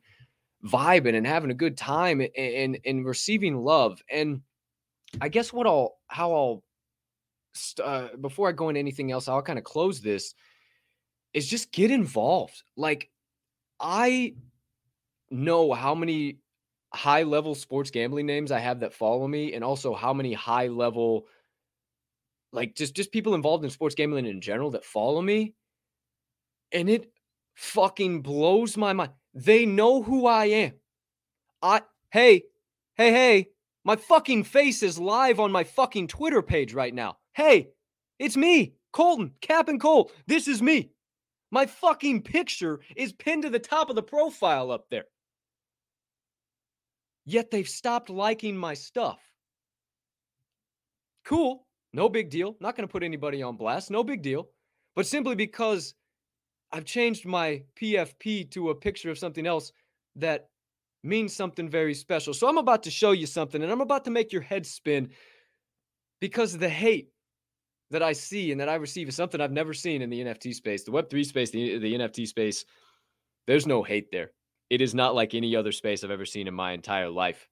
vibing 0.64 1.16
and 1.16 1.26
having 1.26 1.50
a 1.50 1.54
good 1.54 1.76
time 1.76 2.20
and, 2.20 2.30
and, 2.36 2.78
and 2.84 3.04
receiving 3.04 3.56
love. 3.56 4.00
And 4.10 4.42
I 5.20 5.28
guess 5.28 5.52
what 5.52 5.66
I'll, 5.66 5.96
how 6.06 6.32
I'll, 6.32 6.64
uh, 7.82 8.16
before 8.20 8.48
I 8.48 8.52
go 8.52 8.68
into 8.68 8.78
anything 8.78 9.10
else, 9.10 9.26
I'll 9.26 9.42
kind 9.42 9.58
of 9.58 9.64
close 9.64 10.00
this 10.00 10.34
is 11.32 11.48
just 11.48 11.72
get 11.72 11.90
involved. 11.90 12.62
Like 12.76 13.10
I 13.80 14.34
know 15.30 15.72
how 15.72 15.94
many 15.94 16.38
high 16.92 17.22
level 17.22 17.54
sports 17.54 17.90
gambling 17.90 18.26
names 18.26 18.50
I 18.50 18.58
have 18.60 18.80
that 18.80 18.94
follow 18.94 19.28
me 19.28 19.54
and 19.54 19.62
also 19.62 19.94
how 19.94 20.12
many 20.14 20.32
high 20.32 20.68
level 20.68 21.26
like 22.52 22.74
just 22.74 22.94
just 22.94 23.12
people 23.12 23.34
involved 23.34 23.64
in 23.64 23.70
sports 23.70 23.94
gambling 23.94 24.26
in 24.26 24.40
general 24.40 24.70
that 24.70 24.84
follow 24.84 25.20
me 25.20 25.54
and 26.72 26.88
it 26.88 27.10
fucking 27.54 28.22
blows 28.22 28.76
my 28.76 28.92
mind. 28.92 29.10
They 29.34 29.66
know 29.66 30.02
who 30.02 30.26
I 30.26 30.46
am. 30.46 30.72
I 31.60 31.82
hey, 32.10 32.44
hey, 32.94 33.10
hey, 33.10 33.48
my 33.84 33.96
fucking 33.96 34.44
face 34.44 34.82
is 34.82 34.98
live 34.98 35.40
on 35.40 35.52
my 35.52 35.64
fucking 35.64 36.08
Twitter 36.08 36.42
page 36.42 36.72
right 36.72 36.94
now. 36.94 37.18
Hey, 37.34 37.70
it's 38.18 38.36
me, 38.36 38.74
Colton, 38.92 39.32
Cap 39.40 39.68
and 39.68 39.80
Cole. 39.80 40.10
This 40.26 40.48
is 40.48 40.62
me. 40.62 40.90
My 41.50 41.66
fucking 41.66 42.22
picture 42.22 42.80
is 42.96 43.12
pinned 43.12 43.42
to 43.42 43.50
the 43.50 43.58
top 43.58 43.90
of 43.90 43.96
the 43.96 44.02
profile 44.02 44.70
up 44.70 44.86
there. 44.90 45.04
Yet 47.28 47.50
they've 47.50 47.68
stopped 47.68 48.08
liking 48.08 48.56
my 48.56 48.72
stuff. 48.72 49.20
Cool. 51.26 51.66
No 51.92 52.08
big 52.08 52.30
deal. 52.30 52.56
Not 52.58 52.74
going 52.74 52.88
to 52.88 52.90
put 52.90 53.02
anybody 53.02 53.42
on 53.42 53.58
blast. 53.58 53.90
No 53.90 54.02
big 54.02 54.22
deal. 54.22 54.48
But 54.96 55.06
simply 55.06 55.34
because 55.34 55.92
I've 56.72 56.86
changed 56.86 57.26
my 57.26 57.64
PFP 57.78 58.50
to 58.52 58.70
a 58.70 58.74
picture 58.74 59.10
of 59.10 59.18
something 59.18 59.46
else 59.46 59.72
that 60.16 60.48
means 61.04 61.36
something 61.36 61.68
very 61.68 61.92
special. 61.92 62.32
So 62.32 62.48
I'm 62.48 62.56
about 62.56 62.82
to 62.84 62.90
show 62.90 63.12
you 63.12 63.26
something 63.26 63.62
and 63.62 63.70
I'm 63.70 63.82
about 63.82 64.06
to 64.06 64.10
make 64.10 64.32
your 64.32 64.40
head 64.40 64.64
spin 64.64 65.10
because 66.22 66.56
the 66.56 66.70
hate 66.70 67.10
that 67.90 68.02
I 68.02 68.14
see 68.14 68.52
and 68.52 68.60
that 68.62 68.70
I 68.70 68.76
receive 68.76 69.06
is 69.06 69.16
something 69.16 69.38
I've 69.38 69.52
never 69.52 69.74
seen 69.74 70.00
in 70.00 70.08
the 70.08 70.20
NFT 70.20 70.54
space, 70.54 70.82
the 70.82 70.92
Web3 70.92 71.26
space, 71.26 71.50
the, 71.50 71.76
the 71.76 71.92
NFT 71.92 72.26
space. 72.26 72.64
There's 73.46 73.66
no 73.66 73.82
hate 73.82 74.10
there. 74.10 74.30
It 74.70 74.80
is 74.80 74.94
not 74.94 75.14
like 75.14 75.34
any 75.34 75.56
other 75.56 75.72
space 75.72 76.04
I've 76.04 76.10
ever 76.10 76.26
seen 76.26 76.46
in 76.46 76.54
my 76.54 76.72
entire 76.72 77.08
life. 77.08 77.48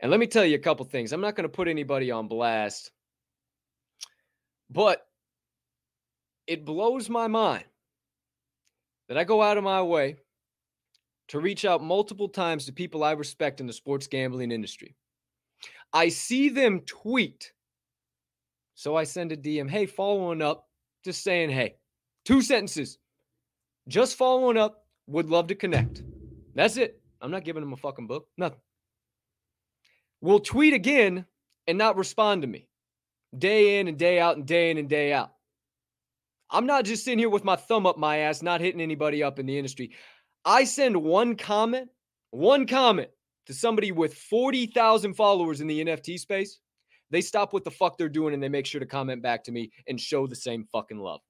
And 0.00 0.10
let 0.10 0.20
me 0.20 0.26
tell 0.26 0.44
you 0.44 0.56
a 0.56 0.60
couple 0.60 0.84
things. 0.84 1.12
I'm 1.12 1.20
not 1.20 1.36
going 1.36 1.48
to 1.48 1.54
put 1.54 1.68
anybody 1.68 2.10
on 2.10 2.28
blast, 2.28 2.90
but 4.68 5.06
it 6.46 6.64
blows 6.64 7.08
my 7.08 7.28
mind 7.28 7.64
that 9.08 9.16
I 9.16 9.24
go 9.24 9.42
out 9.42 9.56
of 9.56 9.64
my 9.64 9.82
way 9.82 10.16
to 11.28 11.40
reach 11.40 11.64
out 11.64 11.82
multiple 11.82 12.28
times 12.28 12.66
to 12.66 12.72
people 12.72 13.02
I 13.02 13.12
respect 13.12 13.60
in 13.60 13.66
the 13.66 13.72
sports 13.72 14.06
gambling 14.06 14.52
industry. 14.52 14.96
I 15.92 16.08
see 16.08 16.48
them 16.48 16.80
tweet. 16.80 17.52
So 18.74 18.96
I 18.96 19.04
send 19.04 19.32
a 19.32 19.36
DM, 19.36 19.70
hey, 19.70 19.86
following 19.86 20.42
up, 20.42 20.68
just 21.04 21.24
saying, 21.24 21.50
hey, 21.50 21.76
two 22.24 22.42
sentences. 22.42 22.98
Just 23.88 24.16
following 24.16 24.58
up, 24.58 24.85
would 25.06 25.30
love 25.30 25.48
to 25.48 25.54
connect. 25.54 26.02
That's 26.54 26.76
it. 26.76 27.00
I'm 27.20 27.30
not 27.30 27.44
giving 27.44 27.62
them 27.62 27.72
a 27.72 27.76
fucking 27.76 28.06
book, 28.06 28.28
nothing. 28.36 28.60
Will 30.20 30.40
tweet 30.40 30.74
again 30.74 31.26
and 31.66 31.78
not 31.78 31.96
respond 31.96 32.42
to 32.42 32.48
me 32.48 32.68
day 33.36 33.78
in 33.80 33.88
and 33.88 33.98
day 33.98 34.18
out 34.18 34.36
and 34.36 34.46
day 34.46 34.70
in 34.70 34.78
and 34.78 34.88
day 34.88 35.12
out. 35.12 35.32
I'm 36.50 36.66
not 36.66 36.84
just 36.84 37.04
sitting 37.04 37.18
here 37.18 37.28
with 37.28 37.44
my 37.44 37.56
thumb 37.56 37.86
up 37.86 37.98
my 37.98 38.18
ass, 38.18 38.42
not 38.42 38.60
hitting 38.60 38.80
anybody 38.80 39.22
up 39.22 39.38
in 39.38 39.46
the 39.46 39.58
industry. 39.58 39.92
I 40.44 40.64
send 40.64 40.96
one 40.96 41.36
comment, 41.36 41.90
one 42.30 42.66
comment 42.66 43.08
to 43.46 43.54
somebody 43.54 43.92
with 43.92 44.14
40,000 44.14 45.14
followers 45.14 45.60
in 45.60 45.66
the 45.66 45.84
NFT 45.84 46.18
space. 46.18 46.60
They 47.10 47.20
stop 47.20 47.52
what 47.52 47.64
the 47.64 47.70
fuck 47.70 47.98
they're 47.98 48.08
doing 48.08 48.34
and 48.34 48.42
they 48.42 48.48
make 48.48 48.66
sure 48.66 48.80
to 48.80 48.86
comment 48.86 49.22
back 49.22 49.44
to 49.44 49.52
me 49.52 49.70
and 49.88 50.00
show 50.00 50.26
the 50.26 50.36
same 50.36 50.66
fucking 50.72 50.98
love, 50.98 51.20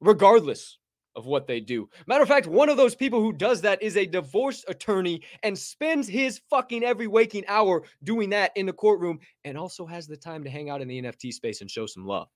regardless 0.00 0.78
of 1.18 1.26
what 1.26 1.48
they 1.48 1.58
do. 1.58 1.90
Matter 2.06 2.22
of 2.22 2.28
fact, 2.28 2.46
one 2.46 2.68
of 2.68 2.76
those 2.76 2.94
people 2.94 3.20
who 3.20 3.32
does 3.32 3.60
that 3.62 3.82
is 3.82 3.96
a 3.96 4.06
divorce 4.06 4.64
attorney 4.68 5.20
and 5.42 5.58
spends 5.58 6.06
his 6.06 6.40
fucking 6.48 6.84
every 6.84 7.08
waking 7.08 7.44
hour 7.48 7.82
doing 8.04 8.30
that 8.30 8.52
in 8.54 8.66
the 8.66 8.72
courtroom 8.72 9.18
and 9.44 9.58
also 9.58 9.84
has 9.84 10.06
the 10.06 10.16
time 10.16 10.44
to 10.44 10.50
hang 10.50 10.70
out 10.70 10.80
in 10.80 10.86
the 10.86 11.02
NFT 11.02 11.32
space 11.32 11.60
and 11.60 11.68
show 11.68 11.86
some 11.86 12.06
love. 12.06 12.28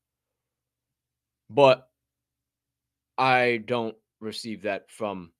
But 1.49 1.89
I 3.17 3.63
don't 3.67 3.95
receive 4.21 4.63
that 4.63 4.91
from 4.91 5.31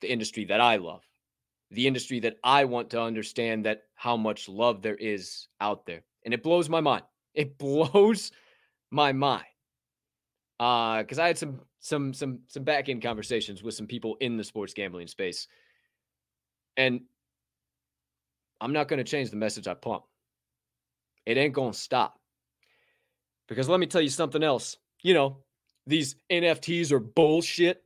the 0.00 0.08
industry 0.08 0.44
that 0.44 0.60
I 0.60 0.76
love, 0.76 1.02
the 1.72 1.88
industry 1.88 2.20
that 2.20 2.36
I 2.44 2.64
want 2.64 2.90
to 2.90 3.02
understand 3.02 3.66
that 3.66 3.82
how 3.96 4.16
much 4.16 4.48
love 4.48 4.82
there 4.82 4.96
is 4.96 5.48
out 5.60 5.84
there. 5.84 6.04
And 6.24 6.32
it 6.32 6.44
blows 6.44 6.68
my 6.68 6.80
mind. 6.80 7.02
It 7.34 7.58
blows 7.58 8.30
my 8.92 9.12
mind. 9.12 9.46
Uh, 10.60 10.98
because 10.98 11.18
I 11.18 11.26
had 11.26 11.38
some 11.38 11.60
some 11.80 12.14
some 12.14 12.40
some 12.46 12.64
back 12.64 12.88
end 12.88 13.02
conversations 13.02 13.62
with 13.62 13.74
some 13.74 13.86
people 13.86 14.16
in 14.20 14.36
the 14.36 14.44
sports 14.44 14.72
gambling 14.72 15.08
space. 15.08 15.48
And 16.76 17.02
I'm 18.60 18.72
not 18.72 18.88
going 18.88 18.98
to 18.98 19.04
change 19.04 19.30
the 19.30 19.36
message 19.36 19.68
I 19.68 19.74
pump. 19.74 20.04
it 21.26 21.36
ain't 21.36 21.54
going 21.54 21.72
to 21.72 21.78
stop. 21.78 22.18
Because 23.48 23.68
let 23.68 23.80
me 23.80 23.86
tell 23.86 24.00
you 24.00 24.08
something 24.08 24.42
else. 24.42 24.78
You 25.02 25.14
know, 25.14 25.38
these 25.86 26.16
NFTs 26.30 26.92
are 26.92 27.00
bullshit. 27.00 27.82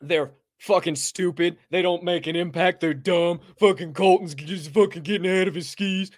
They're 0.00 0.32
fucking 0.58 0.96
stupid. 0.96 1.58
They 1.70 1.82
don't 1.82 2.02
make 2.02 2.26
an 2.26 2.36
impact. 2.36 2.80
They're 2.80 2.94
dumb. 2.94 3.40
Fucking 3.58 3.94
Colton's 3.94 4.34
just 4.34 4.72
fucking 4.72 5.02
getting 5.02 5.30
ahead 5.30 5.48
of 5.48 5.54
his 5.54 5.68
skis. 5.68 6.10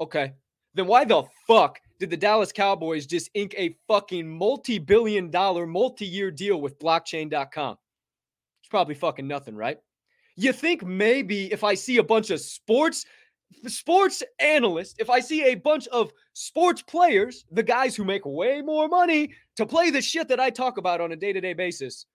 Okay. 0.00 0.32
Then 0.74 0.86
why 0.86 1.04
the 1.04 1.24
fuck 1.46 1.80
did 2.02 2.10
the 2.10 2.16
Dallas 2.16 2.50
Cowboys 2.50 3.06
just 3.06 3.30
ink 3.34 3.54
a 3.56 3.76
fucking 3.86 4.28
multi 4.28 4.80
billion 4.80 5.30
dollar, 5.30 5.68
multi 5.68 6.04
year 6.04 6.32
deal 6.32 6.60
with 6.60 6.76
blockchain.com? 6.80 7.76
It's 8.60 8.68
probably 8.68 8.96
fucking 8.96 9.28
nothing, 9.28 9.54
right? 9.54 9.78
You 10.34 10.52
think 10.52 10.84
maybe 10.84 11.52
if 11.52 11.62
I 11.62 11.74
see 11.74 11.98
a 11.98 12.02
bunch 12.02 12.30
of 12.30 12.40
sports 12.40 13.06
sports 13.68 14.20
analysts, 14.40 14.96
if 14.98 15.10
I 15.10 15.20
see 15.20 15.44
a 15.44 15.54
bunch 15.54 15.86
of 15.88 16.10
sports 16.32 16.82
players, 16.82 17.44
the 17.52 17.62
guys 17.62 17.94
who 17.94 18.02
make 18.02 18.22
way 18.24 18.62
more 18.62 18.88
money 18.88 19.32
to 19.54 19.64
play 19.64 19.90
the 19.90 20.02
shit 20.02 20.26
that 20.26 20.40
I 20.40 20.50
talk 20.50 20.78
about 20.78 21.00
on 21.00 21.12
a 21.12 21.16
day 21.16 21.32
to 21.32 21.40
day 21.40 21.54
basis, 21.54 22.06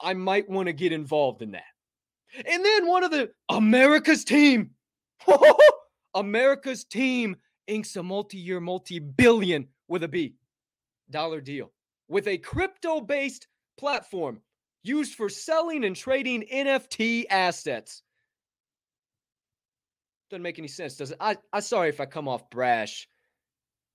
I 0.00 0.14
might 0.14 0.48
want 0.48 0.68
to 0.68 0.72
get 0.72 0.92
involved 0.92 1.42
in 1.42 1.50
that. 1.50 1.64
And 2.46 2.64
then 2.64 2.86
one 2.86 3.04
of 3.04 3.10
the 3.10 3.32
America's 3.50 4.24
team, 4.24 4.70
America's 6.14 6.86
team 6.86 7.36
inks 7.66 7.96
a 7.96 8.02
multi 8.02 8.38
year, 8.38 8.60
multi 8.60 8.98
billion 8.98 9.68
with 9.88 10.04
a 10.04 10.08
B 10.08 10.34
dollar 11.10 11.40
deal 11.40 11.70
with 12.08 12.26
a 12.28 12.38
crypto 12.38 13.00
based 13.00 13.46
platform 13.76 14.40
used 14.82 15.14
for 15.14 15.28
selling 15.28 15.84
and 15.84 15.96
trading 15.96 16.44
NFT 16.52 17.24
assets. 17.30 18.02
Doesn't 20.30 20.42
make 20.42 20.58
any 20.58 20.68
sense, 20.68 20.96
does 20.96 21.10
it? 21.10 21.16
I, 21.20 21.36
I'm 21.52 21.62
sorry 21.62 21.88
if 21.88 22.00
I 22.00 22.06
come 22.06 22.28
off 22.28 22.48
brash, 22.50 23.08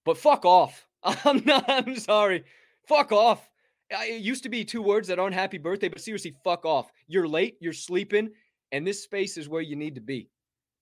but 0.05 0.17
fuck 0.17 0.45
off. 0.45 0.88
I'm 1.03 1.43
not, 1.45 1.65
I'm 1.67 1.95
sorry. 1.97 2.43
Fuck 2.88 3.11
off. 3.11 3.49
It 3.89 4.22
used 4.22 4.43
to 4.43 4.49
be 4.49 4.63
two 4.63 4.82
words 4.82 5.07
that 5.07 5.17
aren't 5.20 5.34
happy 5.34 5.57
birthday, 5.57 5.89
but 5.89 6.01
seriously, 6.01 6.36
fuck 6.43 6.65
off. 6.65 6.91
You're 7.07 7.28
late, 7.28 7.57
you're 7.59 7.74
sleeping, 7.74 8.30
and 8.72 8.86
this 8.86 9.03
space 9.03 9.38
is 9.38 9.49
where 9.49 9.61
you 9.61 9.76
need 9.76 9.95
to 9.95 10.01
be 10.01 10.30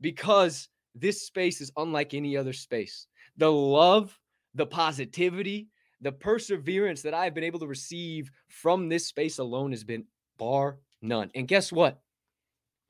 because 0.02 0.68
this 1.00 1.24
space 1.24 1.62
is 1.62 1.72
unlike 1.78 2.14
any 2.14 2.38
other 2.38 2.54
space. 2.54 3.08
The 3.38 3.52
love, 3.52 4.18
the 4.56 4.66
positivity, 4.66 5.70
the 6.02 6.12
perseverance 6.12 7.02
that 7.02 7.14
I've 7.14 7.34
been 7.34 7.44
able 7.44 7.60
to 7.60 7.68
receive 7.68 8.32
from 8.48 8.90
this 8.90 9.08
space 9.08 9.40
alone 9.40 9.72
has 9.72 9.84
been 9.84 10.06
bar 10.38 10.78
none. 11.02 11.32
And 11.36 11.48
guess 11.48 11.72
what? 11.72 12.00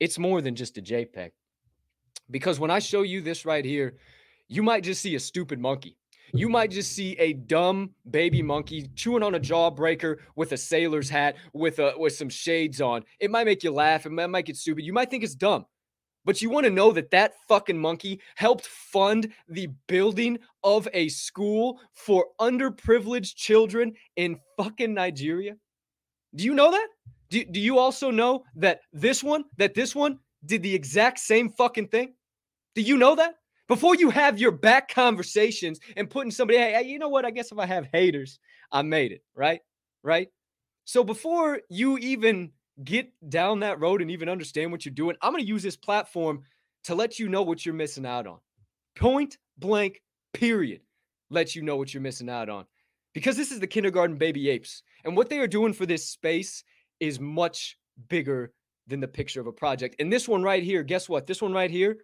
It's 0.00 0.18
more 0.18 0.40
than 0.40 0.54
just 0.54 0.78
a 0.78 0.82
JPEG. 0.82 1.30
Because 2.30 2.60
when 2.60 2.70
I 2.70 2.78
show 2.78 3.02
you 3.02 3.20
this 3.20 3.44
right 3.44 3.64
here, 3.64 3.96
you 4.48 4.62
might 4.62 4.84
just 4.84 5.02
see 5.02 5.14
a 5.14 5.20
stupid 5.20 5.58
monkey. 5.58 5.96
You 6.34 6.46
mm-hmm. 6.46 6.52
might 6.52 6.70
just 6.70 6.92
see 6.92 7.12
a 7.18 7.32
dumb 7.32 7.90
baby 8.10 8.42
monkey 8.42 8.90
chewing 8.94 9.22
on 9.22 9.34
a 9.34 9.40
jawbreaker 9.40 10.16
with 10.36 10.52
a 10.52 10.56
sailor's 10.56 11.08
hat 11.08 11.36
with 11.54 11.78
a 11.78 11.94
with 11.96 12.14
some 12.14 12.28
shades 12.28 12.80
on. 12.80 13.04
It 13.18 13.30
might 13.30 13.44
make 13.44 13.64
you 13.64 13.70
laugh. 13.70 14.04
It 14.04 14.12
might 14.12 14.26
make 14.26 14.48
it 14.48 14.56
stupid. 14.56 14.84
You 14.84 14.92
might 14.92 15.10
think 15.10 15.24
it's 15.24 15.34
dumb. 15.34 15.64
But 16.28 16.42
you 16.42 16.50
want 16.50 16.66
to 16.66 16.70
know 16.70 16.92
that 16.92 17.10
that 17.12 17.36
fucking 17.48 17.78
monkey 17.78 18.20
helped 18.34 18.66
fund 18.66 19.32
the 19.48 19.68
building 19.86 20.38
of 20.62 20.86
a 20.92 21.08
school 21.08 21.80
for 21.94 22.26
underprivileged 22.38 23.34
children 23.34 23.94
in 24.16 24.38
fucking 24.58 24.92
Nigeria? 24.92 25.56
Do 26.34 26.44
you 26.44 26.52
know 26.52 26.70
that? 26.70 26.86
Do, 27.30 27.42
do 27.46 27.58
you 27.58 27.78
also 27.78 28.10
know 28.10 28.44
that 28.56 28.82
this 28.92 29.24
one, 29.24 29.44
that 29.56 29.72
this 29.72 29.94
one 29.94 30.18
did 30.44 30.62
the 30.62 30.74
exact 30.74 31.20
same 31.20 31.48
fucking 31.48 31.88
thing? 31.88 32.12
Do 32.74 32.82
you 32.82 32.98
know 32.98 33.14
that? 33.14 33.36
Before 33.66 33.94
you 33.94 34.10
have 34.10 34.38
your 34.38 34.52
back 34.52 34.92
conversations 34.92 35.80
and 35.96 36.10
putting 36.10 36.30
somebody, 36.30 36.58
hey, 36.58 36.82
you 36.82 36.98
know 36.98 37.08
what? 37.08 37.24
I 37.24 37.30
guess 37.30 37.52
if 37.52 37.58
I 37.58 37.64
have 37.64 37.88
haters, 37.90 38.38
I 38.70 38.82
made 38.82 39.12
it, 39.12 39.22
right? 39.34 39.62
Right? 40.02 40.28
So 40.84 41.04
before 41.04 41.62
you 41.70 41.96
even 41.96 42.52
get 42.84 43.10
down 43.28 43.60
that 43.60 43.80
road 43.80 44.02
and 44.02 44.10
even 44.10 44.28
understand 44.28 44.72
what 44.72 44.84
you're 44.84 44.94
doing, 44.94 45.16
I'm 45.22 45.32
going 45.32 45.42
to 45.42 45.48
use 45.48 45.62
this 45.62 45.76
platform 45.76 46.42
to 46.84 46.94
let 46.94 47.18
you 47.18 47.28
know 47.28 47.42
what 47.42 47.64
you're 47.64 47.74
missing 47.74 48.06
out 48.06 48.26
on. 48.26 48.38
Point 48.96 49.38
blank, 49.58 50.02
period. 50.32 50.80
Let 51.30 51.54
you 51.54 51.62
know 51.62 51.76
what 51.76 51.92
you're 51.92 52.00
missing 52.00 52.30
out 52.30 52.48
on. 52.48 52.64
Because 53.14 53.36
this 53.36 53.50
is 53.50 53.60
the 53.60 53.66
kindergarten 53.66 54.16
baby 54.16 54.48
apes. 54.48 54.82
And 55.04 55.16
what 55.16 55.28
they 55.28 55.38
are 55.38 55.46
doing 55.46 55.72
for 55.72 55.86
this 55.86 56.08
space 56.08 56.62
is 57.00 57.20
much 57.20 57.76
bigger 58.08 58.52
than 58.86 59.00
the 59.00 59.08
picture 59.08 59.40
of 59.40 59.46
a 59.46 59.52
project. 59.52 59.96
And 59.98 60.12
this 60.12 60.28
one 60.28 60.42
right 60.42 60.62
here, 60.62 60.82
guess 60.82 61.08
what? 61.08 61.26
This 61.26 61.42
one 61.42 61.52
right 61.52 61.70
here 61.70 61.98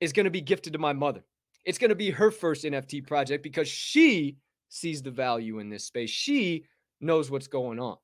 is 0.00 0.12
going 0.12 0.24
to 0.24 0.30
be 0.30 0.40
gifted 0.40 0.72
to 0.72 0.78
my 0.78 0.92
mother. 0.92 1.24
It's 1.64 1.78
going 1.78 1.90
to 1.90 1.94
be 1.94 2.10
her 2.10 2.30
first 2.30 2.64
NFT 2.64 3.06
project 3.06 3.42
because 3.42 3.68
she 3.68 4.36
sees 4.68 5.02
the 5.02 5.10
value 5.10 5.58
in 5.58 5.68
this 5.68 5.84
space. 5.84 6.10
She 6.10 6.64
knows 7.00 7.30
what's 7.30 7.48
going 7.48 7.78
on. 7.78 7.96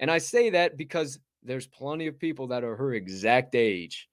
And 0.00 0.10
I 0.10 0.18
say 0.18 0.50
that 0.50 0.76
because 0.76 1.18
there's 1.42 1.66
plenty 1.66 2.06
of 2.06 2.18
people 2.18 2.48
that 2.48 2.64
are 2.64 2.76
her 2.76 2.94
exact 2.94 3.54
age 3.54 4.08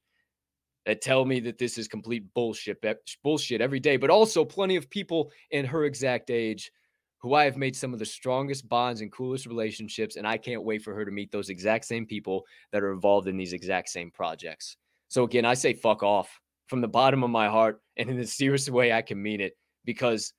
that 0.86 1.02
tell 1.02 1.26
me 1.26 1.40
that 1.42 1.58
this 1.58 1.78
is 1.78 1.88
complete 1.88 2.24
bullshit 2.34 2.78
eh, 2.84 2.94
bullshit 3.24 3.62
every 3.62 3.80
day 3.80 3.98
but 3.98 4.10
also 4.10 4.46
plenty 4.46 4.76
of 4.76 4.90
people 4.90 5.32
in 5.52 5.66
her 5.66 5.86
exact 5.86 6.30
age 6.30 6.72
who 7.20 7.34
I 7.34 7.46
have 7.46 7.58
made 7.58 7.76
some 7.76 7.92
of 7.92 8.00
the 8.00 8.06
strongest 8.06 8.70
bonds 8.70 9.02
and 9.02 9.12
coolest 9.12 9.48
relationships 9.48 10.16
and 10.16 10.28
I 10.28 10.38
can't 10.38 10.64
wait 10.64 10.84
for 10.84 10.94
her 10.94 11.06
to 11.06 11.12
meet 11.12 11.32
those 11.32 11.50
exact 11.50 11.86
same 11.86 12.06
people 12.06 12.46
that 12.72 12.84
are 12.84 12.94
involved 12.94 13.28
in 13.28 13.36
these 13.36 13.54
exact 13.54 13.90
same 13.90 14.12
projects. 14.12 14.78
So 15.08 15.24
again, 15.24 15.46
I 15.46 15.56
say 15.56 15.74
fuck 15.74 16.04
off 16.04 16.40
from 16.68 16.82
the 16.82 16.88
bottom 16.88 17.24
of 17.24 17.32
my 17.32 17.50
heart 17.50 17.82
and 17.98 18.10
in 18.10 18.18
the 18.18 18.28
serious 18.42 18.70
way 18.70 18.94
I 18.94 19.02
can 19.02 19.22
mean 19.22 19.42
it 19.42 19.54
because 19.86 20.34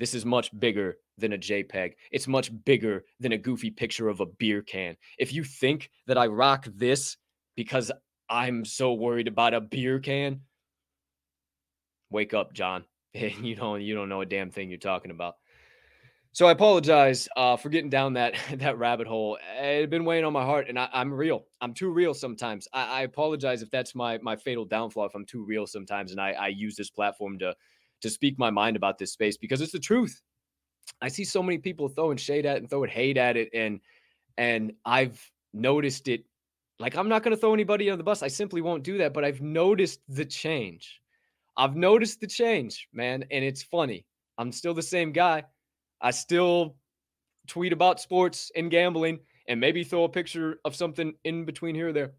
this 0.00 0.14
is 0.14 0.26
much 0.26 0.50
bigger 0.58 0.96
than 1.18 1.32
a 1.34 1.38
JPEG. 1.38 1.92
It's 2.10 2.28
much 2.28 2.50
bigger 2.64 3.04
than 3.20 3.32
a 3.32 3.38
goofy 3.38 3.70
picture 3.70 4.08
of 4.08 4.20
a 4.20 4.26
beer 4.26 4.62
can. 4.62 4.96
If 5.18 5.32
you 5.32 5.44
think 5.44 5.90
that 6.06 6.18
I 6.18 6.26
rock 6.26 6.66
this 6.74 7.16
because 7.56 7.92
I'm 8.28 8.64
so 8.64 8.94
worried 8.94 9.28
about 9.28 9.54
a 9.54 9.60
beer 9.60 9.98
can, 9.98 10.40
wake 12.10 12.34
up, 12.34 12.52
John. 12.52 12.84
you 13.14 13.54
don't 13.54 13.82
you 13.82 13.94
don't 13.94 14.08
know 14.08 14.22
a 14.22 14.26
damn 14.26 14.50
thing 14.50 14.70
you're 14.70 14.78
talking 14.78 15.10
about. 15.10 15.36
So 16.34 16.46
I 16.46 16.52
apologize 16.52 17.28
uh, 17.36 17.58
for 17.58 17.68
getting 17.68 17.90
down 17.90 18.14
that 18.14 18.34
that 18.54 18.78
rabbit 18.78 19.06
hole. 19.06 19.38
It 19.58 19.80
had 19.80 19.90
been 19.90 20.04
weighing 20.04 20.24
on 20.24 20.32
my 20.32 20.44
heart, 20.44 20.66
and 20.68 20.78
I, 20.78 20.88
am 20.94 21.12
real. 21.12 21.44
I'm 21.60 21.74
too 21.74 21.90
real 21.90 22.14
sometimes. 22.14 22.66
I, 22.72 23.00
I, 23.00 23.02
apologize 23.02 23.60
if 23.60 23.70
that's 23.70 23.94
my 23.94 24.18
my 24.18 24.36
fatal 24.36 24.64
downfall. 24.64 25.04
If 25.06 25.14
I'm 25.14 25.26
too 25.26 25.44
real 25.44 25.66
sometimes, 25.66 26.10
and 26.10 26.20
I, 26.20 26.32
I 26.32 26.48
use 26.48 26.74
this 26.74 26.90
platform 26.90 27.38
to 27.40 27.54
to 28.00 28.10
speak 28.10 28.38
my 28.38 28.50
mind 28.50 28.76
about 28.76 28.98
this 28.98 29.12
space 29.12 29.36
because 29.36 29.60
it's 29.60 29.72
the 29.72 29.78
truth. 29.78 30.22
I 31.00 31.08
see 31.08 31.24
so 31.24 31.42
many 31.42 31.58
people 31.58 31.88
throwing 31.88 32.16
shade 32.16 32.46
at 32.46 32.56
it 32.56 32.60
and 32.60 32.70
throwing 32.70 32.90
hate 32.90 33.16
at 33.16 33.36
it, 33.36 33.50
and 33.52 33.80
and 34.36 34.72
I've 34.84 35.20
noticed 35.52 36.08
it. 36.08 36.24
Like 36.78 36.96
I'm 36.96 37.08
not 37.08 37.22
going 37.22 37.34
to 37.34 37.40
throw 37.40 37.54
anybody 37.54 37.90
on 37.90 37.98
the 37.98 38.04
bus. 38.04 38.22
I 38.22 38.28
simply 38.28 38.60
won't 38.60 38.84
do 38.84 38.98
that. 38.98 39.12
But 39.12 39.24
I've 39.24 39.40
noticed 39.40 40.00
the 40.08 40.24
change. 40.24 41.00
I've 41.56 41.76
noticed 41.76 42.20
the 42.20 42.26
change, 42.26 42.88
man, 42.92 43.24
and 43.30 43.44
it's 43.44 43.62
funny. 43.62 44.06
I'm 44.38 44.52
still 44.52 44.74
the 44.74 44.82
same 44.82 45.12
guy. 45.12 45.44
I 46.00 46.10
still 46.10 46.76
tweet 47.46 47.72
about 47.72 48.00
sports 48.00 48.50
and 48.56 48.70
gambling, 48.70 49.20
and 49.48 49.60
maybe 49.60 49.84
throw 49.84 50.04
a 50.04 50.08
picture 50.08 50.58
of 50.64 50.74
something 50.74 51.14
in 51.24 51.44
between 51.44 51.74
here 51.74 51.88
or 51.88 51.92
there. 51.92 52.12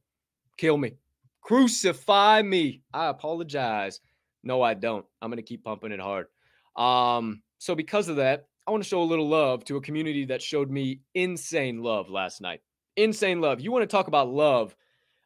Kill 0.58 0.78
me, 0.78 0.94
crucify 1.42 2.42
me. 2.42 2.84
I 2.94 3.08
apologize. 3.08 4.00
No, 4.44 4.62
I 4.62 4.74
don't. 4.74 5.06
I'm 5.22 5.30
going 5.30 5.38
to 5.38 5.44
keep 5.44 5.64
pumping 5.64 5.92
it 5.92 6.00
hard. 6.00 6.28
Um, 6.76 7.42
so 7.60 7.76
because 7.76 8.10
of 8.10 8.18
that, 8.18 8.48
I 8.66 8.72
want 8.72 8.84
to 8.84 8.90
show 8.90 9.02
a 9.02 9.04
little 9.04 9.28
love 9.28 9.66
to 9.66 9.78
a 9.78 9.82
community 9.82 10.26
that 10.26 10.42
showed 10.42 10.72
me 10.72 11.02
insane 11.14 11.84
love 11.84 12.10
last 12.10 12.42
night. 12.42 12.62
Insane 12.96 13.42
love. 13.42 13.60
You 13.60 13.72
want 13.72 13.84
to 13.84 13.88
talk 13.88 14.08
about 14.08 14.30
love, 14.30 14.76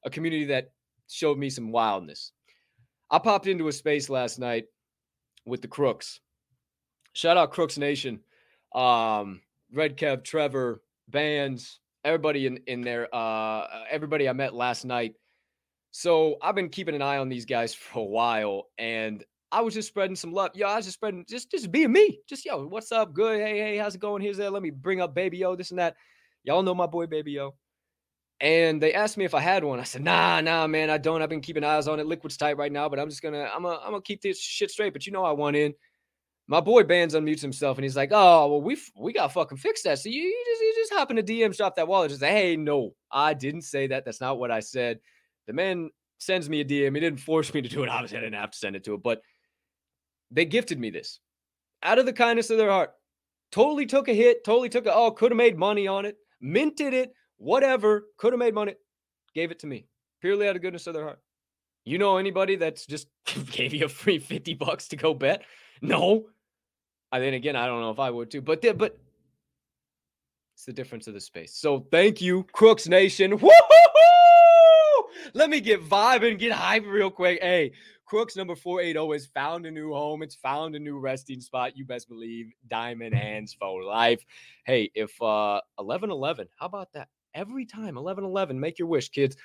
a 0.05 0.09
community 0.09 0.45
that 0.45 0.71
showed 1.07 1.37
me 1.37 1.49
some 1.49 1.71
wildness. 1.71 2.31
I 3.11 3.19
popped 3.19 3.47
into 3.47 3.67
a 3.67 3.71
space 3.71 4.09
last 4.09 4.39
night 4.39 4.65
with 5.45 5.61
the 5.61 5.67
Crooks. 5.67 6.19
Shout 7.13 7.37
out 7.37 7.51
Crooks 7.51 7.77
Nation. 7.77 8.21
Um, 8.73 9.41
Red 9.73 9.97
Kev, 9.97 10.23
Trevor, 10.23 10.81
Bands, 11.07 11.79
everybody 12.03 12.47
in, 12.47 12.57
in 12.67 12.81
there, 12.81 13.13
uh, 13.13 13.65
everybody 13.89 14.27
I 14.27 14.33
met 14.33 14.53
last 14.53 14.85
night. 14.85 15.15
So 15.91 16.37
I've 16.41 16.55
been 16.55 16.69
keeping 16.69 16.95
an 16.95 17.01
eye 17.01 17.17
on 17.17 17.29
these 17.29 17.45
guys 17.45 17.73
for 17.75 17.99
a 17.99 18.03
while, 18.03 18.69
and 18.77 19.23
I 19.51 19.61
was 19.61 19.73
just 19.73 19.87
spreading 19.87 20.15
some 20.15 20.33
love. 20.33 20.51
Yo, 20.55 20.67
I 20.67 20.75
was 20.75 20.85
just 20.85 20.97
spreading, 20.97 21.25
just 21.27 21.51
just 21.51 21.71
being 21.71 21.91
me. 21.91 22.19
Just 22.27 22.45
yo, 22.45 22.65
what's 22.67 22.91
up? 22.91 23.13
Good. 23.13 23.39
Hey, 23.39 23.57
hey, 23.57 23.77
how's 23.77 23.95
it 23.95 24.01
going? 24.01 24.21
Here's 24.21 24.37
that. 24.37 24.51
Let 24.51 24.61
me 24.61 24.71
bring 24.71 25.01
up 25.01 25.15
Baby 25.15 25.37
yo, 25.37 25.55
this 25.55 25.71
and 25.71 25.79
that. 25.79 25.95
Y'all 26.43 26.63
know 26.63 26.75
my 26.75 26.85
boy 26.85 27.07
Baby 27.07 27.33
yo. 27.33 27.55
And 28.39 28.81
they 28.81 28.93
asked 28.93 29.17
me 29.17 29.25
if 29.25 29.33
I 29.33 29.39
had 29.39 29.63
one. 29.63 29.79
I 29.79 29.83
said, 29.83 30.03
nah, 30.03 30.41
nah, 30.41 30.67
man, 30.67 30.91
I 30.91 30.99
don't. 30.99 31.23
I've 31.23 31.29
been 31.29 31.41
keeping 31.41 31.63
eyes 31.63 31.87
on 31.87 31.99
it. 31.99 32.05
Liquid's 32.05 32.37
tight 32.37 32.57
right 32.57 32.71
now, 32.71 32.87
but 32.87 32.99
I'm 32.99 33.09
just 33.09 33.23
gonna, 33.23 33.49
I'm 33.53 33.63
gonna, 33.63 33.77
I'm 33.77 33.91
gonna 33.91 34.01
keep 34.01 34.21
this 34.21 34.39
shit 34.39 34.69
straight. 34.69 34.93
But 34.93 35.05
you 35.05 35.13
know, 35.13 35.23
I 35.23 35.31
want 35.31 35.55
in. 35.55 35.73
My 36.49 36.61
boy 36.61 36.83
Bands 36.83 37.13
unmutes 37.13 37.41
himself 37.41 37.77
and 37.77 37.83
he's 37.83 37.97
like, 37.97 38.11
"Oh, 38.13 38.47
well, 38.47 38.61
we 38.61 38.77
we 38.97 39.11
got 39.11 39.33
fucking 39.33 39.57
fixed 39.57 39.83
that. 39.85 39.99
So 39.99 40.07
you, 40.09 40.21
you 40.21 40.43
just 40.45 40.61
you 40.61 40.73
just 40.77 40.93
hop 40.93 41.09
in 41.09 41.17
the 41.17 41.23
DM, 41.23 41.55
drop 41.55 41.75
that 41.75 41.87
wallet, 41.87 42.09
just 42.09 42.21
say, 42.21 42.31
hey, 42.31 42.55
no, 42.55 42.93
I 43.11 43.33
didn't 43.33 43.63
say 43.63 43.87
that. 43.87 44.05
That's 44.05 44.21
not 44.21 44.39
what 44.39 44.51
I 44.51 44.61
said. 44.61 44.99
The 45.47 45.53
man 45.53 45.89
sends 46.19 46.49
me 46.49 46.61
a 46.61 46.65
DM. 46.65 46.93
He 46.93 47.01
didn't 47.01 47.19
force 47.19 47.53
me 47.53 47.61
to 47.61 47.69
do 47.69 47.83
it. 47.83 47.89
Obviously, 47.89 48.17
I 48.17 48.21
didn't 48.21 48.39
have 48.39 48.51
to 48.51 48.57
send 48.57 48.77
it 48.77 48.83
to 48.85 48.93
it, 48.93 49.03
but 49.03 49.21
they 50.31 50.45
gifted 50.45 50.79
me 50.79 50.89
this. 50.89 51.19
out 51.83 51.99
of 51.99 52.05
the 52.05 52.13
kindness 52.13 52.49
of 52.49 52.57
their 52.57 52.71
heart, 52.71 52.91
totally 53.51 53.85
took 53.85 54.07
a 54.07 54.13
hit, 54.13 54.43
totally 54.43 54.69
took 54.69 54.85
a, 54.85 54.93
oh, 54.93 55.11
could 55.11 55.31
have 55.31 55.37
made 55.37 55.57
money 55.57 55.87
on 55.87 56.05
it, 56.05 56.17
minted 56.41 56.93
it, 56.93 57.13
whatever, 57.37 58.07
could 58.17 58.33
have 58.33 58.39
made 58.39 58.53
money, 58.53 58.73
gave 59.33 59.51
it 59.51 59.59
to 59.59 59.67
me 59.67 59.87
purely 60.21 60.47
out 60.47 60.55
of 60.55 60.61
goodness 60.61 60.87
of 60.87 60.93
their 60.93 61.03
heart. 61.03 61.19
You 61.85 61.97
know 61.97 62.17
anybody 62.17 62.55
that's 62.55 62.85
just 62.85 63.07
gave 63.51 63.73
you 63.73 63.85
a 63.85 63.89
free 63.89 64.19
50 64.19 64.55
bucks 64.55 64.89
to 64.89 64.95
go 64.95 65.13
bet? 65.13 65.43
No. 65.81 66.25
I 67.11 67.19
then 67.19 67.33
again, 67.33 67.55
I 67.55 67.67
don't 67.67 67.81
know 67.81 67.91
if 67.91 67.99
I 67.99 68.09
would 68.09 68.29
too, 68.29 68.41
but 68.41 68.61
but 68.77 68.97
it's 70.55 70.65
the 70.65 70.73
difference 70.73 71.07
of 71.07 71.13
the 71.13 71.21
space. 71.21 71.55
So 71.55 71.85
thank 71.91 72.19
you, 72.19 72.43
Crooks 72.51 72.87
Nation. 72.87 73.31
Woo-hoo-hoo! 73.31 73.86
Let 75.33 75.49
me 75.49 75.59
get 75.59 75.83
vibe 75.83 76.29
and 76.29 76.39
get 76.39 76.51
hype 76.51 76.85
real 76.85 77.09
quick. 77.11 77.41
Hey, 77.41 77.71
Crooks 78.05 78.35
number 78.35 78.55
480 78.55 79.13
has 79.13 79.25
found 79.27 79.65
a 79.65 79.71
new 79.71 79.91
home. 79.91 80.23
It's 80.23 80.35
found 80.35 80.75
a 80.75 80.79
new 80.79 80.97
resting 80.97 81.41
spot. 81.41 81.75
You 81.75 81.85
best 81.85 82.07
believe 82.07 82.53
diamond 82.67 83.13
hands 83.13 83.53
for 83.53 83.83
life. 83.83 84.23
Hey, 84.65 84.91
if 84.95 85.21
uh 85.21 85.61
11 85.79 86.11
11, 86.11 86.47
how 86.55 86.67
about 86.67 86.93
that? 86.93 87.09
Every 87.33 87.65
time 87.65 87.97
11 87.97 88.23
11, 88.23 88.59
make 88.59 88.79
your 88.79 88.87
wish, 88.87 89.09
kids. 89.09 89.35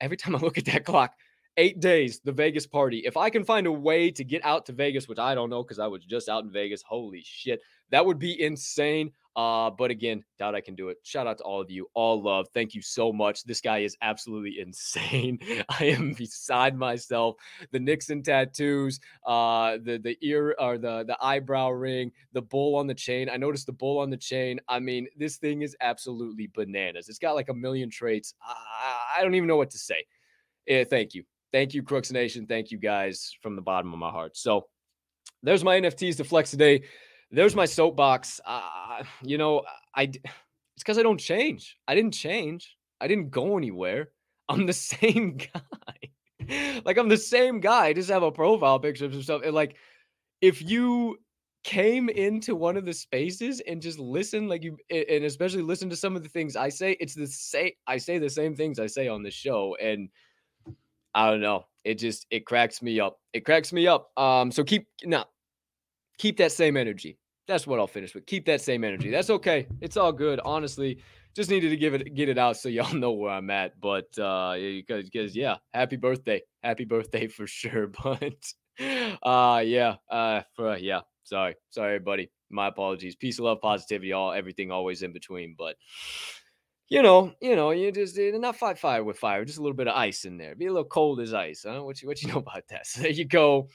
Every 0.00 0.16
time 0.16 0.34
I 0.34 0.38
look 0.38 0.58
at 0.58 0.64
that 0.66 0.84
clock, 0.84 1.14
eight 1.56 1.78
days, 1.80 2.20
the 2.20 2.32
Vegas 2.32 2.66
party. 2.66 3.02
If 3.04 3.16
I 3.16 3.30
can 3.30 3.44
find 3.44 3.66
a 3.66 3.72
way 3.72 4.10
to 4.10 4.24
get 4.24 4.44
out 4.44 4.66
to 4.66 4.72
Vegas, 4.72 5.08
which 5.08 5.18
I 5.18 5.34
don't 5.34 5.50
know 5.50 5.62
because 5.62 5.78
I 5.78 5.86
was 5.86 6.04
just 6.04 6.28
out 6.28 6.44
in 6.44 6.50
Vegas, 6.50 6.82
holy 6.82 7.22
shit, 7.24 7.60
that 7.90 8.04
would 8.04 8.18
be 8.18 8.42
insane. 8.42 9.12
Uh, 9.36 9.70
but 9.70 9.90
again, 9.90 10.24
doubt 10.38 10.54
I 10.54 10.60
can 10.60 10.74
do 10.74 10.88
it. 10.88 10.98
Shout 11.02 11.26
out 11.26 11.38
to 11.38 11.44
all 11.44 11.60
of 11.60 11.70
you. 11.70 11.86
All 11.94 12.22
love. 12.22 12.48
Thank 12.52 12.74
you 12.74 12.82
so 12.82 13.12
much. 13.12 13.44
This 13.44 13.60
guy 13.60 13.78
is 13.78 13.96
absolutely 14.02 14.58
insane. 14.60 15.38
I 15.68 15.84
am 15.84 16.14
beside 16.14 16.76
myself. 16.76 17.36
The 17.70 17.78
Nixon 17.78 18.22
tattoos, 18.22 19.00
uh, 19.26 19.78
the 19.82 19.98
the 19.98 20.16
ear 20.22 20.54
or 20.58 20.78
the 20.78 21.04
the 21.06 21.16
eyebrow 21.20 21.70
ring, 21.70 22.12
the 22.32 22.42
bull 22.42 22.76
on 22.76 22.86
the 22.86 22.94
chain. 22.94 23.28
I 23.30 23.36
noticed 23.36 23.66
the 23.66 23.72
bull 23.72 23.98
on 23.98 24.10
the 24.10 24.16
chain. 24.16 24.60
I 24.68 24.80
mean, 24.80 25.06
this 25.16 25.36
thing 25.36 25.62
is 25.62 25.76
absolutely 25.80 26.50
bananas. 26.52 27.08
It's 27.08 27.18
got 27.18 27.34
like 27.34 27.48
a 27.48 27.54
million 27.54 27.90
traits. 27.90 28.34
I, 28.42 29.18
I 29.18 29.22
don't 29.22 29.34
even 29.34 29.48
know 29.48 29.56
what 29.56 29.70
to 29.70 29.78
say. 29.78 30.06
Yeah, 30.66 30.84
thank 30.84 31.14
you. 31.14 31.24
Thank 31.52 31.74
you, 31.74 31.82
Crooks 31.82 32.12
Nation. 32.12 32.46
Thank 32.46 32.70
you 32.70 32.78
guys 32.78 33.36
from 33.42 33.56
the 33.56 33.62
bottom 33.62 33.92
of 33.92 33.98
my 33.98 34.10
heart. 34.10 34.36
So 34.36 34.66
there's 35.42 35.64
my 35.64 35.80
NFTs 35.80 36.16
to 36.18 36.24
flex 36.24 36.50
today. 36.50 36.82
There's 37.30 37.54
my 37.54 37.66
soapbox. 37.66 38.40
Uh, 38.44 39.02
you 39.22 39.38
know, 39.38 39.62
I 39.94 40.04
it's 40.80 40.84
because 40.84 40.98
I 40.98 41.02
don't 41.02 41.18
change. 41.18 41.76
I 41.86 41.94
didn't 41.94 42.14
change. 42.14 42.76
I 43.00 43.08
didn't 43.08 43.30
go 43.30 43.56
anywhere. 43.56 44.10
I'm 44.48 44.66
the 44.66 44.72
same 44.72 45.36
guy. 46.48 46.80
like 46.84 46.96
I'm 46.96 47.08
the 47.08 47.16
same 47.16 47.60
guy. 47.60 47.86
I 47.86 47.92
just 47.92 48.10
have 48.10 48.22
a 48.22 48.32
profile 48.32 48.78
picture 48.80 49.04
of 49.04 49.22
stuff. 49.22 49.42
And 49.44 49.54
like, 49.54 49.76
if 50.40 50.62
you 50.62 51.18
came 51.62 52.08
into 52.08 52.56
one 52.56 52.76
of 52.76 52.84
the 52.84 52.92
spaces 52.92 53.60
and 53.60 53.82
just 53.82 53.98
listen, 53.98 54.48
like 54.48 54.64
you, 54.64 54.76
and 54.90 55.24
especially 55.24 55.62
listen 55.62 55.90
to 55.90 55.96
some 55.96 56.16
of 56.16 56.22
the 56.22 56.28
things 56.28 56.56
I 56.56 56.68
say, 56.68 56.96
it's 56.98 57.14
the 57.14 57.26
same. 57.26 57.72
I 57.86 57.98
say 57.98 58.18
the 58.18 58.30
same 58.30 58.56
things 58.56 58.80
I 58.80 58.86
say 58.86 59.06
on 59.06 59.22
the 59.22 59.30
show, 59.30 59.76
and 59.80 60.08
I 61.14 61.30
don't 61.30 61.40
know. 61.40 61.66
It 61.84 61.94
just 61.94 62.26
it 62.30 62.46
cracks 62.46 62.82
me 62.82 63.00
up. 63.00 63.20
It 63.32 63.44
cracks 63.44 63.72
me 63.72 63.86
up. 63.86 64.10
Um, 64.18 64.50
so 64.50 64.64
keep 64.64 64.88
now, 65.04 65.26
keep 66.20 66.36
that 66.36 66.52
same 66.52 66.76
energy. 66.76 67.18
That's 67.48 67.66
what 67.66 67.80
I'll 67.80 67.86
finish 67.86 68.14
with. 68.14 68.26
Keep 68.26 68.44
that 68.46 68.60
same 68.60 68.84
energy. 68.84 69.10
That's 69.10 69.30
okay. 69.38 69.66
It's 69.80 69.96
all 69.96 70.12
good. 70.12 70.38
Honestly, 70.44 71.00
just 71.34 71.50
needed 71.50 71.70
to 71.70 71.76
give 71.76 71.94
it 71.94 72.14
get 72.14 72.28
it 72.28 72.38
out 72.38 72.56
so 72.58 72.68
y'all 72.68 72.94
know 73.04 73.12
where 73.12 73.32
I'm 73.32 73.50
at. 73.50 73.80
But 73.80 74.16
uh 74.18 74.54
because 74.56 75.34
yeah, 75.34 75.56
happy 75.72 75.96
birthday. 75.96 76.42
Happy 76.62 76.84
birthday 76.84 77.26
for 77.36 77.46
sure. 77.46 77.88
But 77.88 78.52
uh 79.22 79.62
yeah, 79.64 79.96
uh 80.10 80.42
for 80.54 80.76
yeah. 80.76 81.00
Sorry. 81.24 81.54
Sorry, 81.70 81.98
buddy. 81.98 82.30
My 82.50 82.68
apologies. 82.68 83.14
Peace, 83.14 83.38
love, 83.38 83.60
positivity, 83.60 84.12
all 84.12 84.32
everything 84.32 84.70
always 84.70 85.02
in 85.02 85.12
between. 85.12 85.54
But 85.56 85.76
you 86.88 87.02
know, 87.02 87.32
you 87.40 87.54
know, 87.54 87.70
you 87.70 87.92
just 87.92 88.18
not 88.18 88.56
fight 88.56 88.76
fire 88.76 89.04
with 89.04 89.16
fire, 89.16 89.44
just 89.44 89.58
a 89.58 89.62
little 89.62 89.76
bit 89.76 89.86
of 89.86 89.94
ice 89.94 90.24
in 90.24 90.36
there. 90.36 90.56
Be 90.56 90.66
a 90.66 90.72
little 90.72 90.88
cold 90.88 91.20
as 91.20 91.32
ice. 91.32 91.64
Huh? 91.66 91.84
What 91.84 92.02
you 92.02 92.08
what 92.08 92.20
you 92.20 92.28
know 92.28 92.38
about 92.38 92.64
that? 92.68 92.86
So 92.86 93.02
there 93.02 93.12
you 93.12 93.24
go. 93.24 93.68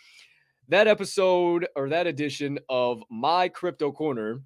That 0.70 0.88
episode 0.88 1.68
or 1.76 1.90
that 1.90 2.08
edition 2.08 2.58
of 2.70 3.04
my 3.12 3.50
crypto 3.50 3.92
corner 3.92 4.42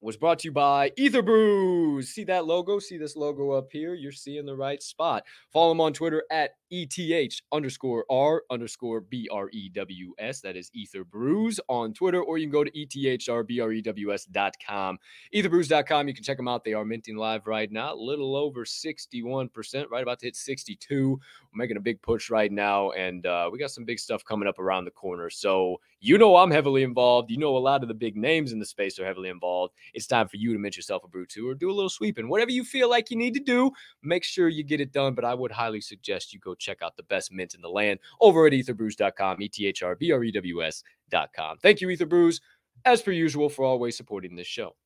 was 0.00 0.16
brought 0.16 0.38
to 0.40 0.48
you 0.48 0.52
by 0.52 0.90
Ether 0.96 1.22
Brews. 1.22 2.08
See 2.10 2.24
that 2.24 2.44
logo? 2.46 2.78
See 2.78 2.98
this 2.98 3.16
logo 3.16 3.50
up 3.50 3.72
here? 3.72 3.94
You're 3.94 4.12
seeing 4.12 4.44
the 4.46 4.54
right 4.54 4.80
spot. 4.82 5.24
Follow 5.52 5.70
them 5.70 5.80
on 5.80 5.92
Twitter 5.92 6.22
at 6.30 6.52
ETH 6.70 7.40
underscore 7.50 8.04
R 8.10 8.42
underscore 8.50 9.00
B 9.00 9.26
R 9.32 9.48
E 9.52 9.70
W 9.70 10.14
S. 10.18 10.42
That 10.42 10.54
is 10.56 10.70
Ether 10.72 11.02
Brews 11.04 11.58
on 11.68 11.94
Twitter, 11.94 12.22
or 12.22 12.38
you 12.38 12.46
can 12.46 12.52
go 12.52 12.62
to 12.62 12.70
ETHRBREWS.com. 12.70 14.98
EtherBrews.com. 15.34 16.08
You 16.08 16.14
can 16.14 16.24
check 16.24 16.36
them 16.36 16.48
out. 16.48 16.64
They 16.64 16.74
are 16.74 16.84
minting 16.84 17.16
live 17.16 17.46
right 17.46 17.72
now, 17.72 17.94
a 17.94 17.96
little 17.96 18.36
over 18.36 18.64
61%, 18.64 19.90
right 19.90 20.02
about 20.02 20.20
to 20.20 20.26
hit 20.26 20.36
62. 20.36 21.18
We're 21.52 21.54
making 21.54 21.76
a 21.76 21.80
big 21.80 22.00
push 22.02 22.30
right 22.30 22.52
now, 22.52 22.90
and 22.90 23.26
uh, 23.26 23.48
we 23.50 23.58
got 23.58 23.72
some 23.72 23.84
big 23.84 23.98
stuff 23.98 24.24
coming 24.24 24.48
up 24.48 24.60
around 24.60 24.84
the 24.84 24.92
corner. 24.92 25.30
So 25.30 25.80
you 26.00 26.18
know 26.18 26.36
I'm 26.36 26.50
heavily 26.50 26.82
involved. 26.82 27.30
You 27.30 27.38
know 27.38 27.56
a 27.56 27.58
lot 27.58 27.82
of 27.82 27.88
the 27.88 27.94
big 27.94 28.16
names 28.16 28.52
in 28.52 28.58
the 28.58 28.66
space 28.66 28.98
are 28.98 29.06
heavily 29.06 29.28
involved. 29.28 29.74
It's 29.94 30.06
time 30.06 30.28
for 30.28 30.36
you 30.36 30.52
to 30.52 30.58
mint 30.58 30.76
yourself 30.76 31.04
a 31.04 31.08
brew 31.08 31.26
too, 31.26 31.48
or 31.48 31.54
do 31.54 31.70
a 31.70 31.72
little 31.72 31.88
sweeping. 31.88 32.28
Whatever 32.28 32.50
you 32.50 32.64
feel 32.64 32.88
like 32.88 33.10
you 33.10 33.16
need 33.16 33.34
to 33.34 33.40
do, 33.40 33.70
make 34.02 34.24
sure 34.24 34.48
you 34.48 34.62
get 34.62 34.80
it 34.80 34.92
done. 34.92 35.14
But 35.14 35.24
I 35.24 35.34
would 35.34 35.52
highly 35.52 35.80
suggest 35.80 36.32
you 36.32 36.40
go 36.40 36.54
check 36.54 36.82
out 36.82 36.96
the 36.96 37.02
best 37.04 37.32
mint 37.32 37.54
in 37.54 37.60
the 37.60 37.68
land 37.68 38.00
over 38.20 38.46
at 38.46 38.52
etherbrews.com, 38.52 39.42
E-T-H-R-B-R-E-W-S.com. 39.42 41.58
Thank 41.58 41.80
you, 41.80 41.90
Ether 41.90 42.06
Brews, 42.06 42.40
as 42.84 43.02
per 43.02 43.10
usual, 43.10 43.48
for 43.48 43.64
always 43.64 43.96
supporting 43.96 44.36
this 44.36 44.46
show. 44.46 44.76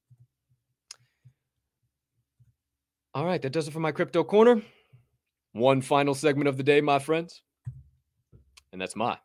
All 3.14 3.26
right, 3.26 3.42
that 3.42 3.52
does 3.52 3.68
it 3.68 3.72
for 3.72 3.80
my 3.80 3.92
crypto 3.92 4.24
corner. 4.24 4.62
One 5.52 5.82
final 5.82 6.14
segment 6.14 6.48
of 6.48 6.56
the 6.56 6.62
day, 6.62 6.80
my 6.80 6.98
friends. 6.98 7.42
And 8.72 8.80
that's 8.80 8.96
my 8.96 9.18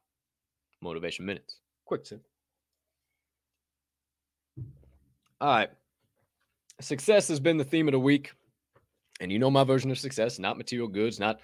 motivation 0.81 1.25
minutes. 1.25 1.59
Quick 1.87 2.03
tip. 2.03 2.21
All 5.39 5.47
right. 5.47 5.69
Success 6.81 7.29
has 7.29 7.39
been 7.39 7.55
the 7.55 7.63
theme 7.63 7.87
of 7.87 7.93
the 7.93 7.99
week. 7.99 8.33
And 9.21 9.31
you 9.31 9.39
know 9.39 9.49
my 9.49 9.63
version 9.63 9.89
of 9.89 9.97
success, 9.97 10.37
not 10.37 10.57
material 10.57 10.89
goods, 10.89 11.19
not 11.19 11.39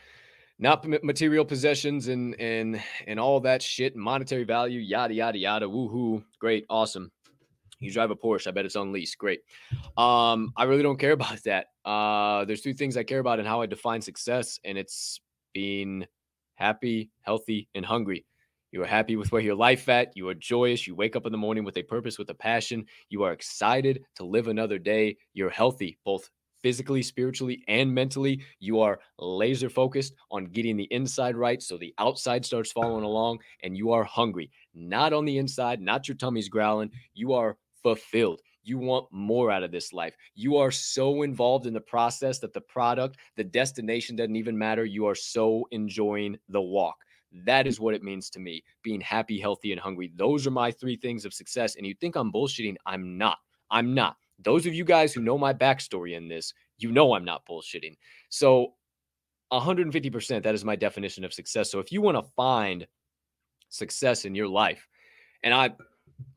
not 0.60 0.86
material 1.04 1.46
possessions 1.46 2.08
and 2.10 2.40
and 2.40 2.84
and 3.08 3.20
all 3.20 3.40
that 3.40 3.62
shit, 3.62 3.96
monetary 3.96 4.44
value, 4.44 4.80
yada 4.80 5.14
yada 5.14 5.38
yada. 5.38 5.66
Woohoo! 5.66 6.24
Great, 6.40 6.66
awesome. 6.70 7.10
You 7.80 7.92
drive 7.92 8.12
a 8.12 8.16
Porsche. 8.16 8.48
I 8.48 8.52
bet 8.52 8.66
it's 8.66 8.76
on 8.76 8.92
lease. 8.92 9.16
Great. 9.16 9.40
Um, 9.98 10.54
I 10.56 10.66
really 10.66 10.84
don't 10.84 11.00
care 11.00 11.12
about 11.20 11.42
that. 11.46 11.68
Uh, 11.84 12.46
there's 12.46 12.62
two 12.62 12.74
things 12.74 12.98
I 12.98 13.04
care 13.04 13.20
about 13.20 13.40
and 13.40 13.48
how 13.48 13.62
I 13.62 13.66
define 13.66 14.02
success, 14.02 14.60
and 14.64 14.78
it's 14.78 15.22
being 15.54 16.06
happy, 16.56 17.12
healthy, 17.22 17.70
and 17.74 17.86
hungry. 17.86 18.26
You 18.74 18.82
are 18.82 18.88
happy 18.88 19.18
with 19.18 19.32
where 19.32 19.40
your 19.40 19.54
life 19.54 19.88
at. 19.88 20.18
You 20.18 20.28
are 20.30 20.34
joyous. 20.34 20.88
You 20.88 20.96
wake 20.96 21.16
up 21.16 21.28
in 21.28 21.32
the 21.32 21.38
morning 21.38 21.64
with 21.64 21.78
a 21.78 21.84
purpose, 21.84 22.18
with 22.18 22.32
a 22.32 22.34
passion. 22.34 22.88
You 23.08 23.22
are 23.22 23.32
excited 23.32 24.04
to 24.16 24.26
live 24.26 24.48
another 24.48 24.80
day. 24.80 25.16
You're 25.36 25.52
healthy, 25.52 26.00
both 26.04 26.28
physically, 26.64 27.04
spiritually, 27.04 27.64
and 27.68 27.94
mentally. 27.94 28.42
You 28.60 28.80
are 28.80 29.00
laser 29.20 29.70
focused 29.70 30.16
on 30.32 30.46
getting 30.46 30.76
the 30.76 30.92
inside 30.92 31.36
right 31.36 31.62
so 31.62 31.78
the 31.78 31.94
outside 32.00 32.46
starts 32.46 32.72
following 32.72 33.04
along, 33.04 33.42
and 33.62 33.78
you 33.78 33.92
are 33.92 34.04
hungry, 34.04 34.50
not 34.74 35.14
on 35.14 35.26
the 35.26 35.38
inside, 35.38 35.80
not 35.80 36.08
your 36.08 36.18
tummy's 36.18 36.50
growling. 36.50 36.90
You 37.14 37.34
are 37.34 37.58
fulfilled. 37.84 38.42
You 38.64 38.80
want 38.80 39.06
more 39.12 39.52
out 39.52 39.62
of 39.62 39.72
this 39.72 39.94
life. 39.94 40.16
You 40.34 40.58
are 40.58 40.72
so 40.72 41.22
involved 41.22 41.68
in 41.68 41.76
the 41.76 41.82
process 41.82 42.40
that 42.40 42.54
the 42.54 42.62
product, 42.62 43.18
the 43.36 43.44
destination 43.44 44.16
doesn't 44.16 44.36
even 44.36 44.58
matter. 44.58 44.84
You 44.84 45.06
are 45.06 45.16
so 45.16 45.68
enjoying 45.70 46.40
the 46.50 46.62
walk. 46.62 46.96
That 47.34 47.68
is 47.68 47.80
what 47.80 47.94
it 47.94 48.04
means 48.04 48.30
to 48.32 48.40
me 48.40 48.64
being 48.84 49.02
happy, 49.02 49.40
healthy, 49.40 49.72
and 49.72 49.82
hungry. 49.82 50.12
Those 50.16 50.46
are 50.46 50.52
my 50.52 50.72
three 50.72 50.96
things 50.96 51.26
of 51.26 51.34
success. 51.34 51.76
And 51.76 51.86
you 51.86 51.96
think 51.96 52.16
I'm 52.16 52.32
bullshitting? 52.32 52.76
I'm 52.86 53.18
not. 53.18 53.38
I'm 53.72 53.94
not. 53.94 54.18
Those 54.40 54.66
of 54.66 54.74
you 54.74 54.84
guys 54.84 55.14
who 55.14 55.22
know 55.22 55.38
my 55.38 55.54
backstory 55.54 56.16
in 56.16 56.28
this, 56.28 56.54
you 56.78 56.92
know 56.92 57.14
I'm 57.14 57.26
not 57.26 57.46
bullshitting. 57.46 57.96
So 58.30 58.74
150%, 59.52 60.44
that 60.44 60.56
is 60.56 60.66
my 60.66 60.76
definition 60.76 61.24
of 61.24 61.34
success. 61.34 61.72
So 61.72 61.80
if 61.80 61.92
you 61.92 62.02
want 62.02 62.18
to 62.18 62.32
find 62.36 62.88
success 63.70 64.26
in 64.26 64.36
your 64.36 64.48
life, 64.48 64.88
and 65.44 65.54
I 65.54 65.72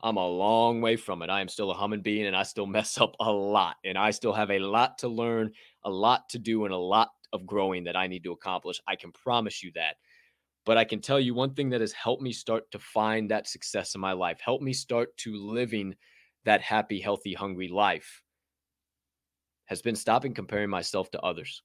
I'm 0.03 0.17
a 0.17 0.27
long 0.27 0.81
way 0.81 0.97
from 0.97 1.23
it. 1.23 1.31
I 1.31 1.41
am 1.41 1.49
still 1.49 1.71
a 1.71 1.79
human 1.79 2.01
being 2.01 2.27
and 2.27 2.37
I 2.37 2.43
still 2.43 2.67
mess 2.79 2.99
up 3.01 3.15
a 3.21 3.31
lot. 3.31 3.77
And 3.85 3.97
I 3.97 4.11
still 4.11 4.33
have 4.33 4.51
a 4.51 4.59
lot 4.59 4.99
to 4.99 5.09
learn, 5.09 5.53
a 5.85 5.91
lot 5.91 6.29
to 6.31 6.39
do, 6.39 6.65
and 6.65 6.75
a 6.75 6.79
lot 6.79 7.11
of 7.33 7.47
growing 7.47 7.85
that 7.85 7.97
I 7.97 8.07
need 8.07 8.25
to 8.25 8.33
accomplish. 8.33 8.81
I 8.87 8.97
can 8.97 9.13
promise 9.13 9.63
you 9.63 9.73
that. 9.75 9.97
But 10.67 10.77
I 10.77 10.85
can 10.85 11.01
tell 11.01 11.19
you 11.19 11.33
one 11.33 11.55
thing 11.55 11.71
that 11.71 11.81
has 11.81 11.93
helped 11.93 12.23
me 12.23 12.33
start 12.33 12.71
to 12.73 12.79
find 12.79 13.31
that 13.31 13.49
success 13.49 13.95
in 13.95 14.01
my 14.03 14.13
life, 14.13 14.41
help 14.41 14.61
me 14.61 14.75
start 14.75 15.17
to 15.19 15.35
living 15.35 15.95
that 16.45 16.61
happy, 16.61 17.01
healthy, 17.01 17.33
hungry 17.33 17.69
life 17.69 18.23
has 19.67 19.81
been 19.81 19.97
stopping 19.97 20.35
comparing 20.35 20.69
myself 20.69 21.11
to 21.13 21.21
others. 21.23 21.63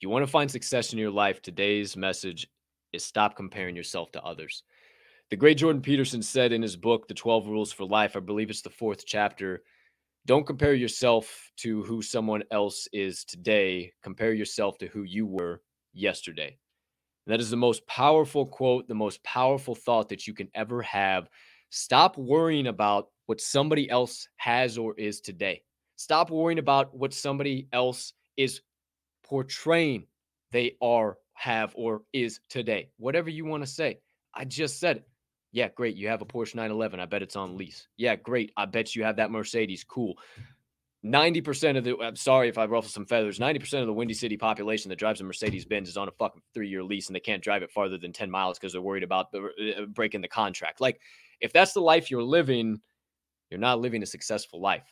You 0.00 0.08
want 0.08 0.24
to 0.24 0.30
find 0.30 0.50
success 0.50 0.92
in 0.92 0.98
your 0.98 1.10
life, 1.10 1.40
today's 1.40 1.96
message 1.96 2.48
is 2.92 3.04
stop 3.04 3.36
comparing 3.36 3.76
yourself 3.76 4.10
to 4.12 4.22
others. 4.22 4.64
The 5.30 5.36
great 5.36 5.58
Jordan 5.58 5.80
Peterson 5.80 6.22
said 6.22 6.52
in 6.52 6.60
his 6.60 6.76
book, 6.76 7.06
The 7.06 7.14
12 7.14 7.46
Rules 7.46 7.72
for 7.72 7.84
Life, 7.84 8.16
I 8.16 8.20
believe 8.20 8.50
it's 8.50 8.62
the 8.62 8.70
fourth 8.70 9.06
chapter 9.06 9.62
don't 10.26 10.46
compare 10.46 10.74
yourself 10.74 11.50
to 11.56 11.82
who 11.82 12.02
someone 12.02 12.42
else 12.50 12.86
is 12.92 13.24
today. 13.24 13.92
Compare 14.02 14.34
yourself 14.34 14.78
to 14.78 14.86
who 14.86 15.02
you 15.02 15.26
were 15.26 15.62
yesterday. 15.92 16.58
And 17.30 17.38
that 17.38 17.44
is 17.44 17.50
the 17.50 17.56
most 17.56 17.86
powerful 17.86 18.44
quote, 18.44 18.88
the 18.88 18.94
most 18.96 19.22
powerful 19.22 19.76
thought 19.76 20.08
that 20.08 20.26
you 20.26 20.34
can 20.34 20.48
ever 20.52 20.82
have. 20.82 21.28
Stop 21.68 22.18
worrying 22.18 22.66
about 22.66 23.10
what 23.26 23.40
somebody 23.40 23.88
else 23.88 24.26
has 24.38 24.76
or 24.76 24.98
is 24.98 25.20
today. 25.20 25.62
Stop 25.94 26.30
worrying 26.32 26.58
about 26.58 26.92
what 26.92 27.14
somebody 27.14 27.68
else 27.72 28.14
is 28.36 28.62
portraying 29.22 30.08
they 30.50 30.76
are, 30.82 31.18
have, 31.34 31.72
or 31.76 32.02
is 32.12 32.40
today. 32.48 32.90
Whatever 32.96 33.30
you 33.30 33.44
want 33.44 33.62
to 33.62 33.68
say. 33.68 34.00
I 34.34 34.44
just 34.44 34.80
said 34.80 34.96
it. 34.96 35.08
Yeah, 35.52 35.68
great. 35.68 35.94
You 35.94 36.08
have 36.08 36.22
a 36.22 36.26
Porsche 36.26 36.56
911. 36.56 36.98
I 36.98 37.06
bet 37.06 37.22
it's 37.22 37.36
on 37.36 37.56
lease. 37.56 37.86
Yeah, 37.96 38.16
great. 38.16 38.50
I 38.56 38.66
bet 38.66 38.96
you 38.96 39.04
have 39.04 39.14
that 39.18 39.30
Mercedes. 39.30 39.84
Cool. 39.84 40.18
90% 41.04 41.78
of 41.78 41.84
the, 41.84 41.96
I'm 41.98 42.16
sorry 42.16 42.48
if 42.48 42.58
I 42.58 42.66
ruffle 42.66 42.90
some 42.90 43.06
feathers, 43.06 43.38
90% 43.38 43.80
of 43.80 43.86
the 43.86 43.92
Windy 43.92 44.12
City 44.12 44.36
population 44.36 44.90
that 44.90 44.98
drives 44.98 45.20
a 45.20 45.24
Mercedes 45.24 45.64
Benz 45.64 45.88
is 45.88 45.96
on 45.96 46.08
a 46.08 46.12
fucking 46.12 46.42
three 46.52 46.68
year 46.68 46.82
lease 46.82 47.06
and 47.06 47.16
they 47.16 47.20
can't 47.20 47.42
drive 47.42 47.62
it 47.62 47.70
farther 47.70 47.96
than 47.96 48.12
10 48.12 48.30
miles 48.30 48.58
because 48.58 48.72
they're 48.72 48.82
worried 48.82 49.02
about 49.02 49.32
the, 49.32 49.48
uh, 49.78 49.86
breaking 49.86 50.20
the 50.20 50.28
contract. 50.28 50.80
Like, 50.80 51.00
if 51.40 51.52
that's 51.52 51.72
the 51.72 51.80
life 51.80 52.10
you're 52.10 52.22
living, 52.22 52.80
you're 53.50 53.60
not 53.60 53.80
living 53.80 54.02
a 54.02 54.06
successful 54.06 54.60
life. 54.60 54.84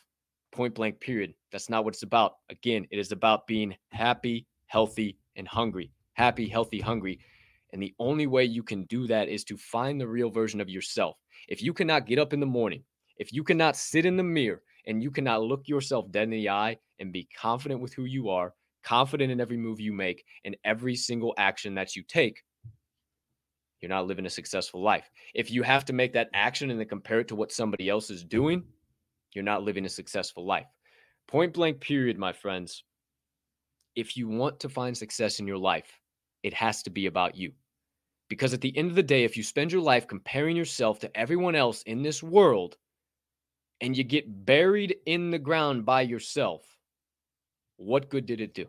Point 0.51 0.73
blank, 0.73 0.99
period. 0.99 1.35
That's 1.51 1.69
not 1.69 1.85
what 1.85 1.93
it's 1.93 2.03
about. 2.03 2.37
Again, 2.49 2.87
it 2.89 2.97
is 2.97 3.11
about 3.11 3.45
being 3.45 3.75
happy, 3.89 4.47
healthy, 4.65 5.17
and 5.35 5.47
hungry. 5.47 5.91
Happy, 6.13 6.47
healthy, 6.47 6.79
hungry. 6.79 7.19
And 7.71 7.81
the 7.81 7.93
only 7.99 8.25
way 8.25 8.45
you 8.45 8.63
can 8.63 8.85
do 8.85 9.05
that 9.07 9.29
is 9.29 9.43
to 9.43 9.57
find 9.57 10.01
the 10.01 10.07
real 10.07 10.31
version 10.31 10.59
of 10.59 10.69
yourself. 10.69 11.17
If 11.47 11.61
you 11.61 11.71
cannot 11.71 12.07
get 12.07 12.17
up 12.17 12.33
in 12.33 12.39
the 12.39 12.47
morning, 12.47 12.83
if 13.17 13.31
you 13.31 13.43
cannot 13.43 13.75
sit 13.75 14.07
in 14.07 14.17
the 14.17 14.23
mirror 14.23 14.63
and 14.89 15.03
you 15.03 15.11
cannot 15.11 15.43
look 15.43 15.67
yourself 15.67 16.11
dead 16.11 16.23
in 16.23 16.31
the 16.31 16.49
eye 16.49 16.75
and 16.97 17.13
be 17.13 17.29
confident 17.39 17.79
with 17.79 17.93
who 17.93 18.05
you 18.05 18.29
are, 18.29 18.55
confident 18.83 19.31
in 19.31 19.39
every 19.39 19.55
move 19.55 19.79
you 19.79 19.93
make 19.93 20.25
and 20.43 20.57
every 20.65 20.95
single 20.95 21.33
action 21.37 21.75
that 21.75 21.95
you 21.95 22.03
take, 22.03 22.41
you're 23.79 23.89
not 23.89 24.07
living 24.07 24.25
a 24.25 24.29
successful 24.29 24.81
life. 24.81 25.07
If 25.35 25.51
you 25.51 25.61
have 25.61 25.85
to 25.85 25.93
make 25.93 26.11
that 26.13 26.29
action 26.33 26.71
and 26.71 26.79
then 26.79 26.87
compare 26.87 27.19
it 27.19 27.27
to 27.27 27.35
what 27.35 27.51
somebody 27.51 27.87
else 27.87 28.09
is 28.09 28.23
doing, 28.23 28.63
you're 29.33 29.43
not 29.43 29.61
living 29.61 29.85
a 29.85 29.89
successful 29.89 30.45
life. 30.45 30.65
Point 31.27 31.53
blank, 31.53 31.79
period, 31.79 32.17
my 32.17 32.33
friends. 32.33 32.83
If 33.95 34.17
you 34.17 34.27
want 34.27 34.59
to 34.61 34.69
find 34.69 34.97
success 34.97 35.39
in 35.39 35.45
your 35.45 35.57
life, 35.59 35.99
it 36.41 36.55
has 36.55 36.81
to 36.83 36.89
be 36.89 37.05
about 37.05 37.35
you. 37.35 37.51
Because 38.27 38.55
at 38.55 38.61
the 38.61 38.75
end 38.75 38.89
of 38.89 38.95
the 38.95 39.03
day, 39.03 39.23
if 39.23 39.37
you 39.37 39.43
spend 39.43 39.71
your 39.71 39.81
life 39.81 40.07
comparing 40.07 40.57
yourself 40.57 40.99
to 40.99 41.17
everyone 41.17 41.53
else 41.53 41.83
in 41.83 42.01
this 42.01 42.23
world 42.23 42.75
and 43.81 43.97
you 43.97 44.03
get 44.03 44.45
buried 44.45 44.95
in 45.05 45.31
the 45.31 45.39
ground 45.39 45.85
by 45.85 46.01
yourself, 46.01 46.63
what 47.77 48.09
good 48.09 48.25
did 48.25 48.41
it 48.41 48.53
do? 48.53 48.67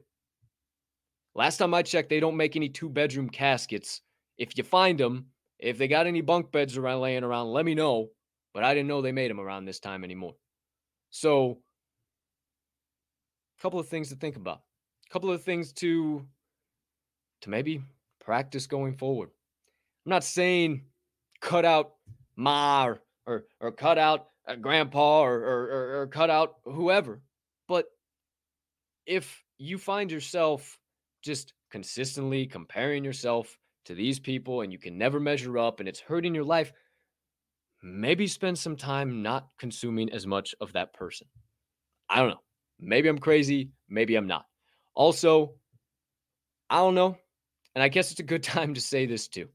Last 1.35 1.59
time 1.59 1.75
I 1.75 1.83
checked, 1.83 2.09
they 2.09 2.21
don't 2.21 2.37
make 2.37 2.57
any 2.57 2.69
two 2.69 2.89
bedroom 2.89 3.29
caskets. 3.29 4.01
If 4.39 4.57
you 4.57 4.65
find 4.65 4.99
them, 4.99 5.27
if 5.59 5.79
they 5.79 5.89
got 5.89 6.07
any 6.07 6.21
bunk 6.21 6.51
beds 6.51 6.77
around 6.77 7.01
laying 7.01 7.25
around, 7.25 7.49
let 7.49 7.65
me 7.65 7.75
know. 7.75 8.09
But 8.53 8.65
I 8.65 8.75
didn't 8.75 8.89
know 8.89 9.01
they 9.01 9.13
made 9.13 9.31
them 9.31 9.41
around 9.41 9.65
this 9.65 9.79
time 9.79 10.03
anymore. 10.03 10.35
So, 11.11 11.59
a 13.59 13.63
couple 13.63 13.79
of 13.79 13.89
things 13.89 14.09
to 14.09 14.17
think 14.17 14.37
about. 14.37 14.63
A 15.09 15.13
couple 15.13 15.31
of 15.31 15.43
things 15.43 15.73
to 15.75 16.27
to 17.43 17.51
maybe 17.51 17.83
practice 18.25 18.67
going 18.67 18.95
forward. 18.95 19.31
I'm 20.07 20.11
not 20.11 20.25
saying 20.25 20.85
cut 21.41 21.65
out 21.65 21.95
Mar 22.37 23.01
or 23.27 23.45
or, 23.61 23.73
cut 23.73 23.99
out 23.99 24.30
grandpa 24.57 25.23
or, 25.23 25.35
or 25.35 26.01
or 26.01 26.07
cut 26.07 26.31
out 26.31 26.57
whoever, 26.65 27.23
but 27.69 27.87
if 29.07 29.43
you 29.59 29.79
find 29.79 30.11
yourself 30.11 30.79
just 31.23 31.53
consistently 31.71 32.47
comparing 32.47 33.05
yourself 33.05 33.59
to 33.85 33.95
these 33.95 34.19
people 34.19 34.63
and 34.63 34.73
you 34.73 34.79
can 34.79 34.99
never 34.99 35.21
measure 35.21 35.59
up 35.59 35.81
and 35.81 35.89
it's 35.89 36.01
hurting 36.01 36.35
your 36.35 36.45
life, 36.45 36.73
maybe 37.83 38.27
spend 38.27 38.59
some 38.59 38.77
time 38.77 39.23
not 39.23 39.49
consuming 39.59 40.11
as 40.13 40.27
much 40.27 40.55
of 40.61 40.73
that 40.73 40.93
person. 40.93 41.27
I 42.09 42.21
don't 42.21 42.31
know. 42.31 42.43
Maybe 42.79 43.09
I'm 43.09 43.19
crazy. 43.19 43.71
Maybe 43.89 44.17
I'm 44.17 44.27
not. 44.27 44.47
Also, 44.95 45.55
I 46.69 46.79
don't 46.79 46.95
know. 46.95 47.17
And 47.75 47.83
I 47.83 47.89
guess 47.89 48.11
it's 48.11 48.21
a 48.21 48.25
good 48.25 48.43
time 48.55 48.75
to 48.75 48.81
say 48.81 49.07
this 49.07 49.29
too. 49.29 49.49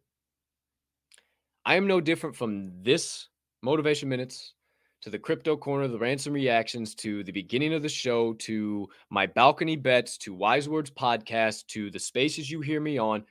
I 1.66 1.76
am 1.76 1.88
no 1.88 2.00
different 2.00 2.36
from 2.36 2.84
this 2.84 3.28
Motivation 3.64 4.10
Minutes 4.10 4.54
to 5.02 5.10
the 5.10 5.20
Crypto 5.20 5.56
Corner, 5.56 5.88
the 5.88 6.00
Ransom 6.00 6.34
Reactions, 6.34 6.96
to 6.96 7.24
the 7.24 7.32
beginning 7.32 7.74
of 7.74 7.84
the 7.84 7.90
show, 7.90 8.34
to 8.34 8.88
my 9.10 9.28
balcony 9.28 9.76
bets, 9.76 10.18
to 10.20 10.34
Wise 10.34 10.68
Words 10.68 10.90
podcast, 10.90 11.68
to 11.68 11.92
the 11.92 12.00
spaces 12.00 12.50
you 12.50 12.62
hear 12.62 12.82
me 12.82 12.98
on. 12.98 13.24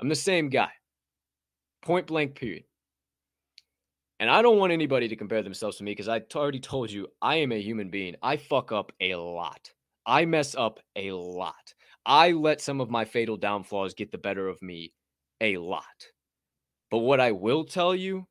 I'm 0.00 0.08
the 0.08 0.16
same 0.16 0.48
guy. 0.48 0.70
Point 1.82 2.06
blank, 2.06 2.34
period. 2.34 2.64
And 4.20 4.30
I 4.30 4.42
don't 4.42 4.58
want 4.58 4.72
anybody 4.72 5.08
to 5.08 5.16
compare 5.16 5.42
themselves 5.42 5.76
to 5.78 5.84
me 5.84 5.92
because 5.92 6.08
I 6.08 6.22
already 6.34 6.60
told 6.60 6.90
you 6.90 7.08
I 7.20 7.36
am 7.36 7.52
a 7.52 7.60
human 7.60 7.90
being. 7.90 8.16
I 8.22 8.36
fuck 8.36 8.72
up 8.72 8.92
a 9.00 9.14
lot. 9.16 9.70
I 10.06 10.24
mess 10.24 10.54
up 10.54 10.80
a 10.96 11.12
lot. 11.12 11.74
I 12.06 12.32
let 12.32 12.60
some 12.60 12.80
of 12.80 12.90
my 12.90 13.04
fatal 13.04 13.36
downfalls 13.36 13.94
get 13.94 14.12
the 14.12 14.18
better 14.18 14.48
of 14.48 14.60
me 14.62 14.92
a 15.40 15.56
lot. 15.56 15.84
But 16.90 16.98
what 16.98 17.20
I 17.20 17.32
will 17.32 17.64
tell 17.64 17.94
you 17.94 18.26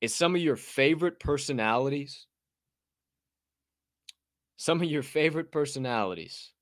is 0.00 0.14
some 0.14 0.34
of 0.34 0.40
your 0.40 0.56
favorite 0.56 1.20
personalities, 1.20 2.26
some 4.56 4.80
of 4.80 4.88
your 4.88 5.02
favorite 5.02 5.50
personalities 5.52 6.52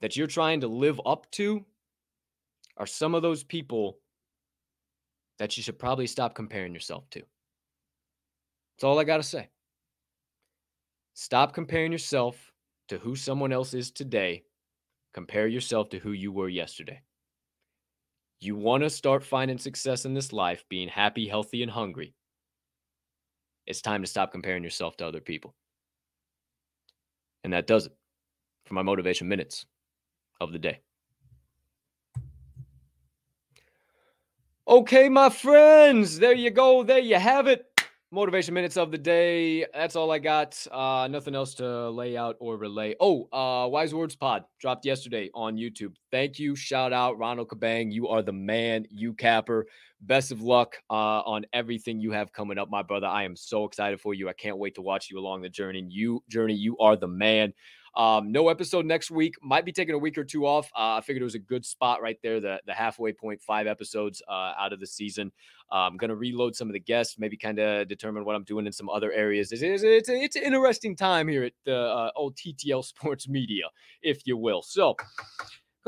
that 0.00 0.16
you're 0.16 0.26
trying 0.26 0.60
to 0.60 0.68
live 0.68 1.00
up 1.06 1.30
to 1.32 1.64
are 2.76 2.86
some 2.86 3.14
of 3.14 3.22
those 3.22 3.42
people 3.42 3.98
that 5.38 5.56
you 5.56 5.62
should 5.62 5.78
probably 5.78 6.06
stop 6.06 6.34
comparing 6.34 6.72
yourself 6.74 7.08
to. 7.10 7.20
That's 7.20 8.84
all 8.84 8.98
I 8.98 9.04
got 9.04 9.16
to 9.18 9.22
say. 9.22 9.48
Stop 11.14 11.52
comparing 11.52 11.92
yourself 11.92 12.52
to 12.88 12.98
who 12.98 13.16
someone 13.16 13.52
else 13.52 13.74
is 13.74 13.90
today 13.90 14.44
Compare 15.14 15.48
yourself 15.48 15.88
to 15.90 15.98
who 15.98 16.12
you 16.12 16.30
were 16.30 16.48
yesterday. 16.48 17.00
You 18.40 18.54
want 18.54 18.84
to 18.84 18.90
start 18.90 19.24
finding 19.24 19.58
success 19.58 20.04
in 20.04 20.14
this 20.14 20.32
life, 20.32 20.64
being 20.68 20.88
happy, 20.88 21.26
healthy, 21.26 21.62
and 21.62 21.72
hungry. 21.72 22.14
It's 23.68 23.82
time 23.82 24.00
to 24.00 24.08
stop 24.08 24.32
comparing 24.32 24.64
yourself 24.64 24.96
to 24.96 25.06
other 25.06 25.20
people. 25.20 25.54
And 27.44 27.52
that 27.52 27.66
does 27.66 27.84
it 27.84 27.92
for 28.64 28.72
my 28.72 28.80
motivation 28.80 29.28
minutes 29.28 29.66
of 30.40 30.52
the 30.52 30.58
day. 30.58 30.80
Okay, 34.66 35.10
my 35.10 35.28
friends, 35.28 36.18
there 36.18 36.32
you 36.32 36.50
go. 36.50 36.82
There 36.82 36.98
you 36.98 37.16
have 37.16 37.46
it 37.46 37.66
motivation 38.10 38.54
minutes 38.54 38.76
of 38.76 38.90
the 38.90 38.98
day. 38.98 39.66
That's 39.74 39.94
all 39.96 40.10
I 40.10 40.18
got. 40.18 40.66
Uh, 40.70 41.08
nothing 41.10 41.34
else 41.34 41.54
to 41.56 41.90
lay 41.90 42.16
out 42.16 42.36
or 42.40 42.56
relay. 42.56 42.94
Oh, 43.00 43.28
uh, 43.32 43.68
Wise 43.68 43.94
Words 43.94 44.16
Pod 44.16 44.44
dropped 44.60 44.86
yesterday 44.86 45.30
on 45.34 45.56
YouTube. 45.56 45.94
Thank 46.10 46.38
you. 46.38 46.56
Shout 46.56 46.92
out 46.92 47.18
Ronald 47.18 47.48
Kabang. 47.48 47.92
You 47.92 48.08
are 48.08 48.22
the 48.22 48.32
man, 48.32 48.86
you 48.90 49.12
capper. 49.12 49.66
Best 50.00 50.30
of 50.30 50.40
luck 50.40 50.76
uh, 50.88 51.20
on 51.22 51.44
everything 51.52 52.00
you 52.00 52.12
have 52.12 52.32
coming 52.32 52.56
up, 52.56 52.70
my 52.70 52.82
brother. 52.82 53.06
I 53.06 53.24
am 53.24 53.36
so 53.36 53.64
excited 53.64 54.00
for 54.00 54.14
you. 54.14 54.28
I 54.28 54.32
can't 54.32 54.58
wait 54.58 54.76
to 54.76 54.82
watch 54.82 55.10
you 55.10 55.18
along 55.18 55.42
the 55.42 55.48
journey. 55.48 55.84
You 55.88 56.22
journey, 56.28 56.54
you 56.54 56.78
are 56.78 56.96
the 56.96 57.08
man. 57.08 57.52
Um, 57.96 58.32
no 58.32 58.48
episode 58.48 58.86
next 58.86 59.10
week. 59.10 59.34
Might 59.42 59.64
be 59.64 59.72
taking 59.72 59.94
a 59.94 59.98
week 59.98 60.16
or 60.18 60.24
two 60.24 60.46
off. 60.46 60.70
Uh, 60.76 60.96
I 60.96 61.00
figured 61.00 61.22
it 61.22 61.24
was 61.24 61.34
a 61.34 61.40
good 61.40 61.64
spot 61.64 62.02
right 62.02 62.18
there, 62.22 62.40
the, 62.40 62.60
the 62.66 62.74
halfway 62.74 63.12
point, 63.12 63.40
five 63.40 63.66
episodes 63.66 64.22
uh, 64.28 64.52
out 64.58 64.72
of 64.72 64.80
the 64.80 64.86
season. 64.86 65.32
I'm 65.70 65.96
going 65.96 66.08
to 66.08 66.16
reload 66.16 66.56
some 66.56 66.68
of 66.68 66.72
the 66.72 66.80
guests, 66.80 67.18
maybe 67.18 67.36
kind 67.36 67.58
of 67.58 67.88
determine 67.88 68.24
what 68.24 68.34
I'm 68.34 68.44
doing 68.44 68.66
in 68.66 68.72
some 68.72 68.88
other 68.88 69.12
areas. 69.12 69.52
It's, 69.52 69.62
it's, 69.62 69.82
it's, 69.82 70.08
it's 70.08 70.36
an 70.36 70.42
interesting 70.42 70.96
time 70.96 71.28
here 71.28 71.44
at 71.44 71.52
the 71.64 71.76
uh, 71.76 72.10
old 72.16 72.36
TTL 72.36 72.84
Sports 72.84 73.28
Media, 73.28 73.64
if 74.02 74.26
you 74.26 74.36
will. 74.36 74.62
So, 74.62 74.96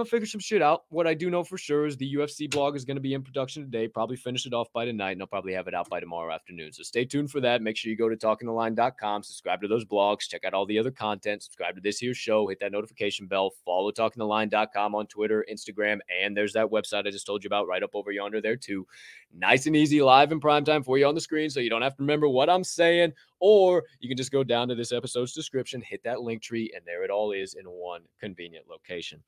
Figure 0.05 0.27
some 0.27 0.40
shit 0.40 0.62
out. 0.62 0.85
What 0.89 1.06
I 1.06 1.14
do 1.14 1.31
know 1.31 1.44
for 1.44 1.59
sure 1.59 1.86
is 1.86 1.97
the 1.97 2.14
UFC 2.14 2.51
blog 2.51 2.77
is 2.77 2.85
gonna 2.85 3.01
be 3.01 3.14
in 3.14 3.22
production 3.22 3.62
today. 3.64 3.89
Probably 3.89 4.16
finish 4.16 4.47
it 4.47 4.52
off 4.52 4.72
by 4.72 4.85
tonight, 4.85 5.12
and 5.12 5.22
I'll 5.22 5.27
probably 5.27 5.52
have 5.52 5.68
it 5.68 5.74
out 5.74 5.89
by 5.89 6.01
tomorrow 6.01 6.32
afternoon. 6.32 6.72
So 6.72 6.82
stay 6.82 7.05
tuned 7.05 7.31
for 7.31 7.40
that. 7.40 7.62
Make 7.62 7.77
sure 7.77 7.90
you 7.90 7.97
go 7.97 8.09
to 8.09 8.16
talkingtheline.com, 8.16 9.22
subscribe 9.22 9.60
to 9.62 9.68
those 9.68 9.85
blogs, 9.85 10.28
check 10.28 10.44
out 10.44 10.55
all 10.55 10.66
the 10.66 10.78
other 10.78 10.90
content, 10.90 11.43
subscribe 11.43 11.74
to 11.74 11.81
this 11.81 11.98
here 11.98 12.14
show, 12.14 12.47
hit 12.47 12.60
that 12.60 12.72
notification 12.72 13.27
bell, 13.27 13.51
follow 13.64 13.90
talkingtheline.com 13.90 14.94
on 14.94 15.06
Twitter, 15.06 15.44
Instagram, 15.51 15.98
and 16.22 16.36
there's 16.36 16.52
that 16.55 16.66
website 16.66 17.06
I 17.06 17.10
just 17.10 17.27
told 17.27 17.44
you 17.44 17.48
about 17.48 17.66
right 17.66 17.82
up 17.82 17.90
over 17.94 18.10
yonder 18.12 18.40
there 18.40 18.56
too. 18.56 18.86
Nice 19.32 19.66
and 19.66 19.77
easy, 19.77 20.02
live 20.02 20.32
in 20.32 20.40
prime 20.40 20.64
time 20.64 20.82
for 20.82 20.98
you 20.98 21.06
on 21.06 21.14
the 21.14 21.20
screen, 21.20 21.51
so 21.51 21.60
you 21.60 21.70
don't 21.70 21.82
have 21.82 21.97
to 21.97 22.02
remember 22.02 22.28
what 22.28 22.51
I'm 22.51 22.64
saying, 22.64 23.12
or 23.39 23.85
you 24.01 24.09
can 24.09 24.16
just 24.16 24.32
go 24.32 24.44
down 24.44 24.68
to 24.68 24.74
this 24.74 24.93
episode's 24.93 25.32
description, 25.32 25.81
hit 25.81 26.02
that 26.05 26.20
link 26.20 26.43
tree, 26.43 26.72
and 26.74 26.85
there 26.85 27.05
it 27.05 27.10
all 27.10 27.32
is 27.32 27.55
in 27.55 27.64
one 27.66 28.02
convenient 28.20 28.68
location. 28.68 29.22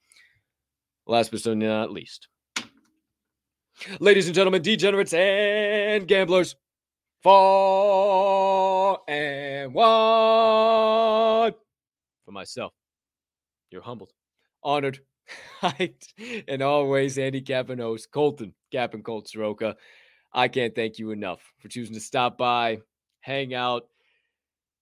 Last 1.07 1.31
but 1.33 1.41
certainly 1.41 1.67
not 1.67 1.91
least, 1.91 2.29
ladies 3.99 4.27
and 4.27 4.35
gentlemen, 4.35 4.63
degenerates 4.63 5.13
and 5.13 6.07
gamblers, 6.07 6.55
four, 7.23 8.99
and 9.11 9.75
one. 9.75 11.53
For 12.25 12.31
myself, 12.31 12.73
you're 13.71 13.83
humbled, 13.83 14.13
honored, 14.63 15.01
and 16.49 16.63
always 16.63 17.19
Andy 17.19 17.45
host 17.49 18.13
Colton, 18.13 18.55
Cap 18.71 18.95
and 18.95 19.05
Colt 19.05 19.29
Soroka. 19.29 19.77
I 20.33 20.47
can't 20.49 20.75
thank 20.75 20.99
you 20.99 21.11
enough 21.11 21.41
for 21.59 21.69
choosing 21.69 21.95
to 21.95 22.01
stop 22.01 22.39
by, 22.39 22.79
hang 23.21 23.55
out, 23.55 23.89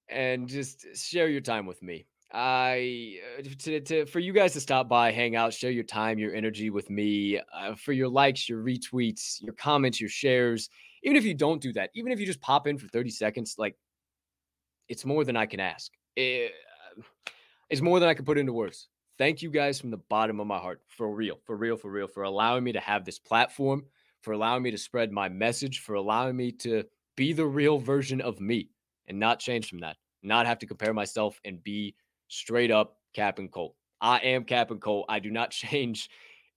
and 0.09 0.49
just 0.49 0.85
share 0.97 1.29
your 1.29 1.41
time 1.41 1.67
with 1.67 1.83
me. 1.83 2.07
I 2.33 3.19
uh, 3.39 3.43
to, 3.59 3.81
to 3.81 4.07
for 4.07 4.21
you 4.21 4.33
guys 4.33 4.53
to 4.53 4.61
stop 4.61 4.89
by, 4.89 5.11
hang 5.11 5.35
out, 5.35 5.53
share 5.53 5.71
your 5.71 5.85
time, 5.85 6.19
your 6.19 6.35
energy 6.35 6.71
with 6.71 6.89
me, 6.89 7.41
uh, 7.53 7.75
for 7.75 7.93
your 7.93 8.09
likes, 8.09 8.49
your 8.49 8.63
retweets, 8.63 9.43
your 9.43 9.55
comments, 9.55 10.01
your 10.01 10.11
shares. 10.11 10.71
Even 11.03 11.17
if 11.17 11.25
you 11.25 11.35
don't 11.35 11.61
do 11.61 11.73
that, 11.73 11.91
even 11.95 12.13
if 12.13 12.21
you 12.21 12.27
just 12.27 12.41
pop 12.41 12.67
in 12.67 12.79
for 12.79 12.87
30 12.89 13.11
seconds, 13.11 13.57
like 13.59 13.77
it's 14.89 15.05
more 15.05 15.25
than 15.25 15.37
I 15.37 15.47
can 15.47 15.61
ask. 15.61 15.91
It, 16.15 16.53
uh, 16.99 17.03
it's 17.69 17.81
more 17.81 18.01
than 18.01 18.09
I 18.09 18.15
can 18.15 18.25
put 18.25 18.39
into 18.39 18.53
words. 18.53 18.89
Thank 19.19 19.43
you 19.43 19.51
guys 19.51 19.81
from 19.81 19.91
the 19.91 19.99
bottom 20.09 20.41
of 20.41 20.47
my 20.47 20.59
heart, 20.59 20.81
for 20.89 21.11
real, 21.11 21.39
for 21.45 21.57
real, 21.57 21.77
for 21.77 21.91
real, 21.91 22.07
for 22.07 22.23
allowing 22.23 22.65
me 22.65 22.73
to 22.73 22.81
have 22.81 23.05
this 23.05 23.19
platform, 23.19 23.85
for 24.23 24.33
allowing 24.33 24.63
me 24.63 24.71
to 24.71 24.79
spread 24.79 25.13
my 25.13 25.29
message, 25.29 25.81
for 25.81 25.95
allowing 25.95 26.37
me 26.37 26.53
to 26.53 26.85
be 27.17 27.33
the 27.33 27.47
real 27.47 27.79
version 27.79 28.21
of 28.21 28.41
me 28.41 28.71
and 29.09 29.19
not 29.19 29.39
change 29.39 29.69
from 29.69 29.81
that, 29.81 29.97
not 30.23 30.47
have 30.47 30.59
to 30.61 30.67
compare 30.67 30.95
myself 30.95 31.39
and 31.45 31.63
be 31.63 31.95
straight 32.31 32.71
up 32.71 32.97
Cap 33.13 33.39
and 33.39 33.51
Colt. 33.53 33.75
I 34.01 34.19
am 34.19 34.45
Cap 34.45 34.71
and 34.71 34.81
Colt. 34.81 35.07
I 35.09 35.19
do 35.19 35.31
not 35.31 35.51
change 35.51 36.09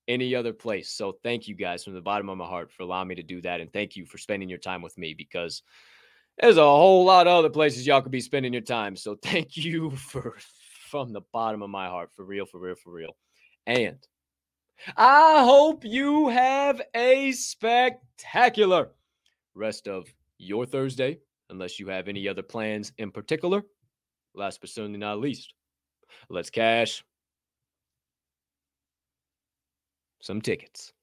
any 0.07 0.35
other 0.35 0.53
place. 0.53 0.91
So 0.91 1.17
thank 1.23 1.47
you 1.47 1.55
guys 1.55 1.83
from 1.83 1.93
the 1.93 2.01
bottom 2.01 2.29
of 2.29 2.37
my 2.37 2.45
heart 2.45 2.71
for 2.71 2.83
allowing 2.83 3.07
me 3.07 3.15
to 3.15 3.23
do 3.23 3.41
that. 3.41 3.61
And 3.61 3.71
thank 3.71 3.95
you 3.95 4.05
for 4.05 4.17
spending 4.17 4.49
your 4.49 4.57
time 4.57 4.81
with 4.81 4.97
me 4.97 5.13
because 5.13 5.63
there's 6.39 6.57
a 6.57 6.61
whole 6.61 7.05
lot 7.05 7.27
of 7.27 7.33
other 7.33 7.49
places 7.49 7.85
y'all 7.85 8.01
could 8.01 8.11
be 8.11 8.21
spending 8.21 8.53
your 8.53 8.61
time. 8.61 8.95
So 8.95 9.15
thank 9.23 9.57
you 9.57 9.91
for 9.91 10.37
from 10.89 11.11
the 11.11 11.21
bottom 11.31 11.61
of 11.61 11.69
my 11.69 11.87
heart. 11.87 12.11
For 12.13 12.23
real, 12.23 12.45
for 12.45 12.59
real, 12.59 12.75
for 12.75 12.91
real. 12.91 13.15
And 13.65 13.97
I 14.97 15.43
hope 15.43 15.85
you 15.85 16.27
have 16.29 16.81
a 16.93 17.31
spectacular 17.31 18.89
rest 19.55 19.87
of 19.87 20.13
your 20.37 20.65
Thursday, 20.65 21.19
unless 21.49 21.79
you 21.79 21.87
have 21.87 22.07
any 22.07 22.27
other 22.27 22.41
plans 22.41 22.91
in 22.97 23.11
particular. 23.11 23.63
Last 24.35 24.59
but 24.61 24.69
certainly 24.69 24.97
not 24.99 25.19
least, 25.19 25.53
let's 26.29 26.49
cash 26.49 27.03
some 30.21 30.41
tickets. 30.41 30.93